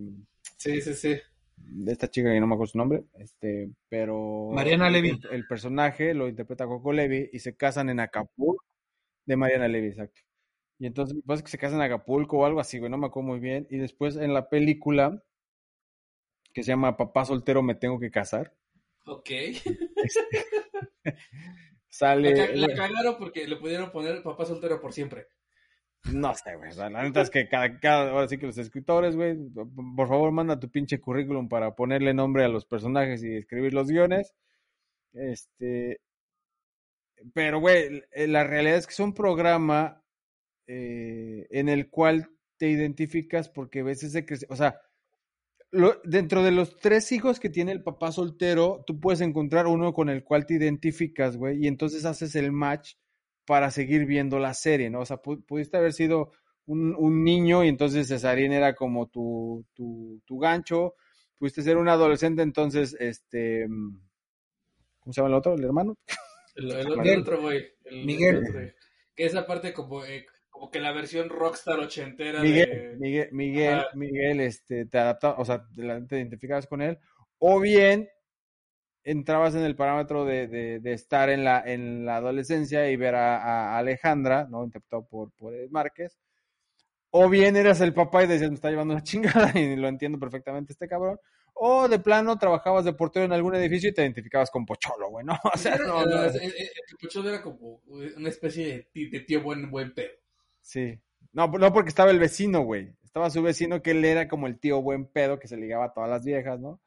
Sí, 0.57 0.81
sí, 0.81 0.94
sí 0.94 1.22
de 1.65 1.91
esta 1.91 2.10
chica 2.10 2.31
que 2.31 2.40
no 2.40 2.48
me 2.48 2.53
acuerdo 2.53 2.72
su 2.72 2.77
nombre, 2.77 3.03
este, 3.15 3.69
pero 3.90 4.49
Mariana 4.52 4.90
Levy. 4.90 5.19
El, 5.31 5.48
personaje 5.48 6.14
lo 6.14 6.27
interpreta 6.27 6.65
Coco 6.65 6.94
Levy 6.94 7.30
y 7.31 7.40
se 7.40 7.56
casan 7.56 7.90
en 7.90 7.99
Acapulco 7.99 8.64
de 9.26 9.35
Mariana 9.35 9.68
Levy, 9.68 9.88
exacto. 9.88 10.22
Y 10.80 10.85
entonces 10.85 11.18
pues 11.26 11.41
que 11.41 11.49
se 11.49 11.57
casan 11.57 11.80
en 11.80 11.85
Acapulco 11.85 12.40
o 12.40 12.45
algo 12.45 12.60
así, 12.60 12.80
güey, 12.80 12.91
no 12.91 12.98
me 12.98 13.07
acuerdo 13.07 13.27
muy 13.27 13.40
bien. 13.40 13.68
Y 13.69 13.77
después 13.77 14.15
en 14.15 14.34
la 14.34 14.49
película 14.49 15.23
que 16.53 16.64
se 16.64 16.69
llama 16.69 16.98
Papá 16.98 17.26
soltero 17.26 17.64
me 17.64 17.76
tengo 17.76 17.99
que 17.99 18.11
casar. 18.11 18.53
Ok. 19.06 19.30
Este, 19.30 19.65
sale. 21.90 22.56
La, 22.56 22.68
cagaron 22.76 23.18
porque 23.18 23.48
le 23.48 23.57
pudieron 23.57 23.91
poner 23.91 24.22
Papá 24.23 24.45
soltero 24.45 24.80
por 24.80 24.94
siempre. 24.94 25.27
No 26.12 26.34
sé, 26.36 26.56
güey. 26.58 26.76
la 26.76 26.90
neta 26.90 27.22
es 27.22 27.30
que 27.30 27.48
cada, 27.48 27.80
cada, 27.80 28.12
ahora 28.12 28.28
sí 28.28 28.38
que 28.38 28.48
los 28.48 28.58
escritores, 28.58 29.16
güey, 29.16 29.38
por 29.96 30.08
favor 30.08 30.32
manda 30.32 30.60
tu 30.60 30.70
pinche 30.70 31.00
currículum 31.00 31.48
para 31.48 31.76
ponerle 31.76 32.14
nombre 32.14 32.44
a 32.44 32.50
los 32.50 32.66
personajes 32.66 33.24
y 33.24 33.36
escribir 33.36 33.74
los 33.74 33.88
guiones. 33.88 34.34
Este. 35.14 36.02
Pero, 37.34 37.60
güey, 37.60 38.04
la 38.28 38.44
realidad 38.44 38.78
es 38.78 38.88
que 38.88 38.94
es 38.94 39.00
un 39.00 39.14
programa 39.14 40.04
eh, 40.68 41.48
en 41.52 41.70
el 41.70 41.90
cual 41.90 42.30
te 42.58 42.70
identificas 42.70 43.50
porque 43.50 43.84
ves 43.84 44.04
ese 44.04 44.26
O 44.50 44.56
sea, 44.56 44.82
dentro 46.04 46.44
de 46.44 46.52
los 46.52 46.78
tres 46.78 47.12
hijos 47.12 47.40
que 47.40 47.50
tiene 47.50 47.72
el 47.72 47.84
papá 47.84 48.12
soltero, 48.12 48.84
tú 48.86 49.00
puedes 49.00 49.22
encontrar 49.22 49.68
uno 49.68 49.94
con 49.94 50.10
el 50.10 50.24
cual 50.24 50.46
te 50.46 50.56
identificas, 50.56 51.38
güey, 51.38 51.64
y 51.64 51.68
entonces 51.68 52.06
haces 52.06 52.36
el 52.36 52.52
match 52.52 52.94
para 53.45 53.72
seguir 53.72 54.06
viendo 54.06 54.40
la 54.40 54.53
serie, 54.53 54.90
¿no? 54.90 55.02
O 55.02 55.06
sea, 55.06 55.18
pudiste 55.18 55.78
haber 55.78 55.94
sido 55.94 56.32
un, 56.65 57.24
niño 57.24 57.64
y 57.64 57.68
entonces 57.68 58.07
Cesarín 58.07 58.53
era 58.53 58.74
como 58.76 59.07
tu, 59.07 59.65
tu, 59.74 60.22
tu, 60.26 60.40
gancho, 60.40 60.95
pudiste 61.38 61.61
ser 61.61 61.78
un 61.78 61.90
adolescente, 61.90 62.41
entonces, 62.41 62.95
este, 62.99 63.68
¿cómo 64.99 65.14
se 65.14 65.22
llama 65.22 65.30
el 65.30 65.36
otro? 65.36 65.56
¿El 65.56 65.64
hermano? 65.64 65.98
El, 66.56 66.72
otro 67.20 67.41
güey. 67.41 67.65
Miguel. 67.91 68.76
que 69.15 69.26
esa 69.26 69.45
parte 69.45 69.74
como, 69.74 70.06
eh, 70.06 70.26
como 70.49 70.70
que 70.70 70.80
la 70.80 70.91
versión 70.94 71.30
rockstar 71.30 71.80
ochentera 71.80 72.41
Miguel, 72.41 72.70
de... 72.70 72.98
Miguel, 72.98 73.30
Miguel, 73.32 73.86
Miguel, 73.95 74.40
este, 74.40 74.86
te 74.86 74.98
adapta, 74.99 75.34
o 75.34 75.44
sea, 75.44 75.65
te 75.76 76.18
identificabas 76.18 76.68
con 76.68 76.82
él, 76.82 76.98
o 77.40 77.60
bien 77.60 78.07
entrabas 79.04 79.56
en 79.56 79.64
el 79.64 79.76
parámetro 79.76 80.26
de, 80.26 80.48
de, 80.48 80.94
estar 80.94 81.30
en 81.30 81.44
la, 81.44 81.62
en 81.66 82.06
la 82.06 82.18
adolescencia 82.18 82.90
y 82.90 82.96
ver 82.96 83.16
a, 83.16 83.78
Alejandra, 83.78 84.48
¿no? 84.50 84.64
Interpretado 84.64 85.06
por, 85.06 85.32
por 85.32 85.54
Ed 85.54 85.70
Márquez. 85.70 86.18
O 87.12 87.30
bien 87.30 87.56
eras 87.56 87.80
el 87.82 87.94
papá 87.94 88.24
y 88.24 88.28
decías, 88.28 88.50
me 88.50 88.56
está 88.56 88.70
llevando 88.70 88.94
una 88.94 89.04
chingada 89.04 89.52
y 89.58 89.76
lo 89.76 89.88
entiendo 89.88 90.20
perfectamente 90.20 90.74
este 90.74 90.88
cabrón. 90.88 91.20
O 91.56 91.88
de 91.88 92.00
plano 92.00 92.38
trabajabas 92.38 92.86
de 92.86 92.94
portero 92.94 93.26
en 93.26 93.34
algún 93.34 93.54
edificio 93.54 93.90
y 93.90 93.94
te 93.94 94.02
identificabas 94.02 94.50
con 94.50 94.66
Pocholo, 94.66 95.10
güey, 95.10 95.26
¿no? 95.26 95.38
O 95.54 95.58
sea, 95.58 95.78
no, 95.78 96.06
no, 96.06 96.32
Pocholo 97.00 97.30
era 97.30 97.42
como 97.42 97.82
una 97.86 98.30
especie 98.30 98.90
de, 98.94 99.20
tío 99.22 99.44
buen, 99.44 99.70
buen 99.70 99.94
pedo. 99.94 100.12
Sí. 100.62 101.00
No, 101.32 101.48
no 101.48 101.74
porque 101.74 101.90
estaba 101.90 102.12
el 102.12 102.20
vecino, 102.20 102.62
güey. 102.62 102.96
Estaba 103.04 103.30
su 103.30 103.44
vecino 103.44 103.84
que 103.84 103.92
él 103.92 104.04
era 104.04 104.28
como 104.28 104.48
el 104.48 104.60
tío 104.60 104.82
buen 104.82 105.06
pedo 105.06 105.40
que 105.40 105.48
se 105.48 105.58
ligaba 105.58 105.86
a 105.86 105.94
todas 105.94 106.10
las 106.10 106.26
viejas, 106.26 106.60
¿no? 106.60 106.82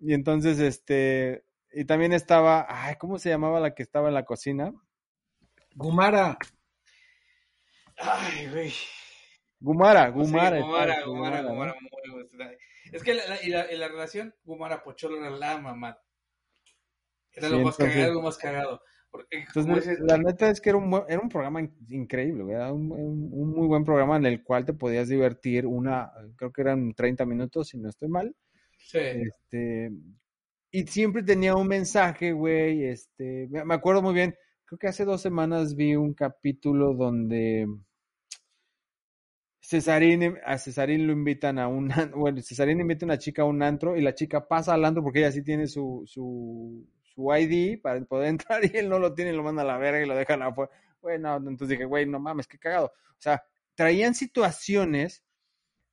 Y 0.00 0.14
entonces, 0.14 0.58
este, 0.58 1.44
y 1.72 1.84
también 1.84 2.12
estaba, 2.12 2.66
ay, 2.68 2.96
¿cómo 2.96 3.18
se 3.18 3.28
llamaba 3.28 3.60
la 3.60 3.74
que 3.74 3.82
estaba 3.82 4.08
en 4.08 4.14
la 4.14 4.24
cocina? 4.24 4.72
Gumara. 5.74 6.38
Ay, 7.98 8.48
güey. 8.50 8.72
Gumara, 9.60 10.08
Gumara. 10.08 10.60
Gumara, 10.60 11.04
Gumara, 11.04 11.42
Gumara, 11.42 11.76
Es 12.92 13.02
que 13.02 13.14
la, 13.14 13.42
y 13.42 13.50
la, 13.50 13.66
la, 13.70 13.88
relación 13.88 14.34
Gumara-Pocholo 14.44 15.18
era 15.18 15.30
la 15.30 15.58
mamada. 15.58 16.02
Era 17.32 17.50
lo 17.50 17.60
más 17.60 17.76
cagado, 17.76 18.14
lo 18.14 18.22
más 18.22 18.38
cagado. 18.38 18.82
entonces, 19.30 20.00
la 20.00 20.16
neta 20.16 20.48
es 20.48 20.60
que 20.60 20.70
era 20.70 20.78
un, 20.78 21.04
era 21.08 21.20
un 21.20 21.28
programa 21.28 21.60
increíble, 21.88 22.52
era 22.52 22.72
un, 22.72 22.90
un, 22.90 23.50
muy 23.52 23.68
buen 23.68 23.84
programa 23.84 24.16
en 24.16 24.26
el 24.26 24.42
cual 24.42 24.64
te 24.64 24.72
podías 24.72 25.08
divertir 25.08 25.66
una, 25.66 26.10
creo 26.36 26.52
que 26.52 26.62
eran 26.62 26.94
30 26.94 27.26
minutos, 27.26 27.68
si 27.68 27.78
no 27.78 27.90
estoy 27.90 28.08
mal. 28.08 28.34
Sí. 28.80 28.98
Este, 28.98 29.90
y 30.72 30.86
siempre 30.86 31.22
tenía 31.22 31.54
un 31.54 31.68
mensaje, 31.68 32.32
güey, 32.32 32.84
este, 32.84 33.48
me 33.48 33.74
acuerdo 33.74 34.02
muy 34.02 34.14
bien, 34.14 34.34
creo 34.64 34.78
que 34.78 34.88
hace 34.88 35.04
dos 35.04 35.20
semanas 35.20 35.74
vi 35.74 35.96
un 35.96 36.14
capítulo 36.14 36.94
donde 36.94 37.66
Cesarín, 39.60 40.38
a 40.44 40.58
Cesarín 40.58 41.06
lo 41.06 41.12
invitan 41.12 41.58
a 41.58 41.68
un, 41.68 41.88
bueno, 42.16 42.40
Cesarín 42.42 42.80
invita 42.80 43.04
a 43.04 43.08
una 43.08 43.18
chica 43.18 43.42
a 43.42 43.44
un 43.44 43.62
antro 43.62 43.96
y 43.96 44.00
la 44.00 44.14
chica 44.14 44.46
pasa 44.48 44.74
al 44.74 44.84
antro 44.84 45.02
porque 45.02 45.20
ella 45.20 45.32
sí 45.32 45.42
tiene 45.42 45.66
su, 45.66 46.02
su, 46.06 46.86
su 47.02 47.34
ID 47.34 47.80
para 47.80 48.00
poder 48.04 48.28
entrar 48.30 48.64
y 48.64 48.76
él 48.76 48.88
no 48.88 48.98
lo 48.98 49.14
tiene 49.14 49.32
y 49.32 49.36
lo 49.36 49.42
manda 49.42 49.62
a 49.62 49.66
la 49.66 49.78
verga 49.78 50.02
y 50.02 50.06
lo 50.06 50.16
dejan 50.16 50.42
afuera. 50.42 50.70
Bueno, 51.00 51.36
entonces 51.36 51.68
dije, 51.68 51.84
güey, 51.84 52.06
no 52.06 52.18
mames, 52.18 52.46
qué 52.46 52.58
cagado. 52.58 52.86
O 52.86 53.20
sea, 53.22 53.42
traían 53.74 54.14
situaciones 54.14 55.22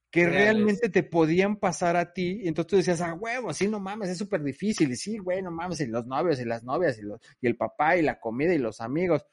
que 0.09 0.25
realmente 0.25 0.89
te 0.89 1.03
podían 1.03 1.57
pasar 1.57 1.95
a 1.97 2.13
ti, 2.13 2.41
y 2.43 2.47
entonces 2.47 2.69
tú 2.69 2.75
decías, 2.77 3.01
ah, 3.01 3.13
huevo, 3.13 3.53
sí, 3.53 3.67
no 3.67 3.79
mames, 3.79 4.09
es 4.09 4.17
súper 4.17 4.41
difícil, 4.41 4.91
y 4.91 4.95
sí, 4.95 5.17
güey, 5.17 5.41
no 5.41 5.51
mames, 5.51 5.81
y 5.81 5.87
los 5.87 6.05
novios 6.05 6.39
y 6.39 6.45
las 6.45 6.63
novias, 6.63 6.97
y, 6.97 7.01
los, 7.01 7.19
y 7.41 7.47
el 7.47 7.57
papá 7.57 7.97
y 7.97 8.01
la 8.01 8.19
comida 8.19 8.53
y 8.53 8.57
los 8.57 8.79
amigos. 8.79 9.25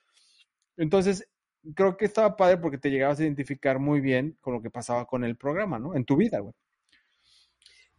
Entonces, 0.77 1.29
creo 1.75 1.97
que 1.97 2.05
estaba 2.05 2.37
padre 2.37 2.59
porque 2.59 2.79
te 2.79 2.91
llegabas 2.91 3.21
a 3.21 3.23
identificar 3.23 3.79
muy 3.79 4.01
bien 4.01 4.37
con 4.41 4.55
lo 4.55 4.63
que 4.63 4.71
pasaba 4.71 5.07
con 5.07 5.25
el 5.25 5.37
programa, 5.37 5.79
¿no? 5.79 5.95
En 5.95 6.05
tu 6.05 6.17
vida, 6.17 6.41
güey. 6.41 6.55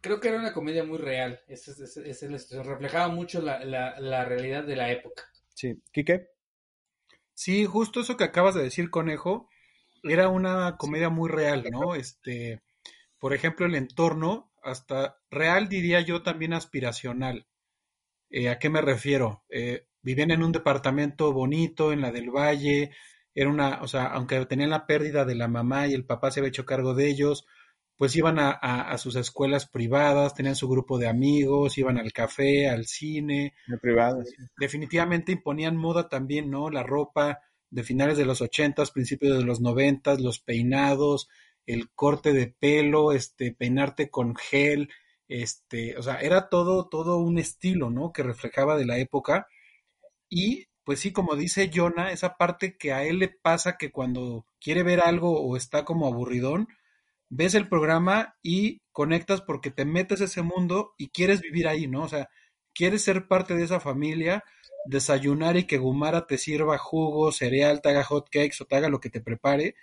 Creo 0.00 0.20
que 0.20 0.28
era 0.28 0.38
una 0.38 0.52
comedia 0.52 0.84
muy 0.84 0.98
real. 0.98 1.40
Es, 1.48 1.66
reflejaba 2.64 3.08
mucho 3.08 3.40
la, 3.40 3.64
la, 3.64 4.24
realidad 4.24 4.62
de 4.64 4.76
la 4.76 4.92
época. 4.92 5.24
Sí. 5.54 5.82
¿Quique? 5.90 6.28
Sí, 7.34 7.64
justo 7.64 8.00
eso 8.00 8.16
que 8.16 8.24
acabas 8.24 8.54
de 8.54 8.62
decir, 8.62 8.88
Conejo, 8.90 9.48
era 10.04 10.28
una 10.28 10.76
comedia 10.76 11.08
muy 11.08 11.28
real, 11.28 11.64
¿no? 11.70 11.94
Este, 11.94 12.62
por 13.18 13.34
ejemplo, 13.34 13.66
el 13.66 13.74
entorno, 13.74 14.52
hasta 14.62 15.18
real 15.30 15.68
diría 15.68 16.00
yo 16.00 16.22
también 16.22 16.52
aspiracional. 16.52 17.46
Eh, 18.30 18.48
¿A 18.48 18.58
qué 18.58 18.68
me 18.68 18.80
refiero? 18.80 19.44
Eh, 19.48 19.86
vivían 20.02 20.30
en 20.30 20.42
un 20.42 20.52
departamento 20.52 21.32
bonito, 21.32 21.92
en 21.92 22.00
la 22.00 22.12
del 22.12 22.30
Valle, 22.30 22.90
era 23.34 23.50
una, 23.50 23.82
o 23.82 23.88
sea, 23.88 24.06
aunque 24.06 24.44
tenían 24.46 24.70
la 24.70 24.86
pérdida 24.86 25.24
de 25.24 25.34
la 25.34 25.46
mamá 25.46 25.86
y 25.86 25.92
el 25.92 26.06
papá 26.06 26.30
se 26.30 26.40
había 26.40 26.48
hecho 26.48 26.64
cargo 26.64 26.94
de 26.94 27.08
ellos, 27.08 27.46
pues 27.96 28.16
iban 28.16 28.38
a, 28.38 28.50
a, 28.50 28.98
sus 28.98 29.16
escuelas 29.16 29.66
privadas, 29.66 30.34
tenían 30.34 30.56
su 30.56 30.68
grupo 30.68 30.98
de 30.98 31.08
amigos, 31.08 31.78
iban 31.78 31.98
al 31.98 32.12
café, 32.12 32.68
al 32.68 32.86
cine. 32.86 33.54
privadas. 33.80 34.28
Definitivamente 34.58 35.32
imponían 35.32 35.76
moda 35.76 36.08
también, 36.08 36.50
¿no? 36.50 36.70
La 36.70 36.82
ropa 36.82 37.40
de 37.70 37.82
finales 37.82 38.16
de 38.16 38.26
los 38.26 38.40
ochentas, 38.40 38.90
principios 38.90 39.38
de 39.38 39.44
los 39.44 39.60
noventas, 39.60 40.20
los 40.20 40.40
peinados, 40.40 41.28
el 41.66 41.90
corte 41.94 42.32
de 42.32 42.48
pelo, 42.48 43.12
este, 43.12 43.52
peinarte 43.52 44.10
con 44.10 44.36
gel, 44.36 44.90
este, 45.28 45.96
o 45.98 46.02
sea, 46.02 46.20
era 46.20 46.48
todo, 46.48 46.88
todo 46.88 47.18
un 47.18 47.38
estilo, 47.38 47.90
¿no? 47.90 48.12
Que 48.12 48.22
reflejaba 48.22 48.76
de 48.76 48.86
la 48.86 48.98
época. 48.98 49.48
Y 50.28 50.66
pues 50.84 51.00
sí, 51.00 51.12
como 51.12 51.36
dice 51.36 51.70
Jonah, 51.74 52.12
esa 52.12 52.36
parte 52.36 52.76
que 52.76 52.92
a 52.92 53.04
él 53.04 53.18
le 53.18 53.28
pasa 53.28 53.76
que 53.76 53.90
cuando 53.90 54.46
quiere 54.60 54.84
ver 54.84 55.00
algo 55.00 55.40
o 55.42 55.56
está 55.56 55.84
como 55.84 56.06
aburridón, 56.06 56.68
ves 57.28 57.54
el 57.54 57.68
programa 57.68 58.36
y 58.42 58.82
conectas 58.92 59.42
porque 59.42 59.70
te 59.70 59.84
metes 59.84 60.20
a 60.20 60.24
ese 60.24 60.42
mundo 60.42 60.94
y 60.98 61.08
quieres 61.08 61.40
vivir 61.40 61.68
ahí, 61.68 61.88
¿no? 61.88 62.04
O 62.04 62.08
sea, 62.08 62.28
quieres 62.72 63.02
ser 63.02 63.26
parte 63.28 63.54
de 63.56 63.64
esa 63.64 63.80
familia, 63.80 64.44
desayunar 64.86 65.56
y 65.56 65.64
que 65.64 65.78
Gumara 65.78 66.26
te 66.26 66.38
sirva 66.38 66.78
jugo, 66.78 67.32
cereal, 67.32 67.80
te 67.82 67.88
haga 67.90 68.04
hot 68.04 68.28
cakes 68.30 68.58
o 68.60 68.66
te 68.66 68.76
haga 68.76 68.88
lo 68.88 69.00
que 69.00 69.10
te 69.10 69.20
prepare, 69.20 69.74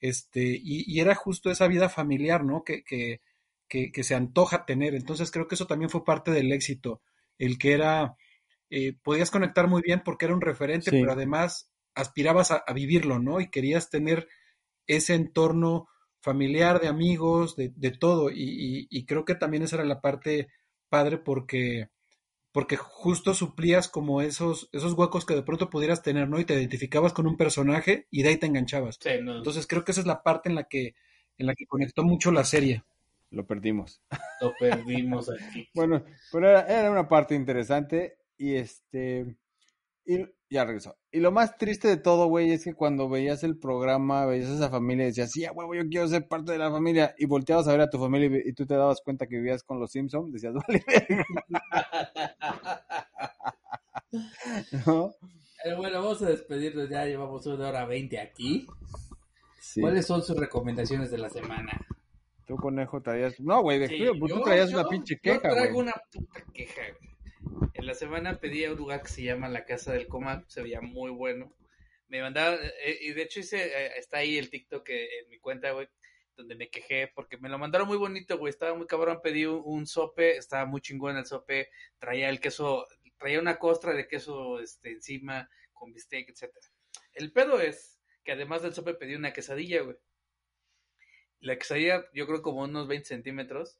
este, 0.00 0.42
y, 0.42 0.84
y 0.86 1.00
era 1.00 1.14
justo 1.14 1.50
esa 1.50 1.68
vida 1.68 1.88
familiar, 1.88 2.44
¿no? 2.44 2.64
Que, 2.64 2.82
que, 2.82 3.20
que, 3.68 3.92
que 3.92 4.04
se 4.04 4.14
antoja 4.14 4.66
tener. 4.66 4.94
Entonces 4.94 5.30
creo 5.30 5.46
que 5.46 5.54
eso 5.54 5.66
también 5.66 5.90
fue 5.90 6.04
parte 6.04 6.30
del 6.30 6.52
éxito, 6.52 7.02
el 7.38 7.58
que 7.58 7.72
era 7.72 8.16
eh, 8.70 8.94
podías 9.02 9.32
conectar 9.32 9.66
muy 9.66 9.82
bien 9.82 10.02
porque 10.04 10.26
era 10.26 10.34
un 10.34 10.40
referente, 10.40 10.92
pero 10.92 11.12
además 11.12 11.70
aspirabas 11.94 12.52
a, 12.52 12.64
vivirlo, 12.72 13.18
¿no? 13.18 13.40
Y 13.40 13.50
querías 13.50 13.90
tener 13.90 14.28
ese 14.86 15.14
entorno 15.14 15.88
familiar, 16.20 16.80
de 16.80 16.86
amigos, 16.86 17.56
de, 17.56 17.90
todo. 17.90 18.30
Y, 18.32 19.04
creo 19.06 19.24
que 19.24 19.34
también 19.34 19.64
esa 19.64 19.76
era 19.76 19.84
la 19.84 20.00
parte 20.00 20.48
padre 20.88 21.18
porque, 21.18 21.88
porque 22.52 22.76
justo 22.76 23.34
suplías 23.34 23.88
como 23.88 24.22
esos, 24.22 24.68
esos 24.72 24.94
huecos 24.94 25.24
que 25.24 25.34
de 25.34 25.42
pronto 25.42 25.70
pudieras 25.70 26.02
tener, 26.02 26.28
¿no? 26.28 26.40
Y 26.40 26.44
te 26.44 26.54
identificabas 26.54 27.12
con 27.12 27.26
un 27.26 27.36
personaje 27.36 28.06
y 28.10 28.22
de 28.22 28.30
ahí 28.30 28.36
te 28.36 28.46
enganchabas. 28.46 28.98
Entonces 29.04 29.66
creo 29.66 29.84
que 29.84 29.92
esa 29.92 30.00
es 30.00 30.06
la 30.06 30.22
parte 30.22 30.48
en 30.48 30.56
la 30.56 30.64
que, 30.64 30.94
en 31.38 31.46
la 31.46 31.54
que 31.54 31.66
conectó 31.66 32.02
mucho 32.02 32.32
la 32.32 32.44
serie. 32.44 32.82
Lo 33.30 33.46
perdimos. 33.46 34.02
Lo 34.40 34.52
perdimos 34.58 35.30
aquí. 35.30 35.68
bueno, 35.74 36.04
pero 36.32 36.48
era, 36.48 36.62
era 36.62 36.90
una 36.90 37.08
parte 37.08 37.34
interesante 37.34 38.18
y 38.36 38.54
este. 38.54 39.36
Y 40.04 40.18
ya 40.50 40.64
regresó. 40.64 40.96
Y 41.12 41.20
lo 41.20 41.30
más 41.30 41.56
triste 41.56 41.86
de 41.88 41.96
todo, 41.96 42.26
güey, 42.26 42.50
es 42.50 42.64
que 42.64 42.74
cuando 42.74 43.08
veías 43.08 43.44
el 43.44 43.56
programa, 43.56 44.26
veías 44.26 44.50
a 44.50 44.54
esa 44.54 44.68
familia 44.68 45.04
y 45.04 45.08
decías, 45.08 45.30
sí, 45.30 45.46
güey, 45.54 45.80
yo 45.80 45.88
quiero 45.88 46.08
ser 46.08 46.26
parte 46.26 46.52
de 46.52 46.58
la 46.58 46.70
familia. 46.70 47.14
Y 47.18 47.26
volteabas 47.26 47.68
a 47.68 47.72
ver 47.72 47.82
a 47.82 47.90
tu 47.90 47.98
familia 47.98 48.42
y, 48.44 48.52
tú 48.52 48.66
te 48.66 48.74
dabas 48.74 49.00
cuenta 49.00 49.26
que 49.26 49.36
vivías 49.36 49.62
con 49.62 49.78
los 49.78 49.92
Simpsons, 49.92 50.32
decías, 50.32 50.54
vale, 50.68 50.84
¿No? 54.86 55.14
Eh, 55.64 55.74
bueno, 55.76 56.02
vamos 56.02 56.20
a 56.22 56.26
despedirnos, 56.26 56.88
ya 56.88 57.04
llevamos 57.04 57.46
una 57.46 57.68
hora 57.68 57.84
veinte 57.86 58.18
aquí. 58.18 58.66
¿Cuáles 59.80 60.06
son 60.06 60.22
sus 60.22 60.36
recomendaciones 60.36 61.10
de 61.12 61.18
la 61.18 61.30
semana? 61.30 61.86
Tú, 62.46 62.56
conejo, 62.56 63.00
traías. 63.00 63.38
No, 63.38 63.62
güey, 63.62 63.86
tú 64.18 64.42
traías 64.42 64.72
una 64.72 64.88
pinche 64.88 65.16
queja. 65.18 65.48
Yo 65.48 65.54
traigo 65.54 65.78
una 65.78 65.92
puta 66.12 66.44
queja, 66.52 66.82
güey. 66.98 67.10
En 67.74 67.86
la 67.86 67.94
semana 67.94 68.38
pedí 68.40 68.64
a 68.64 68.72
un 68.72 68.76
lugar 68.76 69.02
que 69.02 69.08
se 69.08 69.22
llama 69.22 69.48
La 69.48 69.64
Casa 69.64 69.92
del 69.92 70.06
Comal, 70.06 70.44
se 70.48 70.62
veía 70.62 70.80
muy 70.80 71.10
bueno. 71.10 71.54
Me 72.08 72.20
mandaba, 72.20 72.56
eh, 72.56 72.98
y 73.00 73.12
de 73.12 73.22
hecho 73.22 73.40
hice, 73.40 73.66
eh, 73.66 73.92
está 73.96 74.18
ahí 74.18 74.36
el 74.36 74.50
TikTok 74.50 74.88
en 74.88 75.28
mi 75.28 75.38
cuenta, 75.38 75.70
güey, 75.72 75.88
donde 76.36 76.56
me 76.56 76.68
quejé, 76.68 77.10
porque 77.14 77.38
me 77.38 77.48
lo 77.48 77.58
mandaron 77.58 77.86
muy 77.86 77.96
bonito, 77.96 78.38
güey, 78.38 78.50
estaba 78.50 78.74
muy 78.74 78.86
cabrón, 78.86 79.20
pedí 79.22 79.46
un, 79.46 79.86
sope, 79.86 80.36
estaba 80.36 80.66
muy 80.66 80.80
chingón 80.80 81.16
el 81.16 81.26
sope, 81.26 81.70
traía 81.98 82.28
el 82.28 82.40
queso, 82.40 82.86
traía 83.18 83.40
una 83.40 83.58
costra 83.58 83.94
de 83.94 84.08
queso 84.08 84.60
este, 84.60 84.92
encima, 84.92 85.48
con 85.72 85.92
bistec, 85.92 86.28
etcétera. 86.28 86.66
El 87.14 87.32
pedo 87.32 87.60
es 87.60 88.00
que 88.24 88.32
además 88.32 88.62
del 88.62 88.74
sope 88.74 88.94
pedí 88.94 89.14
una 89.14 89.32
quesadilla, 89.32 89.82
güey. 89.82 89.96
La 91.40 91.56
quesadilla, 91.56 92.04
yo 92.12 92.26
creo 92.26 92.42
como 92.42 92.62
unos 92.62 92.88
20 92.88 93.06
centímetros, 93.06 93.78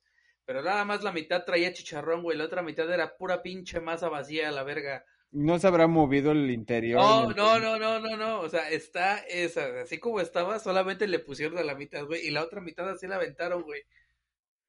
pero 0.51 0.65
nada 0.65 0.85
más 0.85 1.05
la 1.05 1.13
mitad 1.13 1.45
traía 1.45 1.73
chicharrón, 1.73 2.25
güey. 2.25 2.37
La 2.37 2.47
otra 2.47 2.61
mitad 2.61 2.93
era 2.93 3.17
pura 3.17 3.41
pinche 3.41 3.79
masa 3.79 4.09
vacía 4.09 4.49
a 4.49 4.51
la 4.51 4.65
verga. 4.65 5.05
¿No 5.31 5.61
se 5.61 5.69
habrá 5.69 5.87
movido 5.87 6.33
el 6.33 6.51
interior? 6.51 7.01
No, 7.01 7.31
no, 7.31 7.61
no, 7.61 7.79
no, 7.79 8.01
no, 8.01 8.17
no. 8.17 8.41
O 8.41 8.49
sea, 8.49 8.69
está 8.69 9.19
esa, 9.19 9.83
así 9.83 9.99
como 9.99 10.21
estaba, 10.21 10.59
solamente 10.59 11.07
le 11.07 11.21
pusieron 11.21 11.57
a 11.59 11.63
la 11.63 11.77
mitad, 11.77 12.05
güey. 12.05 12.27
Y 12.27 12.31
la 12.33 12.43
otra 12.43 12.61
mitad 12.61 12.91
así 12.91 13.07
la 13.07 13.15
aventaron, 13.15 13.63
güey. 13.63 13.83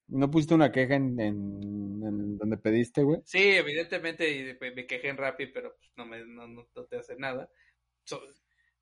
¿No 0.06 0.30
pusiste 0.30 0.54
una 0.54 0.70
queja 0.70 0.94
en, 0.94 1.18
en, 1.18 2.38
donde 2.38 2.58
pediste, 2.58 3.02
güey? 3.02 3.20
Sí, 3.24 3.42
evidentemente 3.42 4.56
me 4.60 4.86
quejé 4.86 5.08
en 5.08 5.16
Rappi, 5.16 5.46
pero 5.46 5.74
pues, 5.76 5.90
no, 5.96 6.06
me, 6.06 6.24
no, 6.24 6.46
no, 6.46 6.64
te 6.88 6.96
hace 6.96 7.16
nada. 7.16 7.50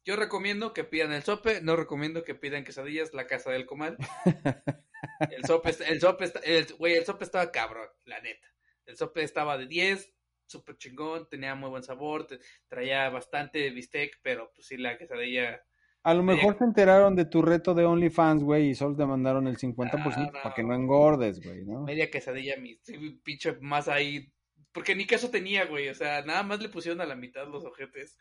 yo 0.04 0.16
recomiendo 0.16 0.74
que 0.74 0.84
pidan 0.84 1.14
el 1.14 1.22
sope, 1.22 1.62
no 1.62 1.76
recomiendo 1.76 2.24
que 2.24 2.34
pidan 2.34 2.62
quesadillas, 2.62 3.14
la 3.14 3.26
casa 3.26 3.50
del 3.52 3.64
comal. 3.64 3.96
El 5.30 5.44
sope, 5.44 5.70
el 5.88 6.00
sope, 6.00 6.32
el, 6.44 6.66
güey, 6.78 6.94
el 6.94 7.04
sope 7.04 7.24
estaba 7.24 7.50
cabrón, 7.50 7.88
la 8.04 8.20
neta. 8.20 8.48
El 8.86 8.96
sope 8.96 9.22
estaba 9.22 9.56
de 9.56 9.66
10, 9.66 10.12
súper 10.46 10.76
chingón, 10.76 11.28
tenía 11.28 11.54
muy 11.54 11.70
buen 11.70 11.82
sabor, 11.82 12.26
traía 12.68 13.08
bastante 13.08 13.70
bistec, 13.70 14.18
pero 14.22 14.50
pues 14.54 14.66
sí, 14.66 14.76
la 14.76 14.98
quesadilla... 14.98 15.62
A 16.02 16.14
lo 16.14 16.22
mejor 16.22 16.56
se 16.56 16.64
enteraron 16.64 17.14
de 17.14 17.26
tu 17.26 17.42
reto 17.42 17.74
de 17.74 17.84
OnlyFans, 17.84 18.42
güey, 18.42 18.70
y 18.70 18.74
solo 18.74 18.96
te 18.96 19.04
mandaron 19.04 19.46
el 19.46 19.58
50% 19.58 20.32
para 20.42 20.54
que 20.54 20.62
no 20.62 20.74
engordes, 20.74 21.40
güey, 21.44 21.64
¿no? 21.64 21.82
Media 21.82 22.10
quesadilla, 22.10 22.56
mi 22.56 22.80
pinche 23.22 23.52
más 23.60 23.86
ahí, 23.86 24.32
porque 24.72 24.94
ni 24.94 25.06
queso 25.06 25.30
tenía, 25.30 25.66
güey, 25.66 25.88
o 25.90 25.94
sea, 25.94 26.22
nada 26.22 26.42
más 26.42 26.60
le 26.60 26.70
pusieron 26.70 27.02
a 27.02 27.06
la 27.06 27.16
mitad 27.16 27.46
los 27.46 27.64
ojetes. 27.64 28.16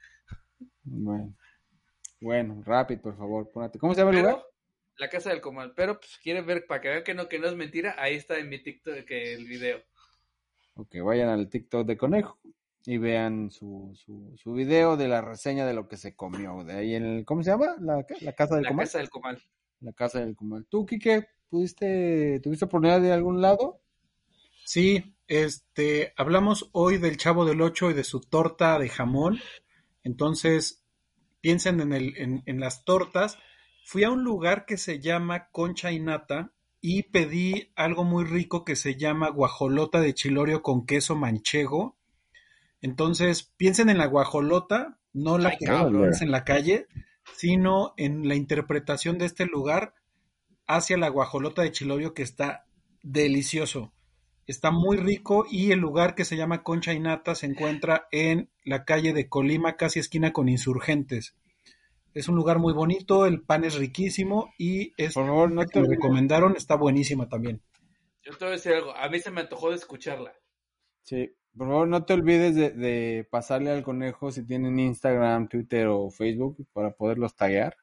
Bueno, 0.83 1.35
bueno, 2.19 2.61
rápido, 2.65 3.01
por 3.01 3.17
favor, 3.17 3.49
ponate. 3.49 3.79
¿Cómo 3.79 3.93
se 3.93 4.01
llama 4.01 4.11
el 4.11 4.17
lugar? 4.17 4.43
La 4.99 5.09
Casa 5.09 5.29
del 5.29 5.41
Comal. 5.41 5.73
Pero 5.75 5.99
pues 5.99 6.19
quieren 6.21 6.45
ver, 6.45 6.65
para 6.67 6.81
que 6.81 6.89
vean 6.89 7.03
que 7.03 7.13
no, 7.13 7.27
que 7.27 7.39
no 7.39 7.47
es 7.47 7.55
mentira, 7.55 7.95
ahí 7.97 8.15
está 8.15 8.37
en 8.37 8.49
mi 8.49 8.61
TikTok 8.61 9.05
que 9.05 9.33
el 9.33 9.45
video. 9.45 9.81
Ok, 10.75 10.97
vayan 11.03 11.29
al 11.29 11.49
TikTok 11.49 11.87
de 11.87 11.97
Conejo 11.97 12.37
y 12.85 12.97
vean 12.97 13.51
su, 13.51 13.93
su, 13.95 14.33
su 14.37 14.53
video 14.53 14.97
de 14.97 15.07
la 15.07 15.21
reseña 15.21 15.65
de 15.65 15.73
lo 15.73 15.87
que 15.87 15.97
se 15.97 16.15
comió. 16.15 16.63
De 16.63 16.73
ahí 16.73 16.95
en 16.95 17.05
el, 17.05 17.25
¿cómo 17.25 17.43
se 17.43 17.51
llama? 17.51 17.75
La, 17.79 18.05
la 18.21 18.33
Casa 18.33 18.55
del 18.55 18.63
la 18.63 18.69
Comal. 18.69 18.85
Casa 18.85 18.97
del 18.99 19.09
Comal. 19.09 19.43
La 19.81 19.93
Casa 19.93 20.19
del 20.19 20.35
Comal. 20.35 20.65
¿Tú, 20.65 20.85
Quique, 20.85 21.27
pudiste, 21.49 22.39
tuviste 22.41 22.65
oportunidad 22.65 23.01
de 23.01 23.11
algún 23.11 23.41
lado? 23.41 23.81
Sí, 24.65 25.15
este, 25.27 26.13
hablamos 26.15 26.69
hoy 26.73 26.97
del 26.97 27.17
Chavo 27.17 27.45
del 27.45 27.61
Ocho 27.61 27.89
y 27.89 27.93
de 27.93 28.03
su 28.03 28.21
torta 28.21 28.77
de 28.79 28.89
jamón. 28.89 29.39
Entonces, 30.03 30.83
piensen 31.41 31.79
en, 31.79 31.93
el, 31.93 32.17
en, 32.17 32.43
en 32.45 32.59
las 32.59 32.83
tortas 32.85 33.37
Fui 33.91 34.03
a 34.03 34.11
un 34.11 34.23
lugar 34.23 34.67
que 34.67 34.77
se 34.77 34.99
llama 34.99 35.49
Concha 35.49 35.91
y 35.91 35.99
Nata, 35.99 36.51
y 36.79 37.01
pedí 37.09 37.71
algo 37.75 38.03
muy 38.03 38.23
rico 38.23 38.63
que 38.63 38.75
se 38.75 38.97
llama 38.97 39.31
guajolota 39.31 39.99
de 39.99 40.13
chilorio 40.13 40.61
con 40.61 40.85
queso 40.85 41.15
manchego. 41.15 41.97
Entonces, 42.83 43.51
piensen 43.57 43.89
en 43.89 43.97
la 43.97 44.05
guajolota, 44.05 44.99
no 45.11 45.39
la 45.39 45.57
que 45.57 45.65
es 46.07 46.21
en 46.21 46.29
la 46.29 46.43
calle, 46.43 46.85
sino 47.33 47.95
en 47.97 48.27
la 48.27 48.35
interpretación 48.35 49.17
de 49.17 49.25
este 49.25 49.47
lugar 49.47 49.95
hacia 50.67 50.95
la 50.95 51.09
guajolota 51.09 51.63
de 51.63 51.71
chilorio 51.71 52.13
que 52.13 52.21
está 52.21 52.67
delicioso. 53.01 53.91
Está 54.45 54.69
muy 54.69 54.97
rico 54.97 55.47
y 55.49 55.71
el 55.71 55.79
lugar 55.79 56.13
que 56.13 56.25
se 56.25 56.37
llama 56.37 56.61
Concha 56.61 56.93
y 56.93 56.99
Nata 56.99 57.33
se 57.33 57.47
encuentra 57.47 58.07
en 58.11 58.51
la 58.63 58.85
calle 58.85 59.13
de 59.13 59.27
Colima, 59.29 59.77
casi 59.77 59.97
esquina 59.97 60.31
con 60.31 60.47
Insurgentes. 60.47 61.33
Es 62.13 62.27
un 62.27 62.35
lugar 62.35 62.59
muy 62.59 62.73
bonito, 62.73 63.25
el 63.25 63.41
pan 63.41 63.63
es 63.63 63.75
riquísimo 63.75 64.51
y 64.57 64.93
es 64.97 65.13
Por 65.13 65.27
favor, 65.27 65.51
no 65.51 65.65
te 65.65 65.79
lo 65.79 65.87
recomendaron, 65.87 66.55
está 66.55 66.75
buenísima 66.75 67.29
también. 67.29 67.61
Yo 68.23 68.33
te 68.33 68.45
voy 68.45 68.49
a 68.49 68.57
decir 68.57 68.73
algo, 68.73 68.95
a 68.95 69.09
mí 69.09 69.19
se 69.19 69.31
me 69.31 69.41
antojó 69.41 69.69
de 69.69 69.75
escucharla. 69.75 70.33
Sí, 71.03 71.31
por 71.55 71.67
favor 71.67 71.87
no 71.87 72.05
te 72.05 72.13
olvides 72.13 72.55
de, 72.55 73.27
pasarle 73.29 73.71
al 73.71 73.83
conejo 73.83 74.31
si 74.31 74.45
tienen 74.45 74.79
Instagram, 74.79 75.47
Twitter 75.47 75.87
o 75.87 76.09
Facebook 76.09 76.65
para 76.73 76.91
poderlos 76.91 77.35
taguear. 77.35 77.77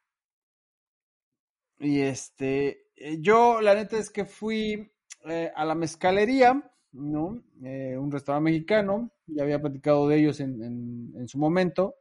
Y 1.78 2.01
este, 2.01 2.89
eh, 2.97 3.19
yo 3.20 3.61
la 3.61 3.74
neta 3.74 3.98
es 3.98 4.11
que 4.11 4.24
fui 4.24 4.90
eh, 5.28 5.53
a 5.55 5.65
la 5.65 5.74
mezcalería, 5.74 6.73
¿no? 6.93 7.43
Eh, 7.62 7.97
un 7.98 8.11
restaurante 8.11 8.51
mexicano, 8.51 9.11
ya 9.27 9.43
había 9.43 9.61
platicado 9.61 10.09
de 10.09 10.19
ellos 10.19 10.40
en, 10.40 11.12
en 11.15 11.28
su 11.28 11.39
momento. 11.39 11.97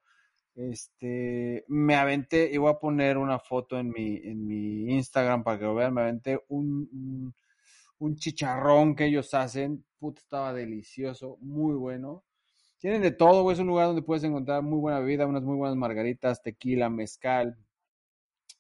Este, 0.55 1.65
me 1.67 1.95
aventé, 1.95 2.49
y 2.51 2.57
voy 2.57 2.71
a 2.71 2.79
poner 2.79 3.17
una 3.17 3.39
foto 3.39 3.77
en 3.77 3.89
mi, 3.89 4.17
en 4.23 4.47
mi 4.47 4.93
Instagram 4.93 5.43
para 5.43 5.59
que 5.59 5.65
lo 5.65 5.75
vean, 5.75 5.93
me 5.93 6.01
aventé 6.01 6.39
un, 6.47 7.33
un, 7.99 8.15
chicharrón 8.15 8.95
que 8.95 9.05
ellos 9.05 9.33
hacen, 9.33 9.85
puta, 9.99 10.21
estaba 10.21 10.53
delicioso, 10.53 11.37
muy 11.41 11.75
bueno. 11.75 12.23
Tienen 12.79 13.01
de 13.01 13.11
todo, 13.11 13.51
es 13.51 13.59
un 13.59 13.67
lugar 13.67 13.87
donde 13.87 14.01
puedes 14.01 14.23
encontrar 14.23 14.63
muy 14.63 14.79
buena 14.79 14.99
bebida, 14.99 15.27
unas 15.27 15.43
muy 15.43 15.57
buenas 15.57 15.75
margaritas, 15.75 16.41
tequila, 16.41 16.89
mezcal, 16.89 17.57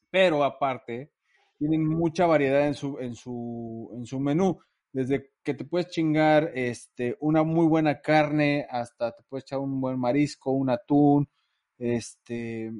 pero 0.09 0.43
aparte, 0.43 1.11
tienen 1.57 1.87
mucha 1.87 2.25
variedad 2.25 2.67
en 2.67 2.73
su, 2.73 2.99
en 2.99 3.15
su, 3.15 3.91
en 3.95 4.05
su 4.05 4.19
menú 4.19 4.59
desde 4.95 5.29
que 5.43 5.53
te 5.53 5.65
puedes 5.65 5.89
chingar 5.89 6.51
este, 6.55 7.17
una 7.19 7.43
muy 7.43 7.67
buena 7.67 7.99
carne 7.99 8.65
hasta 8.69 9.13
te 9.13 9.23
puedes 9.23 9.43
echar 9.43 9.59
un 9.59 9.81
buen 9.81 9.99
marisco, 9.99 10.51
un 10.51 10.69
atún, 10.69 11.27
este, 11.77 12.71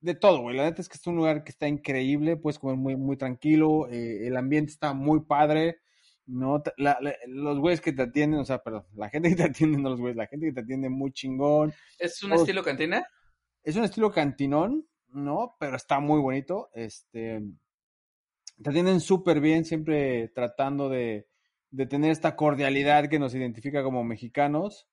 de 0.00 0.14
todo, 0.14 0.40
güey. 0.42 0.56
La 0.56 0.64
neta 0.64 0.80
es 0.80 0.88
que 0.88 0.96
es 0.96 1.06
un 1.06 1.16
lugar 1.16 1.44
que 1.44 1.50
está 1.50 1.68
increíble, 1.68 2.36
puedes 2.36 2.58
comer 2.58 2.76
muy, 2.76 2.96
muy 2.96 3.16
tranquilo, 3.16 3.88
eh, 3.88 4.26
el 4.26 4.36
ambiente 4.36 4.72
está 4.72 4.94
muy 4.94 5.20
padre, 5.20 5.80
¿no? 6.26 6.62
los 7.26 7.58
güeyes 7.58 7.80
que 7.80 7.92
te 7.92 8.02
atienden, 8.02 8.40
o 8.40 8.44
sea, 8.44 8.62
perdón, 8.62 8.84
la 8.94 9.08
gente 9.08 9.30
que 9.30 9.36
te 9.36 9.44
atiende, 9.44 9.78
no 9.78 9.90
los 9.90 10.00
güeyes, 10.00 10.16
la 10.16 10.26
gente 10.26 10.46
que 10.46 10.52
te 10.52 10.60
atiende 10.60 10.88
muy 10.88 11.12
chingón. 11.12 11.72
¿Es 11.98 12.22
un 12.22 12.32
estilo 12.32 12.62
cantina? 12.62 13.06
Es 13.62 13.76
un 13.76 13.84
estilo 13.84 14.12
cantinón, 14.12 14.86
¿no? 15.08 15.56
Pero 15.58 15.76
está 15.76 15.98
muy 16.00 16.20
bonito, 16.20 16.70
este, 16.74 17.42
te 18.62 18.70
atienden 18.70 19.00
súper 19.00 19.40
bien, 19.40 19.64
siempre 19.64 20.28
tratando 20.28 20.88
de, 20.88 21.28
de 21.70 21.86
tener 21.86 22.10
esta 22.10 22.36
cordialidad 22.36 23.08
que 23.08 23.18
nos 23.18 23.34
identifica 23.34 23.82
como 23.82 24.04
mexicanos. 24.04 24.88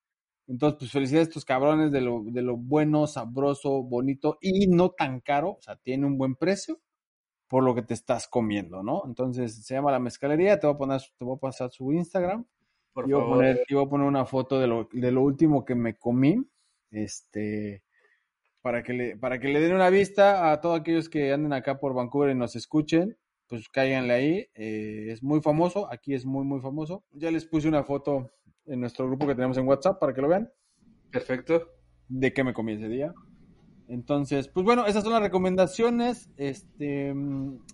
Entonces, 0.48 0.80
pues 0.80 0.92
felicidades 0.92 1.28
a 1.28 1.30
estos 1.30 1.46
cabrones 1.46 1.92
de 1.92 2.02
lo, 2.02 2.24
de 2.26 2.42
lo 2.42 2.58
bueno, 2.58 3.08
sabroso, 3.08 3.82
bonito 3.84 4.38
y 4.42 4.68
no 4.68 4.92
tan 4.92 5.22
caro. 5.22 5.52
O 5.52 5.62
sea, 5.62 5.76
tiene 5.78 6.06
un 6.06 6.18
buen 6.18 6.36
precio 6.36 6.80
por 7.48 7.64
lo 7.64 7.76
que 7.76 7.82
te 7.82 7.94
estás 7.94 8.28
comiendo, 8.28 8.84
¿no? 8.84 9.04
Entonces, 9.06 9.66
se 9.66 9.74
llama 9.74 9.92
La 9.92 10.00
Mezcalería. 10.00 10.60
Te 10.60 10.68
voy 10.68 10.76
a, 10.76 10.78
poner, 10.78 11.02
te 11.18 11.26
voy 11.26 11.38
a 11.38 11.40
pasar 11.40 11.72
su 11.72 11.94
Instagram. 11.94 12.46
Por 12.92 13.10
y, 13.10 13.14
voy 13.14 13.24
a 13.24 13.26
poner, 13.26 13.64
y 13.68 13.74
voy 13.74 13.86
a 13.86 13.90
poner 13.90 14.08
una 14.08 14.26
foto 14.26 14.60
de 14.60 14.68
lo, 14.68 14.90
de 14.92 15.12
lo 15.12 15.22
último 15.22 15.64
que 15.64 15.76
me 15.76 15.96
comí. 15.96 16.44
Este, 16.92 17.84
para 18.62 18.84
que, 18.84 18.94
le, 18.94 19.18
para 19.18 19.40
que 19.40 19.48
le 19.48 19.60
den 19.60 19.74
una 19.74 19.90
vista 19.90 20.52
a 20.52 20.62
todos 20.62 20.80
aquellos 20.80 21.10
que 21.10 21.34
anden 21.34 21.54
acá 21.54 21.80
por 21.80 21.94
Vancouver 21.94 22.32
y 22.32 22.36
nos 22.36 22.56
escuchen 22.56 23.18
pues 23.54 23.70
cáiganle 23.70 24.14
ahí. 24.14 24.48
Eh, 24.56 25.10
es 25.12 25.22
muy 25.22 25.40
famoso, 25.40 25.92
aquí 25.92 26.16
es 26.16 26.26
muy, 26.26 26.44
muy 26.44 26.60
famoso. 26.60 27.04
Ya 27.12 27.30
les 27.30 27.46
puse 27.46 27.68
una 27.68 27.84
foto 27.84 28.32
en 28.66 28.80
nuestro 28.80 29.08
grupo 29.08 29.28
que 29.28 29.36
tenemos 29.36 29.58
en 29.58 29.68
WhatsApp 29.68 30.00
para 30.00 30.14
que 30.14 30.22
lo 30.22 30.28
vean. 30.28 30.52
Perfecto. 31.12 31.70
De 32.08 32.34
qué 32.34 32.44
me 32.44 32.54
comí 32.54 32.74
ese 32.74 32.88
día. 32.88 33.14
Entonces, 33.88 34.48
pues 34.48 34.66
bueno, 34.66 34.86
esas 34.86 35.04
son 35.04 35.14
las 35.14 35.22
recomendaciones. 35.22 36.30
Este, 36.38 37.14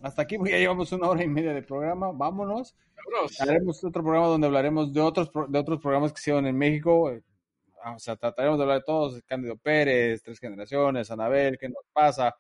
hasta 0.02 0.24
aquí 0.24 0.38
ya 0.45 0.57
llevamos 0.57 0.91
una 0.91 1.07
hora 1.07 1.24
y 1.24 1.28
media 1.28 1.53
de 1.53 1.61
programa. 1.61 2.11
Vámonos. 2.11 2.76
Haremos 3.40 3.84
otro 3.84 4.03
programa 4.03 4.28
donde 4.28 4.48
hablaremos 4.48 4.94
de 4.94 5.02
otros 5.02 5.32
de 5.48 5.57
otros 5.57 5.80
programas 5.80 6.11
que 6.11 6.20
hicieron 6.20 6.45
en 6.45 6.57
México. 6.57 7.11
Ah, 7.82 7.95
o 7.95 7.99
sea, 7.99 8.16
trataremos 8.16 8.57
de 8.57 8.64
hablar 8.64 8.80
de 8.80 8.84
todos, 8.86 9.22
Cándido 9.26 9.56
Pérez, 9.57 10.22
Tres 10.22 10.40
Generaciones, 10.40 11.10
Anabel, 11.11 11.57
qué 11.57 11.70
nos 11.70 11.86
pasa. 11.94 12.36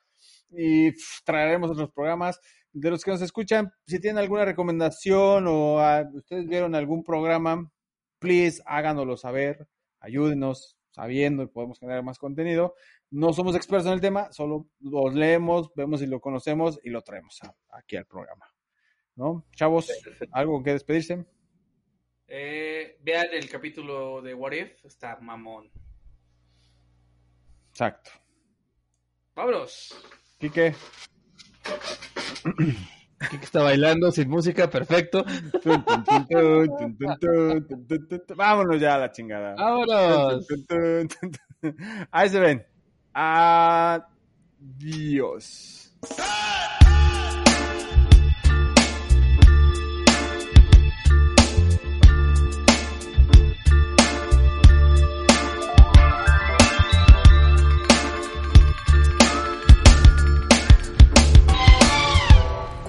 Y 0.51 0.91
traeremos 1.23 1.71
otros 1.71 1.91
programas. 1.91 2.39
De 2.71 2.91
los 2.91 3.03
que 3.03 3.11
nos 3.11 3.21
escuchan, 3.21 3.71
si 3.87 3.99
tienen 3.99 4.19
alguna 4.19 4.45
recomendación 4.45 5.45
o 5.47 5.79
ah, 5.79 6.07
ustedes 6.13 6.47
vieron 6.47 6.75
algún 6.75 7.03
programa 7.03 7.71
please 8.19 8.61
háganoslo 8.65 9.17
saber, 9.17 9.67
ayúdenos 9.99 10.77
sabiendo 10.91 11.43
y 11.43 11.47
podemos 11.47 11.79
generar 11.79 12.03
más 12.03 12.19
contenido. 12.19 12.75
No 13.09 13.33
somos 13.33 13.55
expertos 13.55 13.87
en 13.87 13.93
el 13.93 14.01
tema, 14.01 14.31
solo 14.31 14.67
lo 14.79 15.09
leemos, 15.09 15.73
vemos 15.75 15.99
si 15.99 16.07
lo 16.07 16.19
conocemos 16.19 16.79
y 16.83 16.89
lo 16.89 17.01
traemos 17.01 17.39
aquí 17.69 17.95
al 17.95 18.05
programa. 18.05 18.45
¿No? 19.15 19.45
Chavos, 19.55 19.91
¿algo 20.31 20.63
que 20.63 20.73
despedirse? 20.73 21.25
Eh, 22.27 22.97
vean 23.01 23.27
el 23.33 23.49
capítulo 23.49 24.21
de 24.21 24.33
What 24.33 24.51
If, 24.53 24.85
está 24.85 25.17
mamón. 25.19 25.71
Exacto. 27.69 28.11
Vámonos. 29.35 29.95
Quique. 30.37 30.75
Kike 33.29 33.45
está 33.45 33.61
bailando 33.61 34.11
sin 34.11 34.29
música, 34.29 34.69
perfecto. 34.69 35.25
Vámonos 38.35 38.79
ya 38.79 38.95
a 38.95 38.99
la 38.99 39.11
chingada. 39.11 39.55
Vámonos. 39.55 40.47
Ahí 42.11 42.29
se 42.29 42.39
ven. 42.39 42.65
Adiós. 43.13 44.05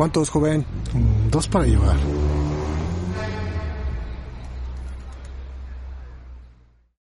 ¿Cuántos, 0.00 0.30
joven? 0.30 0.64
Dos 1.30 1.46
para 1.46 1.66
llevar. 1.66 1.98